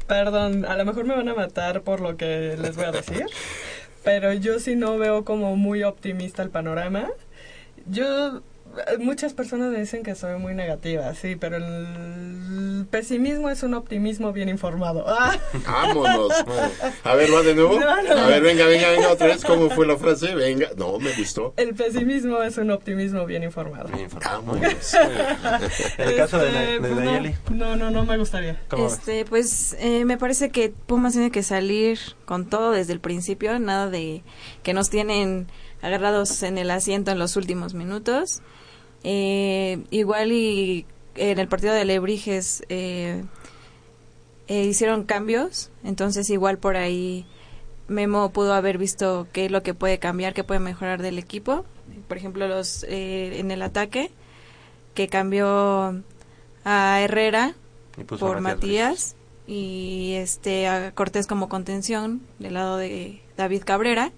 Perdón, 0.06 0.64
a 0.64 0.76
lo 0.76 0.84
mejor 0.84 1.04
me 1.04 1.14
van 1.14 1.28
a 1.28 1.34
matar 1.34 1.82
por 1.82 2.00
lo 2.00 2.16
que 2.16 2.56
les 2.60 2.76
voy 2.76 2.84
a 2.86 2.92
decir, 2.92 3.26
pero 4.04 4.32
yo 4.34 4.60
sí 4.60 4.76
no 4.76 4.98
veo 4.98 5.24
como 5.24 5.56
muy 5.56 5.82
optimista 5.82 6.42
el 6.42 6.50
panorama. 6.50 7.08
Yo, 7.86 8.42
muchas 8.98 9.34
personas 9.34 9.70
me 9.72 9.80
dicen 9.80 10.02
que 10.02 10.14
soy 10.14 10.38
muy 10.38 10.54
negativa, 10.54 11.14
sí, 11.14 11.36
pero 11.36 11.56
el 11.56 12.86
pesimismo 12.90 13.50
es 13.50 13.62
un 13.62 13.74
optimismo 13.74 14.32
bien 14.32 14.48
informado. 14.48 15.04
Ah. 15.06 15.36
Vámonos. 15.66 16.32
A 17.04 17.14
ver, 17.14 17.32
va 17.32 17.42
de 17.42 17.54
nuevo. 17.54 17.78
No, 17.80 18.02
no. 18.02 18.12
A 18.12 18.26
ver, 18.28 18.42
venga, 18.42 18.66
venga, 18.66 18.90
venga, 18.90 19.12
otra 19.12 19.28
vez. 19.28 19.44
¿Cómo 19.44 19.70
fue 19.70 19.86
la 19.86 19.96
frase? 19.96 20.34
Venga. 20.34 20.68
No, 20.76 20.98
me 20.98 21.12
gustó. 21.12 21.54
El 21.56 21.74
pesimismo 21.74 22.42
es 22.42 22.58
un 22.58 22.70
optimismo 22.70 23.24
bien 23.26 23.42
informado. 23.42 23.88
Vámonos. 24.24 24.94
En 25.98 26.08
el 26.08 26.16
caso 26.16 26.38
de, 26.38 26.48
Este, 26.48 26.58
de 26.72 26.80
pues 26.80 26.92
no, 26.92 27.00
Nayeli. 27.00 27.34
no, 27.50 27.76
no, 27.76 27.90
no 27.90 28.04
me 28.04 28.18
gustaría. 28.18 28.60
¿Cómo 28.68 28.84
ves? 28.84 28.94
Este, 28.94 29.24
pues 29.24 29.76
eh, 29.78 30.04
me 30.04 30.18
parece 30.18 30.50
que 30.50 30.70
Pumas 30.70 31.12
tiene 31.12 31.30
que 31.30 31.42
salir 31.42 31.98
con 32.24 32.46
todo 32.48 32.72
desde 32.72 32.92
el 32.92 33.00
principio, 33.00 33.58
nada 33.58 33.88
de 33.88 34.22
que 34.62 34.72
nos 34.74 34.90
tienen 34.90 35.46
agarrados 35.82 36.42
en 36.42 36.58
el 36.58 36.70
asiento 36.70 37.10
en 37.10 37.18
los 37.18 37.36
últimos 37.36 37.74
minutos. 37.74 38.42
Eh, 39.04 39.84
igual 39.90 40.32
y 40.32 40.86
en 41.14 41.38
el 41.38 41.48
partido 41.48 41.74
de 41.74 41.84
Lebrijes 41.84 42.64
eh, 42.68 43.24
eh, 44.48 44.64
hicieron 44.64 45.04
cambios, 45.04 45.70
entonces 45.84 46.28
igual 46.30 46.58
por 46.58 46.76
ahí 46.76 47.26
Memo 47.88 48.30
pudo 48.30 48.54
haber 48.54 48.78
visto 48.78 49.26
qué 49.32 49.46
es 49.46 49.50
lo 49.50 49.62
que 49.62 49.74
puede 49.74 49.98
cambiar, 49.98 50.34
qué 50.34 50.44
puede 50.44 50.60
mejorar 50.60 51.02
del 51.02 51.18
equipo. 51.18 51.64
Por 52.08 52.16
ejemplo, 52.16 52.48
los 52.48 52.84
eh, 52.84 53.38
en 53.38 53.50
el 53.50 53.62
ataque 53.62 54.10
que 54.94 55.08
cambió 55.08 56.02
a 56.64 57.00
Herrera 57.00 57.54
a 57.98 58.04
por 58.04 58.40
Matías 58.40 58.42
Matías 58.42 59.16
y 59.46 60.14
este 60.16 60.66
a 60.66 60.92
Cortés 60.92 61.26
como 61.26 61.48
contención 61.48 62.22
del 62.38 62.54
lado 62.54 62.78
de 62.78 63.20
David 63.36 63.62
Cabrera. 63.64 64.12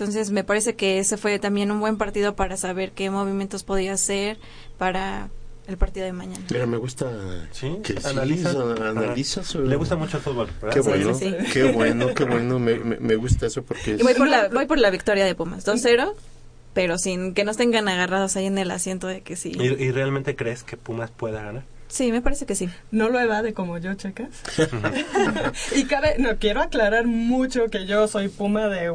Entonces 0.00 0.30
me 0.30 0.44
parece 0.44 0.76
que 0.76 0.98
ese 1.00 1.16
fue 1.16 1.38
también 1.40 1.72
un 1.72 1.80
buen 1.80 1.96
partido 1.96 2.36
para 2.36 2.56
saber 2.56 2.92
qué 2.92 3.10
movimientos 3.10 3.64
podía 3.64 3.94
hacer 3.94 4.38
para 4.78 5.28
el 5.66 5.76
partido 5.76 6.06
de 6.06 6.12
mañana. 6.12 6.44
Mira, 6.50 6.66
me 6.66 6.76
gusta 6.76 7.10
que 7.52 7.54
sí, 7.54 7.78
analiza. 8.04 8.50
analizas. 8.50 9.54
Le 9.56 9.74
gusta 9.76 9.96
mucho 9.96 10.18
el 10.18 10.22
fútbol, 10.22 10.48
¿verdad? 10.62 10.74
Qué 10.76 10.82
Sí, 10.82 10.88
bueno, 10.88 11.14
sí, 11.14 11.34
sí. 11.40 11.52
qué 11.52 11.72
bueno, 11.72 12.14
qué 12.14 12.24
bueno. 12.24 12.58
Me, 12.60 12.76
me, 12.78 12.96
me 12.98 13.16
gusta 13.16 13.46
eso 13.46 13.62
porque 13.62 13.94
es... 13.94 14.00
Y 14.00 14.04
voy 14.04 14.14
por 14.14 14.28
la, 14.28 14.48
voy 14.48 14.66
por 14.66 14.78
la 14.78 14.90
victoria 14.90 15.24
de 15.24 15.34
Pumas, 15.34 15.66
2-0, 15.66 16.12
pero 16.74 16.96
sin 16.96 17.34
que 17.34 17.44
nos 17.44 17.56
tengan 17.56 17.88
agarrados 17.88 18.36
ahí 18.36 18.46
en 18.46 18.56
el 18.58 18.70
asiento 18.70 19.08
de 19.08 19.22
que 19.22 19.34
sí. 19.34 19.52
¿Y, 19.58 19.64
y 19.64 19.90
realmente 19.90 20.36
crees 20.36 20.62
que 20.62 20.76
Pumas 20.76 21.10
pueda 21.10 21.42
ganar? 21.42 21.64
Sí, 21.88 22.12
me 22.12 22.22
parece 22.22 22.46
que 22.46 22.54
sí. 22.54 22.68
No 22.90 23.08
lo 23.08 23.18
evade 23.18 23.52
como 23.52 23.78
yo, 23.78 23.94
checas. 23.94 24.28
y 25.74 25.84
cabe, 25.84 26.16
no 26.18 26.36
quiero 26.36 26.60
aclarar 26.60 27.06
mucho 27.06 27.66
que 27.68 27.86
yo 27.86 28.06
soy 28.08 28.28
puma 28.28 28.68
de 28.68 28.90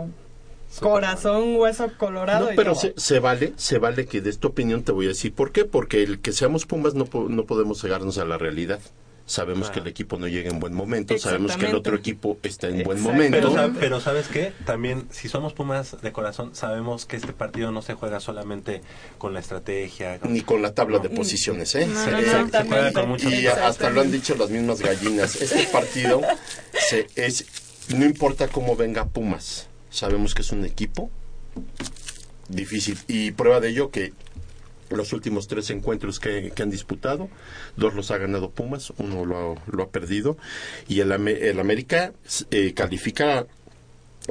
corazón, 0.79 1.55
hueso 1.57 1.91
colorado. 1.97 2.49
No, 2.49 2.55
pero 2.55 2.75
se, 2.75 2.93
se 2.97 3.19
vale, 3.19 3.53
se 3.57 3.77
vale 3.77 4.05
que 4.05 4.21
de 4.21 4.29
esta 4.29 4.47
opinión 4.47 4.83
te 4.83 4.91
voy 4.91 5.05
a 5.05 5.09
decir 5.09 5.33
por 5.33 5.51
qué. 5.51 5.65
Porque 5.65 6.03
el 6.03 6.19
que 6.19 6.31
seamos 6.31 6.65
Pumas 6.65 6.93
no, 6.93 7.07
no 7.29 7.45
podemos 7.45 7.81
cegarnos 7.81 8.17
a 8.17 8.25
la 8.25 8.37
realidad. 8.37 8.79
Sabemos 9.25 9.69
que 9.69 9.79
el 9.79 9.87
equipo 9.87 10.17
no 10.17 10.27
llega 10.27 10.49
en 10.51 10.59
buen 10.59 10.73
momento, 10.73 11.17
sabemos 11.17 11.55
que 11.55 11.67
el 11.67 11.75
otro 11.75 11.95
equipo 11.95 12.37
está 12.43 12.67
en 12.67 12.83
buen 12.83 12.99
momento. 12.99 13.37
Pero, 13.37 13.53
sab- 13.53 13.73
pero 13.79 14.01
¿sabes 14.01 14.27
qué? 14.27 14.51
También, 14.65 15.07
si 15.11 15.29
somos 15.29 15.53
Pumas 15.53 16.01
de 16.01 16.11
corazón, 16.11 16.53
sabemos 16.53 17.05
que 17.05 17.15
este 17.15 17.31
partido 17.31 17.71
no 17.71 17.81
se 17.81 17.93
juega 17.93 18.19
solamente 18.19 18.81
con 19.17 19.33
la 19.33 19.39
estrategia. 19.39 20.19
Ni 20.27 20.41
con 20.41 20.61
la 20.61 20.73
tabla 20.73 20.99
de 20.99 21.07
posiciones, 21.09 21.73
¿eh? 21.75 21.85
No, 21.87 22.05
no, 22.05 22.11
no, 22.21 22.49
se 22.51 22.63
juega 22.67 22.91
con 22.91 23.07
mucho 23.07 23.29
y 23.29 23.47
hasta 23.47 23.89
lo 23.91 24.01
han 24.01 24.11
dicho 24.11 24.35
las 24.35 24.49
mismas 24.49 24.81
gallinas. 24.81 25.41
Este 25.41 25.67
partido 25.71 26.19
se, 26.89 27.07
es, 27.15 27.45
no 27.95 28.03
importa 28.03 28.49
cómo 28.49 28.75
venga 28.75 29.05
Pumas, 29.05 29.69
sabemos 29.93 30.33
que 30.33 30.41
es 30.41 30.51
un 30.51 30.65
equipo 30.65 31.09
difícil. 32.49 32.97
Y 33.07 33.31
prueba 33.31 33.59
de 33.59 33.69
ello 33.69 33.91
que 33.91 34.13
los 34.89 35.13
últimos 35.13 35.47
tres 35.47 35.69
encuentros 35.69 36.19
que, 36.19 36.51
que 36.53 36.63
han 36.63 36.69
disputado, 36.69 37.29
dos 37.77 37.93
los 37.93 38.11
ha 38.11 38.17
ganado 38.17 38.51
Pumas, 38.51 38.93
uno 38.97 39.25
lo 39.25 39.53
ha, 39.53 39.55
lo 39.71 39.83
ha 39.83 39.89
perdido. 39.89 40.37
Y 40.87 40.99
el, 40.99 41.11
el 41.11 41.59
América 41.59 42.13
eh, 42.51 42.73
califica 42.73 43.45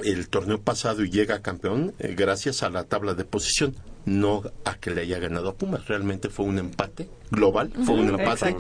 el 0.03 0.29
torneo 0.29 0.61
pasado 0.61 1.05
y 1.05 1.11
llega 1.11 1.43
campeón 1.43 1.95
eh, 1.99 2.15
gracias 2.17 2.63
a 2.63 2.71
la 2.71 2.85
tabla 2.85 3.15
de 3.15 3.25
posición, 3.25 3.75
no 4.05 4.43
a 4.65 4.75
que 4.77 4.91
le 4.91 5.03
haya 5.03 5.19
ganado 5.19 5.51
a 5.51 5.55
Pumas. 5.55 5.87
Realmente 5.87 6.29
fue 6.29 6.47
un 6.47 6.59
empate 6.59 7.09
global, 7.31 7.73
fue 7.85 7.95
un 7.95 8.09
empate 8.09 8.57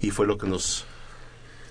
y 0.00 0.10
fue 0.10 0.26
lo 0.26 0.38
que 0.38 0.46
nos... 0.46 0.86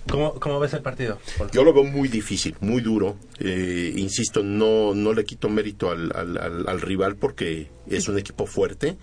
¿Cómo, 0.09 0.34
cómo 0.39 0.59
ves 0.59 0.73
el 0.73 0.81
partido? 0.81 1.17
Yo 1.53 1.63
lo 1.63 1.73
veo 1.73 1.84
muy 1.85 2.07
difícil, 2.09 2.55
muy 2.59 2.81
duro. 2.81 3.15
Eh, 3.39 3.93
insisto, 3.95 4.43
no, 4.43 4.93
no 4.93 5.13
le 5.13 5.23
quito 5.25 5.49
mérito 5.49 5.89
al, 5.91 6.11
al, 6.15 6.38
al- 6.38 6.67
al 6.67 6.81
rival 6.81 7.15
porque 7.15 7.69
es 7.89 8.07
un 8.07 8.17
equipo 8.17 8.45
fuerte. 8.45 8.97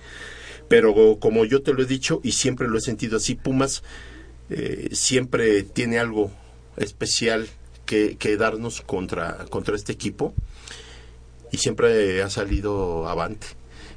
Pero 0.69 1.19
como 1.19 1.45
yo 1.45 1.63
te 1.63 1.73
lo 1.73 1.83
he 1.83 1.87
dicho 1.87 2.21
y 2.23 2.33
siempre 2.33 2.69
lo 2.69 2.79
he 2.79 2.81
sentido 2.81 3.17
así, 3.17 3.35
Pumas 3.35 3.83
eh, 4.51 4.89
siempre 4.93 5.63
tiene 5.65 5.99
algo 5.99 6.31
especial 6.77 7.49
que, 7.87 8.17
que 8.17 8.37
darnos 8.37 8.81
contra, 8.83 9.47
contra 9.51 9.75
este 9.75 9.93
equipo 9.93 10.33
y 11.51 11.57
siempre 11.59 12.23
ha 12.23 12.31
salido 12.31 13.09
avante. 13.09 13.49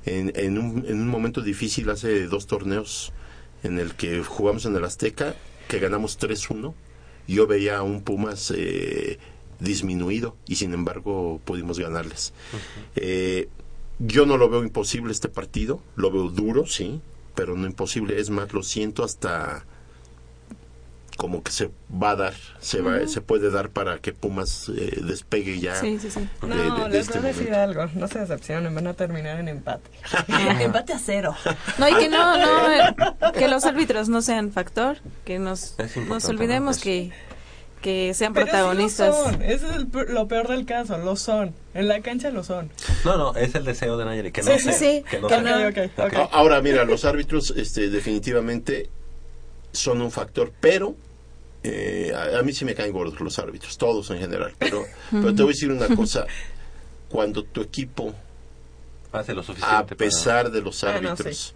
En, 0.05 0.31
en, 0.35 0.57
un, 0.57 0.85
en 0.88 0.99
un 0.99 1.07
momento 1.07 1.41
difícil, 1.41 1.89
hace 1.89 2.25
dos 2.27 2.47
torneos 2.47 3.11
en 3.63 3.77
el 3.77 3.93
que 3.93 4.23
jugamos 4.23 4.65
en 4.65 4.75
el 4.75 4.84
Azteca, 4.84 5.35
que 5.67 5.80
ganamos 5.80 6.19
3-1, 6.19 6.73
yo 7.27 7.47
veía 7.47 7.77
a 7.77 7.83
un 7.83 8.01
Pumas 8.01 8.53
eh, 8.55 9.19
disminuido 9.59 10.35
y 10.47 10.55
sin 10.55 10.73
embargo 10.73 11.39
pudimos 11.45 11.79
ganarles. 11.79 12.33
Eh, 12.95 13.49
yo 13.99 14.25
no 14.25 14.37
lo 14.37 14.49
veo 14.49 14.63
imposible 14.63 15.11
este 15.11 15.29
partido, 15.29 15.81
lo 15.95 16.11
veo 16.11 16.29
duro, 16.29 16.65
sí, 16.65 17.01
pero 17.35 17.55
no 17.55 17.65
imposible. 17.67 18.19
Es 18.19 18.29
más, 18.29 18.53
lo 18.53 18.63
siento 18.63 19.03
hasta 19.03 19.65
como 21.18 21.44
que 21.44 21.52
se 21.52 21.69
va 21.91 22.11
a 22.11 22.15
dar, 22.15 22.34
se 22.60 22.81
va, 22.81 23.07
se 23.07 23.22
puede 23.22 23.52
dar 23.52 23.69
para 23.69 23.99
que 23.99 24.14
Pumas 24.14 24.69
eh, 24.76 24.99
despegue 25.03 25.60
ya. 25.60 25.76
Sí, 25.76 25.99
sí, 25.99 26.10
sí. 26.10 26.19
de- 26.41 26.48
No, 26.48 26.56
de- 26.77 26.84
de 26.85 26.90
les 26.90 27.07
este 27.07 27.19
voy 27.19 27.30
a 27.30 27.34
decir 27.34 27.52
momento. 27.52 27.81
algo. 27.81 27.91
No 27.99 28.07
se 28.07 28.19
decepcionen, 28.19 28.73
van 28.76 28.88
a 28.88 28.94
terminar 28.94 29.40
en 29.40 29.48
empate. 29.48 29.90
empate 30.60 30.94
a 30.94 30.99
cero. 30.99 31.35
No, 31.77 31.88
y 31.90 31.95
que 31.95 32.10
no, 32.10 32.38
no, 32.38 32.72
eh, 32.72 32.95
que 33.38 33.48
los 33.48 33.65
árbitros 33.65 34.10
no 34.10 34.22
sean 34.22 34.52
factor, 34.52 34.98
que 35.26 35.40
nos, 35.40 35.76
nos 36.07 36.26
olvidemos 36.26 36.77
¿no? 36.77 36.84
que, 36.84 37.11
que 37.81 38.14
sean 38.14 38.34
Pero 38.34 38.45
sí 38.48 38.52
lo 38.52 38.57
protagonistas. 38.57 39.15
son. 39.15 39.41
Ese 39.41 39.68
es 39.68 39.76
el 39.76 39.88
lo 40.14 40.27
peor 40.27 40.48
del 40.48 40.65
caso. 40.65 40.98
Lo 40.98 41.15
son. 41.15 41.53
En 41.73 41.88
la 41.88 42.02
cancha 42.02 42.30
lo 42.31 42.44
son. 42.44 42.69
No, 43.03 43.18
no, 43.18 43.35
es 43.35 43.56
el 43.56 43.65
deseo 43.65 43.98
de 43.98 44.06
Nayeli, 44.06 44.31
que 44.31 44.41
no 44.41 44.52
Sí, 44.52 44.57
sí, 44.60 44.64
sea, 44.65 44.73
sí, 44.73 45.03
que 45.10 45.19
no 45.19 45.27
que 45.27 45.34
sea. 45.35 45.44
no. 45.60 45.68
Ok, 45.68 45.77
ok, 45.98 46.06
ok. 46.07 46.14
A- 46.14 46.30
Ahora, 46.38 46.61
mira, 46.61 46.85
los 46.85 47.03
árbitros 47.06 47.53
este, 47.57 47.90
definitivamente 47.90 48.90
son 49.73 50.01
un 50.01 50.11
factor, 50.11 50.51
pero 50.61 50.95
eh, 51.63 52.13
a, 52.15 52.39
a 52.39 52.43
mí 52.43 52.53
sí 52.53 52.63
me 52.65 52.75
caen 52.75 52.91
gordos 52.93 53.19
los 53.19 53.37
árbitros, 53.39 53.77
todos 53.77 54.09
en 54.11 54.19
general. 54.19 54.53
Pero, 54.57 54.85
pero 55.11 55.33
te 55.35 55.41
voy 55.43 55.51
a 55.51 55.53
decir 55.55 55.71
una 55.71 55.93
cosa, 55.95 56.25
cuando 57.09 57.43
tu 57.43 57.61
equipo, 57.61 58.13
Hace 59.11 59.33
lo 59.33 59.43
suficiente. 59.43 59.93
a 59.93 59.97
pesar 59.97 60.49
de 60.51 60.61
los 60.61 60.83
Ah, 60.83 60.99
no, 61.01 61.09
árbitros, 61.09 61.53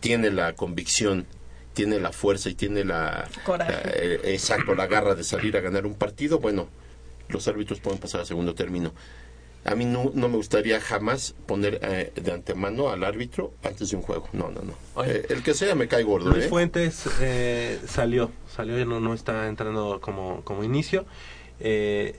tiene 0.00 0.30
la 0.30 0.54
convicción, 0.54 1.26
tiene 1.74 1.98
la 2.00 2.12
fuerza 2.12 2.48
y 2.48 2.54
tiene 2.54 2.84
la, 2.84 3.28
Coraje. 3.44 3.72
la- 3.72 3.80
eh, 3.94 4.20
exacto, 4.34 4.74
la 4.74 4.86
garra 4.86 5.14
de 5.14 5.24
salir 5.24 5.56
a 5.56 5.60
ganar 5.60 5.84
un 5.86 5.94
partido, 5.94 6.38
bueno, 6.38 6.68
los 7.28 7.46
árbitros 7.48 7.80
pueden 7.80 7.98
pasar 7.98 8.20
a 8.20 8.24
segundo 8.24 8.54
término. 8.54 8.92
A 9.64 9.74
mí 9.74 9.84
no, 9.86 10.10
no 10.14 10.28
me 10.28 10.36
gustaría 10.36 10.80
jamás 10.80 11.34
poner 11.46 11.80
eh, 11.82 12.12
de 12.14 12.32
antemano 12.32 12.90
al 12.90 13.02
árbitro 13.02 13.54
antes 13.62 13.90
de 13.90 13.96
un 13.96 14.02
juego. 14.02 14.28
No, 14.32 14.50
no, 14.50 14.60
no. 14.60 14.74
Oye. 14.94 15.18
Eh, 15.18 15.26
el 15.30 15.42
que 15.42 15.54
sea 15.54 15.74
me 15.74 15.88
cae 15.88 16.02
gordo. 16.02 16.30
Luis 16.30 16.44
¿eh? 16.44 16.48
Fuentes 16.48 17.04
eh, 17.20 17.80
salió, 17.86 18.30
salió 18.54 18.78
y 18.78 18.84
no, 18.84 19.00
no 19.00 19.14
está 19.14 19.48
entrando 19.48 20.00
como, 20.02 20.42
como 20.44 20.64
inicio. 20.64 21.06
Eh, 21.60 22.18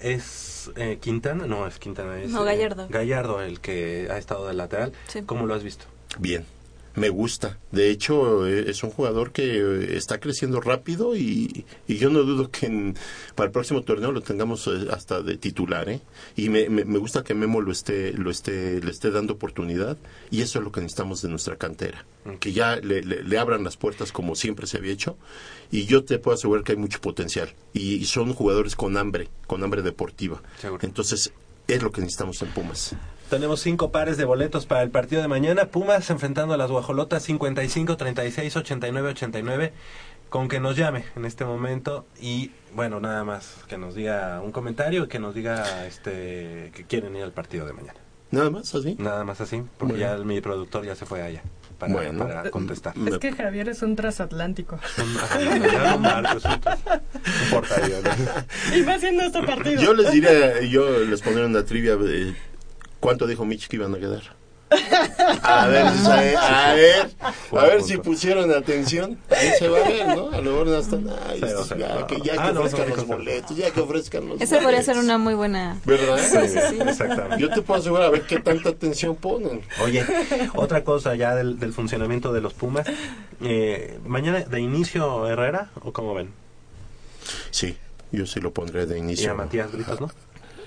es 0.00 0.70
eh, 0.76 0.98
Quintana, 1.00 1.46
no 1.46 1.66
es 1.66 1.78
Quintana, 1.78 2.20
es 2.20 2.30
No, 2.30 2.42
eh, 2.42 2.46
Gallardo. 2.46 2.86
Gallardo 2.88 3.42
el 3.42 3.60
que 3.60 4.08
ha 4.10 4.18
estado 4.18 4.48
de 4.48 4.54
lateral. 4.54 4.92
Sí. 5.06 5.22
¿Cómo 5.22 5.46
lo 5.46 5.54
has 5.54 5.62
visto? 5.62 5.84
Bien, 6.18 6.44
me 6.94 7.08
gusta. 7.08 7.58
De 7.70 7.90
hecho, 7.90 8.46
eh, 8.46 8.64
es 8.68 8.82
un 8.82 8.90
jugador 8.90 9.32
que 9.32 9.58
eh, 9.58 9.96
está 9.96 10.20
creciendo 10.20 10.60
rápido 10.60 11.16
y, 11.16 11.64
y 11.88 11.96
yo 11.96 12.10
no 12.10 12.22
dudo 12.22 12.50
que 12.50 12.66
en- 12.66 12.96
para 13.34 13.46
el 13.46 13.52
próximo 13.52 13.82
torneo 13.82 14.12
lo 14.12 14.20
tengamos 14.20 14.66
eh, 14.66 14.88
hasta 14.90 15.22
de 15.22 15.36
titular. 15.36 15.88
¿eh? 15.88 16.00
Y 16.36 16.48
me, 16.48 16.68
me, 16.68 16.84
me 16.84 16.98
gusta 16.98 17.24
que 17.24 17.34
Memo 17.34 17.60
lo 17.60 17.72
esté, 17.72 18.12
lo 18.12 18.30
esté, 18.30 18.80
le 18.80 18.90
esté 18.90 19.10
dando 19.10 19.34
oportunidad 19.34 19.96
y 20.30 20.42
eso 20.42 20.58
es 20.58 20.64
lo 20.64 20.72
que 20.72 20.80
necesitamos 20.80 21.22
de 21.22 21.28
nuestra 21.28 21.56
cantera. 21.56 22.04
Que 22.40 22.52
ya 22.52 22.76
le, 22.76 23.02
le- 23.02 23.22
le 23.24 23.38
abran 23.38 23.64
las 23.64 23.76
puertas 23.76 24.12
como 24.12 24.36
siempre 24.36 24.66
se 24.66 24.76
había 24.78 24.92
hecho 24.92 25.16
y 25.70 25.86
yo 25.86 26.04
te 26.04 26.18
puedo 26.18 26.34
asegurar 26.36 26.62
que 26.64 26.72
hay 26.72 26.78
mucho 26.78 27.00
potencial 27.00 27.52
y, 27.72 27.94
y 27.94 28.04
son 28.04 28.32
jugadores 28.34 28.76
con 28.76 28.96
hambre, 28.96 29.28
con 29.46 29.64
hambre 29.64 29.82
deportiva. 29.82 30.42
Seguro. 30.60 30.86
Entonces, 30.86 31.32
es 31.68 31.82
lo 31.82 31.90
que 31.90 32.00
necesitamos 32.02 32.40
en 32.42 32.48
Pumas. 32.48 32.94
Tenemos 33.32 33.60
cinco 33.60 33.90
pares 33.90 34.18
de 34.18 34.26
boletos 34.26 34.66
para 34.66 34.82
el 34.82 34.90
partido 34.90 35.22
de 35.22 35.26
mañana. 35.28 35.64
Pumas 35.64 36.10
enfrentando 36.10 36.52
a 36.52 36.58
las 36.58 36.70
Guajolotas 36.70 37.22
55, 37.22 37.96
36, 37.96 38.56
89, 38.58 39.08
89. 39.08 39.72
Con 40.28 40.48
que 40.48 40.60
nos 40.60 40.76
llame 40.76 41.06
en 41.16 41.24
este 41.24 41.46
momento 41.46 42.04
y 42.20 42.50
bueno, 42.74 43.00
nada 43.00 43.24
más 43.24 43.56
que 43.70 43.78
nos 43.78 43.94
diga 43.94 44.42
un 44.44 44.52
comentario 44.52 45.04
y 45.04 45.08
que 45.08 45.18
nos 45.18 45.34
diga 45.34 45.86
este 45.86 46.72
que 46.74 46.84
quieren 46.86 47.16
ir 47.16 47.22
al 47.22 47.32
partido 47.32 47.64
de 47.64 47.72
mañana. 47.72 47.98
Nada 48.32 48.50
más 48.50 48.74
así. 48.74 48.96
Nada 48.98 49.24
más 49.24 49.40
así, 49.40 49.62
porque 49.78 49.94
Bueno. 49.94 50.18
ya 50.18 50.24
mi 50.24 50.42
productor 50.42 50.84
ya 50.84 50.94
se 50.94 51.06
fue 51.06 51.22
allá 51.22 51.40
para, 51.78 51.90
Bueno. 51.94 52.26
para 52.26 52.50
contestar. 52.50 52.92
Es 53.06 53.16
que 53.16 53.32
Javier 53.32 53.70
es 53.70 53.80
un 53.80 53.96
transatlántico. 53.96 54.78
Y 58.74 58.82
va 58.82 58.94
haciendo 58.94 59.22
este 59.22 59.42
partido. 59.42 59.80
Yo 59.80 59.94
les 59.94 60.12
diría, 60.12 60.60
yo 60.64 60.98
les 60.98 61.22
pondré 61.22 61.46
una 61.46 61.64
trivia 61.64 61.96
de 61.96 62.34
cuánto 63.02 63.26
dijo 63.26 63.44
Mitch 63.44 63.68
que 63.68 63.76
iban 63.76 63.94
a 63.94 63.98
quedar. 63.98 64.22
A 65.42 65.66
ver, 65.66 65.82
a 65.84 66.70
a 66.70 66.74
ver, 66.74 67.10
a 67.52 67.64
ver 67.66 67.82
si 67.82 67.98
pusieron 67.98 68.50
atención. 68.52 69.18
Ahí 69.30 69.50
se 69.58 69.68
va 69.68 69.80
a 69.84 69.86
ver, 69.86 70.06
¿no? 70.16 70.30
A 70.30 70.40
lo 70.40 70.50
mejor 70.52 70.66
no 70.68 70.76
están. 70.78 71.06
Ay, 71.28 71.40
ya 71.40 72.06
que, 72.06 72.20
ya 72.22 72.32
Ah, 72.38 72.52
que 72.52 72.58
ofrezcan 72.58 72.88
no, 72.88 72.96
los 72.96 73.06
boletos, 73.06 73.54
ya 73.54 73.70
que 73.70 73.80
ofrezcan 73.80 74.28
los 74.30 74.40
Esa 74.40 74.54
podría 74.56 74.78
boletos. 74.78 74.86
ser 74.86 74.96
una 75.04 75.18
muy 75.18 75.34
buena. 75.34 75.78
¿Verdad? 75.84 76.16
Sí, 76.18 76.48
sí, 76.48 76.58
sí. 76.70 76.78
Exactamente. 76.88 77.38
Yo 77.38 77.50
te 77.50 77.60
puedo 77.60 77.80
asegurar 77.80 78.06
a 78.06 78.10
ver 78.10 78.22
qué 78.22 78.38
tanta 78.40 78.70
atención 78.70 79.14
ponen. 79.16 79.60
Oye, 79.84 80.06
otra 80.54 80.82
cosa 80.84 81.14
ya 81.16 81.34
del, 81.34 81.58
del 81.58 81.74
funcionamiento 81.74 82.32
de 82.32 82.40
los 82.40 82.54
Pumas. 82.54 82.86
Eh, 83.42 83.98
¿Mañana 84.06 84.40
de 84.40 84.60
inicio 84.60 85.28
Herrera 85.28 85.68
o 85.82 85.92
cómo 85.92 86.14
ven? 86.14 86.30
Sí, 87.50 87.76
yo 88.10 88.24
sí 88.24 88.40
lo 88.40 88.52
pondré 88.54 88.86
de 88.86 88.96
Y 88.96 89.00
inicio. 89.00 89.32
a 89.32 89.34
Matías 89.34 89.70
Britos, 89.70 90.00
¿no? 90.00 90.10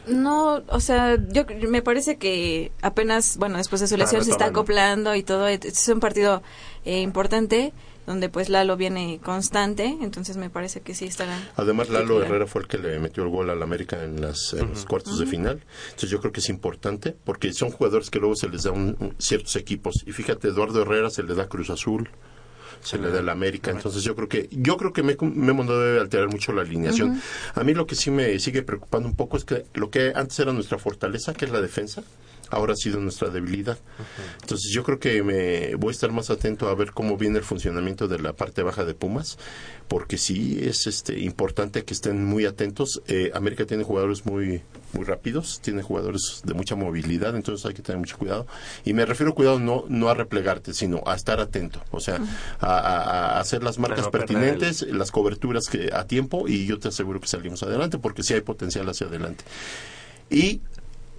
No, 0.08 0.64
o 0.68 0.80
sea, 0.80 1.18
yo 1.30 1.46
me 1.70 1.82
parece 1.82 2.18
que 2.18 2.72
apenas, 2.82 3.38
bueno, 3.38 3.58
después 3.58 3.82
de 3.82 3.88
su 3.88 3.98
lesión 3.98 4.24
se 4.24 4.32
está 4.32 4.46
acoplando 4.46 5.16
y 5.16 5.24
todo. 5.24 5.48
Es 5.48 5.88
un 5.90 6.00
partido 6.00 6.44
eh, 6.86 7.02
importante 7.02 7.74
donde 8.06 8.30
pues 8.30 8.50
Lalo 8.50 8.78
viene 8.78 9.20
constante, 9.24 9.86
entonces 10.00 10.38
me 10.38 10.52
parece 10.52 10.82
que 10.82 10.94
sí 10.94 11.06
estará. 11.06 11.36
Además, 11.56 11.90
Lalo 11.90 12.06
titular. 12.06 12.28
Herrera 12.28 12.46
fue 12.46 12.62
el 12.62 12.68
que 12.68 12.78
le 12.78 13.00
metió 13.00 13.24
el 13.24 13.30
gol 13.30 13.50
al 13.50 13.64
América 13.64 14.04
en, 14.04 14.22
las, 14.22 14.54
en 14.54 14.70
los 14.70 14.86
cuartos 14.86 15.18
de 15.18 15.26
final. 15.26 15.64
Entonces, 15.86 16.12
yo 16.12 16.20
creo 16.20 16.32
que 16.32 16.40
es 16.40 16.50
importante 16.50 17.16
porque 17.24 17.52
son 17.52 17.72
jugadores 17.72 18.12
que 18.12 18.20
luego 18.20 18.36
se 18.36 18.48
les 18.48 18.62
da 18.64 18.72
un, 18.72 18.96
un- 19.00 19.16
ciertos 19.18 19.56
equipos. 19.56 19.96
Y 20.06 20.12
fíjate, 20.12 20.50
Eduardo 20.50 20.84
Herrera 20.84 21.10
se 21.10 21.24
le 21.24 21.34
da 21.34 21.48
Cruz 21.50 21.72
Azul, 21.72 22.08
se 22.82 22.98
le 22.98 23.10
da 23.10 23.20
el 23.20 23.30
América. 23.30 23.72
Entonces, 23.72 24.04
yo 24.04 24.16
creo 24.16 24.28
que 24.30 24.48
yo 24.52 24.78
creo 24.78 24.94
que 24.94 25.04
Me- 25.04 25.18
Memo 25.22 25.64
no 25.64 25.78
debe 25.78 26.00
alterar 26.00 26.28
mucho 26.30 26.52
la 26.54 26.62
alineación. 26.62 27.22
A 27.54 27.64
mí 27.64 27.74
lo 27.74 27.86
que 27.88 27.96
sí 27.96 28.12
me 28.12 28.38
sigue 28.40 28.62
preocupando 28.64 29.08
un 29.08 29.16
poco 29.16 29.38
es 29.38 29.46
que 29.46 29.66
lo 29.74 29.90
que 29.90 30.12
antes 30.16 30.40
era 30.40 30.52
nuestra 30.54 30.78
fortaleza, 30.78 31.34
que 31.34 31.46
es 31.46 31.52
la 31.52 31.62
defensa, 31.62 32.04
ahora 32.52 32.74
ha 32.74 32.76
sido 32.76 33.00
nuestra 33.00 33.30
debilidad. 33.30 33.78
Entonces 34.42 34.72
yo 34.74 34.84
creo 34.84 35.00
que 35.00 35.24
me 35.24 35.76
voy 35.76 35.90
a 35.90 35.92
estar 35.92 36.12
más 36.12 36.30
atento 36.30 36.68
a 36.70 36.76
ver 36.76 36.92
cómo 36.92 37.18
viene 37.18 37.38
el 37.40 37.44
funcionamiento 37.44 38.08
de 38.08 38.20
la 38.20 38.34
parte 38.34 38.62
baja 38.64 38.86
de 38.86 38.94
Pumas, 38.94 39.38
porque 39.88 40.18
sí 40.18 40.58
es 40.62 40.88
este 40.88 41.20
importante 41.20 41.84
que 41.84 41.94
estén 41.94 42.26
muy 42.26 42.46
atentos. 42.46 43.02
Eh, 43.08 43.32
América 43.34 43.66
tiene 43.66 43.84
jugadores 43.84 44.26
muy 44.26 44.62
muy 44.94 45.04
rápidos, 45.04 45.60
tiene 45.62 45.82
jugadores 45.82 46.42
de 46.46 46.54
mucha 46.54 46.76
movilidad, 46.76 47.36
entonces 47.36 47.66
hay 47.66 47.74
que 47.74 47.82
tener 47.82 48.00
mucho 48.00 48.18
cuidado. 48.18 48.48
Y 48.86 48.94
me 48.94 49.06
refiero 49.06 49.36
cuidado 49.36 49.60
no 49.60 49.84
no 49.90 50.08
a 50.10 50.14
replegarte, 50.14 50.74
sino 50.74 51.04
a 51.06 51.16
estar 51.16 51.40
atento, 51.42 51.82
o 51.92 52.00
sea, 52.00 52.20
a, 52.62 52.68
a- 52.80 53.36
a 53.36 53.40
hacer 53.42 53.62
las 53.62 53.78
marcas 53.78 54.06
no 54.06 54.12
pertinentes, 54.12 54.82
las 54.94 55.12
coberturas 55.12 55.66
que 55.68 55.90
a 55.94 56.06
tiempo 56.08 56.48
y 56.48 56.66
yo 56.66 56.80
te 56.80 56.88
aseguro 56.88 57.20
que 57.20 57.28
salimos 57.28 57.62
adelante, 57.64 57.98
porque 57.98 58.24
sí 58.24 58.34
hay 58.34 58.42
potencial 58.42 58.88
hacia 58.90 59.08
adelante. 59.08 59.44
Y 60.30 60.62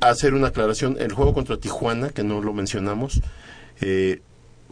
hacer 0.00 0.34
una 0.34 0.48
aclaración, 0.48 0.96
el 0.98 1.12
juego 1.12 1.34
contra 1.34 1.58
Tijuana, 1.58 2.10
que 2.10 2.22
no 2.22 2.40
lo 2.40 2.52
mencionamos, 2.52 3.20
eh, 3.80 4.20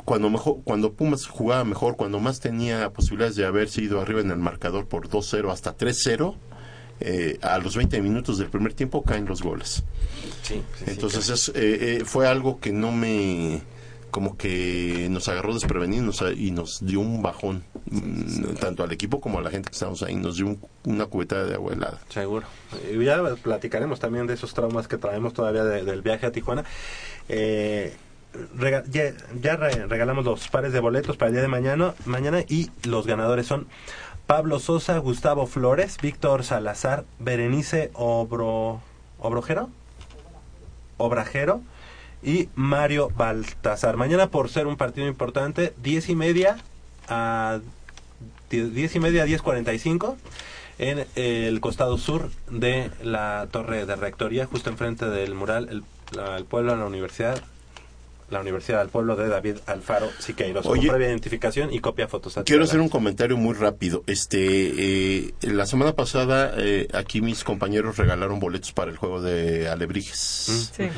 cuando 0.05 0.31
mejor, 0.31 0.59
cuando 0.65 0.93
Pumas 0.93 1.27
jugaba 1.27 1.65
mejor, 1.65 1.97
cuando 1.97 2.19
más 2.21 2.41
tenía 2.41 2.91
posibilidades 2.91 3.37
de 3.37 3.47
haberse 3.47 3.83
ido 3.83 4.01
arriba 4.01 4.21
en 4.21 4.31
el 4.31 4.39
marcador 4.39 4.87
por 4.87 5.09
2-0 5.09 5.53
hasta 5.53 5.77
3-0, 5.77 6.35
eh, 7.01 7.39
a 7.43 7.59
los 7.59 7.77
20 7.77 8.01
minutos 8.01 8.39
del 8.39 8.49
primer 8.49 8.75
tiempo 8.75 9.03
caen 9.03 9.27
los 9.27 9.43
goles. 9.43 9.83
Sí, 10.43 10.63
Entonces 10.87 11.29
es, 11.29 11.49
eh, 11.51 11.53
eh, 12.01 12.03
fue 12.05 12.27
algo 12.29 12.61
que 12.61 12.73
no 12.73 12.93
me 12.93 13.63
como 14.15 14.37
que 14.37 15.09
nos 15.11 15.27
agarró 15.29 15.53
desprevenidos 15.55 16.23
y 16.37 16.53
nos 16.53 16.87
dio 16.87 17.01
un 17.01 17.21
bajón 17.21 17.65
mm, 17.91 18.55
tanto 18.61 18.85
al 18.85 18.93
equipo 18.93 19.21
como 19.21 19.41
a 19.41 19.43
la 19.43 19.51
gente 19.51 19.71
que 19.71 19.75
estábamos 19.75 20.05
ahí 20.05 20.15
nos 20.15 20.37
dio 20.37 20.47
un- 20.47 20.61
una 20.85 21.07
cubeta 21.07 21.43
de 21.45 21.55
agua 21.55 21.73
helada 21.73 21.99
Seguro. 22.11 22.47
Y 22.93 23.05
ya 23.05 23.21
platicaremos 23.43 23.99
también 23.99 24.29
de 24.29 24.35
esos 24.35 24.55
traumas 24.55 24.87
que 24.87 24.99
traemos 24.99 25.33
todavía 25.33 25.65
de- 25.65 25.83
del 25.85 26.01
viaje 26.03 26.27
a 26.27 26.31
Tijuana. 26.31 26.63
Eh, 27.29 27.93
rega- 28.57 28.85
ya 28.89 29.13
ya 29.43 29.57
re- 29.57 29.87
regalamos 29.89 30.25
los 30.25 30.47
pares 30.47 30.73
de 30.73 30.79
boletos 30.79 31.17
para 31.17 31.31
el 31.31 31.33
día 31.35 31.43
de 31.43 31.49
mañana, 31.49 31.95
mañana 32.05 32.45
y 32.49 32.71
los 32.85 33.09
ganadores 33.09 33.47
son 33.49 33.67
Pablo 34.29 34.61
Sosa, 34.61 34.97
Gustavo 34.99 35.47
Flores, 35.49 35.97
Víctor 36.01 36.45
Salazar, 36.45 37.05
Berenice 37.19 37.91
Obro, 37.95 38.81
Obrojero, 39.19 39.71
Obrajero 40.99 41.63
y 42.25 42.49
Mario 42.55 43.11
Baltazar. 43.17 43.97
Mañana 43.97 44.31
por 44.31 44.49
ser 44.49 44.67
un 44.67 44.77
partido 44.77 45.07
importante, 45.07 45.75
diez 45.83 46.09
y 46.09 46.15
media 46.17 46.57
a 47.09 47.61
die- 48.51 48.71
diez 48.71 48.95
y 48.97 49.01
media 49.01 49.23
a 49.25 49.27
10.45 49.27 50.17
en 50.79 51.07
el 51.17 51.61
costado 51.61 51.99
sur 51.99 52.31
de 52.51 52.91
la 53.03 53.47
torre 53.51 53.87
de 53.87 53.95
rectoría, 53.97 54.47
justo 54.47 54.71
enfrente 54.71 55.07
del 55.09 55.35
mural 55.35 55.69
el 55.69 56.45
pueblo 56.45 56.73
a 56.73 56.77
la 56.77 56.87
universidad, 56.87 57.43
la 58.35 58.41
Universidad 58.41 58.81
del 58.81 58.89
Pueblo 58.91 59.17
de 59.17 59.29
David 59.29 59.57
Alfaro 59.67 60.11
Siqueiros. 60.19 60.67
Oye. 60.67 60.83
Con 60.89 60.97
previa 60.97 61.09
identificación 61.09 61.73
y 61.73 61.81
copia 61.81 62.07
fotostatal. 62.09 62.45
Quiero 62.45 62.65
hacer 62.65 62.81
un 62.81 62.89
comentario 62.91 63.37
muy 63.37 63.55
rápido. 63.55 64.03
Este, 64.07 64.39
eh, 65.27 65.35
la 65.43 65.65
semana 65.67 65.95
pasada 65.95 66.53
eh, 66.59 66.89
aquí 66.93 67.21
mis 67.23 67.45
compañeros 67.45 67.97
regalaron 67.97 68.41
boletos 68.41 68.73
para 68.73 68.91
el 68.91 68.97
juego 68.97 69.23
de 69.23 69.69
Alebrijes. 69.69 70.71
Sí. 70.77 70.89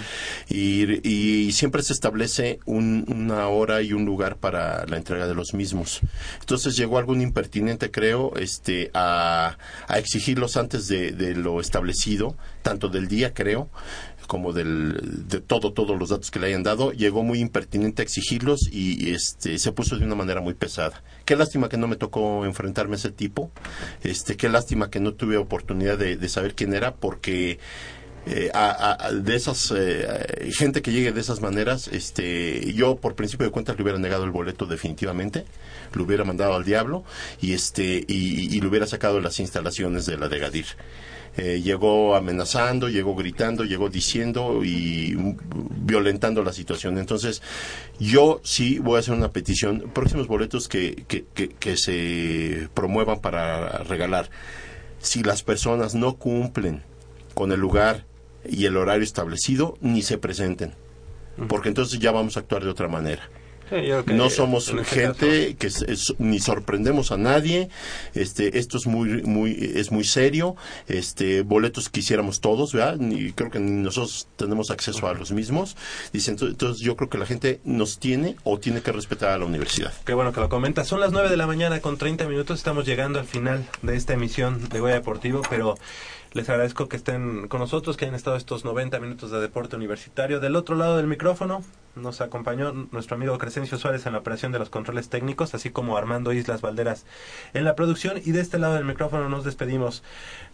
Y, 0.48 1.08
y 1.08 1.52
siempre 1.52 1.82
se 1.82 1.92
establece 1.92 2.58
un- 2.64 3.04
una 3.08 3.46
hora 3.48 3.82
y 3.82 3.92
un 3.92 4.04
lugar 4.04 4.36
para 4.36 4.84
la 4.86 4.96
entrega 4.96 5.26
de 5.26 5.34
los 5.34 5.54
mismos. 5.54 6.00
Entonces 6.40 6.76
llegó 6.76 6.98
algún 6.98 7.20
impertinente, 7.20 7.90
creo, 7.90 8.34
este, 8.36 8.90
a, 8.94 9.58
a 9.86 9.98
exigirlos 9.98 10.56
antes 10.56 10.88
de, 10.88 11.12
de 11.12 11.34
lo 11.34 11.60
establecido, 11.60 12.36
tanto 12.62 12.88
del 12.88 13.08
día, 13.08 13.34
creo, 13.34 13.68
como 14.26 14.52
del, 14.52 15.28
de 15.28 15.40
todo, 15.40 15.72
todos 15.72 15.98
los 15.98 16.10
datos 16.10 16.30
que 16.30 16.38
le 16.38 16.48
hayan 16.48 16.62
dado, 16.62 16.92
llegó 16.92 17.22
muy 17.22 17.40
impertinente 17.40 18.02
a 18.02 18.04
exigirlos 18.04 18.60
y 18.70 19.12
este, 19.12 19.58
se 19.58 19.72
puso 19.72 19.96
de 19.96 20.04
una 20.04 20.14
manera 20.14 20.40
muy 20.40 20.54
pesada. 20.54 21.02
Qué 21.24 21.36
lástima 21.36 21.68
que 21.68 21.76
no 21.76 21.88
me 21.88 21.96
tocó 21.96 22.44
enfrentarme 22.44 22.94
a 22.94 22.96
ese 22.96 23.10
tipo, 23.10 23.50
este, 24.02 24.36
qué 24.36 24.48
lástima 24.48 24.90
que 24.90 25.00
no 25.00 25.14
tuve 25.14 25.36
oportunidad 25.36 25.98
de, 25.98 26.16
de 26.16 26.28
saber 26.28 26.54
quién 26.54 26.74
era, 26.74 26.94
porque 26.94 27.58
eh, 28.28 28.50
a, 28.54 29.10
de 29.12 29.36
esas 29.36 29.72
eh, 29.76 30.50
gente 30.52 30.82
que 30.82 30.90
llegue 30.90 31.12
de 31.12 31.20
esas 31.20 31.40
maneras, 31.40 31.86
este, 31.86 32.72
yo 32.74 32.96
por 32.96 33.14
principio 33.14 33.46
de 33.46 33.52
cuentas 33.52 33.76
le 33.76 33.84
hubiera 33.84 34.00
negado 34.00 34.24
el 34.24 34.32
boleto 34.32 34.66
definitivamente, 34.66 35.44
lo 35.92 36.02
hubiera 36.02 36.24
mandado 36.24 36.54
al 36.54 36.64
diablo 36.64 37.04
y 37.40 37.52
este 37.52 38.04
y, 38.08 38.56
y 38.56 38.60
le 38.60 38.66
hubiera 38.66 38.86
sacado 38.88 39.16
de 39.16 39.22
las 39.22 39.38
instalaciones 39.38 40.06
de 40.06 40.18
la 40.18 40.28
de 40.28 40.40
Gadir. 40.40 40.66
Eh, 41.38 41.60
llegó 41.62 42.16
amenazando, 42.16 42.88
llegó 42.88 43.14
gritando, 43.14 43.64
llegó 43.64 43.90
diciendo 43.90 44.64
y 44.64 45.14
violentando 45.80 46.42
la 46.42 46.52
situación. 46.52 46.96
Entonces, 46.98 47.42
yo 47.98 48.40
sí 48.42 48.78
voy 48.78 48.96
a 48.96 49.00
hacer 49.00 49.14
una 49.14 49.32
petición. 49.32 49.90
Próximos 49.92 50.28
boletos 50.28 50.66
que, 50.68 51.04
que, 51.06 51.26
que, 51.34 51.48
que 51.48 51.76
se 51.76 52.68
promuevan 52.72 53.20
para 53.20 53.78
regalar. 53.84 54.30
Si 54.98 55.22
las 55.22 55.42
personas 55.42 55.94
no 55.94 56.16
cumplen 56.16 56.82
con 57.34 57.52
el 57.52 57.60
lugar 57.60 58.06
y 58.48 58.64
el 58.64 58.76
horario 58.76 59.04
establecido, 59.04 59.76
ni 59.82 60.00
se 60.02 60.16
presenten. 60.16 60.72
Porque 61.48 61.68
entonces 61.68 61.98
ya 61.98 62.12
vamos 62.12 62.36
a 62.36 62.40
actuar 62.40 62.64
de 62.64 62.70
otra 62.70 62.88
manera. 62.88 63.28
Sí, 63.68 63.76
que 64.06 64.12
no 64.14 64.30
somos 64.30 64.68
en 64.68 64.84
gente 64.84 65.56
que 65.56 65.66
es- 65.66 65.82
es- 65.82 66.14
ni 66.18 66.38
sorprendemos 66.38 67.10
a 67.12 67.16
nadie. 67.16 67.68
Este 68.14 68.58
esto 68.58 68.76
es 68.78 68.86
muy 68.86 69.22
muy 69.22 69.72
es 69.74 69.90
muy 69.90 70.04
serio. 70.04 70.54
Este 70.86 71.42
boletos 71.42 71.88
quisiéramos 71.88 72.40
todos 72.40 72.72
verdad 72.72 72.98
y 73.00 73.32
creo 73.32 73.50
que 73.50 73.58
ni 73.58 73.82
nosotros 73.82 74.28
tenemos 74.36 74.70
acceso 74.70 75.08
a 75.08 75.14
los 75.14 75.32
mismos. 75.32 75.76
Dicen 76.12 76.36
ento- 76.38 76.48
entonces 76.48 76.80
yo 76.82 76.96
creo 76.96 77.10
que 77.10 77.18
la 77.18 77.26
gente 77.26 77.60
nos 77.64 77.98
tiene 77.98 78.36
o 78.44 78.58
tiene 78.58 78.82
que 78.82 78.92
respetar 78.92 79.30
a 79.30 79.38
la 79.38 79.44
universidad. 79.44 79.92
Qué 80.04 80.14
bueno 80.14 80.32
que 80.32 80.40
lo 80.40 80.48
comentas. 80.48 80.86
Son 80.86 81.00
las 81.00 81.10
9 81.12 81.28
de 81.28 81.36
la 81.36 81.46
mañana 81.46 81.80
con 81.80 81.96
30 81.98 82.26
minutos. 82.28 82.58
Estamos 82.58 82.86
llegando 82.86 83.18
al 83.18 83.26
final 83.26 83.66
de 83.82 83.96
esta 83.96 84.12
emisión 84.12 84.68
de 84.68 84.78
Goya 84.80 84.94
Deportivo, 84.94 85.42
pero 85.50 85.76
les 86.36 86.48
agradezco 86.50 86.88
que 86.88 86.96
estén 86.96 87.48
con 87.48 87.60
nosotros, 87.60 87.96
que 87.96 88.04
hayan 88.04 88.14
estado 88.14 88.36
estos 88.36 88.64
90 88.64 89.00
minutos 89.00 89.30
de 89.30 89.40
deporte 89.40 89.74
universitario. 89.74 90.38
Del 90.38 90.54
otro 90.54 90.76
lado 90.76 90.98
del 90.98 91.06
micrófono 91.06 91.64
nos 91.94 92.20
acompañó 92.20 92.72
nuestro 92.92 93.16
amigo 93.16 93.38
Crescencio 93.38 93.78
Suárez 93.78 94.04
en 94.04 94.12
la 94.12 94.18
operación 94.18 94.52
de 94.52 94.58
los 94.58 94.68
controles 94.68 95.08
técnicos, 95.08 95.54
así 95.54 95.70
como 95.70 95.96
Armando 95.96 96.32
Islas 96.32 96.60
Valderas 96.60 97.06
en 97.54 97.64
la 97.64 97.74
producción. 97.74 98.20
Y 98.22 98.32
de 98.32 98.42
este 98.42 98.58
lado 98.58 98.74
del 98.74 98.84
micrófono 98.84 99.30
nos 99.30 99.44
despedimos. 99.44 100.02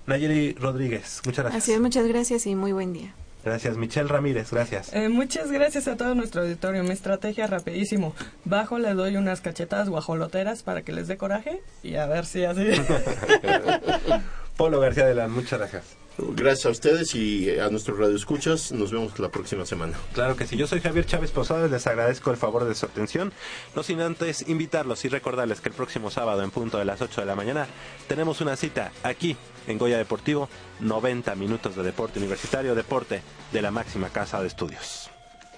Nayeli 0.07 0.55
Rodríguez, 0.55 1.21
muchas 1.27 1.45
gracias. 1.45 1.65
Así 1.65 1.73
es, 1.73 1.81
muchas 1.81 2.07
gracias 2.07 2.47
y 2.47 2.55
muy 2.55 2.73
buen 2.73 2.93
día. 2.93 3.13
Gracias. 3.45 3.77
Michelle 3.77 4.09
Ramírez, 4.09 4.53
gracias. 4.53 4.93
Eh, 4.93 5.09
muchas 5.09 5.51
gracias 5.51 5.89
a 5.89 5.97
todo 5.97 6.15
nuestro 6.15 6.43
auditorio. 6.43 6.85
Mi 6.85 6.91
estrategia 6.91 7.49
rapidísimo. 7.49 8.15
Bajo 8.45 8.79
le 8.79 8.95
doy 8.95 9.17
unas 9.17 9.41
cachetadas 9.41 9.89
guajoloteras 9.89 10.63
para 10.63 10.83
que 10.83 10.93
les 10.93 11.09
dé 11.09 11.17
coraje 11.17 11.61
y 11.83 11.97
a 11.97 12.07
ver 12.07 12.25
si 12.25 12.45
así. 12.45 12.69
Polo 14.63 14.79
García 14.79 15.07
de 15.07 15.17
la, 15.17 15.27
muchas 15.27 15.59
gracias. 15.59 15.97
gracias 16.19 16.67
a 16.67 16.71
ustedes 16.71 17.17
y 17.17 17.59
a 17.59 17.69
nuestros 17.69 17.99
radioescuchas. 17.99 18.71
Nos 18.71 18.93
vemos 18.93 19.19
la 19.19 19.29
próxima 19.29 19.67
semana. 19.67 19.99
Claro 20.13 20.37
que 20.37 20.47
sí, 20.47 20.57
yo 20.57 20.69
soy 20.69 20.81
Javier 20.81 21.05
Chávez 21.05 21.33
Posadas, 21.33 21.69
les 21.69 21.85
agradezco 21.89 22.31
el 22.31 22.37
favor 22.37 22.65
de 22.65 22.77
su 22.77 22.87
atención, 22.87 23.33
no 23.75 23.83
sin 23.83 24.01
antes 24.01 24.49
invitarlos 24.49 25.05
y 25.05 25.09
recordarles 25.09 25.61
que 25.61 25.71
el 25.71 25.75
próximo 25.75 26.13
sábado 26.13 26.45
en 26.45 26.53
punto 26.53 26.79
de 26.79 26.85
las 26.85 27.03
8 27.03 27.23
de 27.23 27.27
la 27.27 27.35
mañana 27.35 27.67
tenemos 28.07 28.41
una 28.41 28.55
cita 28.55 28.93
aquí 29.03 29.37
en 29.67 29.79
Goya 29.79 29.99
Deportivo, 29.99 30.49
90 30.79 31.35
minutos 31.35 31.75
de 31.75 31.83
deporte 31.83 32.21
universitario, 32.21 32.77
deporte 32.77 33.21
de 33.51 33.63
la 33.63 33.73
máxima 33.73 34.11
casa 34.11 34.41
de 34.41 34.47
estudios. 34.47 35.12